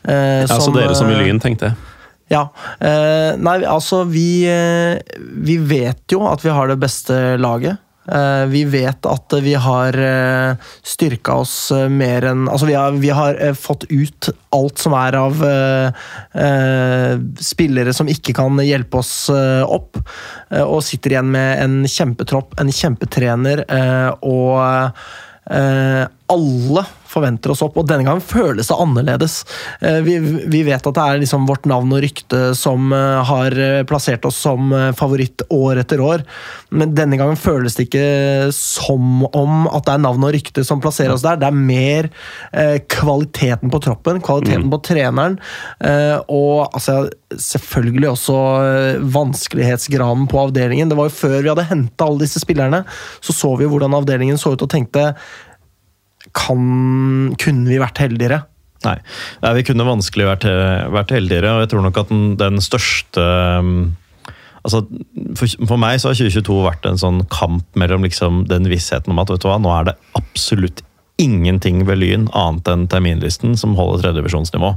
Eh, 0.05 0.45
ja, 0.45 0.51
som, 0.53 0.69
så 0.69 0.77
dere 0.77 0.99
som 0.99 1.09
i 1.13 1.17
Lyn, 1.17 1.41
tenkte 1.41 1.73
jeg. 1.73 1.91
Ja. 2.33 2.47
Eh, 2.81 3.37
nei, 3.41 3.59
altså 3.69 4.03
vi, 4.09 4.45
eh, 4.49 5.01
vi 5.45 5.59
vet 5.61 6.05
jo 6.13 6.25
at 6.29 6.45
vi 6.45 6.53
har 6.53 6.69
det 6.71 6.81
beste 6.83 7.37
laget. 7.41 7.81
Eh, 8.13 8.47
vi 8.47 8.65
vet 8.69 9.07
at 9.09 9.35
vi 9.41 9.55
har 9.57 9.97
eh, 9.97 10.57
styrka 10.85 11.39
oss 11.41 11.73
eh, 11.73 11.89
mer 11.89 12.27
enn 12.29 12.43
Altså, 12.53 12.69
vi 12.69 12.75
har, 12.77 12.99
vi 13.01 13.09
har, 13.17 13.39
fått 13.57 13.87
ut 13.89 14.29
alt 14.53 14.79
som 14.79 14.93
er 14.99 15.17
av 15.17 15.41
spillere 17.43 17.95
som 17.97 18.09
ikke 18.11 18.35
kan 18.37 18.59
hjelpe 18.63 19.01
oss 19.01 19.31
opp, 19.33 19.99
og 20.61 20.79
sitter 20.87 21.15
igjen 21.15 21.31
med 21.35 21.63
en 21.63 21.77
kjempetropp, 21.91 22.55
en 22.61 22.71
kjempetrener 22.73 23.65
og 24.23 24.55
alle 25.45 26.85
forventer 27.15 27.53
oss 27.55 27.63
opp, 27.65 27.79
og 27.79 27.89
denne 27.89 28.07
gangen 28.07 28.25
føles 28.25 28.71
det 28.71 28.79
annerledes. 28.79 29.39
Eh, 29.81 30.01
vi, 30.07 30.19
vi 30.51 30.63
vet 30.67 30.85
at 30.85 30.97
det 30.97 31.05
er 31.05 31.23
liksom 31.23 31.47
vårt 31.49 31.69
navn 31.71 31.93
og 31.95 32.03
rykte 32.05 32.41
som 32.59 32.93
eh, 32.95 33.21
har 33.31 33.59
eh, 33.59 33.83
plassert 33.89 34.27
oss 34.29 34.41
som 34.45 34.73
favoritt 34.99 35.45
år 35.55 35.81
etter 35.85 36.01
år, 36.03 36.25
men 36.75 36.95
denne 36.97 37.19
gangen 37.21 37.39
føles 37.39 37.77
det 37.77 37.87
ikke 37.89 38.51
som 38.55 39.25
om 39.31 39.69
at 39.71 39.87
det 39.87 39.95
er 39.95 40.03
navn 40.05 40.27
og 40.27 40.35
rykte 40.35 40.65
som 40.67 40.83
plasserer 40.83 41.15
oss 41.15 41.25
der. 41.25 41.39
Det 41.41 41.49
er 41.49 41.57
mer 41.57 42.09
kvaliteten 42.91 43.71
på 43.73 43.81
troppen, 43.85 44.21
kvaliteten 44.25 44.67
mm. 44.67 44.73
på 44.73 44.81
treneren, 44.89 45.37
og 46.33 46.75
altså, 46.75 46.97
selvfølgelig 47.31 48.11
også 48.11 48.39
vanskelighetsgraden 49.15 50.27
på 50.31 50.43
avdelingen. 50.47 50.91
Det 50.91 50.99
var 50.99 51.11
jo 51.11 51.15
Før 51.15 51.37
vi 51.39 51.51
hadde 51.53 51.69
henta 51.71 52.09
alle 52.09 52.25
disse 52.25 52.43
spillerne, 52.43 52.83
så 53.25 53.37
så 53.37 53.55
vi 53.61 53.69
hvordan 53.71 53.95
avdelingen 54.01 54.41
så 54.41 54.55
ut 54.55 54.67
og 54.67 54.73
tenkte 54.73 55.13
kan, 56.35 57.35
kunne 57.41 57.71
vi 57.71 57.81
vært 57.83 58.03
heldigere? 58.03 58.45
Nei. 58.85 58.97
Nei, 59.45 59.53
vi 59.59 59.67
kunne 59.67 59.87
vanskelig 59.87 60.27
vært, 60.29 60.47
vært, 60.93 61.13
heldigere. 61.17 61.55
og 61.55 61.65
Jeg 61.65 61.71
tror 61.73 61.85
nok 61.87 62.01
at 62.03 62.11
den, 62.11 62.25
den 62.41 62.61
største 62.65 63.23
um, 63.61 63.95
altså, 64.63 64.83
for, 65.39 65.55
for, 65.69 65.81
meg 65.81 66.01
så 66.01 66.11
har 66.11 66.19
2022 66.19 66.59
vært 66.67 66.89
en 66.89 67.01
sånn 67.01 67.23
kamp 67.33 67.65
mellom 67.81 68.05
liksom 68.05 68.45
den 68.51 68.69
vissheten 68.71 69.15
om 69.15 69.23
at 69.23 69.33
vet 69.33 69.45
du 69.45 69.49
hva, 69.49 69.61
nå 69.63 69.73
er 69.73 69.89
det 69.91 69.97
absolutt 70.19 70.85
ingenting 71.23 71.85
ved 71.89 72.01
Lyn 72.03 72.27
annet 72.35 72.69
enn 72.73 72.89
terminlisten 72.91 73.55
som 73.59 73.77
holder 73.79 74.09
tredjevisjonsnivå. 74.09 74.75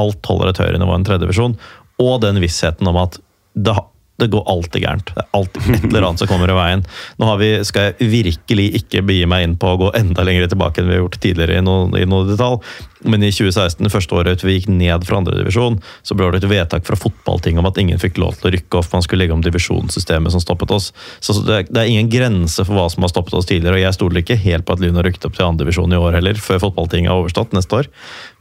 Alt 0.00 0.30
holder 0.30 0.50
et 0.50 0.62
høyere 0.62 0.80
nivå 0.80 0.94
enn 0.96 1.06
tredjevisjon. 1.06 1.58
Og 2.00 2.14
den 2.24 2.40
vissheten 2.40 2.88
om 2.88 2.96
at 2.96 3.18
det, 3.52 3.74
det 4.20 4.30
går 4.32 4.44
alltid 4.52 4.84
gærent. 4.84 5.12
Det 5.14 5.24
er 5.24 5.38
alltid 5.38 5.68
et 5.74 5.88
eller 5.90 6.06
annet 6.08 6.22
som 6.22 6.30
kommer 6.30 6.52
i 6.52 6.56
veien. 6.58 6.84
Nå 7.20 7.32
vi, 7.40 7.50
skal 7.66 7.90
jeg 7.90 8.10
virkelig 8.12 8.68
ikke 8.80 9.04
begi 9.08 9.26
meg 9.30 9.46
inn 9.46 9.58
på 9.60 9.72
å 9.72 9.80
gå 9.80 9.90
enda 9.98 10.24
lenger 10.26 10.50
tilbake 10.50 10.82
enn 10.82 10.90
vi 10.90 10.96
har 10.96 11.04
gjort 11.04 11.20
tidligere, 11.22 11.58
i 11.60 11.66
noe, 11.66 11.88
i 11.98 12.08
noe 12.08 12.28
detalj. 12.28 12.60
Men 13.00 13.24
i 13.24 13.30
2016, 13.32 13.80
det 13.86 13.92
første 13.92 14.16
året 14.16 14.42
vi 14.44 14.58
gikk 14.58 14.68
ned 14.72 15.06
fra 15.08 15.20
andredivisjon, 15.20 15.78
så 16.04 16.16
ble 16.16 16.28
det 16.34 16.42
et 16.42 16.50
vedtak 16.50 16.84
fra 16.84 16.98
fotballting 17.00 17.60
om 17.60 17.68
at 17.68 17.80
ingen 17.80 18.00
fikk 18.00 18.20
lov 18.20 18.36
til 18.36 18.50
å 18.50 18.54
rykke 18.56 18.80
opp. 18.80 18.90
Man 18.92 19.04
skulle 19.06 19.24
legge 19.24 19.36
om 19.36 19.44
divisjonssystemet 19.44 20.34
som 20.34 20.42
stoppet 20.44 20.74
oss. 20.76 20.90
Så 21.24 21.38
det, 21.40 21.62
det, 21.70 21.80
er 21.80 21.88
ingen 21.88 22.12
grense 22.12 22.66
for 22.66 22.76
hva 22.76 22.88
som 22.92 23.06
har 23.06 23.12
stoppet 23.12 23.38
oss 23.38 23.48
tidligere. 23.48 23.78
Og 23.80 23.86
jeg 23.86 23.96
stoler 23.96 24.22
ikke 24.22 24.40
helt 24.44 24.68
på 24.68 24.76
at 24.76 24.84
Lyn 24.84 25.00
har 25.00 25.08
rykket 25.08 25.30
opp 25.30 25.38
til 25.38 25.48
andredivisjon 25.48 25.96
i 25.96 26.00
år 26.00 26.18
heller, 26.20 26.40
før 26.40 26.66
fotballtinget 26.66 27.12
har 27.12 27.22
overstått 27.22 27.56
neste 27.56 27.80
år. 27.80 27.90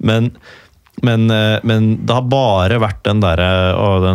Men 0.03 0.33
men, 1.05 1.29
eh, 1.31 1.59
men, 1.63 1.91
det 2.05 2.15
har 2.15 2.27
bare 2.27 2.79
vært 2.81 3.03
den 3.07 3.21
derre 3.23 3.49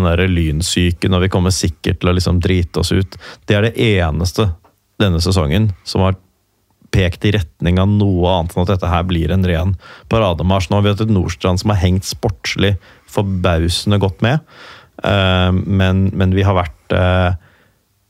der 0.05 0.27
lynsyken, 0.29 1.15
og 1.17 1.25
vi 1.25 1.33
kommer 1.33 1.55
sikkert 1.55 2.01
til 2.01 2.13
å 2.13 2.17
liksom 2.17 2.41
drite 2.45 2.83
oss 2.83 2.93
ut. 2.93 3.17
Det 3.47 3.57
er 3.57 3.69
det 3.69 3.79
eneste 3.81 4.51
denne 5.01 5.21
sesongen 5.23 5.73
som 5.89 6.05
har 6.05 6.19
pekt 6.95 7.25
i 7.27 7.33
retning 7.35 7.81
av 7.83 7.91
noe 7.91 8.31
annet 8.31 8.55
enn 8.55 8.67
at 8.67 8.75
dette 8.77 8.91
her 8.91 9.07
blir 9.09 9.33
en 9.35 9.47
ren 9.49 9.75
parademarsj. 10.13 10.71
Nå 10.71 10.79
har 10.79 10.85
vi 10.85 10.93
hatt 10.93 11.03
et 11.03 11.15
Nordstrand 11.15 11.63
som 11.63 11.73
har 11.73 11.83
hengt 11.83 12.07
sportslig 12.07 12.77
forbausende 13.11 13.99
godt 14.03 14.23
med, 14.27 14.45
eh, 15.03 15.51
men, 15.55 16.09
men 16.15 16.37
vi 16.37 16.47
har 16.47 16.59
vært 16.59 16.95
eh, 16.95 17.41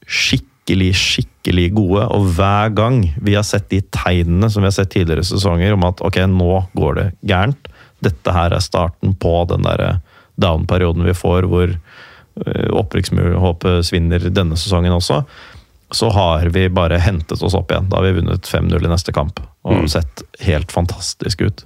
skikkelig, 0.05 0.93
skikkelig 1.01 1.69
gode. 1.77 2.09
Og 2.17 2.29
hver 2.37 2.75
gang 2.77 3.03
vi 3.17 3.37
har 3.39 3.47
sett 3.47 3.71
de 3.73 3.81
tegnene 3.95 4.51
som 4.53 4.65
vi 4.65 4.71
har 4.71 4.77
sett 4.77 4.93
tidligere 4.93 5.25
sesonger 5.27 5.77
om 5.77 5.89
at 5.89 6.05
ok, 6.05 6.21
nå 6.29 6.65
går 6.77 7.01
det 7.01 7.09
gærent, 7.25 7.73
dette 8.05 8.35
her 8.35 8.55
er 8.55 8.65
starten 8.65 9.17
på 9.21 9.35
den 9.51 9.67
der 9.67 9.99
down-perioden 10.41 11.07
vi 11.07 11.15
får, 11.17 11.49
hvor 11.51 11.75
eh, 11.75 12.71
opprykkshåpet 12.75 13.87
svinner 13.87 14.31
denne 14.31 14.59
sesongen 14.59 14.97
også, 14.97 15.23
så 15.95 16.09
har 16.11 16.49
vi 16.55 16.67
bare 16.73 16.99
hentet 16.99 17.43
oss 17.43 17.55
opp 17.55 17.71
igjen. 17.71 17.87
Da 17.91 18.01
har 18.01 18.09
vi 18.09 18.17
vunnet 18.19 18.49
5-0 18.51 18.75
i 18.83 18.91
neste 18.91 19.15
kamp 19.15 19.41
og 19.65 19.85
mm. 19.85 19.93
sett 19.93 20.25
helt 20.43 20.75
fantastisk 20.75 21.45
ut. 21.45 21.65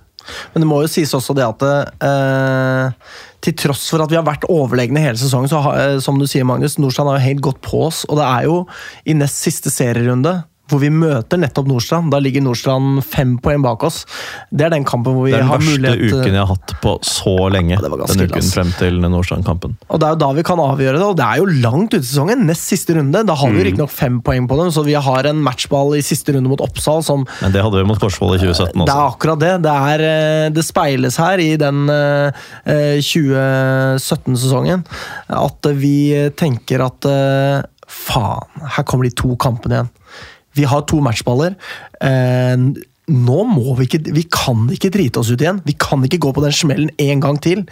Men 0.53 0.62
det 0.62 0.68
må 0.68 0.82
jo 0.82 0.91
sies 0.91 1.14
også 1.16 1.32
det 1.36 1.47
at 1.47 1.64
eh, 2.05 2.91
til 3.45 3.57
tross 3.62 3.86
for 3.89 4.05
at 4.05 4.12
vi 4.12 4.18
har 4.18 4.26
vært 4.26 4.49
overlegne 4.53 5.01
hele 5.01 5.20
sesongen, 5.20 5.49
så 5.51 5.62
har, 5.64 5.80
eh, 5.80 5.97
som 6.05 6.18
du 6.20 6.26
sier, 6.28 6.47
Magnus, 6.49 6.76
Nordstrand 6.80 7.12
har 7.12 7.20
jo 7.20 7.28
helt 7.30 7.45
gått 7.49 7.62
på 7.64 7.86
oss. 7.86 8.03
Og 8.09 8.20
det 8.20 8.26
er 8.28 8.49
jo 8.49 8.59
i 9.09 9.16
nest 9.16 9.41
siste 9.47 9.72
serierunde 9.72 10.41
hvor 10.68 10.82
vi 10.82 10.90
møter 10.92 11.40
nettopp 11.40 11.68
Nordstrand. 11.70 12.10
Da 12.12 12.20
ligger 12.22 12.44
Nordstrand 12.44 13.02
fem 13.06 13.36
poeng 13.42 13.62
bak 13.64 13.84
oss. 13.88 14.02
Det 14.50 14.66
er 14.66 14.74
den 14.74 14.86
kampen 14.88 15.16
hvor 15.16 15.28
vi 15.28 15.34
har 15.34 15.62
mulighet 15.62 15.98
Den 15.98 16.04
verste 16.04 16.22
uken 16.22 16.36
jeg 16.36 16.42
har 16.42 16.50
hatt 16.52 16.74
på 16.82 16.94
så 17.06 17.36
lenge. 17.52 17.76
Ja, 17.76 17.80
den 17.88 18.28
uken 18.28 18.48
frem 18.52 18.72
til 18.78 19.00
Nordstrand-kampen. 19.04 19.76
Og 19.88 20.00
Det 20.00 20.08
er 20.08 20.16
jo 20.16 20.20
da 20.24 20.30
vi 20.36 20.46
kan 20.46 20.62
avgjøre 20.62 21.00
det, 21.00 21.06
og 21.06 21.16
det 21.18 21.26
er 21.26 21.42
jo 21.42 21.46
langt 21.64 21.94
ute 21.94 22.02
i 22.02 22.08
sesongen. 22.08 22.46
Nest 22.48 22.70
siste 22.70 22.90
runde. 22.98 23.24
Da 23.28 23.34
har 23.38 23.52
vi 23.52 23.60
mm. 23.60 23.66
riktignok 23.70 23.94
fem 23.94 24.20
poeng 24.24 24.48
på 24.50 24.54
dem, 24.60 24.72
så 24.74 24.84
vi 24.86 24.96
har 25.08 25.30
en 25.30 25.42
matchball 25.44 25.88
i 25.98 26.04
siste 26.04 26.34
runde 26.36 26.50
mot 26.50 26.64
Oppsal 26.64 27.00
som 27.06 27.20
Men 27.42 27.54
det 27.54 27.64
hadde 27.64 27.80
vi 27.80 27.88
mot 27.88 28.00
Korsvoll 28.00 28.36
i 28.36 28.40
2017 28.42 28.82
også. 28.82 28.88
Det 28.88 28.94
er 28.94 29.06
akkurat 29.06 29.42
det. 29.42 29.54
Det, 29.64 29.74
er, 29.92 29.98
eh, 30.08 30.46
det 30.54 30.64
speiles 30.66 31.14
her 31.20 31.36
i 31.42 31.50
den 31.60 31.78
2017-sesongen 32.68 34.80
eh, 34.84 35.38
at 35.38 35.70
vi 35.78 35.96
tenker 36.38 36.82
at 36.84 37.06
eh, 37.08 37.62
faen, 37.88 38.66
her 38.76 38.84
kommer 38.88 39.08
de 39.08 39.14
to 39.16 39.32
kampene 39.40 39.78
igjen. 39.78 39.90
Vi 40.59 40.68
har 40.68 40.86
to 40.90 41.00
matchballer. 41.04 41.56
Eh, 42.04 42.56
nå 43.09 43.42
må 43.48 43.74
vi 43.78 43.88
ikke 43.88 44.00
Vi 44.12 44.24
kan 44.28 44.66
ikke 44.74 44.92
drite 44.92 45.22
oss 45.22 45.30
ut 45.32 45.40
igjen. 45.40 45.62
Vi 45.64 45.76
kan 45.80 46.02
ikke 46.04 46.20
gå 46.26 46.32
på 46.36 46.44
den 46.44 46.54
smellen 46.54 46.90
en 47.00 47.22
gang 47.24 47.38
til. 47.44 47.64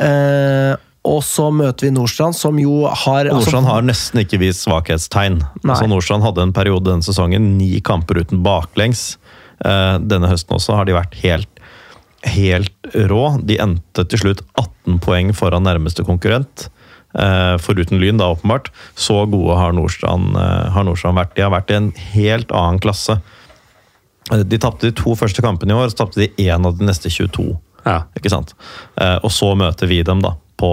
Eh, 0.00 0.74
og 1.06 1.20
så 1.22 1.50
møter 1.54 1.86
vi 1.86 1.92
Nordstrand, 1.94 2.34
som 2.34 2.56
jo 2.58 2.84
har 2.86 3.28
altså, 3.28 3.36
Nordstrand 3.38 3.70
har 3.70 3.84
nesten 3.86 4.22
ikke 4.24 4.40
vist 4.42 4.64
svakhetstegn. 4.64 5.38
Altså 5.62 5.86
Nordstrand 5.90 6.26
hadde 6.26 6.42
en 6.42 6.54
periode 6.56 6.90
denne 6.90 7.06
sesongen, 7.06 7.52
ni 7.60 7.78
kamper 7.84 8.24
uten 8.24 8.42
baklengs. 8.46 9.12
Eh, 9.64 9.96
denne 10.02 10.30
høsten 10.30 10.56
også 10.58 10.80
har 10.80 10.88
de 10.88 10.96
vært 10.96 11.14
helt, 11.22 11.62
helt 12.26 12.90
rå. 13.12 13.22
De 13.46 13.60
endte 13.62 14.06
til 14.10 14.24
slutt 14.24 14.42
18 14.58 14.98
poeng 15.04 15.30
foran 15.36 15.66
nærmeste 15.66 16.06
konkurrent. 16.06 16.68
Eh, 17.16 17.56
foruten 17.64 17.98
Lyn, 18.02 18.18
da 18.20 18.28
åpenbart. 18.34 18.68
Så 18.94 19.22
gode 19.30 19.56
har 19.56 19.72
Nordstrand, 19.72 20.36
eh, 20.36 20.70
har 20.74 20.84
Nordstrand 20.84 21.16
vært. 21.16 21.34
De 21.34 21.42
har 21.42 21.50
vært 21.54 21.70
i 21.70 21.78
en 21.78 21.90
helt 22.12 22.50
annen 22.52 22.78
klasse. 22.80 23.20
Eh, 24.32 24.42
De 24.42 24.58
tapte 24.58 24.80
de 24.90 24.92
to 24.92 25.14
første 25.16 25.40
kampene 25.42 25.72
i 25.72 25.78
år, 25.78 25.88
så 25.90 26.02
tapte 26.04 26.20
de 26.20 26.28
én 26.48 26.66
av 26.66 26.76
de 26.78 26.84
neste 26.84 27.08
22. 27.08 27.56
Ja. 27.86 28.02
Ikke 28.18 28.28
sant? 28.30 28.52
Og 28.98 29.30
så 29.30 29.52
møter 29.56 29.86
vi 29.86 30.02
dem 30.02 30.20
da, 30.20 30.32
på, 30.58 30.70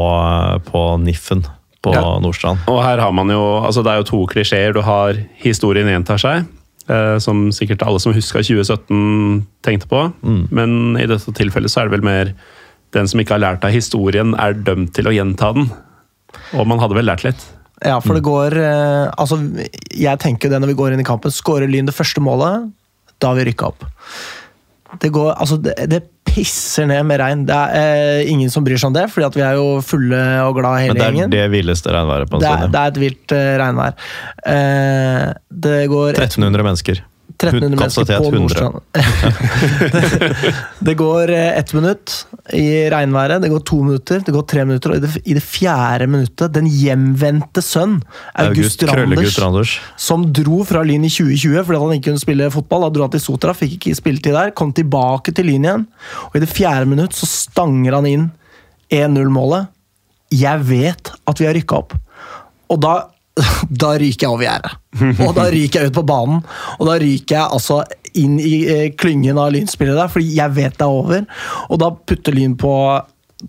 på 0.66 0.82
Niffen 1.00 1.44
på 1.84 1.94
Ja. 1.94 2.02
Nordstrand. 2.20 2.60
Og 2.68 2.82
her 2.84 2.98
har 3.04 3.12
man 3.12 3.28
jo 3.30 3.40
altså 3.62 3.84
Det 3.84 3.92
er 3.92 3.98
jo 4.02 4.08
to 4.08 4.26
klisjeer. 4.32 4.74
Du 4.74 4.82
har 4.82 5.14
historien 5.44 5.86
gjentar 5.88 6.18
seg, 6.20 6.48
eh, 6.90 7.20
som 7.20 7.50
sikkert 7.52 7.86
alle 7.86 8.00
som 8.00 8.14
huska 8.16 8.40
2017 8.42 9.46
tenkte 9.62 9.88
på. 9.88 10.14
Men 10.52 10.98
i 10.98 11.06
dette 11.06 11.32
tilfellet 11.36 11.70
så 11.70 11.82
er 11.84 11.90
det 11.90 12.00
vel 12.00 12.08
mer 12.08 12.34
den 12.94 13.08
som 13.08 13.20
ikke 13.20 13.36
har 13.38 13.44
lært 13.44 13.64
av 13.66 13.72
historien, 13.72 14.34
er 14.40 14.54
dømt 14.54 14.94
til 14.94 15.06
å 15.06 15.14
gjenta 15.14 15.54
den. 15.54 15.70
Og 16.58 16.68
man 16.70 16.82
hadde 16.84 16.98
vel 16.98 17.08
lært 17.10 17.26
litt. 17.28 17.44
Ja, 17.84 17.98
for 18.00 18.16
det 18.16 18.24
går 18.24 18.54
eh, 18.56 19.10
Altså, 19.20 19.36
jeg 19.92 20.20
tenker 20.24 20.52
det 20.52 20.60
når 20.62 20.72
vi 20.72 20.78
går 20.80 20.94
inn 20.96 21.02
i 21.04 21.08
kampen. 21.08 21.34
Skårer 21.34 21.68
Lyn 21.68 21.90
det 21.90 21.96
første 21.98 22.24
målet, 22.24 22.70
da 23.20 23.32
har 23.34 23.40
vi 23.42 23.50
rykka 23.50 23.72
opp. 23.74 23.84
Det 25.02 25.10
går 25.12 25.34
Altså, 25.36 25.58
det, 25.60 25.76
det 25.92 26.04
pisser 26.34 26.88
ned 26.90 27.04
med 27.06 27.20
regn. 27.22 27.44
Det 27.50 27.54
er 27.56 27.78
eh, 28.24 28.32
ingen 28.32 28.50
som 28.54 28.66
bryr 28.66 28.80
seg 28.82 28.90
om 28.90 28.96
det, 28.96 29.06
fordi 29.14 29.42
vi 29.42 29.46
er 29.46 29.58
jo 29.60 29.68
fulle 29.86 30.22
og 30.48 30.58
glad 30.58 30.80
hele 30.82 30.94
Men 30.96 31.00
det 31.02 31.06
er 31.06 31.12
gjengen. 31.18 31.34
det 31.34 31.44
villeste 31.54 31.94
regnværet 31.94 32.32
på 32.32 32.40
en 32.40 32.46
Det 32.46 32.52
er, 32.54 32.70
det 32.74 32.82
er 32.82 32.94
et 32.94 33.02
vilt 33.04 33.36
eh, 33.38 33.50
regnvær. 33.62 33.98
Eh, 34.54 35.26
det 35.68 35.80
går 35.92 36.18
1300 36.18 36.70
mennesker. 36.70 37.04
1300 37.50 37.80
mennesker 37.80 38.06
på 38.24 38.30
Nordstrand. 38.34 38.80
det, 40.88 40.96
går 41.00 41.34
eh, 41.34 41.58
ett 41.60 41.74
minutt 41.76 42.16
i 42.56 42.66
regnværet, 42.94 43.44
det 43.44 43.52
går 43.52 43.64
to 43.68 43.80
minutter, 43.84 44.24
det 44.26 44.34
går 44.36 44.46
tre 44.50 44.66
minutter, 44.68 44.94
og 44.94 45.20
i 45.24 45.36
det, 45.36 45.44
fjerde 45.44 46.08
minuttet, 46.10 46.54
den 46.56 46.70
hjemvendte 46.72 47.64
sønn, 47.66 48.00
August, 48.40 48.84
August 48.88 49.42
Randers. 49.44 49.78
som 50.00 50.26
dro 50.34 50.62
fra 50.68 50.84
Lyn 50.88 51.08
i 51.08 51.12
2020 51.12 51.64
fordi 51.68 51.82
han 51.84 51.98
ikke 51.98 52.10
kunne 52.12 52.24
spille 52.24 52.52
fotball. 52.54 52.88
Da 52.88 52.94
dro 52.96 53.08
han 53.08 53.16
til 53.16 53.24
Sotra, 53.24 53.56
fikk 53.58 53.78
ikke 53.80 53.98
spilletid 54.00 54.38
der, 54.38 54.54
kom 54.58 54.74
tilbake 54.76 55.36
til 55.36 55.50
Lyn 55.52 55.68
igjen. 55.68 55.88
Og 56.32 56.40
i 56.40 56.44
det 56.44 56.52
fjerde 56.52 56.90
minutt 56.90 57.18
så 57.18 57.30
stanger 57.30 58.00
han 58.00 58.10
inn 58.10 58.30
1-0-målet. 58.94 59.72
Jeg 60.34 60.66
vet 60.68 61.14
at 61.30 61.40
vi 61.40 61.48
har 61.48 61.58
rykka 61.58 61.82
opp. 61.84 61.96
Og 62.74 62.80
da, 62.82 62.94
da 63.84 63.94
ryker 63.98 64.28
jeg 64.28 64.32
over 64.32 64.46
gjerdet. 64.46 64.74
Og 65.26 65.34
da 65.38 65.48
ryker 65.54 65.82
jeg 65.82 65.92
ut 65.92 65.98
på 65.98 66.06
banen. 66.08 66.44
Og 66.78 66.90
da 66.90 66.98
ryker 67.02 67.38
jeg 67.38 67.56
altså 67.58 67.82
inn 68.20 68.38
i 68.38 68.54
eh, 68.70 68.86
klyngen 69.00 69.40
av 69.42 69.54
Lyn-spillere 69.56 70.04
der, 70.04 70.12
fordi 70.14 70.36
jeg 70.38 70.54
vet 70.54 70.78
det 70.78 70.86
er 70.86 71.00
over. 71.00 71.26
Og 71.74 71.82
da 71.82 71.90
putter 71.98 72.36
Lyn 72.38 72.54
på 72.62 72.76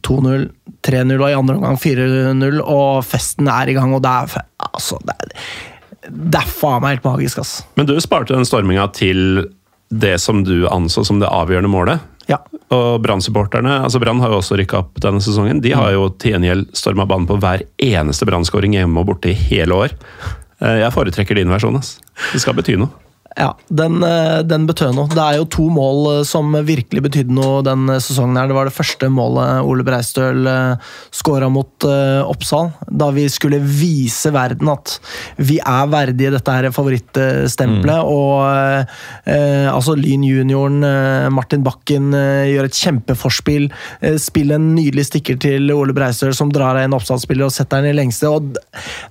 2-0, 0.09 0.49
3-0 0.89 1.20
og 1.20 1.28
i 1.28 1.37
andre 1.37 1.59
omgang 1.59 1.76
4-0, 1.80 2.62
og 2.64 3.05
festen 3.07 3.51
er 3.53 3.70
i 3.70 3.76
gang. 3.76 3.93
Og 3.95 4.03
det 4.05 4.14
er 4.14 4.47
altså, 4.70 4.99
det 5.05 5.18
er, 5.18 5.45
det 6.09 6.41
er 6.41 6.49
faen 6.49 6.82
meg 6.85 6.97
helt 6.97 7.11
magisk, 7.11 7.45
ass. 7.45 7.59
Men 7.76 7.89
du 7.91 7.95
sparte 8.03 8.37
den 8.37 8.49
storminga 8.49 8.89
til 8.97 9.45
det 9.95 10.16
som 10.22 10.43
du 10.47 10.64
anså 10.72 11.05
som 11.07 11.20
det 11.20 11.30
avgjørende 11.30 11.70
målet. 11.70 12.03
Ja. 12.30 12.38
Og 12.72 13.02
Brann-supporterne 13.04 13.82
altså 13.84 14.00
Brann 14.00 14.20
har 14.24 14.32
jo 14.32 14.38
også 14.40 14.56
rykka 14.58 14.78
opp 14.80 15.00
denne 15.04 15.20
sesongen. 15.20 15.60
De 15.64 15.74
har 15.76 15.92
jo 15.92 16.08
til 16.18 16.32
gjengjeld 16.32 16.70
storma 16.76 17.04
banen 17.06 17.28
på 17.28 17.36
hver 17.42 17.66
eneste 17.84 18.24
Brann-skåring 18.28 18.72
hjemme 18.78 19.02
og 19.02 19.10
borte 19.12 19.30
i 19.32 19.36
hele 19.36 19.76
år. 19.76 19.92
Eh, 20.60 20.78
Jeg 20.80 20.92
foretrekker 20.94 21.36
din 21.36 21.52
versjon. 21.52 21.76
ass. 21.76 21.98
Det 22.32 22.40
skal 22.40 22.54
bety 22.54 22.76
noe. 22.80 22.88
Ja, 23.35 23.49
den, 23.66 23.99
eh, 24.07 24.43
den 24.47 24.66
betød 24.68 24.95
noe. 24.95 25.11
Det 25.11 25.18
er 25.18 25.41
jo 25.41 25.47
to 25.51 25.64
mål 25.72 26.05
eh, 26.12 26.20
som 26.28 26.53
virkelig 26.55 27.03
betydde 27.03 27.35
noe 27.35 27.64
den 27.66 27.89
eh, 27.91 27.99
sesongen. 27.99 28.37
her. 28.39 28.47
Det 28.47 28.55
var 28.55 28.68
det 28.68 28.76
første 28.76 29.09
målet 29.11 29.66
Ole 29.66 29.82
Breistøl 29.87 30.47
skåra 31.14 31.49
mot 31.51 31.85
Oppsal. 31.85 32.70
Da 32.87 33.09
vi 33.14 33.26
skulle 33.32 33.59
vise 33.59 34.30
verden 34.35 34.70
at 34.70 34.99
vi 35.43 35.59
er 35.59 35.91
verdige 35.91 36.30
dette 36.35 36.55
her 36.55 36.70
favorittstempelet. 36.74 38.07
Og 38.07 38.47
eh, 39.26 39.66
altså 39.66 39.97
Lyn 39.99 40.22
junioren, 40.28 40.78
eh, 40.87 41.26
Martin 41.35 41.66
Bakken, 41.66 42.12
gjør 42.14 42.68
et 42.68 42.78
kjempeforspill. 42.78 43.66
Spiller 44.22 44.61
en 44.61 44.70
nydelig 44.76 45.09
stikker 45.11 45.41
til 45.43 45.74
Ole 45.74 45.97
Breistøl, 45.97 46.35
som 46.37 46.53
drar 46.55 46.78
av 46.78 46.85
en 46.85 46.97
Oppsal-spiller 47.01 47.49
og 47.49 47.57
setter 47.57 47.82
den 47.82 47.97
i 47.97 47.99
lengste. 47.99 48.30
og 48.30 48.55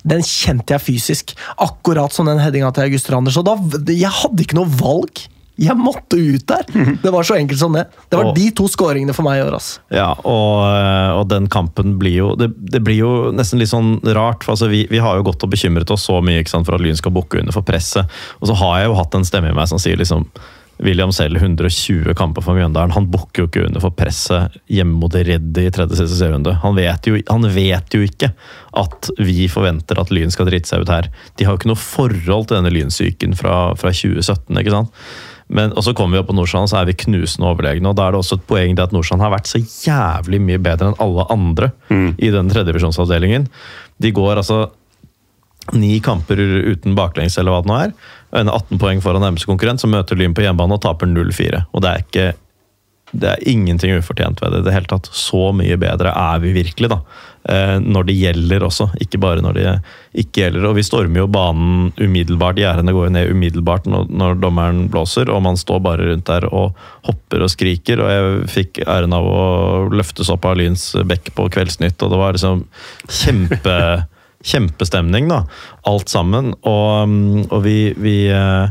Den 0.08 0.24
kjente 0.24 0.78
jeg 0.78 0.86
fysisk. 0.86 1.36
Akkurat 1.60 2.16
som 2.16 2.30
den 2.30 2.40
headinga 2.40 2.72
til 2.72 2.88
August 2.88 3.12
Randers. 3.12 3.36
Og 3.40 3.48
da, 3.50 3.58
jeg 3.92 4.13
hadde 4.22 4.44
ikke 4.44 4.58
noe 4.58 4.70
valg. 4.80 5.24
Jeg 5.54 5.76
måtte 5.78 6.18
ut 6.18 6.42
der! 6.50 6.64
Det 7.04 7.12
var 7.14 7.22
så 7.22 7.36
enkelt 7.38 7.60
som 7.60 7.76
det. 7.76 7.84
Det 8.10 8.18
var 8.18 8.32
Og- 8.32 8.34
de 8.34 8.48
to 8.58 8.64
skåringene 8.66 9.14
for 9.14 9.22
meg 9.22 9.38
i 9.38 9.44
år. 9.44 9.54
ass. 9.54 9.68
Ja, 9.94 10.08
og, 10.26 10.64
eh, 10.66 11.10
og 11.14 11.28
den 11.30 11.46
kampen 11.46 11.94
blir 12.00 12.16
jo 12.16 12.32
det, 12.34 12.48
det 12.74 12.80
blir 12.82 12.98
jo 12.98 13.12
nesten 13.30 13.60
litt 13.62 13.70
sånn 13.70 14.00
rart. 14.16 14.42
for 14.42 14.56
altså 14.56 14.66
vi, 14.72 14.82
vi 14.90 14.98
har 14.98 15.14
jo 15.20 15.22
gått 15.28 15.46
og 15.46 15.52
bekymret 15.54 15.90
oss 15.94 16.08
så 16.10 16.18
mye 16.26 16.42
ikke 16.42 16.50
sant, 16.56 16.66
for 16.66 16.74
at 16.74 16.82
Lyn 16.82 16.98
skal 16.98 17.14
bukke 17.14 17.38
under 17.38 17.54
for 17.54 17.62
presset. 17.62 18.10
Og 18.42 18.50
så 18.50 18.58
har 18.58 18.80
jeg 18.80 18.90
jo 18.90 18.98
hatt 18.98 19.14
en 19.14 19.24
stemme 19.30 19.52
i 19.52 19.54
meg 19.54 19.70
som 19.70 19.78
sier 19.78 19.96
liksom 19.96 20.26
William 20.82 21.12
selv 21.14 21.38
120 21.38 22.14
kamper 22.18 22.42
for 22.42 22.58
Mjøndalen. 22.58 22.94
Han 22.96 23.06
bukker 23.12 23.44
jo 23.44 23.48
ikke 23.50 23.66
under 23.68 23.82
for 23.82 23.94
presset 23.94 24.56
hjemme 24.70 24.96
mot 24.98 25.14
Reddy 25.14 25.68
i 25.68 25.74
tredje 25.74 26.00
siste 26.00 26.18
serierunde. 26.18 26.56
Han, 26.64 26.78
han 26.78 27.46
vet 27.54 27.94
jo 27.94 28.02
ikke 28.02 28.32
at 28.74 29.10
vi 29.22 29.46
forventer 29.52 30.00
at 30.00 30.10
Lyn 30.10 30.34
skal 30.34 30.50
drite 30.50 30.70
seg 30.70 30.82
ut 30.82 30.90
her. 30.90 31.10
De 31.38 31.46
har 31.46 31.54
jo 31.54 31.62
ikke 31.62 31.70
noe 31.70 31.80
forhold 31.80 32.50
til 32.50 32.58
denne 32.58 32.74
lynsyken 32.74 33.38
fra, 33.38 33.54
fra 33.78 33.94
2017. 33.94 34.50
ikke 34.58 34.74
sant? 34.74 35.06
Men, 35.54 35.74
og 35.76 35.84
så 35.84 35.92
kommer 35.94 36.16
vi 36.16 36.22
opp 36.22 36.30
på 36.32 36.36
Nordstrand, 36.36 36.70
så 36.72 36.80
er 36.80 36.88
vi 36.88 36.96
knusende 37.04 37.46
overlegne. 37.50 37.90
og 37.90 37.98
Da 37.98 38.08
er 38.08 38.14
det 38.14 38.22
også 38.22 38.40
et 38.40 38.46
poeng 38.48 38.74
det 38.74 38.86
at 38.86 38.94
Nordstrand 38.96 39.22
har 39.22 39.34
vært 39.34 39.50
så 39.50 39.60
jævlig 39.60 40.40
mye 40.42 40.62
bedre 40.62 40.90
enn 40.90 41.02
alle 41.04 41.26
andre 41.30 41.70
i 42.18 42.32
den 42.34 42.48
tredjevisjonsavdelingen. 42.50 43.46
De 44.02 44.10
går 44.16 44.40
altså 44.40 44.64
ni 45.72 45.96
kamper 46.04 46.40
uten 46.74 46.96
baklengs, 46.96 47.38
eller 47.38 47.54
hva 47.54 47.62
det 47.64 47.70
nå 47.70 47.76
er. 47.86 47.92
Ender 48.40 48.56
18 48.56 48.80
poeng 48.82 49.02
foran 49.04 49.22
nærmeste 49.24 49.50
konkurrent, 49.50 49.82
som 49.82 49.92
møter 49.94 50.18
Lyn 50.18 50.34
på 50.36 50.44
hjemmebane 50.44 50.76
og 50.76 50.82
taper 50.84 51.10
0-4. 51.10 51.66
Og 51.72 51.84
det 51.84 51.90
er 51.90 52.04
ikke 52.04 52.26
det 53.14 53.30
er 53.30 53.44
ingenting 53.46 53.94
ufortjent 53.94 54.40
ved 54.42 54.52
det. 54.52 54.60
i 54.62 54.66
det 54.66 54.74
hele 54.74 54.90
tatt. 54.90 55.08
Så 55.14 55.52
mye 55.54 55.76
bedre 55.78 56.10
er 56.10 56.40
vi 56.42 56.54
virkelig, 56.56 56.90
da. 56.90 56.98
Eh, 57.44 57.76
når 57.78 58.08
det 58.08 58.16
gjelder 58.16 58.64
også, 58.66 58.88
ikke 59.04 59.20
bare 59.22 59.44
når 59.44 59.58
det 59.58 59.74
ikke 60.24 60.42
gjelder. 60.42 60.66
Og 60.70 60.78
vi 60.78 60.86
stormer 60.86 61.22
jo 61.22 61.28
banen 61.30 61.92
umiddelbart. 62.00 62.58
Gjerdene 62.58 62.94
går 62.96 63.08
jo 63.08 63.14
ned 63.14 63.30
umiddelbart 63.30 63.86
når, 63.90 64.08
når 64.10 64.40
dommeren 64.42 64.86
blåser, 64.92 65.30
og 65.30 65.44
man 65.46 65.60
står 65.60 65.82
bare 65.84 66.08
rundt 66.10 66.26
der 66.30 66.48
og 66.50 66.74
hopper 67.06 67.44
og 67.46 67.52
skriker. 67.52 68.02
Og 68.02 68.10
jeg 68.10 68.48
fikk 68.56 68.82
æren 68.86 69.14
av 69.14 69.28
å 69.28 69.44
løftes 69.92 70.32
opp 70.32 70.48
av 70.50 70.58
Lyns 70.58 70.90
bekk 71.06 71.34
på 71.36 71.48
Kveldsnytt, 71.54 72.00
og 72.02 72.14
det 72.14 72.20
var 72.22 72.38
liksom 72.38 72.66
kjempe 73.22 73.78
Kjempestemning, 74.44 75.28
da. 75.32 75.44
Alt 75.88 76.12
sammen. 76.12 76.52
Og, 76.62 77.08
mm, 77.08 77.46
og 77.48 77.64
vi, 77.64 77.78
vi 77.96 78.16
eh, 78.32 78.68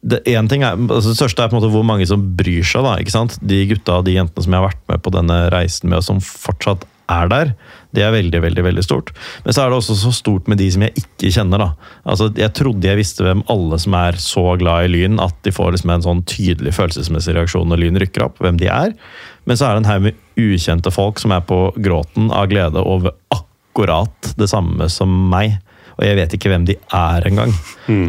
det, 0.00 0.22
er, 0.24 0.40
altså 0.40 1.10
det 1.10 1.18
største 1.18 1.44
er 1.44 1.50
på 1.50 1.56
en 1.56 1.60
måte 1.60 1.72
hvor 1.74 1.84
mange 1.86 2.06
som 2.08 2.22
bryr 2.38 2.64
seg. 2.64 2.86
da, 2.86 2.96
ikke 3.02 3.14
sant? 3.14 3.36
De 3.42 3.64
gutta 3.70 3.98
og 4.00 4.06
de 4.08 4.16
jentene 4.16 4.46
som 4.46 4.54
jeg 4.54 4.62
har 4.62 4.70
vært 4.70 4.86
med 4.92 5.04
på 5.04 5.12
denne 5.14 5.42
reisen 5.52 5.90
med, 5.90 6.00
og 6.00 6.06
som 6.06 6.22
fortsatt 6.24 6.86
er 7.10 7.30
der. 7.30 7.52
Det 7.90 8.04
er 8.06 8.14
veldig 8.14 8.40
veldig, 8.44 8.64
veldig 8.68 8.84
stort. 8.86 9.10
Men 9.44 9.54
så 9.54 9.64
er 9.64 9.72
det 9.72 9.80
også 9.80 9.96
så 9.98 10.12
stort 10.14 10.48
med 10.50 10.60
de 10.62 10.68
som 10.70 10.84
jeg 10.86 11.02
ikke 11.02 11.32
kjenner. 11.34 11.58
da. 11.64 11.68
Altså, 12.04 12.30
Jeg 12.36 12.54
trodde 12.54 12.86
jeg 12.86 13.00
visste 13.00 13.26
hvem 13.26 13.42
alle 13.50 13.80
som 13.82 13.96
er 13.98 14.20
så 14.22 14.44
glad 14.60 14.86
i 14.86 14.92
Lyn, 14.94 15.18
at 15.20 15.34
de 15.42 15.52
får 15.52 15.74
liksom 15.74 15.90
en 15.90 16.06
sånn 16.06 16.24
tydelig 16.30 16.76
følelsesmessig 16.78 17.34
reaksjon 17.34 17.68
når 17.68 17.82
Lyn 17.82 18.00
rykker 18.00 18.28
opp. 18.28 18.38
hvem 18.38 18.62
de 18.62 18.70
er. 18.70 18.94
Men 19.44 19.56
så 19.58 19.66
er 19.66 19.74
det 19.74 19.84
en 19.84 19.90
haug 19.90 20.02
med 20.08 20.14
ukjente 20.38 20.90
folk 20.94 21.18
som 21.18 21.34
er 21.34 21.42
på 21.44 21.72
gråten 21.82 22.30
av 22.30 22.48
glede 22.48 22.78
over 22.78 23.16
akkurat 23.28 23.48
det 23.76 24.48
samme 24.50 24.88
som 24.92 25.10
meg. 25.30 25.58
Og 26.00 26.06
jeg 26.06 26.16
vet 26.16 26.34
ikke 26.36 26.48
hvem 26.48 26.64
de 26.68 26.76
er 26.96 27.26
engang. 27.28 27.52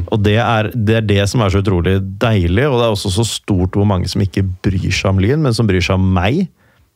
Og 0.08 0.22
det 0.24 0.38
er, 0.40 0.72
det 0.72 0.96
er 1.02 1.08
det 1.08 1.24
som 1.28 1.42
er 1.44 1.52
så 1.52 1.60
utrolig 1.60 1.98
deilig, 2.22 2.68
og 2.70 2.80
det 2.80 2.86
er 2.86 2.94
også 2.96 3.12
så 3.12 3.26
stort 3.28 3.76
hvor 3.76 3.88
mange 3.88 4.08
som 4.08 4.24
ikke 4.24 4.46
bryr 4.64 4.94
seg 4.96 5.12
om 5.12 5.20
Lyn, 5.20 5.44
men 5.44 5.54
som 5.54 5.68
bryr 5.68 5.84
seg 5.84 6.00
om 6.00 6.08
meg, 6.16 6.46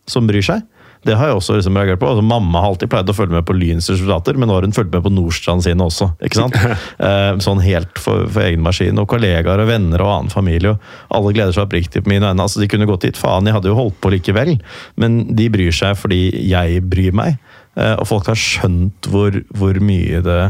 som 0.07 0.30
bryr 0.30 0.45
seg. 0.45 0.63
Det 1.05 1.13
har 1.13 1.30
jeg 1.30 1.38
også 1.38 1.59
liksom 1.59 1.76
reagert 1.78 1.99
på. 2.01 2.07
Altså, 2.09 2.24
mamma 2.26 2.63
har 2.63 2.72
alltid 2.72 2.89
pleid 2.89 3.09
å 3.11 3.13
følge 3.13 3.36
med 3.36 3.45
på 3.45 3.53
Lyns 3.53 3.89
resultater, 3.91 4.38
men 4.39 4.49
nå 4.49 4.55
har 4.57 4.66
hun 4.66 4.74
fulgt 4.74 4.93
med 4.93 5.03
på 5.05 5.11
Nordstrand 5.13 5.61
sine 5.66 5.86
også. 5.86 6.11
ikke 6.26 6.39
sant? 6.39 6.57
Eh, 7.05 7.36
sånn 7.43 7.59
helt 7.61 7.99
for, 7.99 8.24
for 8.32 8.45
egen 8.45 8.63
maskin. 8.63 8.97
Og 9.01 9.07
kollegaer 9.11 9.61
og 9.61 9.68
venner 9.70 10.01
og 10.01 10.09
annen 10.09 10.32
familie. 10.34 10.72
og 10.74 11.18
Alle 11.18 11.34
gleder 11.36 11.53
seg 11.53 11.66
oppriktig 11.66 12.01
på 12.05 12.09
mine 12.09 12.26
vegne. 12.26 12.45
Altså, 12.45 12.61
de 12.61 12.70
kunne 12.72 12.88
gått 12.89 13.05
dit, 13.05 13.20
faen, 13.20 13.45
jeg 13.45 13.57
hadde 13.57 13.70
jo 13.70 13.78
holdt 13.78 13.99
på 14.01 14.13
likevel. 14.16 14.55
Men 15.01 15.20
de 15.38 15.49
bryr 15.53 15.76
seg 15.76 15.97
fordi 15.99 16.22
jeg 16.47 16.82
bryr 16.89 17.13
meg. 17.16 17.38
Eh, 17.76 17.95
og 17.99 18.07
folk 18.07 18.30
har 18.32 18.39
skjønt 18.39 19.09
hvor, 19.11 19.36
hvor 19.55 19.80
mye 19.84 20.21
det, 20.26 20.41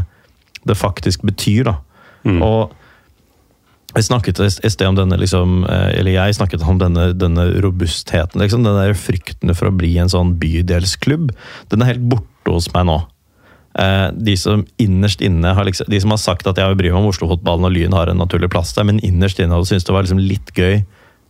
det 0.68 0.78
faktisk 0.78 1.26
betyr. 1.26 1.72
da. 1.72 1.78
Og 2.42 2.74
jeg 3.96 4.10
snakket 4.10 4.42
i 4.44 4.70
sted 4.72 4.90
om 4.90 4.98
denne, 4.98 5.18
liksom, 5.22 5.64
eh, 5.72 6.00
eller 6.00 6.18
jeg 6.18 6.36
snakket 6.36 6.64
om 6.68 6.80
denne, 6.82 7.14
denne 7.16 7.48
robustheten. 7.64 8.42
Liksom, 8.42 8.66
den 8.66 8.76
der 8.76 8.96
frykten 9.00 9.54
for 9.56 9.72
å 9.72 9.76
bli 9.76 9.94
en 10.02 10.12
sånn 10.12 10.36
bydelsklubb. 10.42 11.32
Den 11.72 11.82
er 11.82 11.94
helt 11.94 12.10
borte 12.12 12.52
hos 12.52 12.68
meg 12.74 12.90
nå. 12.90 12.98
Eh, 13.80 14.10
de 14.12 14.36
som 14.40 14.66
innerst 14.80 15.24
inne 15.24 15.54
har, 15.56 15.68
liksom, 15.68 15.88
de 15.92 16.00
som 16.04 16.12
har 16.12 16.20
sagt 16.20 16.48
at 16.48 16.60
jeg 16.60 16.74
vil 16.74 16.80
bry 16.80 16.92
meg 16.92 17.02
om 17.02 17.10
Oslo-fotballen 17.12 17.68
og 17.68 17.74
Lyn 17.76 17.96
har 17.96 18.12
en 18.12 18.20
naturlig 18.20 18.52
plass 18.52 18.74
der, 18.76 18.88
men 18.88 19.02
innerst 19.04 19.40
inne 19.40 19.56
hadde 19.56 19.68
syntes 19.72 19.88
det 19.88 19.96
var 19.96 20.08
liksom 20.08 20.22
litt 20.24 20.52
gøy 20.56 20.84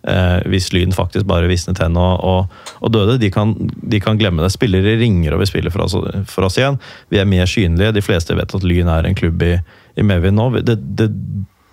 eh, 0.08 0.38
hvis 0.52 0.72
Lyn 0.74 0.96
faktisk 0.96 1.28
bare 1.30 1.50
visnet 1.50 1.82
hen 1.82 1.98
og, 2.00 2.24
og, 2.26 2.76
og 2.80 2.94
døde. 2.94 3.18
De 3.22 3.32
kan, 3.34 3.54
de 3.82 4.02
kan, 4.04 4.20
glemme 4.20 4.44
det. 4.46 4.54
Spillere 4.56 4.98
ringer 5.02 5.36
og 5.36 5.44
vil 5.44 5.52
spille 5.52 5.74
for 5.74 5.86
oss, 5.86 5.98
for 6.32 6.48
oss, 6.48 6.60
igjen. 6.62 6.80
Vi 7.14 7.22
er 7.22 7.30
mer 7.30 7.50
synlige. 7.50 7.96
De 7.96 8.06
fleste 8.06 8.38
vet 8.38 8.58
at 8.58 8.68
Lyn 8.68 8.92
er 8.92 9.08
en 9.08 9.18
klubb 9.18 9.44
i, 9.46 9.56
i 9.96 10.06
Mevin 10.06 10.38
nå. 10.40 10.50
Det, 10.62 10.78
det, 10.98 11.10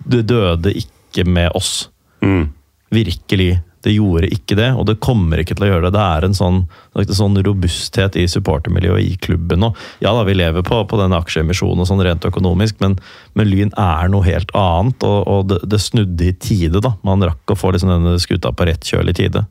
det 0.09 0.25
døde 0.29 0.75
ikke 0.83 1.27
med 1.29 1.51
oss. 1.57 1.89
Mm. 2.23 2.49
Virkelig. 2.93 3.53
Det 3.83 3.91
gjorde 3.91 4.29
ikke 4.31 4.55
det, 4.55 4.69
og 4.79 4.85
det 4.87 4.95
kommer 5.03 5.41
ikke 5.41 5.57
til 5.57 5.65
å 5.67 5.69
gjøre 5.73 5.89
det. 5.89 5.97
Det 5.97 6.03
er 6.03 6.27
en 6.27 6.37
sånn, 6.37 6.59
en 6.99 7.15
sånn 7.17 7.39
robusthet 7.43 8.15
i 8.19 8.25
supportermiljøet 8.31 9.03
i 9.03 9.17
klubben 9.23 9.63
nå. 9.63 9.73
Ja 10.03 10.13
da, 10.15 10.23
vi 10.27 10.37
lever 10.37 10.63
på, 10.63 10.79
på 10.87 10.99
denne 10.99 11.19
aksjeemisjonen 11.19 11.83
og 11.83 11.89
sånn 11.89 12.03
rent 12.05 12.27
økonomisk, 12.29 12.79
men, 12.83 12.95
men, 13.35 13.49
Lyn 13.51 13.73
er 13.79 14.11
noe 14.13 14.23
helt 14.27 14.53
annet. 14.55 15.03
Og, 15.03 15.19
og 15.27 15.49
det, 15.51 15.59
det, 15.67 15.81
snudde 15.83 16.29
i 16.29 16.35
tide, 16.35 16.79
da. 16.83 16.95
Man 17.03 17.25
rakk 17.27 17.51
å 17.51 17.59
få 17.59 17.73
liksom 17.75 17.91
denne 17.91 18.15
skuta 18.23 18.53
på 18.55 18.69
rett 18.69 18.87
kjøl 18.87 19.11
i 19.11 19.17
tide. 19.17 19.43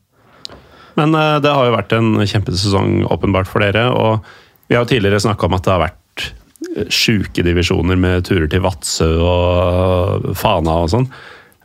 Men 0.96 1.16
uh, 1.16 1.36
det 1.40 1.52
har 1.52 1.68
jo 1.68 1.76
vært 1.76 1.92
en 1.96 2.14
kjempesesong 2.24 3.02
åpenbart 3.12 3.48
for 3.48 3.64
dere, 3.64 3.88
og 3.92 4.24
vi 4.68 4.76
har 4.76 4.86
jo 4.86 4.94
tidligere 4.94 5.20
snakka 5.20 5.48
om 5.48 5.58
at 5.58 5.66
det 5.66 5.74
har 5.74 5.84
vært 5.84 6.00
sjuke 6.92 7.44
divisjoner 7.44 7.98
med 8.00 8.24
turer 8.26 8.48
til 8.50 8.62
Vadsø 8.64 9.08
og 9.20 10.32
Fana 10.38 10.78
og 10.84 10.92
sånn. 10.92 11.08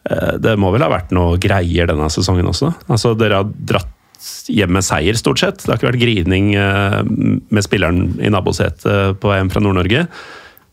Eh, 0.08 0.34
det 0.42 0.56
må 0.60 0.72
vel 0.74 0.86
ha 0.86 0.92
vært 0.92 1.14
noe 1.16 1.38
greier 1.42 1.90
denne 1.90 2.10
sesongen 2.14 2.50
også? 2.50 2.72
Altså, 2.88 3.14
Dere 3.20 3.42
har 3.42 3.54
dratt 3.72 3.94
hjem 4.50 4.74
med 4.78 4.86
seier, 4.86 5.18
stort 5.20 5.42
sett. 5.42 5.62
Det 5.62 5.72
har 5.72 5.80
ikke 5.80 5.92
vært 5.92 6.04
grining 6.04 6.52
eh, 6.58 7.00
med 7.06 7.66
spilleren 7.66 8.18
i 8.24 8.32
nabosetet 8.34 9.20
på 9.22 9.34
EM 9.36 9.52
fra 9.54 9.64
Nord-Norge. 9.64 10.08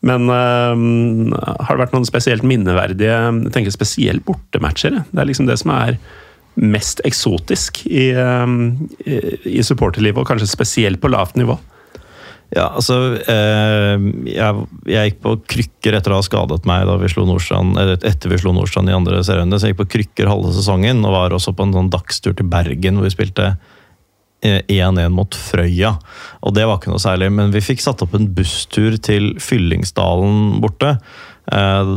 Men 0.05 0.29
øh, 0.29 1.33
har 1.35 1.73
det 1.73 1.83
vært 1.87 1.95
noen 1.97 2.09
spesielt 2.09 2.45
minneverdige 2.45 3.15
jeg 3.15 3.55
tenker 3.55 3.73
spesielt 3.73 4.25
bortematcher? 4.27 5.01
Det 5.11 5.23
er 5.23 5.31
liksom 5.31 5.49
det 5.49 5.59
som 5.63 5.73
er 5.77 5.99
mest 6.61 7.01
eksotisk 7.03 7.81
i, 7.91 8.13
i 8.15 9.63
supporterlivet, 9.67 10.21
og 10.21 10.29
kanskje 10.29 10.47
spesielt 10.47 11.01
på 11.03 11.11
lavt 11.11 11.35
nivå. 11.41 11.57
Ja, 12.53 12.69
altså 12.77 13.17
eh, 13.19 14.03
jeg, 14.29 14.65
jeg, 14.87 15.11
gikk 15.11 15.23
på 15.25 15.33
krykker 15.55 15.97
etter 15.97 16.13
å 16.15 16.21
ha 16.21 16.27
skadet 16.27 16.67
meg 16.69 16.85
da 16.87 16.99
vi 17.01 17.09
slo 17.11 17.25
Nordstrand, 17.27 17.79
etter 17.81 18.31
vi 18.31 18.39
slo 18.39 18.53
Nordstrand 18.55 18.91
i 18.91 18.97
andre 18.97 19.23
serierunde. 19.27 19.59
Så 19.59 19.69
jeg 19.69 19.75
gikk 19.75 19.85
på 19.85 19.93
krykker 19.97 20.31
halve 20.31 20.53
sesongen 20.55 21.03
og 21.03 21.17
var 21.17 21.35
også 21.35 21.55
på 21.57 21.67
en 21.67 21.75
sånn 21.75 21.91
dagstur 21.95 22.37
til 22.37 22.51
Bergen 22.53 23.01
hvor 23.01 23.09
vi 23.09 23.15
spilte 23.17 23.55
1-1 24.45 25.01
eh, 25.01 25.11
mot 25.13 25.35
Frøya. 25.35 25.95
Og 26.45 26.55
det 26.57 26.67
var 26.69 26.79
ikke 26.79 26.93
noe 26.93 27.03
særlig, 27.03 27.31
men 27.35 27.55
vi 27.55 27.65
fikk 27.65 27.83
satt 27.83 28.05
opp 28.05 28.15
en 28.17 28.31
busstur 28.37 28.99
til 29.03 29.33
Fyllingsdalen 29.43 30.61
borte. 30.63 30.99
Eh, 31.53 31.93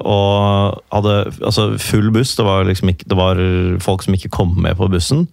og 0.00 0.80
hadde 0.94 1.16
altså 1.38 1.70
full 1.82 2.12
buss. 2.14 2.36
Det 2.38 2.46
var, 2.46 2.64
liksom 2.68 2.94
ikke, 2.94 3.08
det 3.10 3.18
var 3.18 3.42
folk 3.84 4.06
som 4.06 4.16
ikke 4.16 4.32
kom 4.38 4.54
med 4.62 4.78
på 4.80 4.90
bussen. 4.92 5.26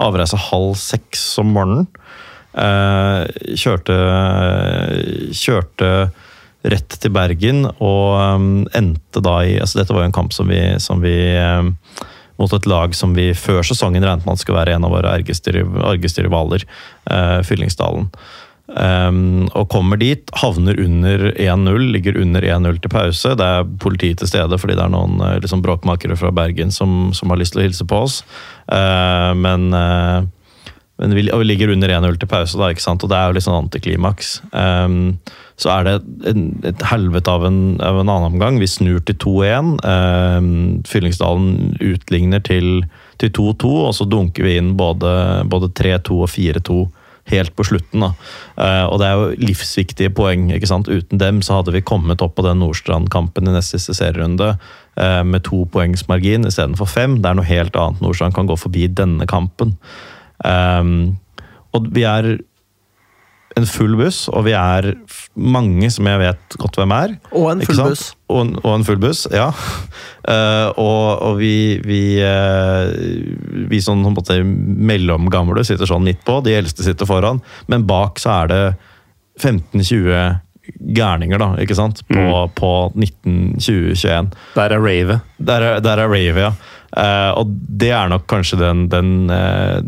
Avreise 0.00 0.40
halv 0.50 0.78
seks 0.80 1.34
om 1.42 1.52
morgenen. 1.54 1.90
Eh, 2.54 3.54
kjørte, 3.58 3.96
kjørte 5.34 5.90
rett 6.70 6.96
til 7.02 7.12
Bergen 7.12 7.64
og 7.66 8.14
um, 8.38 8.44
endte 8.78 9.20
da 9.24 9.40
i 9.44 9.56
altså 9.60 9.80
Dette 9.80 9.92
var 9.92 10.04
jo 10.04 10.08
en 10.08 10.14
kamp 10.16 10.32
som 10.32 10.48
vi, 10.48 10.60
som 10.80 11.02
vi 11.02 11.16
um, 11.36 11.74
mot 12.40 12.54
et 12.54 12.68
lag 12.70 12.94
som 12.96 13.12
vi 13.16 13.32
før 13.36 13.60
sesongen 13.66 14.06
regnet 14.06 14.24
med 14.26 14.40
skulle 14.40 14.60
være 14.62 14.78
en 14.78 14.86
av 14.86 14.94
våre 14.94 15.12
argeste, 15.12 15.52
rivaler, 15.54 16.64
uh, 17.10 17.40
Fyllingsdalen. 17.46 18.08
Um, 18.64 19.44
og 19.52 19.68
kommer 19.70 20.00
dit, 20.00 20.30
havner 20.40 20.78
under 20.80 21.26
1-0, 21.34 21.84
ligger 21.92 22.16
under 22.22 22.46
1-0 22.54 22.80
til 22.80 22.94
pause. 22.94 23.34
Det 23.36 23.50
er 23.58 23.68
politi 23.82 24.14
til 24.16 24.30
stede 24.30 24.58
fordi 24.58 24.78
det 24.78 24.86
er 24.86 24.94
noen 24.94 25.20
liksom, 25.42 25.62
bråkmakere 25.62 26.16
fra 26.18 26.32
Bergen 26.34 26.72
som, 26.74 27.12
som, 27.14 27.34
har 27.34 27.42
lyst 27.42 27.54
til 27.54 27.64
å 27.64 27.66
hilse 27.68 27.86
på 27.90 28.00
oss. 28.06 28.22
Uh, 28.70 29.34
men 29.36 29.68
uh, 29.76 30.24
men 30.96 31.14
vi, 31.14 31.24
vi 31.26 31.44
ligger 31.44 31.72
under 31.74 31.90
1-0 31.90 32.18
til 32.22 32.30
pause, 32.30 32.58
da, 32.58 32.68
ikke 32.70 32.84
sant? 32.84 33.02
og 33.02 33.10
det 33.10 33.18
er 33.18 33.30
jo 33.30 33.36
litt 33.36 33.46
sånn 33.46 33.64
antiklimaks. 33.64 34.36
Um, 34.54 34.98
så 35.58 35.72
er 35.74 35.86
det 35.88 35.94
en, 36.30 36.44
et 36.66 36.84
helvete 36.86 37.30
av 37.30 37.46
en, 37.48 37.60
av 37.82 37.98
en, 37.98 38.10
annen 38.10 38.34
omgang. 38.34 38.60
Vi 38.62 38.70
snur 38.70 39.00
til 39.06 39.18
2-1. 39.22 39.74
Um, 39.82 40.50
Fyllingsdalen 40.86 41.74
utligner 41.82 42.42
til 42.46 42.84
2-2, 43.18 43.72
og 43.88 43.94
så 43.98 44.06
dunker 44.06 44.46
vi 44.46 44.58
inn 44.60 44.74
både, 44.78 45.10
både 45.50 45.72
3-2 45.74 46.20
og 46.20 46.30
4-2 46.30 46.78
helt 47.32 47.54
på 47.56 47.64
slutten. 47.64 48.04
da. 48.04 48.12
Uh, 48.54 48.86
og 48.92 48.98
det 49.00 49.08
er 49.08 49.18
jo 49.18 49.48
livsviktige 49.48 50.14
poeng. 50.14 50.50
ikke 50.54 50.70
sant? 50.70 50.90
Uten 50.90 51.18
dem 51.18 51.42
så 51.42 51.58
hadde 51.58 51.74
vi 51.74 51.82
kommet 51.82 52.22
opp 52.22 52.36
på 52.38 52.46
den 52.46 52.60
Nordstrand-kampen 52.62 53.48
i 53.48 53.54
nest 53.54 53.74
siste 53.74 53.96
serierunde 53.96 54.54
uh, 54.54 55.22
med 55.26 55.46
to 55.48 55.64
poengs 55.72 56.06
margin 56.10 56.46
istedenfor 56.46 56.86
fem. 56.90 57.18
Det 57.22 57.30
er 57.30 57.38
noe 57.40 57.48
helt 57.48 57.76
annet. 57.80 58.02
Nordstrand 58.04 58.36
kan 58.36 58.50
gå 58.50 58.58
forbi 58.60 58.86
denne 58.92 59.26
kampen. 59.30 59.78
Um, 60.42 61.16
og 61.74 61.88
vi 61.94 62.04
er 62.08 62.34
en 63.54 63.66
full 63.70 63.94
buss, 63.98 64.24
og 64.34 64.46
vi 64.48 64.54
er 64.58 64.90
mange 65.38 65.88
som 65.94 66.08
jeg 66.10 66.20
vet 66.22 66.56
godt 66.58 66.78
hvem 66.80 66.94
er. 66.96 67.14
Og 67.30 67.52
en 67.52 67.62
full 67.66 67.82
buss. 67.84 68.06
Og 68.32 68.40
en, 68.42 68.54
og 68.64 68.70
en 68.72 68.86
full 68.86 69.00
buss, 69.02 69.24
ja. 69.30 69.50
Uh, 70.26 70.70
og, 70.80 71.04
og, 71.12 71.36
vi 71.38 71.78
vi, 71.84 72.00
uh, 72.18 72.90
vi 73.70 73.82
sånn 73.84 74.02
på 74.02 74.10
en 74.10 74.18
måte 74.18 74.40
mellomgamle 74.44 75.66
sitter 75.66 75.90
sånn 75.90 76.06
midt 76.06 76.24
på, 76.26 76.40
de 76.46 76.56
eldste 76.58 76.86
sitter 76.86 77.08
foran. 77.08 77.42
Men 77.70 77.86
bak 77.86 78.18
så 78.22 78.40
er 78.40 78.50
det 78.50 78.64
15-20 79.42 80.40
gærninger, 80.96 81.38
da, 81.40 81.52
ikke 81.60 81.76
sant? 81.78 82.02
På, 82.08 82.20
mm. 82.20 82.54
på 82.58 82.72
1920-21. 82.96 84.32
Der 84.56 84.74
er 84.74 84.82
ravet. 84.82 85.34
Der 85.38 85.66
er, 85.68 85.84
der 85.84 86.02
er 86.02 86.10
ravet, 86.10 86.42
ja. 86.48 86.54
Uh, 86.94 87.40
og 87.40 87.50
det 87.50 87.90
er 87.90 88.10
nok 88.10 88.26
kanskje 88.30 88.60
den, 88.60 88.86
den, 88.90 89.30
uh, 89.30 89.82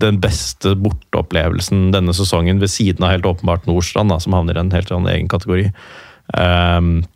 den 0.00 0.18
beste 0.22 0.74
borteopplevelsen 0.78 1.90
denne 1.94 2.14
sesongen, 2.16 2.62
ved 2.62 2.72
siden 2.72 3.04
av 3.04 3.14
helt 3.16 3.28
åpenbart 3.28 3.68
Nordstrand, 3.68 4.12
da, 4.12 4.18
som 4.22 4.36
havner 4.36 4.58
i 4.58 4.64
en 4.64 4.74
helt 4.74 4.92
annen 4.94 5.12
egen 5.12 5.30
kategori. 5.30 5.68
Um, 6.34 7.06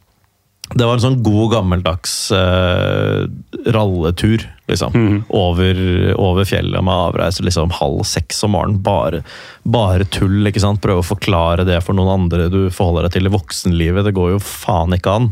det 0.73 0.87
var 0.89 0.97
en 0.97 1.03
sånn 1.03 1.19
god, 1.25 1.51
gammeldags 1.53 2.15
uh, 2.33 3.27
ralletur, 3.75 4.47
liksom. 4.71 4.95
Mm. 4.97 5.17
Over, 5.37 5.81
over, 6.17 6.47
fjellet 6.49 6.87
med 6.87 7.09
avreise 7.11 7.45
liksom 7.45 7.75
halv 7.77 8.07
seks 8.09 8.41
om 8.47 8.55
morgenen. 8.57 8.81
Bare, 8.85 9.21
bare, 9.69 10.07
tull, 10.09 10.41
ikke 10.49 10.63
sant. 10.65 10.81
Prøve 10.85 11.05
å 11.05 11.11
forklare 11.11 11.67
det 11.69 11.83
for 11.85 11.99
noen 11.99 12.15
andre 12.23 12.49
du 12.53 12.63
forholder 12.73 13.09
deg 13.09 13.19
til 13.19 13.29
i 13.29 13.35
voksenlivet. 13.35 14.07
Det 14.09 14.15
går 14.17 14.37
jo 14.37 14.41
faen 14.47 14.97
ikke 14.97 15.19
an. 15.19 15.29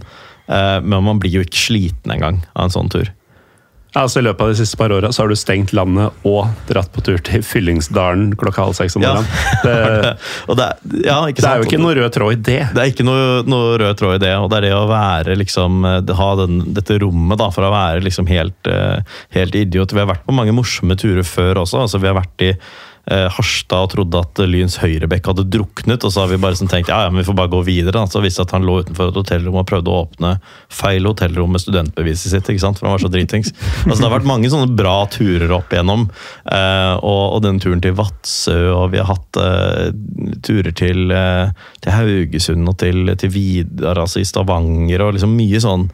men 0.51 1.07
man 1.07 1.22
blir 1.22 1.38
jo 1.38 1.46
ikke 1.46 1.62
sliten 1.62 2.12
engang 2.12 2.42
av 2.53 2.66
en 2.66 2.74
sånn 2.74 2.92
tur. 2.92 3.09
Altså 3.99 4.20
I 4.20 4.24
løpet 4.28 4.45
av 4.45 4.53
de 4.53 4.59
siste 4.61 4.78
par 4.78 4.93
åra 4.95 5.11
har 5.11 5.30
du 5.30 5.36
stengt 5.38 5.72
landet 5.74 6.26
og 6.28 6.47
dratt 6.68 6.93
på 6.95 7.03
tur 7.07 7.18
til 7.26 7.43
Fyllingsdalen 7.43 8.36
klokka 8.38 8.68
halv 8.68 8.76
seks 8.78 8.95
om 8.99 9.03
morgenen. 9.03 9.26
Ja. 9.64 10.12
Det, 10.51 10.57
det, 10.57 10.66
ja, 11.05 11.16
det, 11.26 11.45
er 11.47 11.61
jo 11.61 11.66
ikke 11.66 11.78
noe 11.80 11.95
rød 11.97 12.12
tråd 12.14 12.32
i 12.34 12.38
det. 12.45 12.61
Det 12.74 12.80
er 12.82 12.91
ikke 12.91 13.05
noe, 13.07 13.41
noe 13.49 13.74
rød 13.80 13.99
tråd 13.99 14.16
i 14.16 14.22
det. 14.22 14.32
Og 14.41 14.49
det 14.51 14.59
er 14.61 14.66
det 14.68 14.72
å 14.76 14.86
være 14.91 15.36
liksom 15.38 15.84
Ha 16.18 16.28
den, 16.41 16.61
dette 16.76 16.99
rommet 17.03 17.41
da, 17.41 17.49
for 17.55 17.66
å 17.66 17.72
være 17.72 18.03
liksom 18.05 18.28
helt, 18.30 18.70
eh, 18.70 19.03
helt 19.36 19.57
idiot. 19.59 19.95
Vi 19.95 20.03
har 20.03 20.09
vært 20.11 20.26
på 20.26 20.34
mange 20.36 20.55
morsomme 20.57 20.96
turer 21.00 21.26
før 21.26 21.62
også. 21.64 21.84
altså 21.84 22.00
Vi 22.03 22.11
har 22.11 22.18
vært 22.18 22.46
i 22.46 22.50
eh, 22.54 22.80
Harstad 23.11 23.87
og 23.87 23.91
trodde 23.95 24.20
at 24.22 24.41
Lyns 24.46 24.76
høyrebekk 24.80 25.30
hadde 25.32 25.46
druknet. 25.50 26.04
Og 26.07 26.12
så 26.12 26.22
har 26.22 26.30
vi 26.30 26.38
bare 26.41 26.58
sånn 26.58 26.70
tenkt 26.70 26.92
ja, 26.92 27.03
ja, 27.04 27.11
men 27.12 27.22
vi 27.22 27.26
får 27.28 27.37
bare 27.38 27.53
gå 27.53 27.62
videre. 27.66 28.04
Så 28.11 28.22
viste 28.22 28.42
det 28.45 28.50
at 28.50 28.54
han 28.57 28.66
lå 28.66 28.78
utenfor 28.84 29.11
et 29.11 29.18
hotellrom 29.18 29.58
og 29.61 29.66
prøvde 29.68 29.91
å 29.92 30.03
åpne 30.04 30.34
feil 30.72 31.08
hotellrom 31.08 31.54
med 31.54 31.62
studentbeviset 31.64 32.34
sitt. 32.34 32.50
ikke 32.53 32.62
sant? 32.62 32.80
For 32.80 32.88
han 32.88 32.96
var 32.96 33.03
så 33.03 33.11
dritings. 33.12 33.53
Altså, 33.84 33.99
det 33.99 34.08
har 34.08 34.16
vært 34.18 34.30
mange 34.30 34.50
sånne 34.53 34.70
bra 34.78 34.95
turer 35.11 35.50
opp 35.57 35.74
igjennom. 35.74 36.07
Eh, 36.45 36.95
og, 36.99 37.24
og 37.37 37.42
den 37.46 37.61
turen 37.62 37.82
til 37.84 37.96
Vadsø, 37.99 38.58
og 38.76 38.95
vi 38.95 39.03
har 39.03 39.11
hatt 39.11 39.41
eh, 39.42 39.91
turer 40.46 40.74
til, 40.76 41.11
eh, 41.14 41.50
til, 41.82 41.95
Haugesund 41.96 42.70
og 42.70 42.78
til, 42.82 43.11
til 43.20 43.34
Vidar, 43.34 44.00
altså 44.04 44.22
i 44.22 44.28
Stavanger, 44.28 45.03
og 45.04 45.16
liksom 45.16 45.34
mye 45.38 45.62
sånn 45.62 45.88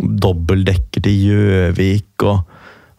dobbeltdekker 0.00 1.04
til 1.04 1.24
Gjøvik 1.28 2.24
og, 2.24 2.44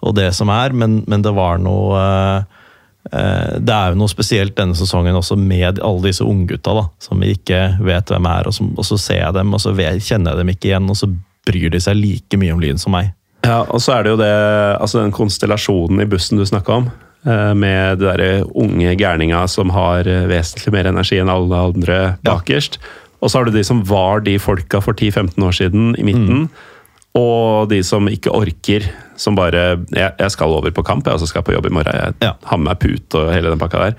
og, 0.02 0.12
det 0.18 0.28
som 0.38 0.52
er, 0.54 0.74
men, 0.78 1.00
men 1.10 1.24
det 1.26 1.34
var 1.34 1.62
noe 1.62 2.02
eh, 2.02 2.42
Eh, 2.42 2.60
det 3.02 3.74
er 3.74 3.92
jo 3.92 3.98
noe 3.98 4.12
spesielt 4.12 4.54
denne 4.56 4.78
sesongen 4.78 5.16
også 5.18 5.34
med 5.40 5.80
alle 5.82 6.04
disse 6.06 6.22
unggutta 6.22 6.84
som 7.02 7.24
vi 7.24 7.32
ikke 7.34 7.80
vet 7.82 8.14
hvem 8.14 8.28
er. 8.30 8.48
Og, 8.48 8.54
som, 8.54 8.70
og 8.78 8.86
så 8.86 9.00
ser 9.02 9.24
jeg 9.24 9.36
dem, 9.40 9.56
og 9.58 9.64
så 9.64 9.74
kjenner 9.74 10.36
jeg 10.36 10.40
dem 10.40 10.52
ikke 10.54 10.70
igjen, 10.70 10.90
og 10.92 11.00
så 11.00 11.10
bryr 11.50 11.74
de 11.74 11.82
seg 11.82 11.98
like 11.98 12.38
mye 12.38 12.54
om 12.54 12.62
Lyn 12.62 12.82
som 12.82 12.94
meg. 12.94 13.10
Ja, 13.42 13.64
og 13.66 13.82
så 13.82 13.96
er 13.96 14.06
det 14.06 14.14
jo 14.14 14.20
det, 14.22 14.34
altså 14.78 15.02
den 15.02 15.16
konstellasjonen 15.16 16.04
i 16.04 16.10
bussen 16.10 16.38
du 16.38 16.46
snakka 16.46 16.78
om. 16.84 16.92
Eh, 17.22 17.54
med 17.54 18.00
de 18.02 18.10
der 18.10 18.44
unge 18.58 18.96
gærninga 18.98 19.44
som 19.50 19.70
har 19.74 20.08
eh, 20.10 20.26
vesentlig 20.30 20.74
mer 20.74 20.90
energi 20.90 21.20
enn 21.22 21.30
alle 21.30 21.60
andre 21.70 21.98
bakerst. 22.26 22.80
Ja. 22.82 22.98
Og 23.22 23.30
så 23.30 23.38
har 23.38 23.46
du 23.46 23.54
de 23.54 23.64
som 23.66 23.84
var 23.86 24.24
de 24.26 24.40
folka 24.42 24.82
for 24.82 24.98
10-15 24.98 25.46
år 25.46 25.54
siden 25.54 25.92
i 26.02 26.06
midten. 26.08 26.48
Mm. 26.48 26.71
Og 27.18 27.68
de 27.70 27.82
som 27.84 28.06
ikke 28.08 28.32
orker, 28.32 28.86
som 29.20 29.36
bare 29.36 29.78
Jeg, 29.92 30.14
jeg 30.20 30.32
skal 30.32 30.48
over 30.56 30.72
på 30.72 30.84
kamp, 30.88 31.06
jeg 31.06 31.14
også 31.18 31.28
skal 31.28 31.44
på 31.44 31.54
jobb 31.54 31.66
i 31.68 31.74
morgen. 31.76 31.94
Jeg 31.94 32.14
Ja. 32.22 32.34
har 32.48 32.58
med 32.58 32.70
meg 32.72 32.80
put 32.80 33.16
og 33.20 33.34
hele 33.34 33.50
den 33.52 33.60
pakka 33.60 33.78
der. 33.90 33.96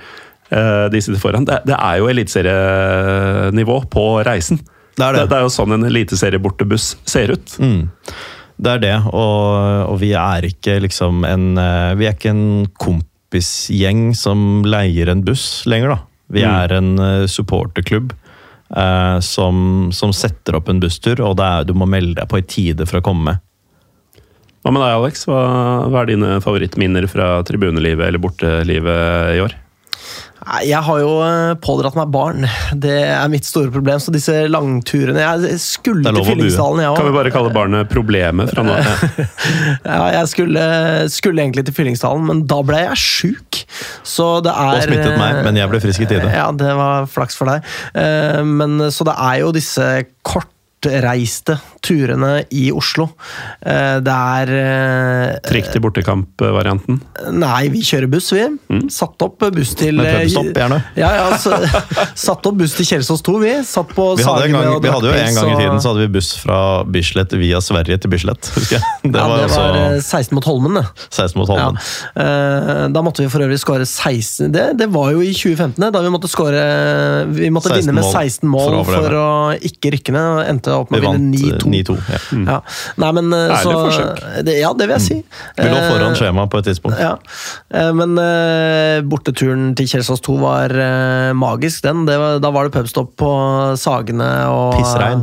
Eh, 0.52 0.88
De 0.88 1.00
sitter 1.00 1.20
foran. 1.20 1.44
Det, 1.44 1.60
det 1.66 1.76
er 1.78 1.98
jo 1.98 2.08
eliteserienivå 2.08 3.76
på 3.90 4.24
reisen. 4.26 4.58
Det 4.96 5.04
er 5.06 5.12
det. 5.16 5.28
Det, 5.30 5.36
er 5.38 5.42
jo 5.46 5.52
sånn 5.52 5.72
en 5.72 5.84
eliteseriebortebuss 5.88 6.96
ser 7.08 7.32
ut. 7.32 7.54
Mm. 7.58 7.88
Det 8.62 8.70
er 8.74 8.78
det, 8.82 8.96
og, 9.12 9.88
og 9.90 9.96
vi 10.02 10.12
er 10.14 10.44
ikke 10.46 10.76
liksom 10.84 11.24
en 11.26 11.46
eh, 11.58 11.94
Vi 11.98 12.06
er 12.06 12.12
ikke 12.14 12.30
en 12.34 12.66
kompisgjeng 12.78 14.12
som 14.16 14.62
leier 14.68 15.08
en 15.10 15.22
buss 15.24 15.64
lenger, 15.66 15.88
da. 15.96 15.98
Vi 16.32 16.42
Mm. 16.44 16.52
er 16.64 16.72
en 16.78 16.90
eh, 16.98 17.26
supporterklubb 17.28 18.12
eh, 18.76 19.18
som, 19.24 19.90
som 19.94 20.12
setter 20.16 20.58
opp 20.58 20.70
en 20.72 20.82
busstur, 20.82 21.22
og 21.24 21.40
er, 21.40 21.66
du 21.68 21.74
må 21.76 21.88
melde 21.88 22.20
deg 22.20 22.30
på 22.30 22.40
i 22.40 22.46
tide 22.46 22.88
for 22.88 23.00
å 23.00 23.06
komme. 23.06 23.38
Hva 24.62 24.70
med 24.70 24.84
deg, 24.84 24.94
Alex? 24.94 25.26
Hva, 25.26 25.42
hva 25.90 26.02
er 26.02 26.12
dine 26.12 26.36
favorittminner 26.42 27.08
fra 27.10 27.34
tribunelivet 27.46 28.06
eller 28.06 28.22
bortelivet 28.22 29.36
i 29.36 29.42
år? 29.42 29.56
Jeg 30.66 30.80
har 30.82 30.98
jo 30.98 31.10
eh, 31.22 31.52
pådratt 31.62 31.94
meg 31.98 32.10
barn. 32.14 32.46
Det 32.74 32.96
er 33.06 33.30
mitt 33.30 33.46
store 33.46 33.70
problem. 33.74 34.00
Så 34.02 34.14
disse 34.14 34.34
langturene 34.50 35.22
Jeg 35.22 35.58
skulle 35.62 36.02
til. 36.02 36.24
Fyllingsdalen, 36.32 36.82
jeg 36.82 36.96
Kan 36.98 37.08
vi 37.08 37.14
bare 37.14 37.32
kalle 37.34 37.52
barnet 37.54 37.90
problemet 37.92 38.50
fra 38.50 38.64
nå? 38.66 38.74
Ja, 39.92 40.02
jeg 40.18 40.30
skulle, 40.32 40.64
skulle 41.12 41.42
egentlig 41.44 41.66
til 41.68 41.76
Fyllingsdalen, 41.76 42.26
men 42.28 42.42
da 42.50 42.60
ble 42.66 42.82
jeg 42.84 42.98
sjuk. 43.02 43.62
Så 44.06 44.28
det 44.44 44.52
er 44.54 44.78
Og 44.78 44.86
smittet 44.86 45.18
meg, 45.20 45.42
men 45.46 45.60
jeg 45.60 45.70
ble 45.70 45.82
frisk 45.82 46.06
i 46.06 46.10
tide. 46.10 46.32
Ja, 46.32 46.48
det 46.54 46.74
var 46.78 47.06
flaks 47.10 47.38
for 47.38 47.50
deg. 47.52 47.66
Eh, 47.94 48.42
Men 48.46 48.90
Så 48.94 49.06
det 49.06 49.14
er 49.18 49.42
jo 49.44 49.52
disse 49.54 49.86
kortreiste 50.82 51.58
turene 51.82 52.44
i 52.50 52.70
Oslo. 52.72 53.08
Eh, 53.60 54.00
Det 54.02 54.12
er 54.12 54.50
eh, 54.56 55.38
Trikk 55.46 55.70
til 55.72 55.82
bortekamp-varianten. 55.82 57.00
Nei, 57.34 57.68
vi 57.72 57.82
kjører 57.86 58.08
buss, 58.10 58.30
vi. 58.32 58.44
Satt 58.90 59.22
opp 59.22 59.42
buss 59.54 59.74
til 59.78 59.98
Med 59.98 60.22
pubstopp, 60.22 60.50
gjerne. 60.56 60.80
Ja, 60.98 61.10
ja, 61.18 61.38
så, 61.38 61.58
satt 62.26 62.46
opp 62.46 62.58
buss 62.58 62.74
til 62.78 62.88
Kjelsås 62.88 63.22
2, 63.26 63.36
vi. 63.42 63.54
Satt 63.66 63.94
på 63.94 64.08
Vi 64.18 64.26
hadde, 64.26 64.48
gang, 64.52 64.78
vi 64.82 64.92
hadde 64.92 65.10
jo 65.10 65.14
en 65.14 65.38
gang 65.38 65.52
i 65.52 65.58
tiden 65.60 65.82
så 65.82 65.92
hadde 65.92 66.06
vi 66.06 66.12
buss 66.18 66.32
fra 66.42 66.58
Bislett 66.84 67.34
via 67.38 67.62
Sverige 67.62 68.00
til 68.02 68.12
Bislett, 68.14 68.50
husker 68.56 68.78
jeg. 68.78 69.12
Det 69.12 69.18
ja, 69.18 69.26
var 69.28 69.42
det 69.42 69.50
var 69.54 69.78
eh, 69.78 69.98
også 69.98 70.22
16 70.22 70.38
mot 70.38 70.50
Holmen, 70.50 70.78
det. 70.80 70.86
16 71.10 71.38
mot 71.40 71.52
Holmen. 71.52 71.80
Ja. 72.16 72.88
Da 72.92 73.02
måtte 73.04 73.24
vi 73.24 73.30
for 73.32 73.44
øvrig 73.44 73.58
skåre 73.60 73.86
16 73.86 74.50
det, 74.52 74.64
det 74.78 74.88
var 74.92 75.12
jo 75.14 75.22
i 75.24 75.32
2015, 75.34 75.78
da 75.92 76.02
vi 76.02 76.10
måtte 76.12 76.30
skåre 76.30 76.62
Vi 77.32 77.50
måtte 77.52 77.72
vinne 77.74 77.94
med 77.94 78.04
16 78.06 78.48
mål 78.50 78.68
for 78.68 78.78
å 78.78 79.02
for, 79.02 79.16
å 79.18 79.28
ikke 79.70 79.92
rykke 79.94 80.14
ned. 80.14 80.42
Endte 80.50 80.71
opp 80.80 80.90
med 80.94 81.04
å 81.04 81.12
vinne 81.12 81.36
eh, 81.36 81.58
9-2. 81.60 81.70
9-2. 81.72 81.96
Ja. 82.08 82.20
Ja. 82.52 82.56
Nei, 83.02 83.10
men 83.18 83.32
eh, 83.36 83.54
så 83.62 83.74
forsøk. 83.76 84.22
det, 84.48 84.56
Ja, 84.60 84.72
det 84.78 84.88
vil 84.88 84.96
jeg 84.98 85.04
si. 85.06 85.18
Vi 85.58 85.68
lå 85.68 85.76
Eh, 85.82 85.88
foran 85.90 86.16
skjema 86.18 86.46
på 86.52 86.62
et 86.62 86.70
tidspunkt. 86.70 86.98
Ja, 87.02 87.16
Eh, 87.72 87.92
men 87.96 88.16
eh, 88.20 89.00
borteturen 89.08 89.70
til 89.78 89.86
Kjelsås 89.88 90.20
2 90.24 90.34
var 90.42 90.72
eh, 90.76 91.32
magisk, 91.36 91.82
den. 91.86 92.04
Det 92.08 92.18
var, 92.20 92.38
da 92.42 92.50
var 92.52 92.68
det 92.68 92.74
pubstopp 92.76 93.14
på 93.20 93.30
Sagene 93.80 94.28
og 94.52 94.76
Pissregn. 94.76 95.22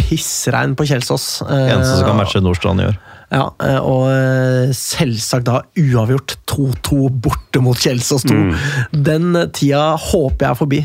Pissregn 0.00 0.74
på 0.78 0.86
Kjelsås. 0.88 1.42
Eh, 1.46 1.70
Eneste 1.74 1.98
som 1.98 2.06
kan 2.12 2.20
matche 2.20 2.40
Nordstrand 2.42 2.80
i 2.84 2.88
år. 2.92 2.98
Ja, 3.30 3.44
eh, 3.62 3.76
og 3.78 4.08
eh, 4.10 4.72
selvsagt 4.74 5.46
da 5.46 5.60
uavgjort 5.78 6.34
2-2 6.50 7.10
borte 7.22 7.60
mot 7.62 7.78
Kjelsås 7.78 8.24
2. 8.26 8.34
Mm. 8.34 8.56
Den 9.06 9.28
eh, 9.38 9.50
tida 9.54 9.84
håper 10.02 10.46
jeg 10.46 10.50
er 10.50 10.58
forbi. 10.58 10.80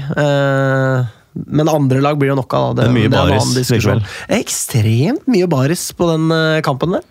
Men 1.35 1.69
andre 1.69 1.99
lag 2.01 2.17
blir 2.19 2.31
det 2.31 2.37
nok 2.39 2.53
av. 2.55 2.75
Det 2.77 2.85
er 2.85 2.93
mye 2.95 3.09
er 3.09 3.13
baris 3.13 3.69
likevel. 3.69 4.03
Ekstremt 4.31 5.25
mye 5.27 5.47
baris 5.51 5.89
på 5.97 6.07
den 6.07 6.31
eh, 6.31 6.61
kampen 6.63 6.95
der. 6.95 7.03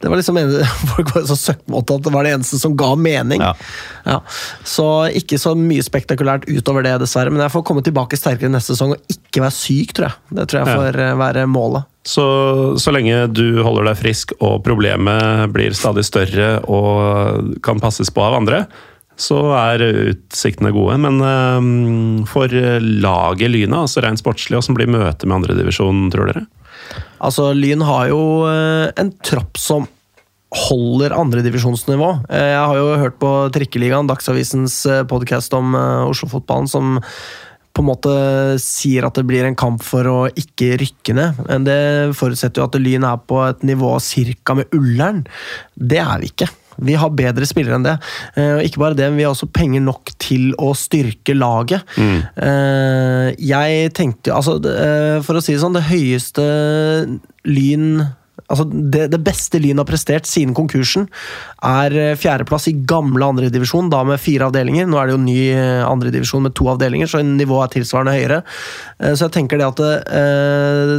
Det 0.00 0.10
var 0.12 0.20
liksom 0.20 0.36
Folk 0.92 1.14
var 1.14 1.24
så 1.30 1.36
søkkmåte 1.38 1.96
at 1.96 2.04
det 2.04 2.12
var 2.12 2.28
det 2.28 2.34
eneste 2.36 2.60
som 2.60 2.76
ga 2.78 2.92
mening. 2.96 3.40
Ja. 3.40 3.54
Ja. 4.04 4.18
Så 4.68 4.86
ikke 5.16 5.40
så 5.40 5.54
mye 5.56 5.84
spektakulært 5.84 6.44
utover 6.50 6.84
det, 6.84 6.98
dessverre. 7.00 7.32
Men 7.32 7.44
jeg 7.46 7.54
får 7.56 7.64
komme 7.70 7.84
tilbake 7.86 8.20
sterkere 8.20 8.52
neste 8.52 8.76
sesong 8.76 8.96
og 8.96 9.16
ikke 9.16 9.46
være 9.46 9.56
syk, 9.56 9.96
tror 9.96 10.10
jeg. 10.10 10.36
Det 10.40 10.48
tror 10.50 10.62
jeg 10.62 10.76
får 10.82 11.00
eh, 11.06 11.16
være 11.24 11.46
målet. 11.48 11.88
Så, 12.06 12.24
så 12.80 12.92
lenge 12.96 13.26
du 13.32 13.60
holder 13.64 13.90
deg 13.90 13.98
frisk 14.00 14.32
og 14.40 14.62
problemet 14.64 15.50
blir 15.52 15.76
stadig 15.76 16.04
større 16.08 16.54
og 16.64 17.58
kan 17.64 17.80
passes 17.82 18.08
på 18.12 18.24
av 18.24 18.38
andre, 18.38 18.64
så 19.20 19.38
er 19.58 19.84
utsiktene 20.14 20.72
gode. 20.74 20.96
Men 21.02 21.20
øhm, 21.20 22.26
for 22.30 22.50
laget 22.50 23.52
Lyna, 23.52 23.84
altså 23.84 24.02
rent 24.04 24.22
sportslig, 24.22 24.58
åssen 24.58 24.76
blir 24.78 24.90
møtet 24.90 25.28
med 25.28 25.42
andredivisjon, 25.42 26.08
tror 26.12 26.30
dere? 26.30 26.46
Altså, 27.20 27.50
Lyn 27.56 27.84
har 27.84 28.08
jo 28.10 28.22
eh, 28.48 28.88
en 29.00 29.12
tropp 29.26 29.60
som 29.60 29.86
holder 30.50 31.12
andredivisjonsnivå. 31.14 32.08
Eh, 32.32 32.48
Jeg 32.54 32.64
har 32.72 32.80
jo 32.80 32.96
hørt 33.04 33.20
på 33.22 33.34
Trikkeligaen, 33.54 34.08
Dagsavisens 34.10 34.80
podkast 35.10 35.54
om 35.54 35.76
eh, 35.78 36.08
Oslo-fotballen, 36.10 36.70
som 36.70 36.96
på 37.70 37.84
en 37.84 37.86
måte 37.86 38.12
sier 38.58 39.04
at 39.06 39.14
det 39.14 39.22
blir 39.28 39.46
en 39.46 39.58
kamp 39.58 39.84
for 39.86 40.08
å 40.10 40.16
ikke 40.34 40.72
rykke 40.80 41.14
ned. 41.14 41.44
Men 41.46 41.68
det 41.68 41.80
forutsetter 42.18 42.64
jo 42.64 42.66
at 42.66 42.80
Lyn 42.80 43.06
er 43.06 43.20
på 43.22 43.38
et 43.46 43.62
nivå 43.68 43.92
cirka 44.02 44.56
med 44.58 44.74
Ullern. 44.74 45.22
Det 45.78 46.00
er 46.02 46.24
vi 46.24 46.32
ikke. 46.32 46.50
Vi 46.78 46.94
har 46.94 47.10
bedre 47.10 47.46
spillere 47.48 47.78
enn 47.80 47.86
det. 47.86 47.96
Eh, 48.36 48.52
Og 48.58 48.62
ikke 48.64 48.82
bare 48.82 48.94
det, 48.98 49.08
men 49.10 49.18
vi 49.18 49.24
har 49.26 49.34
også 49.34 49.50
penger 49.52 49.80
nok 49.84 50.12
til 50.18 50.52
å 50.58 50.70
styrke 50.76 51.34
laget. 51.34 51.82
Mm. 51.96 52.22
Jeg 53.40 53.92
tenkte 53.96 54.32
altså, 54.34 54.56
eh, 54.64 55.20
For 55.22 55.36
å 55.38 55.42
si 55.42 55.54
det 55.54 55.60
sånn, 55.62 55.76
det 55.76 55.88
høyeste 55.90 56.46
Lyn 57.48 58.02
Altså 58.50 58.64
det, 58.66 59.04
det 59.12 59.20
beste 59.22 59.60
Lyn 59.62 59.78
har 59.78 59.86
prestert 59.86 60.26
siden 60.26 60.54
konkursen, 60.58 61.06
er 61.62 61.94
eh, 61.94 62.16
fjerdeplass 62.18 62.66
i 62.70 62.74
gamle 62.88 63.28
andredivisjon, 63.30 63.90
da 63.92 64.02
med 64.08 64.18
fire 64.22 64.48
avdelinger. 64.48 64.88
Nå 64.90 64.98
er 64.98 65.06
det 65.08 65.14
jo 65.14 65.20
ny 65.22 65.36
eh, 65.54 65.84
andredivisjon 65.86 66.42
med 66.48 66.56
to 66.58 66.66
avdelinger, 66.72 67.10
så 67.10 67.22
nivået 67.22 67.68
er 67.68 67.74
tilsvarende 67.76 68.16
høyere. 68.16 68.40
Eh, 68.98 69.14
Så 69.14 69.28
jeg 69.28 69.36
tenker 69.38 69.60
det 69.60 69.68
at 69.68 69.80
det, 69.80 69.92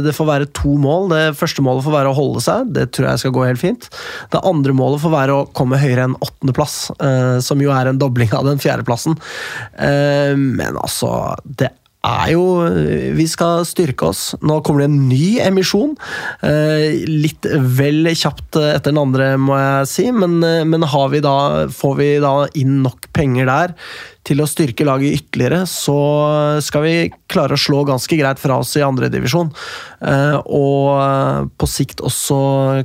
det 0.06 0.14
får 0.16 0.30
være 0.30 0.48
to 0.56 0.76
mål. 0.80 1.10
Det 1.12 1.20
første 1.38 1.64
målet 1.64 1.84
får 1.84 1.96
være 1.98 2.14
å 2.14 2.16
holde 2.16 2.42
seg, 2.44 2.72
det 2.72 2.88
tror 2.96 3.10
jeg 3.10 3.22
skal 3.24 3.36
gå 3.36 3.44
helt 3.50 3.62
fint. 3.62 3.90
Det 4.32 4.42
andre 4.48 4.74
målet 4.76 5.02
får 5.04 5.12
være 5.12 5.36
å 5.36 5.44
komme 5.52 5.80
høyere 5.82 6.08
enn 6.08 6.16
åttendeplass, 6.24 6.78
som 7.44 7.62
jo 7.62 7.72
er 7.74 7.90
en 7.90 8.00
dobling 8.00 8.32
av 8.36 8.48
den 8.48 8.60
fjerdeplassen. 8.62 9.18
Men 9.78 10.78
altså, 10.80 11.12
det 11.44 11.70
er 12.02 12.32
jo 12.34 12.44
Vi 13.16 13.26
skal 13.30 13.66
styrke 13.68 14.08
oss. 14.10 14.22
Nå 14.42 14.60
kommer 14.64 14.82
det 14.82 14.90
en 14.90 15.08
ny 15.10 15.26
emisjon. 15.42 15.94
Eh, 16.42 17.02
litt 17.08 17.46
vel 17.46 18.10
kjapt 18.10 18.58
etter 18.58 18.90
den 18.90 19.02
andre, 19.02 19.34
må 19.38 19.56
jeg 19.58 19.90
si, 19.90 20.06
men, 20.14 20.40
eh, 20.44 20.64
men 20.68 20.86
vi 21.12 21.20
da, 21.24 21.68
får 21.70 21.94
vi 21.98 22.08
da 22.22 22.34
inn 22.58 22.82
nok 22.82 23.08
penger 23.14 23.46
der 23.46 23.76
til 24.26 24.42
å 24.42 24.46
styrke 24.46 24.86
laget 24.86 25.18
ytterligere, 25.18 25.64
så 25.66 25.96
skal 26.62 26.84
vi 26.84 26.94
klare 27.32 27.56
å 27.56 27.60
slå 27.60 27.82
ganske 27.88 28.16
greit 28.18 28.38
fra 28.38 28.60
oss 28.62 28.76
i 28.78 28.84
andredivisjon. 28.86 29.50
Eh, 30.06 30.36
og 30.46 31.50
på 31.58 31.68
sikt 31.70 32.04
også 32.06 32.38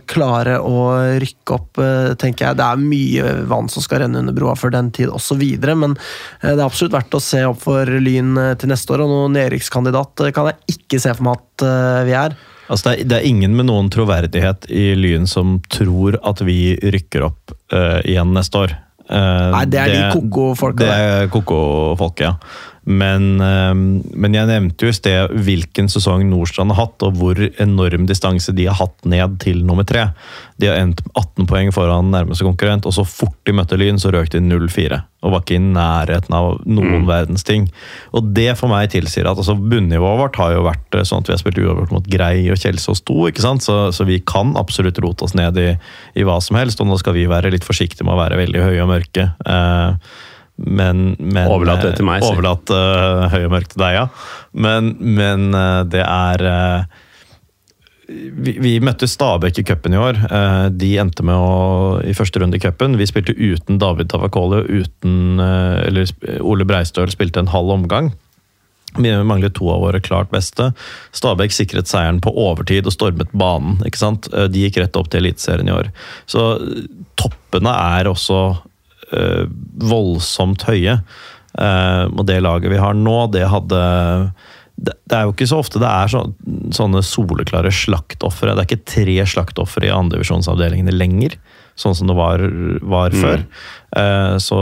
klare 0.10 0.58
å 0.58 0.88
rykke 1.22 1.54
opp, 1.54 1.78
eh, 1.84 2.16
tenker 2.18 2.48
jeg. 2.48 2.58
Det 2.58 2.66
er 2.66 2.82
mye 2.82 3.36
vann 3.50 3.70
som 3.70 3.86
skal 3.86 4.04
renne 4.04 4.24
under 4.24 4.34
broa 4.34 4.56
før 4.58 4.74
den 4.74 4.90
tid, 4.92 5.14
osv. 5.14 5.44
Men 5.68 5.94
eh, 6.42 6.54
det 6.54 6.58
er 6.58 6.66
absolutt 6.66 6.98
verdt 6.98 7.18
å 7.18 7.24
se 7.24 7.44
opp 7.46 7.62
for 7.68 7.86
Lyn 7.86 8.34
eh, 8.42 8.56
til 8.58 8.74
neste 8.74 8.96
år, 8.96 9.06
og 9.06 9.14
noen 9.14 9.38
nedrykkskandidat 9.38 10.26
eh, 10.26 10.34
kan 10.36 10.52
jeg 10.52 10.78
ikke 10.80 11.02
se 11.04 11.14
for 11.14 11.30
meg 11.30 11.42
at 11.42 11.68
eh, 11.68 12.04
vi 12.10 12.18
er. 12.18 12.38
Altså 12.68 12.90
det, 12.90 12.96
er, 12.98 13.08
det 13.08 13.20
er 13.20 13.30
ingen 13.30 13.54
med 13.56 13.70
noen 13.70 13.92
troverdighet 13.94 14.68
i 14.74 14.90
Lyn 14.98 15.30
som 15.30 15.60
tror 15.72 16.20
at 16.28 16.42
vi 16.44 16.76
rykker 16.84 17.24
opp 17.30 17.54
uh, 17.72 18.02
igjen 18.04 18.34
neste 18.36 18.60
år. 18.60 18.74
Eh, 19.08 19.52
Nei, 19.54 19.66
det 19.72 19.80
er 19.80 19.94
de 19.94 20.00
koko-folka 20.18 20.84
Det 20.84 20.90
er 20.92 21.30
koko-folket, 21.32 22.26
ja. 22.28 22.34
Men, 22.88 23.42
eh, 23.44 23.74
men 23.76 24.36
jeg 24.36 24.48
nevnte 24.48 24.88
jo 24.88 24.94
i 24.94 24.96
sted 24.96 25.34
hvilken 25.44 25.90
sesong 25.92 26.24
Nordstrand 26.30 26.72
har 26.72 26.86
hatt, 26.86 27.04
og 27.04 27.20
hvor 27.20 27.42
enorm 27.60 28.06
distanse 28.08 28.54
de 28.56 28.70
har 28.70 28.80
hatt 28.80 29.04
ned 29.04 29.36
til 29.44 29.60
nummer 29.68 29.84
tre. 29.88 30.06
De 30.58 30.70
har 30.70 30.80
endt 30.80 31.04
18 31.12 31.50
poeng 31.50 31.74
foran 31.76 32.14
nærmeste 32.14 32.48
konkurrent, 32.48 32.88
og 32.88 32.96
så 32.96 33.04
fort 33.04 33.36
de 33.44 33.56
møtte 33.58 33.78
Lyn, 33.80 34.00
så 34.00 34.14
røk 34.16 34.32
de 34.32 34.40
0-4. 34.40 35.02
Og 35.26 35.34
var 35.34 35.44
ikke 35.44 35.58
i 35.58 35.66
nærheten 35.66 36.38
av 36.38 36.62
noen 36.70 37.04
verdens 37.10 37.44
ting. 37.44 37.68
Og 38.16 38.32
det 38.38 38.54
for 38.60 38.72
meg 38.72 38.94
tilsier 38.94 39.28
at 39.28 39.36
altså, 39.36 39.58
bunnivået 39.60 40.22
vårt 40.22 40.40
har 40.40 40.56
jo 40.56 40.64
vært 40.70 40.96
eh, 40.96 41.04
sånn 41.08 41.26
at 41.26 41.34
vi 41.34 41.36
har 41.36 41.44
spilt 41.44 41.60
uavgjort 41.66 41.94
mot 41.98 42.10
Grei 42.16 42.48
og 42.54 42.62
Kjelsås 42.62 43.04
2, 43.04 43.20
ikke 43.34 43.44
sant? 43.44 43.68
Så, 43.68 43.92
så 43.92 44.08
vi 44.08 44.22
kan 44.24 44.56
absolutt 44.56 45.04
rote 45.04 45.28
oss 45.28 45.36
ned 45.36 45.60
i, 45.60 45.70
i 46.16 46.24
hva 46.24 46.40
som 46.40 46.56
helst, 46.62 46.80
og 46.80 46.88
nå 46.88 47.02
skal 47.04 47.20
vi 47.20 47.28
være 47.28 47.52
litt 47.52 47.68
forsiktige 47.68 48.08
med 48.08 48.16
å 48.16 48.24
være 48.24 48.40
veldig 48.46 48.64
høye 48.64 48.82
og 48.88 48.92
mørke. 48.96 49.30
Eh, 49.44 50.18
men, 50.58 51.16
men 51.20 51.50
Overlat 51.54 51.84
det 51.86 51.96
til 52.00 52.08
meg, 52.08 52.24
si. 52.24 52.30
Overlat 52.34 52.72
uh, 52.74 53.28
høy 53.34 53.44
og 53.46 53.52
mørk 53.54 53.68
til 53.74 53.84
deg, 53.84 53.98
ja. 54.00 54.06
Men, 54.58 54.96
men 55.00 55.52
uh, 55.54 55.84
det 55.86 56.02
er 56.02 56.46
uh, 56.50 57.04
vi, 58.08 58.54
vi 58.64 58.74
møtte 58.84 59.08
Stabæk 59.10 59.60
i 59.60 59.66
cupen 59.68 59.96
i 59.96 60.00
år. 60.00 60.20
Eh, 60.32 60.68
De 60.80 60.94
endte 61.02 61.26
med 61.28 61.36
å 61.36 62.00
i 62.08 62.14
første 62.16 62.40
runde 62.40 62.56
i 62.56 62.64
cupen. 62.64 62.96
Vi 63.00 63.08
spilte 63.10 63.36
uten 63.36 63.80
David 63.82 64.08
Tavakoli 64.14 64.62
og 64.62 64.70
uten 64.72 65.42
eh, 65.44 65.82
Eller 65.90 66.40
Ole 66.40 66.68
Breistøl 66.68 67.12
spilte 67.12 67.44
en 67.44 67.52
halv 67.52 67.74
omgang. 67.76 68.14
Vi 68.98 69.12
manglet 69.28 69.58
to 69.58 69.68
av 69.70 69.84
våre 69.84 70.00
klart 70.02 70.32
beste. 70.32 70.72
Stabæk 71.16 71.54
sikret 71.54 71.92
seieren 71.92 72.22
på 72.24 72.32
overtid 72.32 72.88
og 72.88 72.96
stormet 72.96 73.34
banen. 73.36 73.82
ikke 73.86 74.00
sant? 74.00 74.32
Eh, 74.34 74.48
De 74.52 74.64
gikk 74.64 74.80
rett 74.82 74.96
opp 75.00 75.12
til 75.12 75.26
Eliteserien 75.26 75.68
i 75.68 75.76
år. 75.76 75.92
Så 76.32 76.48
eh, 76.56 76.88
toppene 77.20 77.76
er 78.00 78.08
også 78.14 78.40
eh, 78.56 78.64
voldsomt 79.12 80.68
høye. 80.68 81.00
Eh, 81.58 82.06
og 82.12 82.26
det 82.30 82.42
laget 82.46 82.74
vi 82.74 82.82
har 82.82 82.98
nå, 82.98 83.18
det 83.34 83.48
hadde 83.50 83.82
det, 84.78 84.94
er 85.10 85.24
jo 85.26 85.34
ikke 85.34 85.48
så 85.50 85.58
ofte 85.64 85.80
det 85.82 85.90
er 85.90 86.12
så, 86.12 86.20
sånne 86.76 87.02
soleklare 87.06 87.72
slaktofre. 87.74 88.54
Det 88.54 88.62
er 88.62 88.68
ikke 88.68 88.92
tre 88.94 89.16
slaktofre 89.26 89.88
i 89.88 89.94
andredivisjonsavdelingene 89.94 90.94
lenger, 90.94 91.34
sånn 91.78 91.96
som 91.98 92.12
det 92.12 92.18
var, 92.18 92.44
var 92.86 93.16
før. 93.18 93.42
Uh, 93.98 94.36
så 94.42 94.60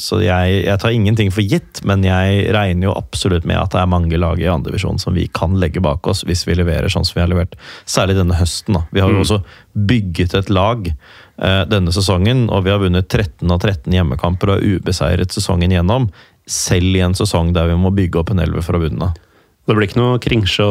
så 0.00 0.22
jeg, 0.22 0.62
jeg 0.64 0.80
tar 0.80 0.96
ingenting 0.96 1.32
for 1.34 1.44
gitt, 1.44 1.82
men 1.84 2.06
jeg 2.06 2.46
regner 2.56 2.88
jo 2.88 2.96
absolutt 2.96 3.44
med 3.48 3.60
at 3.60 3.74
det 3.74 3.82
er 3.82 3.92
mange 3.92 4.20
lag 4.20 4.40
i 4.40 4.48
andredivisjon 4.48 5.00
som 5.02 5.16
vi 5.16 5.26
kan 5.28 5.58
legge 5.60 5.82
bak 5.84 6.08
oss 6.08 6.24
hvis 6.24 6.46
vi 6.48 6.56
leverer 6.56 6.88
sånn 6.92 7.04
som 7.04 7.18
vi 7.18 7.24
har 7.26 7.32
levert. 7.34 7.58
Særlig 7.84 8.16
denne 8.22 8.40
høsten. 8.40 8.78
da. 8.78 8.86
Vi 8.96 9.04
har 9.04 9.12
jo 9.12 9.20
også 9.26 9.42
bygget 9.74 10.38
et 10.40 10.52
lag 10.52 10.88
eh, 10.88 10.96
denne 11.34 11.90
sesongen, 11.90 12.44
og 12.46 12.62
vi 12.62 12.70
har 12.70 12.78
vunnet 12.78 13.08
13 13.08 13.50
av 13.50 13.58
13 13.58 13.90
hjemmekamper 13.90 14.52
og 14.52 14.60
er 14.60 14.76
ubeseiret 14.78 15.34
sesongen 15.34 15.74
gjennom. 15.74 16.06
Selv 16.46 16.94
i 16.94 17.02
en 17.02 17.16
sesong 17.18 17.50
der 17.56 17.72
vi 17.72 17.78
må 17.80 17.90
bygge 17.90 18.20
opp 18.20 18.30
en 18.30 18.42
elver 18.44 18.62
fra 18.62 18.78
bunnen 18.78 19.08
av. 19.08 19.16
Det 19.64 19.72
blir 19.72 19.88
ikke 19.88 19.96
noe 19.96 20.20
Kringsjå 20.20 20.66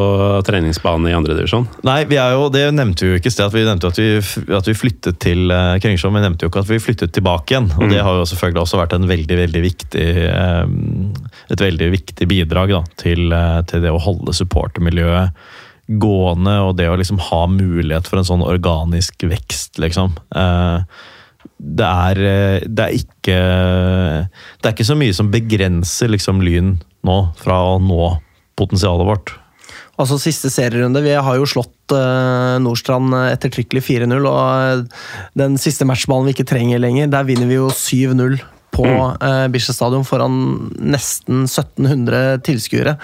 treningsbane 0.45 1.09
i 1.09 1.15
andredivisjon? 1.17 1.65
Nei, 1.87 2.03
vi 2.05 2.19
er 2.21 2.35
jo, 2.35 2.45
det 2.53 2.67
nevnte 2.77 3.07
vi 3.07 3.15
jo 3.15 3.17
ikke 3.17 3.31
i 3.31 3.33
sted. 3.33 3.47
at 3.47 3.55
Vi 3.55 3.63
nevnte 3.65 3.89
at 3.89 3.97
vi, 3.97 4.09
at 4.53 4.69
vi 4.69 4.75
flyttet 4.77 5.17
til 5.23 5.49
uh, 5.49 5.79
Kringsjå, 5.81 6.11
men 6.13 6.21
vi 6.21 6.27
nevnte 6.27 6.45
jo 6.45 6.51
ikke 6.51 6.61
at 6.61 6.69
vi 6.69 6.81
flyttet 6.83 7.15
tilbake 7.15 7.55
igjen. 7.55 7.71
Og 7.73 7.89
det 7.89 8.03
har 8.05 8.19
jo 8.19 8.27
selvfølgelig 8.29 8.61
også 8.61 8.81
vært 8.83 8.93
en 8.99 9.09
veldig, 9.09 9.39
veldig 9.39 9.63
viktig, 9.65 10.05
eh, 10.27 10.61
et 11.55 11.65
veldig 11.65 11.89
viktig 11.95 12.29
bidrag 12.29 12.75
da, 12.75 12.83
til, 13.01 13.33
eh, 13.33 13.59
til 13.71 13.81
det 13.81 13.95
å 13.95 14.01
holde 14.03 14.37
supportermiljøet 14.37 15.41
gående, 15.87 16.55
og 16.63 16.77
det 16.79 16.87
å 16.87 16.95
liksom 16.99 17.19
ha 17.29 17.43
mulighet 17.51 18.07
for 18.07 18.19
en 18.19 18.27
sånn 18.27 18.45
organisk 18.45 19.25
vekst, 19.27 19.79
liksom. 19.83 20.15
Eh, 20.35 20.85
det 21.63 21.87
er, 21.87 22.19
eh, 22.27 22.65
det 22.67 22.83
er 22.83 22.95
ikke 22.97 23.37
Det 24.59 24.67
er 24.67 24.73
ikke 24.73 24.87
så 24.87 24.97
mye 24.99 25.13
som 25.15 25.31
begrenser 25.31 26.11
liksom 26.11 26.41
Lyn 26.43 26.77
nå 27.03 27.17
fra 27.39 27.59
å 27.73 27.79
nå 27.83 28.17
potensialet 28.59 29.07
vårt. 29.07 29.33
Altså 29.99 30.17
Siste 30.17 30.49
serierunde. 30.49 31.03
Vi 31.03 31.13
har 31.13 31.35
jo 31.37 31.45
slått 31.45 31.93
uh, 31.93 32.57
Nordstrand 32.63 33.13
ettertrykkelig 33.27 33.83
4-0. 33.83 34.27
Og 34.29 34.87
den 35.37 35.59
siste 35.61 35.85
matchballen 35.85 36.29
vi 36.29 36.35
ikke 36.37 36.47
trenger 36.49 36.81
lenger, 36.81 37.11
der 37.11 37.27
vinner 37.27 37.49
vi 37.49 37.59
jo 37.59 37.69
7-0 37.69 38.39
på 38.73 38.85
uh, 38.85 39.47
Bislett 39.53 39.77
stadion 39.77 40.05
foran 40.07 40.35
nesten 40.81 41.45
1700 41.45 42.41
tilskuere. 42.45 42.95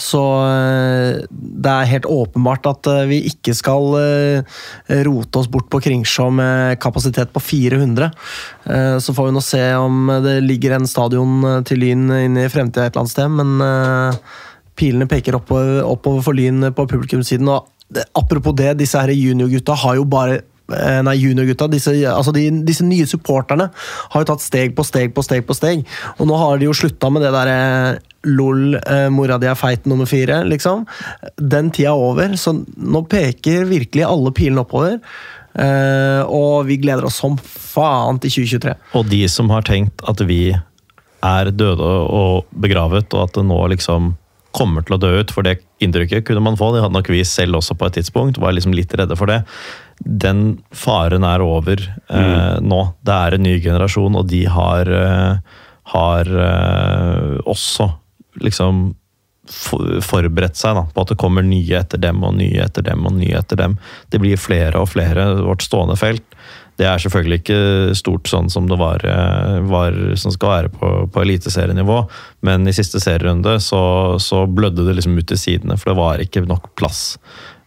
Så 0.00 0.20
uh, 0.20 1.20
det 1.30 1.74
er 1.74 1.90
helt 1.92 2.08
åpenbart 2.10 2.68
at 2.70 2.90
uh, 2.90 3.04
vi 3.10 3.22
ikke 3.30 3.54
skal 3.56 3.98
rote 5.06 5.40
oss 5.40 5.48
bort 5.50 5.68
på 5.72 5.80
Kringsjå 5.84 6.28
med 6.34 6.78
kapasitet 6.82 7.32
på 7.34 7.42
400. 7.44 8.10
Uh, 8.66 8.96
så 9.02 9.14
får 9.16 9.28
vi 9.28 9.34
nå 9.36 9.44
se 9.44 9.64
om 9.78 10.14
det 10.24 10.38
ligger 10.44 10.78
en 10.78 10.88
stadion 10.88 11.64
til 11.68 11.84
Lyn 11.84 12.08
inne 12.20 12.46
i 12.46 12.52
fremtida 12.52 12.86
et 12.86 12.94
eller 12.94 13.04
annet 13.04 13.14
sted, 13.14 13.36
men 13.40 14.16
pilene 14.80 15.08
peker 15.10 15.36
oppover, 15.36 15.82
oppover 15.84 16.24
for 16.24 16.36
Lyn 16.36 16.70
på 16.74 16.86
publikumssiden. 16.88 17.48
og 17.48 17.68
Apropos 18.14 18.54
det, 18.54 18.76
disse 18.78 18.98
her 18.98 19.10
juniorgutta 19.10 19.74
har 19.74 19.96
jo 19.98 20.04
bare 20.06 20.36
eh, 20.38 20.44
Nei, 20.70 21.16
juniorgutta, 21.18 21.68
disse, 21.72 21.92
altså 22.10 22.34
de, 22.36 22.46
disse 22.66 22.84
nye 22.86 23.08
supporterne 23.08 23.70
har 24.12 24.22
jo 24.22 24.28
tatt 24.28 24.44
steg 24.44 24.76
på 24.76 24.84
steg 24.86 25.14
på 25.16 25.24
steg 25.26 25.44
på 25.48 25.56
steg. 25.56 25.82
Og 26.18 26.30
nå 26.30 26.38
har 26.38 26.60
de 26.60 26.68
jo 26.68 26.76
slutta 26.76 27.10
med 27.12 27.24
det 27.26 27.34
derre 27.34 27.58
LOL, 28.28 28.74
eh, 28.76 29.08
mora 29.08 29.38
di 29.40 29.48
er 29.48 29.56
feit 29.56 29.86
nummer 29.88 30.08
fire, 30.08 30.42
liksom. 30.44 30.84
Den 31.36 31.70
tida 31.72 31.94
er 31.94 32.06
over, 32.08 32.36
så 32.36 32.52
nå 32.54 33.04
peker 33.08 33.68
virkelig 33.70 34.04
alle 34.06 34.32
pilene 34.36 34.64
oppover. 34.64 34.98
Eh, 35.54 36.22
og 36.28 36.66
vi 36.68 36.78
gleder 36.78 37.08
oss 37.08 37.18
som 37.22 37.38
faen 37.40 38.20
til 38.22 38.30
2023. 38.44 38.76
Og 39.00 39.08
de 39.10 39.24
som 39.32 39.50
har 39.50 39.64
tenkt 39.66 40.04
at 40.08 40.20
vi 40.28 40.52
er 41.20 41.50
døde 41.52 41.88
og 42.06 42.46
begravet, 42.52 43.08
og 43.14 43.28
at 43.28 43.38
det 43.38 43.46
nå 43.48 43.60
liksom 43.74 44.14
kommer 44.56 44.82
til 44.82 44.96
å 44.96 45.00
dø 45.00 45.10
ut, 45.20 45.32
for 45.32 45.46
det 45.46 45.60
inntrykket 45.82 46.24
kunne 46.26 46.42
man 46.44 46.58
få. 46.58 46.72
Det 46.74 46.82
hadde 46.84 46.96
nok 46.96 47.10
vi 47.12 47.22
selv 47.26 47.60
også 47.60 47.76
på 47.78 47.88
et 47.88 48.00
tidspunkt, 48.00 48.40
var 48.42 48.54
liksom 48.56 48.74
litt 48.76 48.94
redde 48.98 49.16
for 49.18 49.30
det. 49.30 49.42
Den 50.00 50.60
faren 50.72 51.24
er 51.28 51.42
over 51.44 51.82
eh, 52.08 52.56
nå. 52.60 52.80
Det 53.04 53.16
er 53.16 53.36
en 53.36 53.44
ny 53.44 53.58
generasjon, 53.62 54.16
og 54.16 54.30
de 54.30 54.44
har, 54.48 54.88
eh, 54.88 55.58
har 55.94 56.32
eh, 56.46 57.36
også 57.44 57.90
liksom 58.40 58.88
forberedt 59.50 60.58
seg 60.58 60.76
da, 60.78 60.84
på 60.94 61.02
at 61.02 61.12
det 61.12 61.18
kommer 61.18 61.42
nye 61.42 61.80
etter 61.80 62.00
dem 62.00 62.22
og 62.26 62.36
nye 62.38 62.62
etter 62.62 62.84
dem 62.86 63.06
og 63.08 63.16
nye 63.18 63.40
etter 63.40 63.58
dem. 63.58 63.76
Det 64.12 64.20
blir 64.22 64.40
flere 64.40 64.78
og 64.78 64.92
flere, 64.92 65.26
vårt 65.42 65.64
stående 65.66 65.98
felt. 65.98 66.24
Det 66.80 66.86
er 66.88 67.02
selvfølgelig 67.02 67.40
ikke 67.42 67.94
stort 67.98 68.30
sånn 68.30 68.48
som 68.52 68.68
det 68.70 68.78
var, 68.80 69.04
eh, 69.04 69.58
var 69.68 69.96
som 70.20 70.32
skal 70.32 70.54
være 70.54 70.72
på, 70.72 70.92
på 71.12 71.24
eliteserienivå, 71.26 71.98
men 72.46 72.68
i 72.68 72.76
siste 72.76 73.02
serierunde 73.02 73.58
så, 73.60 73.82
så 74.22 74.46
blødde 74.48 74.86
det 74.86 74.96
liksom 74.96 75.18
ut 75.18 75.28
til 75.28 75.40
sidene, 75.40 75.76
for 75.76 75.92
det 75.92 75.98
var 76.00 76.24
ikke 76.24 76.46
nok 76.48 76.70
plass. 76.80 77.18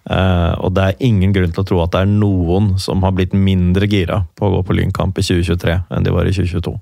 Eh, 0.04 0.54
og 0.60 0.74
det 0.76 0.86
er 0.86 1.06
ingen 1.08 1.32
grunn 1.36 1.54
til 1.54 1.64
å 1.64 1.68
tro 1.68 1.84
at 1.84 1.94
det 1.94 2.04
er 2.04 2.10
noen 2.12 2.74
som 2.82 3.04
har 3.06 3.14
blitt 3.16 3.36
mindre 3.36 3.88
gira 3.88 4.24
på 4.36 4.48
å 4.50 4.58
gå 4.58 4.66
på 4.68 4.76
Lynkamp 4.76 5.20
i 5.20 5.24
2023 5.24 5.78
enn 5.96 6.04
de 6.08 6.16
var 6.16 6.28
i 6.28 6.34
2022. 6.36 6.74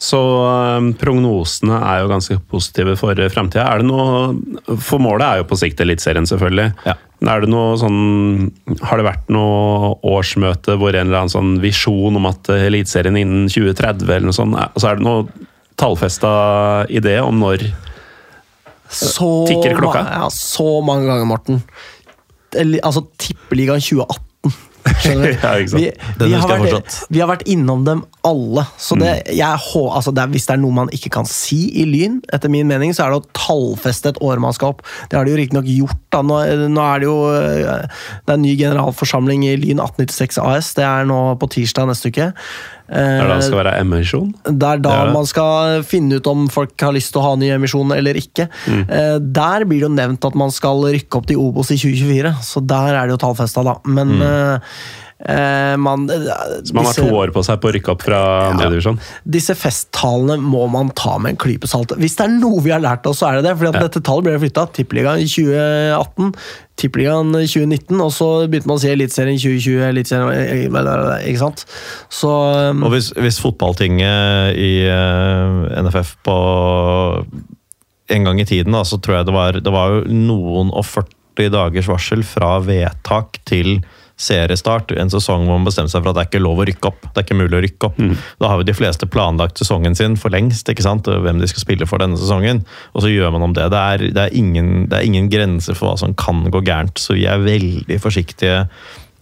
Så 0.00 0.20
eh, 0.46 0.86
prognosene 1.02 1.76
er 1.84 2.00
jo 2.00 2.08
ganske 2.14 2.38
positive 2.48 2.96
for 2.96 3.20
framtida. 3.34 3.66
Er 3.68 3.82
det 3.82 3.90
noe 3.90 4.78
For 4.80 5.02
målet 5.02 5.26
er 5.26 5.42
jo 5.42 5.50
på 5.50 5.58
sikt 5.60 5.82
Eliteserien, 5.84 6.28
selvfølgelig. 6.28 6.70
Ja. 6.88 6.96
Er 7.28 7.44
det 7.44 7.50
noe 7.52 7.76
sånn 7.76 8.48
Har 8.80 8.96
det 8.96 9.04
vært 9.04 9.28
noe 9.28 9.92
årsmøte 10.08 10.78
hvor 10.80 10.96
en 10.96 11.10
eller 11.10 11.20
annen 11.20 11.34
sånn 11.34 11.58
visjon 11.60 12.16
om 12.16 12.30
at 12.30 12.48
Eliteserien 12.56 13.18
innen 13.20 13.50
2030 13.52 14.08
eller 14.08 14.30
noe 14.30 14.38
sånt 14.38 14.56
Altså 14.56 14.88
er 14.88 14.96
det 14.96 15.04
noe 15.04 15.48
tallfesta 15.80 16.32
idé 16.92 17.18
om 17.20 17.38
når 17.40 17.68
Så, 18.88 19.28
Tikker 19.48 19.76
klokka? 19.78 20.02
Ja, 20.16 20.26
så 20.32 20.80
mange 20.84 21.06
ganger, 21.06 21.28
Morten. 21.28 21.60
Altså, 22.58 23.06
Tippeligaen 23.20 23.82
2018. 23.82 24.26
Skjønner 25.00 25.34
du? 25.34 25.38
Ja. 25.44 25.52
Vi, 25.76 25.84
vi, 26.20 26.34
har 26.36 26.48
vært, 26.48 26.94
vi 27.12 27.20
har 27.20 27.28
vært 27.30 27.44
innom 27.50 27.82
dem 27.86 28.02
alle. 28.26 28.64
Så 28.80 28.96
det, 28.98 29.10
jeg, 29.36 29.44
altså 29.46 30.12
det 30.14 30.22
er, 30.22 30.32
hvis 30.32 30.46
det 30.48 30.54
er 30.56 30.62
noe 30.62 30.76
man 30.76 30.92
ikke 30.94 31.12
kan 31.14 31.28
si 31.28 31.58
i 31.80 31.86
Lyn, 31.88 32.18
etter 32.34 32.52
min 32.52 32.68
mening, 32.68 32.94
så 32.96 33.06
er 33.06 33.14
det 33.14 33.20
å 33.20 33.36
tallfeste 33.36 34.12
et 34.12 34.20
år 34.24 34.42
man 34.42 34.56
skal 34.56 34.74
opp. 34.74 34.84
Det 35.10 35.18
har 35.18 35.26
de 35.26 35.34
jo 35.34 35.40
riktignok 35.40 35.68
gjort. 35.70 36.00
da. 36.12 36.22
Nå, 36.26 36.40
nå 36.72 36.86
er 36.86 37.02
det 37.02 37.08
jo 37.08 37.16
eh, 37.36 38.02
det 38.26 38.34
er 38.34 38.38
en 38.38 38.44
ny 38.44 38.56
generalforsamling 38.58 39.46
i 39.48 39.56
Lyn 39.60 39.82
1896 39.82 40.40
AS. 40.44 40.74
Det 40.78 40.86
er 40.86 41.08
nå 41.08 41.20
på 41.40 41.50
tirsdag 41.56 41.90
neste 41.90 42.12
uke. 42.12 42.30
Der 42.90 43.28
det 43.28 43.36
Eh, 43.36 43.40
skal 43.46 43.58
være 43.64 43.74
emisjon? 43.80 44.34
det 44.44 44.62
er 44.66 44.78
da 44.82 44.90
Ja. 45.06 45.12
man 45.12 45.24
skal 45.26 45.82
finne 45.86 46.16
ut 46.18 46.26
om 46.26 46.48
folk 46.48 46.74
har 46.80 46.92
lyst 46.92 47.12
til 47.12 47.20
å 47.22 47.28
ha 47.28 47.34
ny 47.36 47.50
emisjon 47.54 47.92
eller 47.94 48.14
ikke. 48.14 48.48
Mm. 48.66 48.90
Eh, 48.90 49.18
Der 49.20 49.64
blir 49.64 49.78
det 49.80 49.86
jo 49.88 49.94
nevnt 49.94 50.24
at 50.26 50.34
man 50.34 50.50
skal 50.50 50.82
rykke 50.82 51.14
opp 51.20 51.26
til 51.26 51.36
Obos 51.38 51.70
i 51.70 51.76
2024, 51.76 52.34
så 52.42 52.66
der 52.66 52.94
er 52.98 53.06
det 53.06 53.14
jo 53.20 53.22
tallfesta, 53.28 53.62
da. 53.62 53.76
Men 53.84 54.20
eh, 54.20 54.54
eh, 54.54 54.58
man, 55.20 56.06
Mm. 56.08 56.64
Så 56.64 56.72
man 56.74 56.86
har 56.88 56.94
to 56.96 57.10
år 57.12 57.30
på 57.34 57.42
seg 57.44 57.58
på 57.60 57.68
å 57.68 57.72
rykke 57.76 57.90
opp 57.92 58.02
fra 58.06 58.20
andredivisjon? 58.50 58.96
disse 59.28 59.52
festtalene 59.54 60.38
må 60.40 60.64
man 60.72 60.88
ta 60.96 61.18
med 61.20 61.34
en 61.34 61.36
klype 61.36 61.68
salt. 61.68 61.92
Hvis 62.00 62.16
det 62.16 62.24
er 62.24 62.32
noe 62.40 62.62
vi 62.64 62.72
har 62.72 62.80
lært 62.80 63.04
oss, 63.06 63.20
så 63.20 63.28
er 63.28 63.36
det 63.40 63.44
det. 63.50 63.56
fordi 63.58 63.68
at 63.68 63.74
Ja. 63.82 63.88
dette 63.88 64.00
tallet 64.02 64.24
ble 64.24 64.38
flytta. 64.40 64.64
Tippeligaen 64.72 65.20
i 65.20 65.28
2018, 65.28 66.32
Tippeligaen 66.80 67.34
i 67.36 67.44
2019, 67.46 68.00
og 68.00 68.10
så 68.16 68.48
begynte 68.48 68.66
man 68.66 68.78
å 68.78 68.80
si 68.80 68.88
Eliteserien 68.88 69.36
2020. 69.36 69.84
Eliteserien, 69.90 71.20
ikke 71.28 71.38
sant? 71.44 71.66
Så 72.08 72.30
um, 72.70 72.82
Og 72.88 72.92
hvis, 72.96 73.12
hvis 73.12 73.40
fotballtinget 73.44 74.56
i 74.56 74.88
uh, 74.88 75.68
NFF 75.84 76.16
på 76.24 76.38
en 78.10 78.24
gang 78.24 78.40
i 78.40 78.48
tiden, 78.48 78.72
da, 78.72 78.82
så 78.88 78.98
tror 78.98 79.20
jeg 79.20 79.26
det 79.28 79.34
var, 79.36 79.52
det 79.60 79.72
var 79.74 79.92
jo 80.00 80.04
noen 80.10 80.72
og 80.72 80.84
40 80.88 81.50
dagers 81.54 81.88
varsel 81.90 82.24
fra 82.26 82.56
vedtak 82.64 83.38
til 83.48 83.82
seriestart. 84.20 84.92
En 85.00 85.12
sesong 85.12 85.46
hvor 85.46 85.58
man 85.58 85.66
bestemte 85.68 85.94
seg 85.94 86.04
for 86.04 86.12
at 86.12 86.18
det 86.18 86.24
er 86.24 86.30
ikke 86.30 86.44
lov 86.44 86.62
å 86.62 86.68
rykke 86.68 86.90
opp. 86.90 87.02
Det 87.08 87.22
er 87.22 87.26
ikke 87.26 87.40
mulig 87.40 87.58
å 87.58 87.64
rykke 87.64 87.90
opp. 87.90 88.00
Da 88.40 88.52
har 88.52 88.60
jo 88.60 88.68
de 88.68 88.76
fleste 88.76 89.08
planlagt 89.10 89.60
sesongen 89.60 89.96
sin 89.98 90.16
for 90.20 90.34
lengst, 90.34 90.68
ikke 90.68 90.86
sant? 90.86 91.08
hvem 91.10 91.40
de 91.42 91.48
skal 91.50 91.64
spille 91.64 91.88
for 91.88 92.02
denne 92.02 92.18
sesongen. 92.20 92.64
Og 92.94 93.04
så 93.04 93.12
gjør 93.12 93.34
man 93.34 93.48
om 93.48 93.54
det. 93.56 93.68
Det 93.72 93.84
er, 93.94 94.06
det 94.16 94.24
er, 94.26 94.36
ingen, 94.36 94.88
det 94.90 95.00
er 95.00 95.08
ingen 95.08 95.30
grenser 95.32 95.78
for 95.78 95.90
hva 95.90 96.00
som 96.00 96.16
kan 96.18 96.46
gå 96.52 96.62
gærent, 96.66 97.00
så 97.00 97.16
vi 97.16 97.26
er 97.28 97.42
veldig 97.42 98.00
forsiktige 98.02 98.64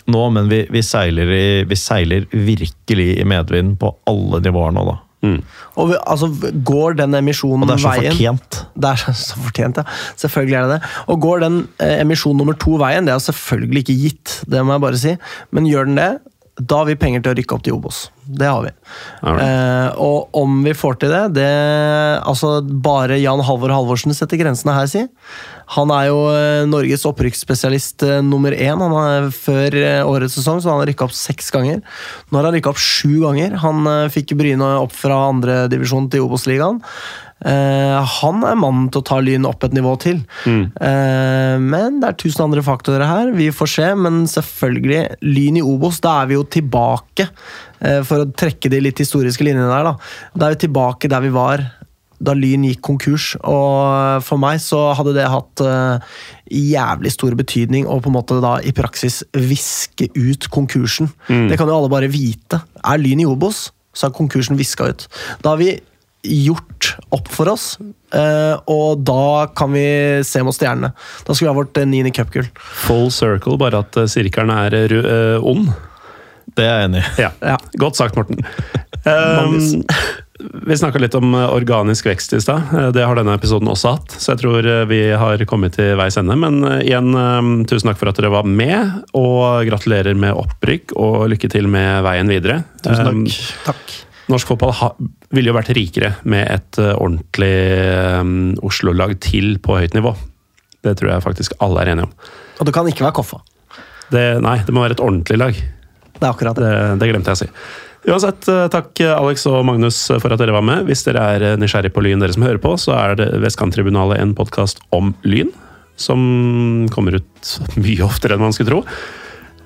nå, 0.08 0.22
men 0.32 0.48
vi, 0.48 0.62
vi, 0.72 0.82
seiler 0.84 1.28
i, 1.32 1.64
vi 1.68 1.76
seiler 1.76 2.24
virkelig 2.32 3.10
i 3.20 3.26
medvind 3.28 3.76
på 3.80 3.92
alle 4.08 4.40
nivåer 4.44 4.72
nå, 4.72 4.86
da. 4.88 4.96
Mm. 5.22 5.40
og 5.76 5.94
altså, 6.06 6.28
går 6.64 6.92
den 7.00 7.14
emisjonen 7.18 7.62
Og 7.62 7.68
det 7.68 7.74
er 7.74 7.82
så 7.82 7.88
veien 7.90 8.12
fortjent. 8.12 8.58
Det 8.78 8.84
er 8.90 8.96
så- 9.02 9.12
så 9.18 9.36
fortjent, 9.42 9.76
ja. 9.76 9.82
Selvfølgelig 10.16 10.54
er 10.54 10.62
det 10.68 10.80
det. 10.80 10.90
Og 11.08 11.20
går 11.20 11.40
den 11.40 11.68
eh, 11.80 12.00
emisjon 12.04 12.36
nummer 12.36 12.52
to 12.54 12.76
veien, 12.78 13.04
det 13.04 13.14
er 13.14 13.18
selvfølgelig 13.18 13.82
ikke 13.82 13.98
gitt, 14.02 14.44
det 14.48 14.64
må 14.64 14.72
jeg 14.76 14.80
bare 14.80 14.96
si, 14.96 15.16
men 15.50 15.64
gjør 15.66 15.84
den 15.90 15.96
det, 15.96 16.18
da 16.58 16.80
har 16.80 16.88
vi 16.88 16.98
penger 16.98 17.22
til 17.22 17.32
å 17.32 17.38
rykke 17.38 17.54
opp 17.54 17.66
til 17.66 17.76
Obos. 17.76 18.08
Det 18.28 18.48
har 18.48 18.64
vi. 18.64 18.72
Eh, 19.24 20.00
og 20.04 20.34
om 20.36 20.58
vi 20.66 20.74
får 20.76 20.98
til 21.00 21.12
det, 21.14 21.22
det 21.38 21.52
Altså, 22.28 22.58
bare 22.60 23.20
Jan 23.22 23.40
Halvor 23.46 23.72
Halvorsen 23.72 24.12
setter 24.16 24.40
grensene 24.40 24.74
her, 24.76 24.90
si. 24.90 25.06
Han 25.76 25.92
er 25.92 26.08
jo 26.08 26.20
eh, 26.32 26.64
Norges 26.68 27.04
opprykksspesialist 27.08 28.04
eh, 28.06 28.20
nummer 28.24 28.54
én. 28.56 28.80
Han 28.80 28.96
er, 29.02 29.28
før 29.34 29.76
eh, 29.76 30.00
årets 30.06 30.38
sesong 30.38 30.62
så 30.64 30.72
han 30.72 30.82
har 30.82 30.90
rykka 30.90 31.08
opp 31.08 31.16
seks 31.16 31.52
ganger. 31.54 31.82
Nå 32.28 32.40
har 32.40 32.48
han 32.48 32.56
rykka 32.56 32.72
opp 32.72 32.80
sju 32.80 33.20
ganger. 33.26 33.58
Han 33.64 33.88
fikk 34.12 34.36
Bryne 34.38 34.74
opp 34.80 34.94
fra 34.96 35.26
andredivisjon 35.28 36.08
til 36.12 36.24
Obos-ligaen. 36.24 36.80
Eh, 37.46 37.98
han 38.02 38.42
er 38.42 38.58
mannen 38.58 38.88
til 38.90 39.02
å 39.02 39.06
ta 39.06 39.20
Lyn 39.22 39.46
opp 39.46 39.62
et 39.66 39.76
nivå 39.76 39.94
til. 40.02 40.20
Eh, 40.48 41.56
men 41.62 42.00
det 42.02 42.10
er 42.10 42.18
tusen 42.18 42.46
andre 42.48 42.64
faktorer 42.66 43.06
her. 43.06 43.32
Vi 43.36 43.50
får 43.54 43.72
se, 43.76 43.88
men 43.94 44.24
selvfølgelig, 44.30 45.02
Lyn 45.26 45.60
i 45.60 45.64
Obos, 45.64 46.02
da 46.04 46.20
er 46.22 46.30
vi 46.30 46.38
jo 46.38 46.46
tilbake. 46.58 47.28
Uh, 47.78 48.00
for 48.02 48.24
å 48.24 48.30
trekke 48.34 48.66
de 48.72 48.80
litt 48.82 48.98
historiske 48.98 49.44
linjene 49.46 49.68
der, 49.70 49.86
da. 49.86 49.92
Da 50.34 50.48
er 50.48 50.56
vi 50.56 50.64
tilbake 50.64 51.10
der 51.10 51.22
vi 51.22 51.30
var 51.30 51.62
da 52.18 52.32
Lyn 52.34 52.64
gikk 52.66 52.80
konkurs. 52.88 53.28
Og 53.46 54.24
for 54.26 54.42
meg 54.42 54.58
så 54.58 54.80
hadde 54.98 55.12
det 55.14 55.28
hatt 55.30 55.62
jævlig 56.50 57.12
stor 57.14 57.36
betydning 57.38 57.86
å 57.86 58.00
på 58.02 58.10
en 58.10 58.16
måte 58.16 58.40
da 58.42 58.56
i 58.58 58.74
praksis 58.74 59.20
viske 59.30 60.08
ut 60.16 60.48
konkursen. 60.50 61.12
Det 61.28 61.54
kan 61.54 61.70
jo 61.70 61.76
alle 61.76 61.92
bare 61.92 62.10
vite. 62.10 62.58
Er 62.82 62.98
Lyn 62.98 63.22
i 63.22 63.28
Obos, 63.30 63.68
så 63.94 64.08
er 64.08 64.16
konkursen 64.18 64.58
viska 64.58 64.90
ut. 64.90 65.06
Da 65.46 65.54
har 65.54 65.62
vi 65.62 65.76
gjort 66.22 66.96
opp 67.14 67.28
for 67.30 67.50
oss, 67.52 67.78
eh, 68.14 68.54
og 68.66 69.02
da 69.06 69.48
kan 69.56 69.72
vi 69.72 69.86
se 70.26 70.42
mot 70.44 70.56
stjernene. 70.56 70.92
Da 71.24 71.34
skal 71.34 71.46
vi 71.46 71.50
ha 71.52 71.56
vårt 71.58 71.78
eh, 71.78 71.88
niende 71.88 72.12
cupgull. 72.14 72.48
Full 72.86 73.10
circle, 73.14 73.58
bare 73.60 73.84
at 73.84 73.98
eh, 74.00 74.08
sirkelen 74.10 74.52
er 74.54 75.38
ond. 75.38 75.70
Det 76.58 76.64
er 76.64 76.80
jeg 76.80 76.88
enig 76.88 77.02
i. 77.02 77.10
Ja. 77.22 77.34
Ja. 77.44 77.58
Godt 77.78 77.98
sagt, 78.00 78.16
Morten. 78.18 78.40
Um, 79.04 79.84
vi 80.66 80.78
snakka 80.80 80.98
litt 80.98 81.14
om 81.14 81.36
organisk 81.38 82.08
vekst 82.08 82.34
i 82.34 82.40
stad. 82.42 82.72
Det 82.96 83.04
har 83.04 83.18
denne 83.18 83.36
episoden 83.38 83.70
også 83.70 83.94
hatt, 83.94 84.16
så 84.16 84.32
jeg 84.32 84.42
tror 84.42 84.68
vi 84.90 85.00
har 85.20 85.44
kommet 85.50 85.76
til 85.78 85.94
veis 86.00 86.18
ende. 86.18 86.34
Men 86.40 86.58
igjen, 86.80 87.12
tusen 87.70 87.92
takk 87.92 88.00
for 88.00 88.10
at 88.10 88.18
dere 88.18 88.32
var 88.34 88.48
med, 88.48 89.04
og 89.14 89.68
gratulerer 89.68 90.18
med 90.18 90.34
opprykk, 90.34 90.96
og 90.98 91.28
lykke 91.34 91.52
til 91.52 91.70
med 91.70 92.02
veien 92.08 92.32
videre. 92.32 92.62
Tusen 92.82 93.06
takk. 93.06 93.22
Um, 93.22 93.64
Takk. 93.68 93.96
Norsk 94.28 94.50
fotball 94.50 94.74
ville 95.34 95.50
jo 95.50 95.56
vært 95.56 95.72
rikere 95.76 96.14
med 96.28 96.46
et 96.48 96.80
eh, 96.80 96.94
ordentlig 96.94 97.54
um, 98.20 98.36
Oslo-lag 98.64 99.16
til 99.24 99.56
på 99.64 99.76
høyt 99.80 99.96
nivå. 99.96 100.14
Det 100.86 100.94
tror 100.98 101.12
jeg 101.12 101.24
faktisk 101.26 101.58
alle 101.64 101.82
er 101.82 101.92
enige 101.92 102.08
om. 102.08 102.14
Og 102.58 102.68
det 102.68 102.74
kan 102.74 102.88
ikke 102.88 103.04
være 103.06 103.18
Koffa. 103.18 103.42
Det, 104.08 104.24
nei, 104.40 104.56
det 104.64 104.72
må 104.72 104.84
være 104.84 104.96
et 104.96 105.04
ordentlig 105.04 105.36
lag. 105.40 105.58
Det 106.18 106.24
er 106.24 106.32
akkurat 106.32 106.56
det. 106.58 106.70
Det, 106.72 106.96
det 107.02 107.10
glemte 107.10 107.34
jeg 107.34 107.38
å 107.38 107.42
si. 107.44 107.50
Uansett, 108.08 108.46
eh, 108.48 108.66
takk 108.72 109.00
eh, 109.02 109.12
Alex 109.12 109.44
og 109.50 109.64
Magnus 109.68 109.98
for 110.08 110.32
at 110.32 110.40
dere 110.40 110.54
var 110.54 110.64
med. 110.64 110.86
Hvis 110.88 111.04
dere 111.06 111.24
er 111.34 111.44
eh, 111.44 111.56
nysgjerrig 111.60 111.92
på 111.94 112.04
Lyn, 112.04 112.22
dere 112.22 112.34
som 112.34 112.46
hører 112.46 112.60
på, 112.62 112.76
så 112.80 112.94
er 112.96 113.18
det 113.18 113.30
Vestkanttribunalet 113.42 114.22
en 114.22 114.34
podkast 114.38 114.80
om 114.94 115.12
Lyn. 115.28 115.50
Som 115.98 116.86
kommer 116.94 117.18
ut 117.18 117.54
mye 117.82 118.06
oftere 118.06 118.36
enn 118.36 118.44
man 118.44 118.54
skulle 118.54 118.70
tro. 118.70 118.84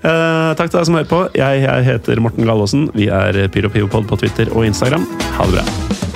Eh, 0.02 0.52
takk 0.58 0.70
til 0.70 0.80
deg 0.80 0.88
som 0.88 0.98
hører 0.98 1.10
på. 1.10 1.20
Jeg, 1.38 1.62
jeg 1.62 1.86
heter 1.86 2.22
Morten 2.24 2.48
Gallaasen. 2.48 2.88
Vi 2.98 3.06
er 3.06 3.44
PyroPivopod 3.54 4.10
på 4.10 4.22
Twitter 4.24 4.50
og 4.54 4.66
Instagram. 4.66 5.06
Ha 5.38 5.46
det 5.46 5.60
bra. 5.60 6.11